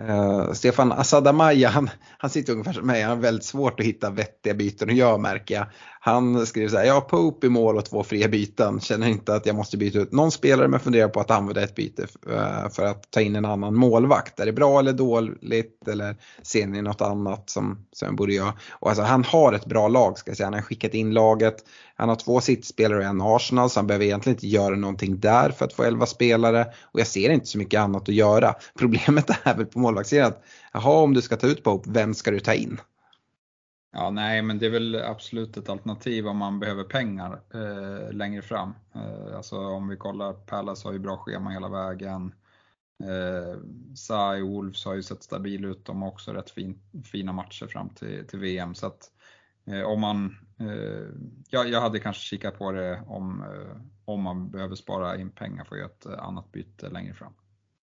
Uh, 0.00 0.52
Stefan 0.52 0.92
Asadamaya, 0.92 1.68
han, 1.68 1.90
han 2.18 2.30
sitter 2.30 2.52
ungefär 2.52 2.72
som 2.72 2.86
mig, 2.86 3.02
han 3.02 3.10
har 3.10 3.18
väldigt 3.22 3.44
svårt 3.44 3.80
att 3.80 3.86
hitta 3.86 4.10
vettiga 4.10 4.54
byten 4.54 4.90
att 4.90 4.96
göra 4.96 5.18
märker 5.18 5.54
jag. 5.54 5.66
Han 6.06 6.46
skriver 6.46 6.68
så 6.68 6.76
här, 6.76 6.84
jag 6.84 6.94
har 6.94 7.00
Pope 7.00 7.46
i 7.46 7.50
mål 7.50 7.76
och 7.76 7.84
två 7.84 8.04
fria 8.04 8.28
byten, 8.28 8.80
känner 8.80 9.08
inte 9.08 9.34
att 9.34 9.46
jag 9.46 9.56
måste 9.56 9.76
byta 9.76 9.98
ut 9.98 10.12
någon 10.12 10.30
spelare 10.30 10.68
men 10.68 10.80
funderar 10.80 11.08
på 11.08 11.20
att 11.20 11.30
använda 11.30 11.62
ett 11.62 11.74
byte 11.74 12.06
eh, 12.30 12.68
för 12.70 12.84
att 12.84 13.10
ta 13.10 13.20
in 13.20 13.36
en 13.36 13.44
annan 13.44 13.74
målvakt. 13.74 14.40
Är 14.40 14.46
det 14.46 14.52
bra 14.52 14.78
eller 14.78 14.92
dåligt 14.92 15.88
eller 15.88 16.16
ser 16.42 16.66
ni 16.66 16.82
något 16.82 17.00
annat 17.00 17.50
som, 17.50 17.86
som 17.92 18.06
jag 18.06 18.16
borde 18.16 18.34
göra? 18.34 18.52
Och 18.70 18.88
alltså, 18.88 19.02
han 19.02 19.24
har 19.24 19.52
ett 19.52 19.66
bra 19.66 19.88
lag 19.88 20.18
ska 20.18 20.30
jag 20.30 20.36
säga, 20.36 20.46
han 20.46 20.54
har 20.54 20.60
skickat 20.60 20.94
in 20.94 21.14
laget, 21.14 21.56
han 21.96 22.08
har 22.08 22.16
två 22.16 22.40
sittspelare 22.40 22.98
och 22.98 23.04
en 23.04 23.20
Arsenal 23.20 23.70
så 23.70 23.78
han 23.78 23.86
behöver 23.86 24.04
egentligen 24.04 24.36
inte 24.36 24.46
göra 24.46 24.76
någonting 24.76 25.20
där 25.20 25.50
för 25.50 25.64
att 25.64 25.72
få 25.72 25.82
11 25.82 26.06
spelare 26.06 26.66
och 26.92 27.00
jag 27.00 27.06
ser 27.06 27.30
inte 27.30 27.46
så 27.46 27.58
mycket 27.58 27.80
annat 27.80 28.02
att 28.02 28.14
göra. 28.14 28.54
Problemet 28.78 29.30
är 29.42 29.56
väl 29.56 29.66
på 29.66 29.78
målvaktssidan. 29.78 30.32
Jaha, 30.72 31.02
om 31.02 31.14
du 31.14 31.22
ska 31.22 31.36
ta 31.36 31.46
ut 31.46 31.62
Pope, 31.62 31.90
vem 31.90 32.14
ska 32.14 32.30
du 32.30 32.40
ta 32.40 32.54
in? 32.54 32.80
Ja, 33.98 34.10
nej, 34.10 34.42
men 34.42 34.58
det 34.58 34.66
är 34.66 34.70
väl 34.70 34.94
absolut 34.94 35.56
ett 35.56 35.68
alternativ 35.68 36.28
om 36.28 36.36
man 36.36 36.60
behöver 36.60 36.84
pengar 36.84 37.42
eh, 37.54 38.12
längre 38.12 38.42
fram. 38.42 38.74
Eh, 38.94 39.36
alltså 39.36 39.58
om 39.58 39.88
vi 39.88 39.96
kollar, 39.96 40.32
Palace 40.32 40.88
har 40.88 40.92
ju 40.92 40.98
bra 40.98 41.16
schema 41.16 41.50
hela 41.50 41.68
vägen. 41.68 42.34
Eh, 43.04 43.60
Sai 43.94 44.42
Wolves 44.42 44.84
har 44.84 44.94
ju 44.94 45.02
sett 45.02 45.22
stabil 45.22 45.64
ut, 45.64 45.84
de 45.84 46.02
har 46.02 46.08
också 46.08 46.32
rätt 46.32 46.50
fin, 46.50 46.78
fina 47.04 47.32
matcher 47.32 47.66
fram 47.66 47.88
till, 47.88 48.26
till 48.26 48.38
VM. 48.38 48.74
Så 48.74 48.86
att, 48.86 49.10
eh, 49.66 49.82
om 49.82 50.00
man, 50.00 50.36
eh, 50.60 51.08
ja, 51.50 51.64
jag 51.64 51.80
hade 51.80 51.98
kanske 51.98 52.22
kikat 52.22 52.58
på 52.58 52.72
det 52.72 53.02
om, 53.06 53.42
eh, 53.42 53.76
om 54.04 54.22
man 54.22 54.50
behöver 54.50 54.74
spara 54.74 55.16
in 55.16 55.30
pengar 55.30 55.64
för 55.64 55.74
att 55.74 55.80
göra 55.80 55.90
ett 55.90 56.06
eh, 56.06 56.26
annat 56.26 56.52
byte 56.52 56.88
längre 56.88 57.14
fram. 57.14 57.34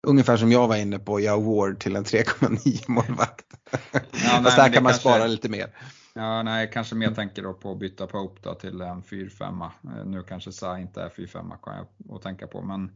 Ungefär 0.08 0.38
som 0.38 0.52
jag 0.52 0.68
var 0.68 0.76
inne 0.76 1.00
på, 1.00 1.20
jag 1.20 1.42
Ward 1.42 1.80
till 1.80 1.96
en 1.96 2.04
3,9 2.04 2.84
målvakt. 2.88 3.46
Ja, 3.92 4.42
Fast 4.44 4.58
där 4.58 4.74
kan 4.74 4.84
man 4.84 4.92
kanske, 4.92 5.10
spara 5.10 5.28
lite 5.28 5.50
mer. 5.50 5.70
Ja, 6.14 6.44
nej, 6.44 6.70
kanske 6.74 6.96
mer 6.96 7.12
tänker 7.12 7.44
då 7.44 7.54
på 7.54 7.72
att 7.72 7.80
byta 7.80 8.08
Pope 8.08 8.42
då 8.44 8.54
till 8.54 8.82
en 8.82 9.04
4-5. 9.04 9.70
Nu 10.06 10.24
kanske 10.24 10.52
Sa 10.52 10.80
inte 10.80 11.02
är 11.02 11.10
4-5 11.10 11.54
kan 11.64 11.76
jag 11.76 12.16
att 12.16 12.22
tänka 12.22 12.48
på, 12.48 12.62
men, 12.62 12.92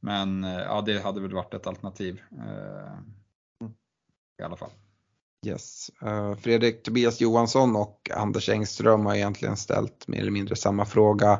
men 0.00 0.42
ja, 0.42 0.82
det 0.86 1.02
hade 1.02 1.20
väl 1.20 1.34
varit 1.34 1.54
ett 1.54 1.66
alternativ. 1.66 2.22
Eh, 2.32 2.98
I 4.40 4.42
alla 4.42 4.56
fall. 4.56 4.70
Yes. 5.48 5.90
Uh, 6.04 6.34
Fredrik 6.34 6.82
Tobias 6.82 7.20
Johansson 7.20 7.76
och 7.76 8.10
Anders 8.14 8.48
Engström 8.48 9.06
har 9.06 9.14
egentligen 9.14 9.56
ställt 9.56 10.08
mer 10.08 10.20
eller 10.20 10.30
mindre 10.30 10.56
samma 10.56 10.84
fråga. 10.84 11.32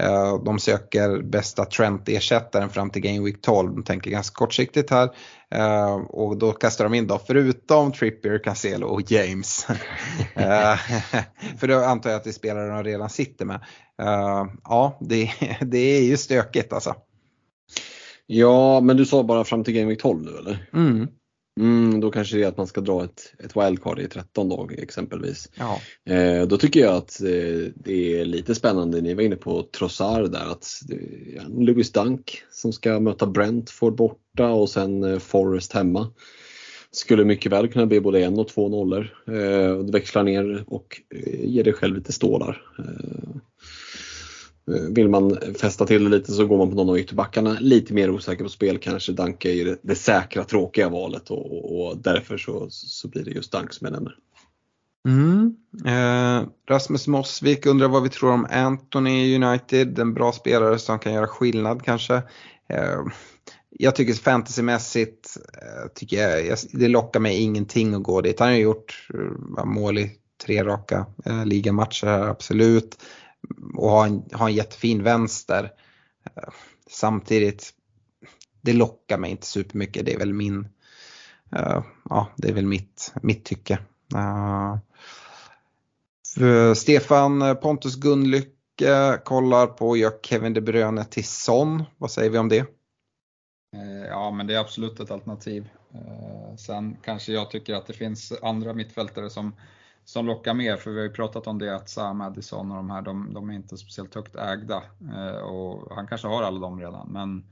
Uh, 0.00 0.44
de 0.44 0.58
söker 0.58 1.22
bästa 1.22 1.64
Trent-ersättaren 1.64 2.70
fram 2.70 2.90
till 2.90 3.02
Game 3.02 3.24
Week 3.24 3.42
12. 3.42 3.74
De 3.74 3.82
tänker 3.82 4.10
ganska 4.10 4.34
kortsiktigt 4.34 4.90
här. 4.90 5.10
Uh, 5.54 5.94
och 5.94 6.38
då 6.38 6.52
kastar 6.52 6.84
de 6.84 6.94
in 6.94 7.06
då, 7.06 7.20
förutom 7.26 7.92
Trippier, 7.92 8.38
Cancelo 8.44 8.86
och 8.86 9.10
James. 9.12 9.66
för 11.58 11.68
då 11.68 11.78
antar 11.78 12.10
jag 12.10 12.16
att 12.16 12.24
det 12.24 12.30
är 12.30 12.32
spelare 12.32 12.68
de 12.68 12.84
redan 12.84 13.10
sitter 13.10 13.44
med. 13.44 13.60
ja, 14.64 14.98
det, 15.00 15.30
det 15.60 15.78
är 15.78 16.02
ju 16.02 16.16
stökigt 16.16 16.72
alltså. 16.72 16.94
Ja, 18.26 18.80
men 18.80 18.96
du 18.96 19.06
sa 19.06 19.22
bara 19.22 19.44
fram 19.44 19.64
till 19.64 19.74
Game 19.74 19.88
Week 19.88 20.02
12 20.02 20.22
nu 20.22 20.36
eller? 20.38 20.68
Mm. 20.72 21.08
Mm, 21.60 22.00
då 22.00 22.10
kanske 22.10 22.36
det 22.36 22.42
är 22.42 22.48
att 22.48 22.56
man 22.56 22.66
ska 22.66 22.80
dra 22.80 23.04
ett, 23.04 23.34
ett 23.38 23.56
wildcard 23.56 23.98
i 23.98 24.08
13 24.08 24.48
dagar 24.48 24.78
exempelvis. 24.80 25.50
Ja. 25.54 25.80
Eh, 26.14 26.46
då 26.46 26.56
tycker 26.56 26.80
jag 26.80 26.94
att 26.94 27.20
eh, 27.20 27.72
det 27.74 28.20
är 28.20 28.24
lite 28.24 28.54
spännande, 28.54 29.00
ni 29.00 29.14
var 29.14 29.22
inne 29.22 29.36
på 29.36 29.62
Trossard 29.62 30.30
där, 30.30 30.50
att 30.50 30.66
det 30.88 30.94
är 30.94 31.64
Louis 31.64 31.92
Dunk 31.92 32.42
som 32.50 32.72
ska 32.72 33.00
möta 33.00 33.26
Brentford 33.26 33.96
borta 33.96 34.48
och 34.48 34.70
sen 34.70 35.04
eh, 35.04 35.18
Forest 35.18 35.72
hemma. 35.72 36.12
Skulle 36.90 37.24
mycket 37.24 37.52
väl 37.52 37.68
kunna 37.68 37.86
bli 37.86 38.00
både 38.00 38.24
en 38.24 38.38
och 38.38 38.48
två 38.48 38.68
nollor. 38.68 39.14
Eh, 39.26 39.92
växlar 39.92 40.22
ner 40.22 40.64
och 40.66 41.00
eh, 41.14 41.44
ger 41.44 41.64
dig 41.64 41.72
själv 41.72 41.96
lite 41.96 42.12
stålar. 42.12 42.62
Eh, 42.78 42.84
Eh, 42.84 43.55
Eh, 44.70 44.82
vill 44.94 45.08
man 45.08 45.38
fästa 45.60 45.86
till 45.86 46.04
det 46.04 46.10
lite 46.10 46.32
så 46.32 46.46
går 46.46 46.58
man 46.58 46.70
på 46.70 46.76
någon 46.76 46.90
av 46.90 46.98
ytterbackarna. 46.98 47.56
Lite 47.60 47.94
mer 47.94 48.10
osäker 48.10 48.44
på 48.44 48.50
spel 48.50 48.78
kanske. 48.78 49.12
Danke 49.12 49.50
är 49.50 49.54
ju 49.54 49.64
det, 49.64 49.78
det 49.82 49.94
säkra 49.94 50.44
tråkiga 50.44 50.88
valet 50.88 51.30
och, 51.30 51.80
och, 51.80 51.96
därför 51.98 52.38
så, 52.38 52.66
så 52.70 53.08
blir 53.08 53.24
det 53.24 53.30
just 53.30 53.52
Dank 53.52 53.72
som 53.72 53.84
jag 53.84 53.92
nämner. 53.92 54.16
Mm. 55.08 55.56
Eh, 55.86 56.48
Rasmus 56.68 57.06
Mossvik 57.06 57.66
undrar 57.66 57.88
vad 57.88 58.02
vi 58.02 58.08
tror 58.08 58.32
om 58.32 58.46
Anthony 58.50 59.44
United. 59.44 59.98
En 59.98 60.14
bra 60.14 60.32
spelare 60.32 60.78
som 60.78 60.98
kan 60.98 61.12
göra 61.12 61.26
skillnad 61.26 61.82
kanske. 61.82 62.14
Eh, 62.68 63.00
jag 63.70 63.96
tycker 63.96 64.14
fantasymässigt 64.14 65.36
eh, 65.62 65.88
tycker 65.94 66.16
jag, 66.16 66.58
det 66.72 66.88
lockar 66.88 67.20
mig 67.20 67.42
ingenting 67.42 67.94
att 67.94 68.02
gå 68.02 68.20
dit. 68.20 68.40
Han 68.40 68.48
har 68.48 68.56
gjort 68.56 69.08
eh, 69.58 69.64
mål 69.64 69.98
i 69.98 70.10
tre 70.46 70.64
raka 70.64 71.06
eh, 71.24 71.44
ligamatcher 71.44 72.06
här, 72.06 72.28
absolut 72.28 72.98
och 73.74 73.90
ha 73.90 74.06
en, 74.06 74.22
ha 74.32 74.48
en 74.48 74.54
jättefin 74.54 75.02
vänster. 75.02 75.72
Samtidigt, 76.90 77.70
det 78.60 78.72
lockar 78.72 79.18
mig 79.18 79.30
inte 79.30 79.46
supermycket. 79.46 80.06
Det 80.06 80.14
är 80.14 80.18
väl 80.18 80.32
min, 80.32 80.58
uh, 81.56 81.82
ja 82.10 82.28
det 82.36 82.48
är 82.48 82.52
väl 82.52 82.66
mitt, 82.66 83.14
mitt 83.22 83.44
tycke. 83.44 83.78
Uh, 84.14 84.76
Stefan 86.74 87.56
Pontus 87.62 87.96
Gunlycke 87.96 89.20
kollar 89.24 89.66
på 89.66 89.92
att 89.92 89.98
göra 89.98 90.14
Kevin 90.22 90.54
De 90.54 90.60
Bruyne 90.60 91.04
till 91.04 91.24
Son. 91.24 91.84
Vad 91.96 92.10
säger 92.10 92.30
vi 92.30 92.38
om 92.38 92.48
det? 92.48 92.66
Ja 94.08 94.30
men 94.30 94.46
det 94.46 94.54
är 94.54 94.58
absolut 94.58 95.00
ett 95.00 95.10
alternativ. 95.10 95.68
Sen 96.58 96.96
kanske 97.04 97.32
jag 97.32 97.50
tycker 97.50 97.74
att 97.74 97.86
det 97.86 97.92
finns 97.92 98.32
andra 98.42 98.74
mittfältare 98.74 99.30
som 99.30 99.54
som 100.06 100.26
lockar 100.26 100.54
mer, 100.54 100.76
för 100.76 100.90
vi 100.90 100.96
har 100.96 101.04
ju 101.04 101.12
pratat 101.12 101.46
om 101.46 101.58
det 101.58 101.76
att 101.76 101.88
Sam 101.88 102.18
Madison 102.18 102.70
och 102.70 102.76
de 102.76 102.90
här, 102.90 103.02
de, 103.02 103.34
de 103.34 103.50
är 103.50 103.54
inte 103.54 103.76
speciellt 103.76 104.14
högt 104.14 104.36
ägda. 104.36 104.82
Eh, 105.14 105.36
och 105.36 105.96
han 105.96 106.06
kanske 106.06 106.28
har 106.28 106.42
alla 106.42 106.60
dem 106.60 106.80
redan, 106.80 107.08
men, 107.12 107.44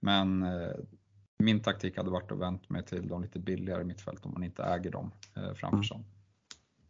men 0.00 0.42
eh, 0.42 0.76
min 1.38 1.60
taktik 1.60 1.96
hade 1.96 2.10
varit 2.10 2.32
att 2.32 2.38
vänta 2.38 2.64
mig 2.68 2.84
till 2.84 3.08
de 3.08 3.22
lite 3.22 3.38
billigare 3.38 3.84
mittfält 3.84 4.26
om 4.26 4.32
man 4.32 4.44
inte 4.44 4.62
äger 4.62 4.90
dem 4.90 5.12
eh, 5.36 5.54
framför 5.54 5.82
sig. 5.82 5.96
Mm. 5.96 6.06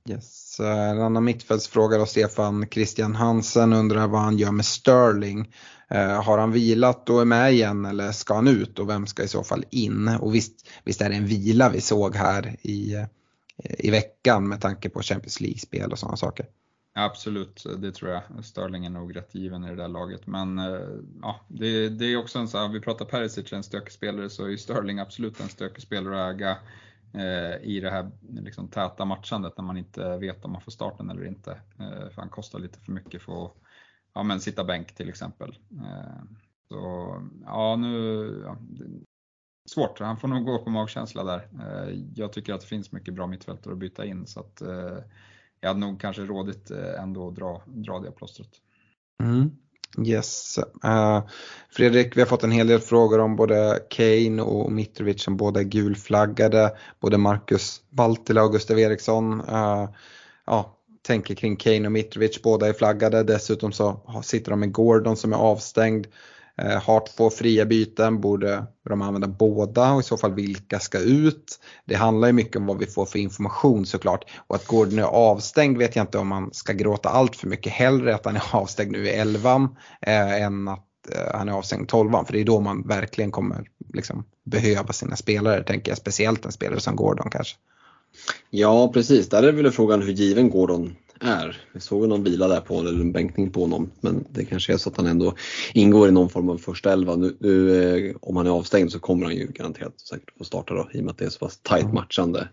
Yes. 0.09 0.61
En 0.61 1.01
annan 1.01 1.25
mittfältsfråga 1.25 1.99
då 1.99 2.07
Stefan 2.07 2.67
Christian 2.71 3.15
Hansen 3.15 3.73
undrar 3.73 4.07
vad 4.07 4.21
han 4.21 4.39
gör 4.39 4.53
med 4.53 4.65
Sterling. 4.65 5.53
Eh, 5.89 6.23
har 6.23 6.39
han 6.39 6.53
vilat 6.53 7.11
och 7.11 7.21
är 7.21 7.25
med 7.25 7.53
igen 7.53 7.85
eller 7.85 8.13
ska 8.13 8.35
han 8.35 8.49
ut 8.49 8.79
och 8.79 8.89
vem 8.89 9.07
ska 9.07 9.23
i 9.23 9.29
så 9.29 9.45
fall 9.45 9.65
in? 9.71 10.09
Och 10.09 10.35
visst, 10.35 10.69
visst 10.85 11.01
är 11.01 11.09
det 11.09 11.17
en 11.17 11.27
vila 11.27 11.69
vi 11.69 11.81
såg 11.81 12.17
här 12.17 12.57
i 12.63 13.07
i 13.65 13.91
veckan 13.91 14.49
med 14.49 14.61
tanke 14.61 14.89
på 14.89 15.03
Champions 15.03 15.41
League-spel 15.41 15.93
och 15.93 15.99
sådana 15.99 16.17
saker. 16.17 16.47
Absolut, 16.93 17.65
det 17.79 17.93
tror 17.93 18.11
jag. 18.11 18.45
Sterling 18.45 18.87
är 18.87 18.91
nog 18.91 19.17
rätt 19.17 19.35
given 19.35 19.65
i 19.65 19.69
det 19.69 19.77
där 19.77 19.89
laget. 19.89 20.27
Men 20.27 20.59
eh, 20.59 20.89
ja, 21.23 21.41
det, 21.49 21.89
det 21.89 22.05
är 22.05 22.17
också 22.17 22.39
en 22.39 22.49
sån 22.49 22.61
här, 22.61 22.69
vi 22.69 22.81
pratar 22.81 23.05
Perisic 23.05 23.53
en 23.53 23.63
stökig 23.63 23.93
spelare 23.93 24.31
så 24.31 24.47
är 24.47 24.57
Sterling 24.57 24.99
absolut 24.99 25.41
en 25.41 25.49
stökig 25.49 25.83
spelare 25.83 26.27
att 26.27 26.35
äga 26.35 26.59
eh, 27.15 27.63
i 27.63 27.81
det 27.81 27.91
här 27.91 28.11
liksom, 28.29 28.69
täta 28.69 29.05
matchandet 29.05 29.57
när 29.57 29.65
man 29.65 29.77
inte 29.77 30.17
vet 30.17 30.45
om 30.45 30.53
man 30.53 30.61
får 30.61 30.73
starten 30.73 31.11
eller 31.11 31.27
inte. 31.27 31.51
Eh, 31.79 32.11
för 32.11 32.17
han 32.17 32.29
kostar 32.29 32.59
lite 32.59 32.81
för 32.81 32.93
mycket 32.93 33.23
för 33.23 33.45
att 33.45 33.53
ja, 34.15 34.23
men 34.23 34.41
sitta 34.41 34.65
bänk 34.65 34.95
till 34.95 35.09
exempel. 35.09 35.59
Eh, 35.71 36.23
så 36.69 37.15
ja, 37.45 37.77
nu, 37.77 38.43
ja, 38.47 38.57
svårt. 39.69 39.99
Han 40.01 40.17
får 40.17 40.29
nog 40.29 40.45
gå 40.45 40.59
på 40.59 40.71
magkänsla 40.71 41.25
där. 41.25 41.49
Eh, 41.61 41.99
jag 42.15 42.33
tycker 42.33 42.55
att 42.55 42.61
det 42.61 42.67
finns 42.67 42.93
mycket 42.93 43.15
bra 43.15 43.27
mittfältare 43.27 43.73
att 43.73 43.79
byta 43.79 44.05
in 44.05 44.27
så 44.27 44.41
att 44.41 44.61
eh, 44.61 44.99
jag 45.61 45.69
hade 45.69 45.81
nog 45.81 46.01
kanske 46.01 46.23
rådigt 46.23 46.71
eh, 46.71 47.03
ändå 47.03 47.29
att 47.29 47.35
dra, 47.35 47.63
dra 47.67 47.99
det 47.99 48.11
plåstret. 48.11 48.51
Mm. 49.23 49.51
Yes. 50.07 50.59
Uh, 50.85 51.29
Fredrik, 51.71 52.17
vi 52.17 52.21
har 52.21 52.29
fått 52.29 52.45
en 52.45 52.51
hel 52.51 52.67
del 52.67 52.81
frågor 52.81 53.19
om 53.19 53.37
både 53.37 53.79
Kane 53.91 54.43
och 54.43 54.73
Mitrovic 54.73 55.23
som 55.23 55.37
båda 55.37 55.61
är 55.61 55.65
gulflaggade. 55.65 56.77
Både 57.01 57.19
Marcus 57.19 57.83
Valtila 57.91 58.43
och 58.43 58.53
Gustav 58.53 58.79
Eriksson 58.79 59.41
uh, 59.41 59.89
ja, 60.47 60.77
tänker 61.03 61.35
kring 61.35 61.57
Kane 61.57 61.87
och 61.87 61.93
Mitrovic, 61.93 62.43
båda 62.43 62.69
är 62.69 62.73
flaggade. 62.73 63.23
Dessutom 63.23 63.73
så 63.73 64.01
sitter 64.23 64.51
de 64.51 64.61
med 64.61 64.73
Gordon 64.73 65.17
som 65.17 65.33
är 65.33 65.37
avstängd. 65.37 66.07
Eh, 66.61 66.83
har 66.83 67.07
två 67.17 67.31
fria 67.31 67.65
byten, 67.65 68.21
borde 68.21 68.65
de 68.89 69.03
använda 69.03 69.29
båda 69.29 69.93
och 69.93 70.01
i 70.01 70.03
så 70.03 70.17
fall 70.17 70.35
vilka 70.35 70.79
ska 70.79 70.99
ut? 70.99 71.61
Det 71.85 71.95
handlar 71.95 72.29
ju 72.29 72.33
mycket 72.33 72.57
om 72.57 72.67
vad 72.67 72.79
vi 72.79 72.87
får 72.87 73.07
för 73.07 73.19
information 73.19 73.87
såklart. 73.87 74.25
Och 74.47 74.57
att 74.57 74.67
Gordon 74.67 74.99
är 74.99 75.03
avstängd 75.03 75.79
vet 75.79 75.97
jag 75.97 76.03
inte 76.03 76.19
om 76.19 76.29
man 76.29 76.51
ska 76.53 76.73
gråta 76.73 77.09
allt 77.09 77.37
för 77.37 77.47
mycket. 77.47 77.73
Hellre 77.73 78.15
att 78.15 78.25
han 78.25 78.37
är 78.37 78.43
avstängd 78.53 78.93
nu 78.93 79.07
i 79.07 79.11
elvan 79.11 79.77
eh, 80.01 80.43
än 80.43 80.69
att 80.69 80.87
eh, 81.15 81.39
han 81.39 81.49
är 81.49 81.53
avstängd 81.53 81.89
12 81.89 82.11
för 82.25 82.33
det 82.33 82.41
är 82.41 82.45
då 82.45 82.61
man 82.61 82.89
verkligen 82.89 83.31
kommer 83.31 83.69
liksom, 83.95 84.25
behöva 84.45 84.93
sina 84.93 85.17
spelare, 85.17 85.63
tänker 85.63 85.91
jag. 85.91 85.99
Speciellt 85.99 86.45
en 86.45 86.53
spelare 86.53 86.81
som 86.81 86.97
Gordon 86.97 87.31
kanske. 87.31 87.57
Ja 88.51 88.93
precis, 88.93 89.29
där 89.29 89.43
är 89.43 89.53
väl 89.53 89.71
frågan 89.71 90.03
hur 90.03 90.13
given 90.13 90.51
Gordon 90.51 90.97
är. 91.21 91.63
Vi 91.73 91.81
såg 91.81 92.09
någon 92.09 92.25
vila 92.25 92.49
där 92.49 92.61
på 92.61 92.79
eller 92.79 92.91
en 92.91 93.13
bänkning 93.13 93.51
på 93.51 93.61
honom 93.61 93.91
men 94.01 94.25
det 94.31 94.45
kanske 94.45 94.73
är 94.73 94.77
så 94.77 94.91
att 94.91 94.97
han 94.97 95.07
ändå 95.07 95.35
ingår 95.75 96.09
i 96.09 96.13
någon 96.13 96.29
form 96.29 96.49
av 96.49 96.59
första 96.59 96.93
elva. 96.93 97.17
Nu, 97.17 97.37
nu 97.41 97.83
eh, 98.09 98.17
om 98.21 98.37
han 98.37 98.47
är 98.47 98.51
avstängd 98.51 98.93
så 98.93 98.99
kommer 98.99 99.25
han 99.25 99.35
ju 99.35 99.47
garanterat 99.47 100.01
säkert 100.01 100.39
få 100.39 100.45
starta 100.45 100.75
då 100.75 100.89
i 100.93 101.01
och 101.01 101.05
med 101.05 101.11
att 101.11 101.19
det 101.19 101.25
är 101.25 101.31
så 101.31 101.39
pass 101.39 101.61
tajt 101.63 101.93
matchande. 101.93 102.49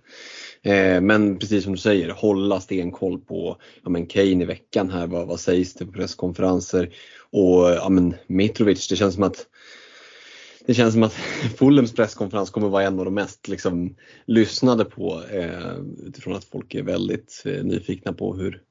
Eh, 0.61 1.01
men 1.01 1.39
precis 1.39 1.63
som 1.63 1.73
du 1.73 1.79
säger, 1.79 2.09
hålla 2.09 2.61
stenkoll 2.61 3.19
på 3.19 3.57
ja, 3.83 3.89
men 3.89 4.05
Kane 4.05 4.43
i 4.43 4.45
veckan 4.45 4.89
här, 4.89 5.07
vad, 5.07 5.27
vad 5.27 5.39
sägs 5.39 5.73
det 5.73 5.85
på 5.85 5.91
presskonferenser? 5.91 6.89
Och 7.31 7.69
ja, 7.69 7.89
men 7.89 8.15
Mitrovic, 8.27 8.87
det 8.87 8.95
känns 8.95 9.13
som 9.13 9.23
att 9.23 9.45
det 10.67 10.73
känns 10.73 10.93
som 10.93 11.03
att 11.03 11.13
Fulhems 11.57 11.93
presskonferens 11.93 12.49
kommer 12.49 12.69
vara 12.69 12.83
en 12.83 12.99
av 12.99 13.05
de 13.05 13.13
mest 13.13 13.47
liksom, 13.47 13.95
lyssnade 14.25 14.85
på 14.85 15.21
eh, 15.31 15.77
utifrån 16.05 16.35
att 16.35 16.45
folk 16.45 16.75
är 16.75 16.83
väldigt 16.83 17.43
eh, 17.45 17.63
nyfikna 17.63 18.13
på 18.13 18.35
hur, 18.35 18.61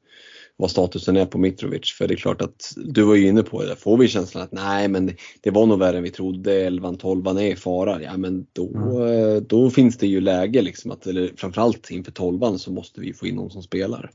vad 0.57 0.71
statusen 0.71 1.17
är 1.17 1.27
på 1.27 1.39
Mitrovic. 1.39 1.93
För 1.99 2.09
det 2.09 2.15
är 2.15 2.17
klart 2.17 2.43
att 2.43 2.73
du 2.77 3.03
var 3.03 3.15
ju 3.15 3.29
inne 3.29 3.43
på 3.43 3.63
det, 3.63 3.77
får 3.77 3.97
vi 3.97 4.09
känslan 4.09 4.43
att 4.43 4.53
nej 4.53 4.89
men 4.89 5.11
det 5.41 5.51
var 5.51 5.67
nog 5.67 5.79
värre 5.79 5.97
än 5.97 6.03
vi 6.03 6.11
trodde, 6.11 6.71
11-12 6.71 7.41
är 7.41 7.53
i 7.53 7.57
fara, 7.57 8.03
ja 8.03 8.17
men 8.17 8.47
då, 8.53 8.69
mm. 8.75 9.45
då 9.47 9.71
finns 9.71 9.99
det 9.99 10.07
ju 10.07 10.21
läge 10.21 10.63
liksom 10.63 10.91
att, 10.91 11.07
eller 11.07 11.33
framförallt 11.37 11.91
inför 11.91 12.13
12 12.13 12.59
så 12.59 12.73
måste 12.73 13.01
vi 13.01 13.13
få 13.13 13.27
in 13.27 13.35
någon 13.35 13.51
som 13.51 13.63
spelar. 13.63 14.11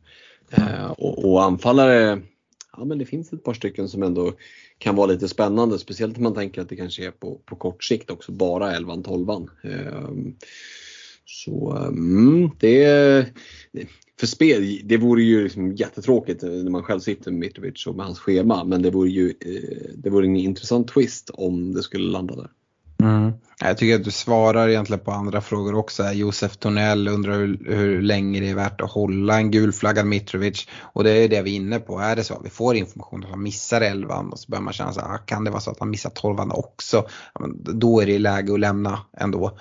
Mm. 0.52 0.70
Eh, 0.70 0.91
och, 0.91 1.32
och 1.32 1.44
anfallare, 1.44 2.22
ja 2.77 2.85
men 2.85 2.98
det 2.98 3.06
finns 3.06 3.34
ett 3.34 3.43
par 3.43 3.53
stycken 3.53 3.89
som 3.89 4.03
ändå 4.03 4.34
kan 4.77 4.95
vara 4.95 5.07
lite 5.07 5.27
spännande, 5.27 5.80
speciellt 5.80 6.18
om 6.18 6.23
man 6.23 6.34
tänker 6.34 6.61
att 6.61 6.69
det 6.69 6.76
kanske 6.76 7.07
är 7.07 7.11
på, 7.11 7.41
på 7.45 7.56
kort 7.56 7.84
sikt 7.84 8.11
också, 8.11 8.31
bara 8.31 8.80
11-12. 8.80 9.49
Eh, 9.64 10.34
så 11.26 11.72
mm, 11.72 12.49
det, 12.60 13.26
för 14.19 14.27
spel, 14.27 14.80
det 14.84 14.98
vore 14.98 15.23
ju 15.23 15.43
liksom 15.43 15.76
jättetråkigt 15.76 16.41
när 16.41 16.69
man 16.69 16.84
själv 16.84 16.99
sitter 16.99 17.31
med 17.31 17.39
Mitrovic 17.39 17.88
och 17.88 17.95
med 17.95 18.06
hans 18.06 18.19
schema 18.19 18.64
men 18.64 18.81
det 18.81 18.91
vore 18.91 19.10
ju 19.10 19.30
eh, 19.30 19.89
det 19.95 20.10
vore 20.10 20.26
en 20.26 20.35
intressant 20.35 20.88
twist 20.88 21.30
om 21.34 21.73
det 21.73 21.84
skulle 21.84 22.11
landa 22.11 22.35
där. 22.35 22.49
Mm. 23.02 23.34
Jag 23.60 23.78
tycker 23.78 23.95
att 23.95 24.03
du 24.03 24.11
svarar 24.11 24.69
egentligen 24.69 25.03
på 25.06 25.11
andra 25.11 25.41
frågor 25.41 25.76
också. 25.76 26.11
Josef 26.11 26.57
Tornell 26.57 27.07
undrar 27.07 27.34
hur, 27.34 27.76
hur, 27.76 28.02
länge 28.02 28.40
det 28.40 28.49
är 28.49 28.56
värt 28.56 28.82
att 28.82 28.91
hålla 28.91 29.38
en 29.38 29.52
gulflaggad 29.52 30.06
Mitrovic. 30.06 30.68
Och 30.82 31.03
det 31.03 31.11
är 31.11 31.30
det 31.30 31.41
vi 31.41 31.52
är 31.52 31.56
inne 31.56 31.80
på. 31.80 31.99
Är 31.99 32.15
det 32.15 32.23
så 32.23 32.34
att 32.34 32.45
vi 32.45 32.49
får 32.49 32.76
information 32.76 33.23
att 33.23 33.30
han 33.30 33.44
missar 33.44 33.82
elvan 33.82 34.32
och 34.32 34.40
så 34.40 34.52
börjar 34.52 34.64
man 34.64 34.73
känna 34.73 34.94
så 34.94 35.02
här, 35.02 35.15
ah, 35.15 35.18
kan 35.18 35.44
det 35.44 35.52
vara 35.52 35.61
så 35.61 35.72
att 35.72 35.80
han 35.80 35.90
missar 35.90 36.10
tolvan 36.10 36.52
också? 36.52 37.07
då 37.73 38.02
är 38.02 38.06
det 38.06 38.19
läge 38.19 38.53
att 38.53 38.60
lämna 38.60 38.99
ändå. 39.18 39.57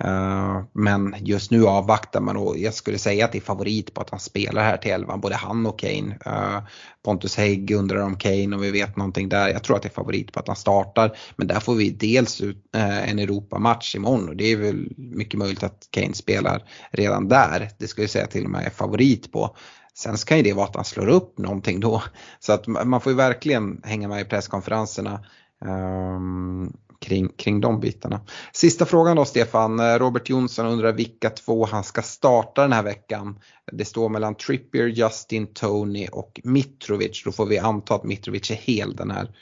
Eh, 0.00 0.62
men 0.72 1.14
just 1.18 1.50
nu 1.50 1.66
avvaktar 1.66 2.20
man 2.20 2.36
och 2.36 2.58
jag 2.58 2.74
skulle 2.74 2.98
säga 2.98 3.24
att 3.24 3.32
det 3.32 3.38
är 3.38 3.42
favorit 3.42 3.94
på 3.94 4.00
att 4.00 4.10
han 4.10 4.20
spelar 4.20 4.62
här 4.62 4.76
till 4.76 4.90
elvan, 4.90 5.20
både 5.20 5.34
han 5.34 5.66
och 5.66 5.78
Kane. 5.78 6.18
Eh, 6.26 6.62
Pontus 7.04 7.36
Hägg 7.36 7.70
undrar 7.70 8.00
om 8.00 8.16
Kane 8.16 8.56
och 8.56 8.64
vi 8.64 8.70
vet 8.70 8.96
någonting 8.96 9.28
där. 9.28 9.48
Jag 9.48 9.62
tror 9.64 9.76
att 9.76 9.82
det 9.82 9.88
är 9.88 9.90
favorit 9.90 10.32
på 10.32 10.40
att 10.40 10.46
han 10.46 10.56
startar. 10.56 11.16
Men 11.36 11.46
där 11.46 11.60
får 11.60 11.74
vi 11.74 11.90
dels 11.90 12.40
ut 12.40 12.64
eh, 12.76 13.10
en 13.10 13.18
Europamatch 13.18 13.94
imorgon 13.94 14.28
och 14.28 14.36
det 14.36 14.52
är 14.52 14.56
väl 14.56 14.92
mycket 14.96 15.38
möjligt 15.38 15.62
att 15.62 15.88
Kane 15.90 16.14
spelar 16.14 16.62
redan 16.90 17.28
där. 17.28 17.70
Det 17.78 17.88
skulle 17.88 18.02
jag 18.02 18.10
säga 18.10 18.26
till 18.26 18.44
och 18.44 18.50
med 18.50 18.66
är 18.66 18.70
favorit 18.70 19.32
på. 19.32 19.56
Sen 19.96 20.16
kan 20.16 20.36
ju 20.36 20.42
det 20.42 20.52
vara 20.52 20.66
att 20.66 20.76
han 20.76 20.84
slår 20.84 21.08
upp 21.08 21.38
någonting 21.38 21.80
då. 21.80 22.02
Så 22.38 22.52
att 22.52 22.66
man 22.66 23.00
får 23.00 23.12
ju 23.12 23.16
verkligen 23.16 23.80
hänga 23.84 24.08
med 24.08 24.20
i 24.20 24.24
presskonferenserna. 24.24 25.24
Um, 25.64 26.72
kring, 27.04 27.28
kring 27.28 27.60
de 27.60 27.80
bitarna. 27.80 28.20
Sista 28.52 28.86
frågan 28.86 29.16
då 29.16 29.24
Stefan. 29.24 29.98
Robert 29.98 30.28
Jonsson 30.30 30.66
undrar 30.66 30.92
vilka 30.92 31.30
två 31.30 31.64
han 31.64 31.84
ska 31.84 32.02
starta 32.02 32.62
den 32.62 32.72
här 32.72 32.82
veckan. 32.82 33.40
Det 33.72 33.84
står 33.84 34.08
mellan 34.08 34.34
Trippier, 34.34 34.86
Justin, 34.86 35.46
Tony 35.46 36.08
och 36.12 36.40
Mitrovic. 36.44 37.22
Då 37.24 37.32
får 37.32 37.46
vi 37.46 37.58
anta 37.58 37.94
att 37.94 38.04
Mitrovic 38.04 38.50
är 38.50 38.54
hel 38.54 38.96
den 38.96 39.10
här, 39.10 39.36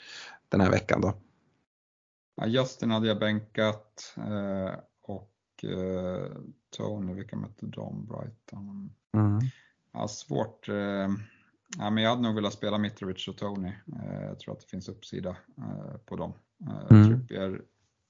den 0.49 0.61
här 0.61 0.71
veckan 0.71 1.01
då. 1.01 1.13
Ja, 2.35 2.47
Justin 2.47 2.91
hade 2.91 3.07
jag 3.07 3.19
bänkat 3.19 4.13
eh, 4.17 4.79
och 5.01 5.63
eh, 5.63 6.31
Tony, 6.77 7.13
vilka 7.13 7.35
mötte 7.35 7.65
de? 7.65 8.05
Brighton? 8.05 8.93
Mm. 9.17 9.39
Ja, 9.93 10.07
svårt. 10.07 10.69
Eh, 10.69 10.75
ja, 11.77 11.89
men 11.89 11.97
jag 11.97 12.09
hade 12.09 12.21
nog 12.21 12.35
velat 12.35 12.53
spela 12.53 12.77
Mitrovic 12.77 13.27
och 13.27 13.37
Tony. 13.37 13.71
Jag 14.21 14.39
tror 14.39 14.53
att 14.53 14.59
det 14.59 14.67
finns 14.67 14.89
uppsida 14.89 15.35
på 16.05 16.15
dem. 16.15 16.33
Eh, 16.67 16.97
mm. 16.97 17.07
Trippier, 17.07 17.61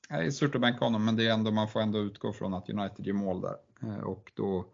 det 0.10 0.16
är 0.16 0.32
svårt 0.32 0.56
att 0.56 0.62
bänka 0.62 0.86
honom 0.86 1.06
men 1.06 1.16
det 1.16 1.28
är 1.28 1.34
ändå, 1.34 1.52
man 1.52 1.68
får 1.68 1.80
ändå 1.80 2.00
utgå 2.00 2.34
från 2.34 2.54
att 2.54 2.70
United 2.70 3.06
gör 3.06 3.14
mål 3.14 3.42
där. 3.42 3.56
Eh, 3.82 4.00
och 4.04 4.32
då, 4.36 4.66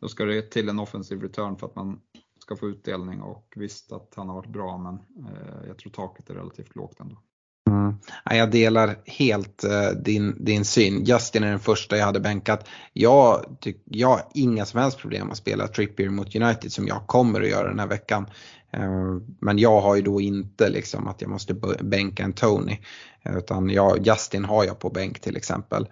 då 0.00 0.08
ska 0.08 0.24
det 0.24 0.42
till 0.42 0.68
en 0.68 0.78
offensiv 0.78 1.22
return 1.22 1.56
för 1.56 1.66
att 1.66 1.76
man 1.76 2.00
ska 2.38 2.56
få 2.56 2.68
utdelning 2.68 3.22
och 3.22 3.54
visst 3.56 3.92
att 3.92 4.14
han 4.16 4.28
har 4.28 4.34
varit 4.34 4.52
bra 4.52 4.78
men 4.78 4.94
eh, 5.28 5.66
jag 5.66 5.78
tror 5.78 5.92
taket 5.92 6.30
är 6.30 6.34
relativt 6.34 6.76
lågt 6.76 7.00
ändå. 7.00 7.22
Jag 8.24 8.50
delar 8.50 8.96
helt 9.06 9.64
eh, 9.64 9.90
din, 9.90 10.44
din 10.44 10.64
syn. 10.64 11.04
Justin 11.04 11.44
är 11.44 11.50
den 11.50 11.60
första 11.60 11.96
jag 11.96 12.06
hade 12.06 12.20
bänkat. 12.20 12.68
Jag, 12.92 13.44
tyck, 13.60 13.82
jag 13.84 14.08
har 14.08 14.22
inga 14.34 14.64
som 14.64 14.80
helst 14.80 14.98
problem 14.98 15.30
att 15.30 15.36
spela 15.36 15.68
Trippier 15.68 16.08
mot 16.10 16.36
United 16.36 16.72
som 16.72 16.86
jag 16.86 17.06
kommer 17.06 17.40
att 17.40 17.48
göra 17.48 17.68
den 17.68 17.78
här 17.78 17.86
veckan. 17.86 18.26
Eh, 18.72 19.16
men 19.40 19.58
jag 19.58 19.80
har 19.80 19.96
ju 19.96 20.02
då 20.02 20.20
inte 20.20 20.68
liksom 20.68 21.08
att 21.08 21.20
jag 21.20 21.30
måste 21.30 21.54
bänka 21.80 22.24
en 22.24 22.32
Tony. 22.32 22.78
Eh, 23.22 23.36
utan 23.36 23.70
jag, 23.70 24.06
Justin 24.06 24.44
har 24.44 24.64
jag 24.64 24.78
på 24.78 24.90
bänk 24.90 25.20
till 25.20 25.36
exempel. 25.36 25.86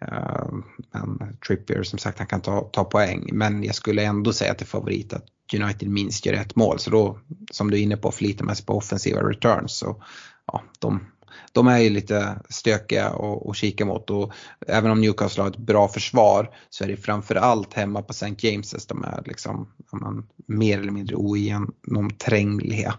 Eh, 0.00 0.48
men 0.92 1.36
Trippier 1.46 1.82
som 1.82 1.98
sagt 1.98 2.18
han 2.18 2.26
kan 2.26 2.40
ta, 2.40 2.60
ta 2.60 2.84
poäng. 2.84 3.28
Men 3.32 3.64
jag 3.64 3.74
skulle 3.74 4.02
ändå 4.02 4.32
säga 4.32 4.54
till 4.54 4.66
favorit 4.66 5.12
att 5.12 5.24
United 5.54 5.88
minst 5.88 6.26
gör 6.26 6.34
ett 6.34 6.56
mål. 6.56 6.78
Så 6.78 6.90
då 6.90 7.18
som 7.50 7.70
du 7.70 7.76
är 7.76 7.82
inne 7.82 7.96
på 7.96 8.12
flitar 8.12 8.44
mest 8.44 8.66
på 8.66 8.76
offensiva 8.76 9.20
returns. 9.20 9.78
Så, 9.78 10.02
ja, 10.46 10.62
de, 10.78 11.06
de 11.52 11.66
är 11.66 11.78
ju 11.78 11.90
lite 11.90 12.38
stökiga 12.48 13.12
att 13.46 13.56
kika 13.56 13.84
mot 13.84 14.10
och 14.10 14.32
även 14.66 14.90
om 14.90 15.00
Newcastle 15.00 15.42
har 15.42 15.50
ett 15.50 15.56
bra 15.56 15.88
försvar 15.88 16.50
så 16.70 16.84
är 16.84 16.88
det 16.88 16.96
framförallt 16.96 17.74
hemma 17.74 18.02
på 18.02 18.10
St. 18.10 18.26
James's 18.26 18.88
de 18.88 19.04
är 19.04 19.22
liksom 19.26 19.72
man, 19.92 20.28
mer 20.46 20.78
eller 20.78 20.92
mindre 20.92 21.16
ogenomträngliga. 21.16 22.94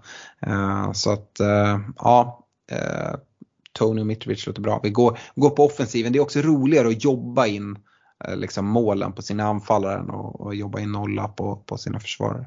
Uh, 0.47 0.91
så 0.91 1.11
att 1.11 1.38
uh, 1.41 1.80
ja, 1.97 2.45
uh, 2.72 3.19
Tony 3.73 4.01
och 4.01 4.07
Mitrovic 4.07 4.47
låter 4.47 4.61
bra. 4.61 4.80
Vi 4.84 4.89
går, 4.89 5.19
går 5.35 5.49
på 5.49 5.65
offensiven. 5.65 6.14
Det 6.14 6.19
är 6.19 6.23
också 6.23 6.41
roligare 6.41 6.88
att 6.88 7.03
jobba 7.03 7.47
in 7.47 7.77
liksom 8.35 8.65
målen 8.65 9.11
på 9.11 9.22
sina 9.22 9.43
anfallare 9.43 10.01
och, 10.01 10.41
och 10.41 10.56
jobba 10.56 10.80
in 10.80 10.91
nolla 10.91 11.27
på, 11.27 11.56
på 11.56 11.77
sina 11.77 11.99
försvarare. 11.99 12.45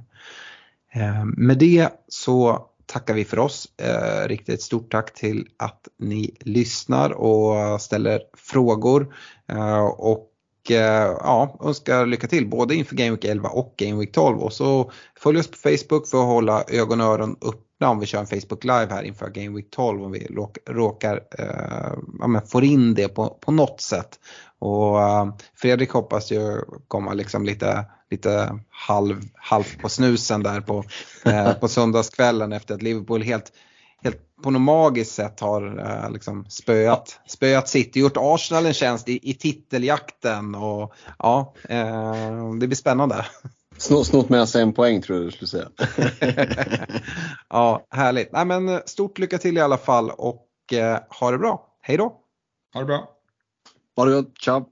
Med 1.37 1.59
det 1.59 1.89
så 2.09 2.69
tackar 2.93 3.15
vi 3.15 3.25
för 3.25 3.39
oss. 3.39 3.69
Eh, 3.77 4.29
riktigt 4.29 4.63
stort 4.63 4.91
tack 4.91 5.15
till 5.15 5.49
att 5.57 5.89
ni 5.99 6.37
lyssnar 6.41 7.11
och 7.11 7.81
ställer 7.81 8.21
frågor. 8.37 9.15
Eh, 9.49 9.85
och 9.85 10.31
eh, 10.71 11.17
ja, 11.21 11.59
önskar 11.65 12.07
lycka 12.07 12.29
till 12.29 12.49
både 12.49 12.75
inför 12.75 12.97
Game 12.97 13.11
Week 13.11 13.25
11 13.25 13.49
och 13.49 13.75
Game 13.77 14.01
Week 14.01 14.13
12. 14.13 14.39
Och 14.39 14.53
så 14.53 14.91
följ 15.19 15.39
oss 15.39 15.51
på 15.51 15.57
Facebook 15.57 16.09
för 16.09 16.19
att 16.19 16.27
hålla 16.27 16.65
ögon 16.69 17.01
och 17.01 17.07
öron 17.07 17.37
upp 17.41 17.67
om 17.89 18.01
vi 18.01 18.07
kör 18.07 18.21
en 18.21 18.27
Facebook 18.27 18.65
Live 18.65 18.89
här 18.91 19.03
inför 19.03 19.31
Game 19.31 19.57
Week 19.57 19.71
12 19.71 20.05
om 20.05 20.13
vi 20.13 20.27
råkar 20.67 21.21
eh, 21.39 21.93
ja, 22.21 22.43
får 22.47 22.65
in 22.65 22.95
det 22.95 23.09
på, 23.09 23.39
på 23.41 23.53
något 23.53 23.81
sätt. 23.81 24.19
Och 24.59 25.03
eh, 25.03 25.35
Fredrik 25.55 25.91
hoppas 25.91 26.33
ju 26.33 26.61
komma 26.89 27.13
liksom 27.13 27.45
lite, 27.45 27.85
lite 28.11 28.59
halv, 28.71 29.21
halv 29.35 29.65
på 29.81 29.89
snusen 29.89 30.43
där 30.43 30.61
på, 30.61 30.85
eh, 31.25 31.53
på 31.53 31.69
söndagskvällen 31.69 32.53
efter 32.53 32.75
att 32.75 32.83
Liverpool 32.83 33.23
helt, 33.23 33.53
helt 34.03 34.19
på 34.43 34.51
något 34.51 34.63
magiskt 34.63 35.15
sätt 35.15 35.41
har 35.41 35.79
eh, 35.79 36.11
liksom 36.13 36.45
spöat, 36.49 37.21
spöat 37.27 37.69
City, 37.69 38.01
gjort 38.01 38.17
Arsenal 38.17 38.67
en 38.67 38.75
tjänst 38.75 39.09
i, 39.09 39.31
i 39.31 39.35
titeljakten 39.35 40.55
och 40.55 40.95
ja, 41.19 41.55
eh, 41.69 42.55
det 42.61 42.67
blir 42.67 42.77
spännande. 42.77 43.27
Snott 43.83 44.29
med 44.29 44.49
sig 44.49 44.63
en 44.63 44.73
poäng 44.73 45.03
tror 45.03 45.19
jag 45.19 45.27
du 45.27 45.31
skulle 45.31 45.49
säga. 45.49 45.69
ja, 47.49 47.87
härligt. 47.91 48.33
Nej, 48.33 48.45
men 48.45 48.83
stort 48.87 49.19
lycka 49.19 49.39
till 49.39 49.59
i 49.59 49.61
alla 49.61 49.79
fall 49.79 50.11
och 50.11 50.49
eh, 50.73 50.99
ha 51.21 51.31
det 51.31 51.39
bra. 51.39 51.77
Hej 51.81 51.97
då! 51.97 52.21
Ha 52.75 52.81
det 52.81 52.87
bra. 52.87 53.09
Ha 53.97 54.05
det 54.05 54.13
gott. 54.13 54.39
Ciao! 54.39 54.72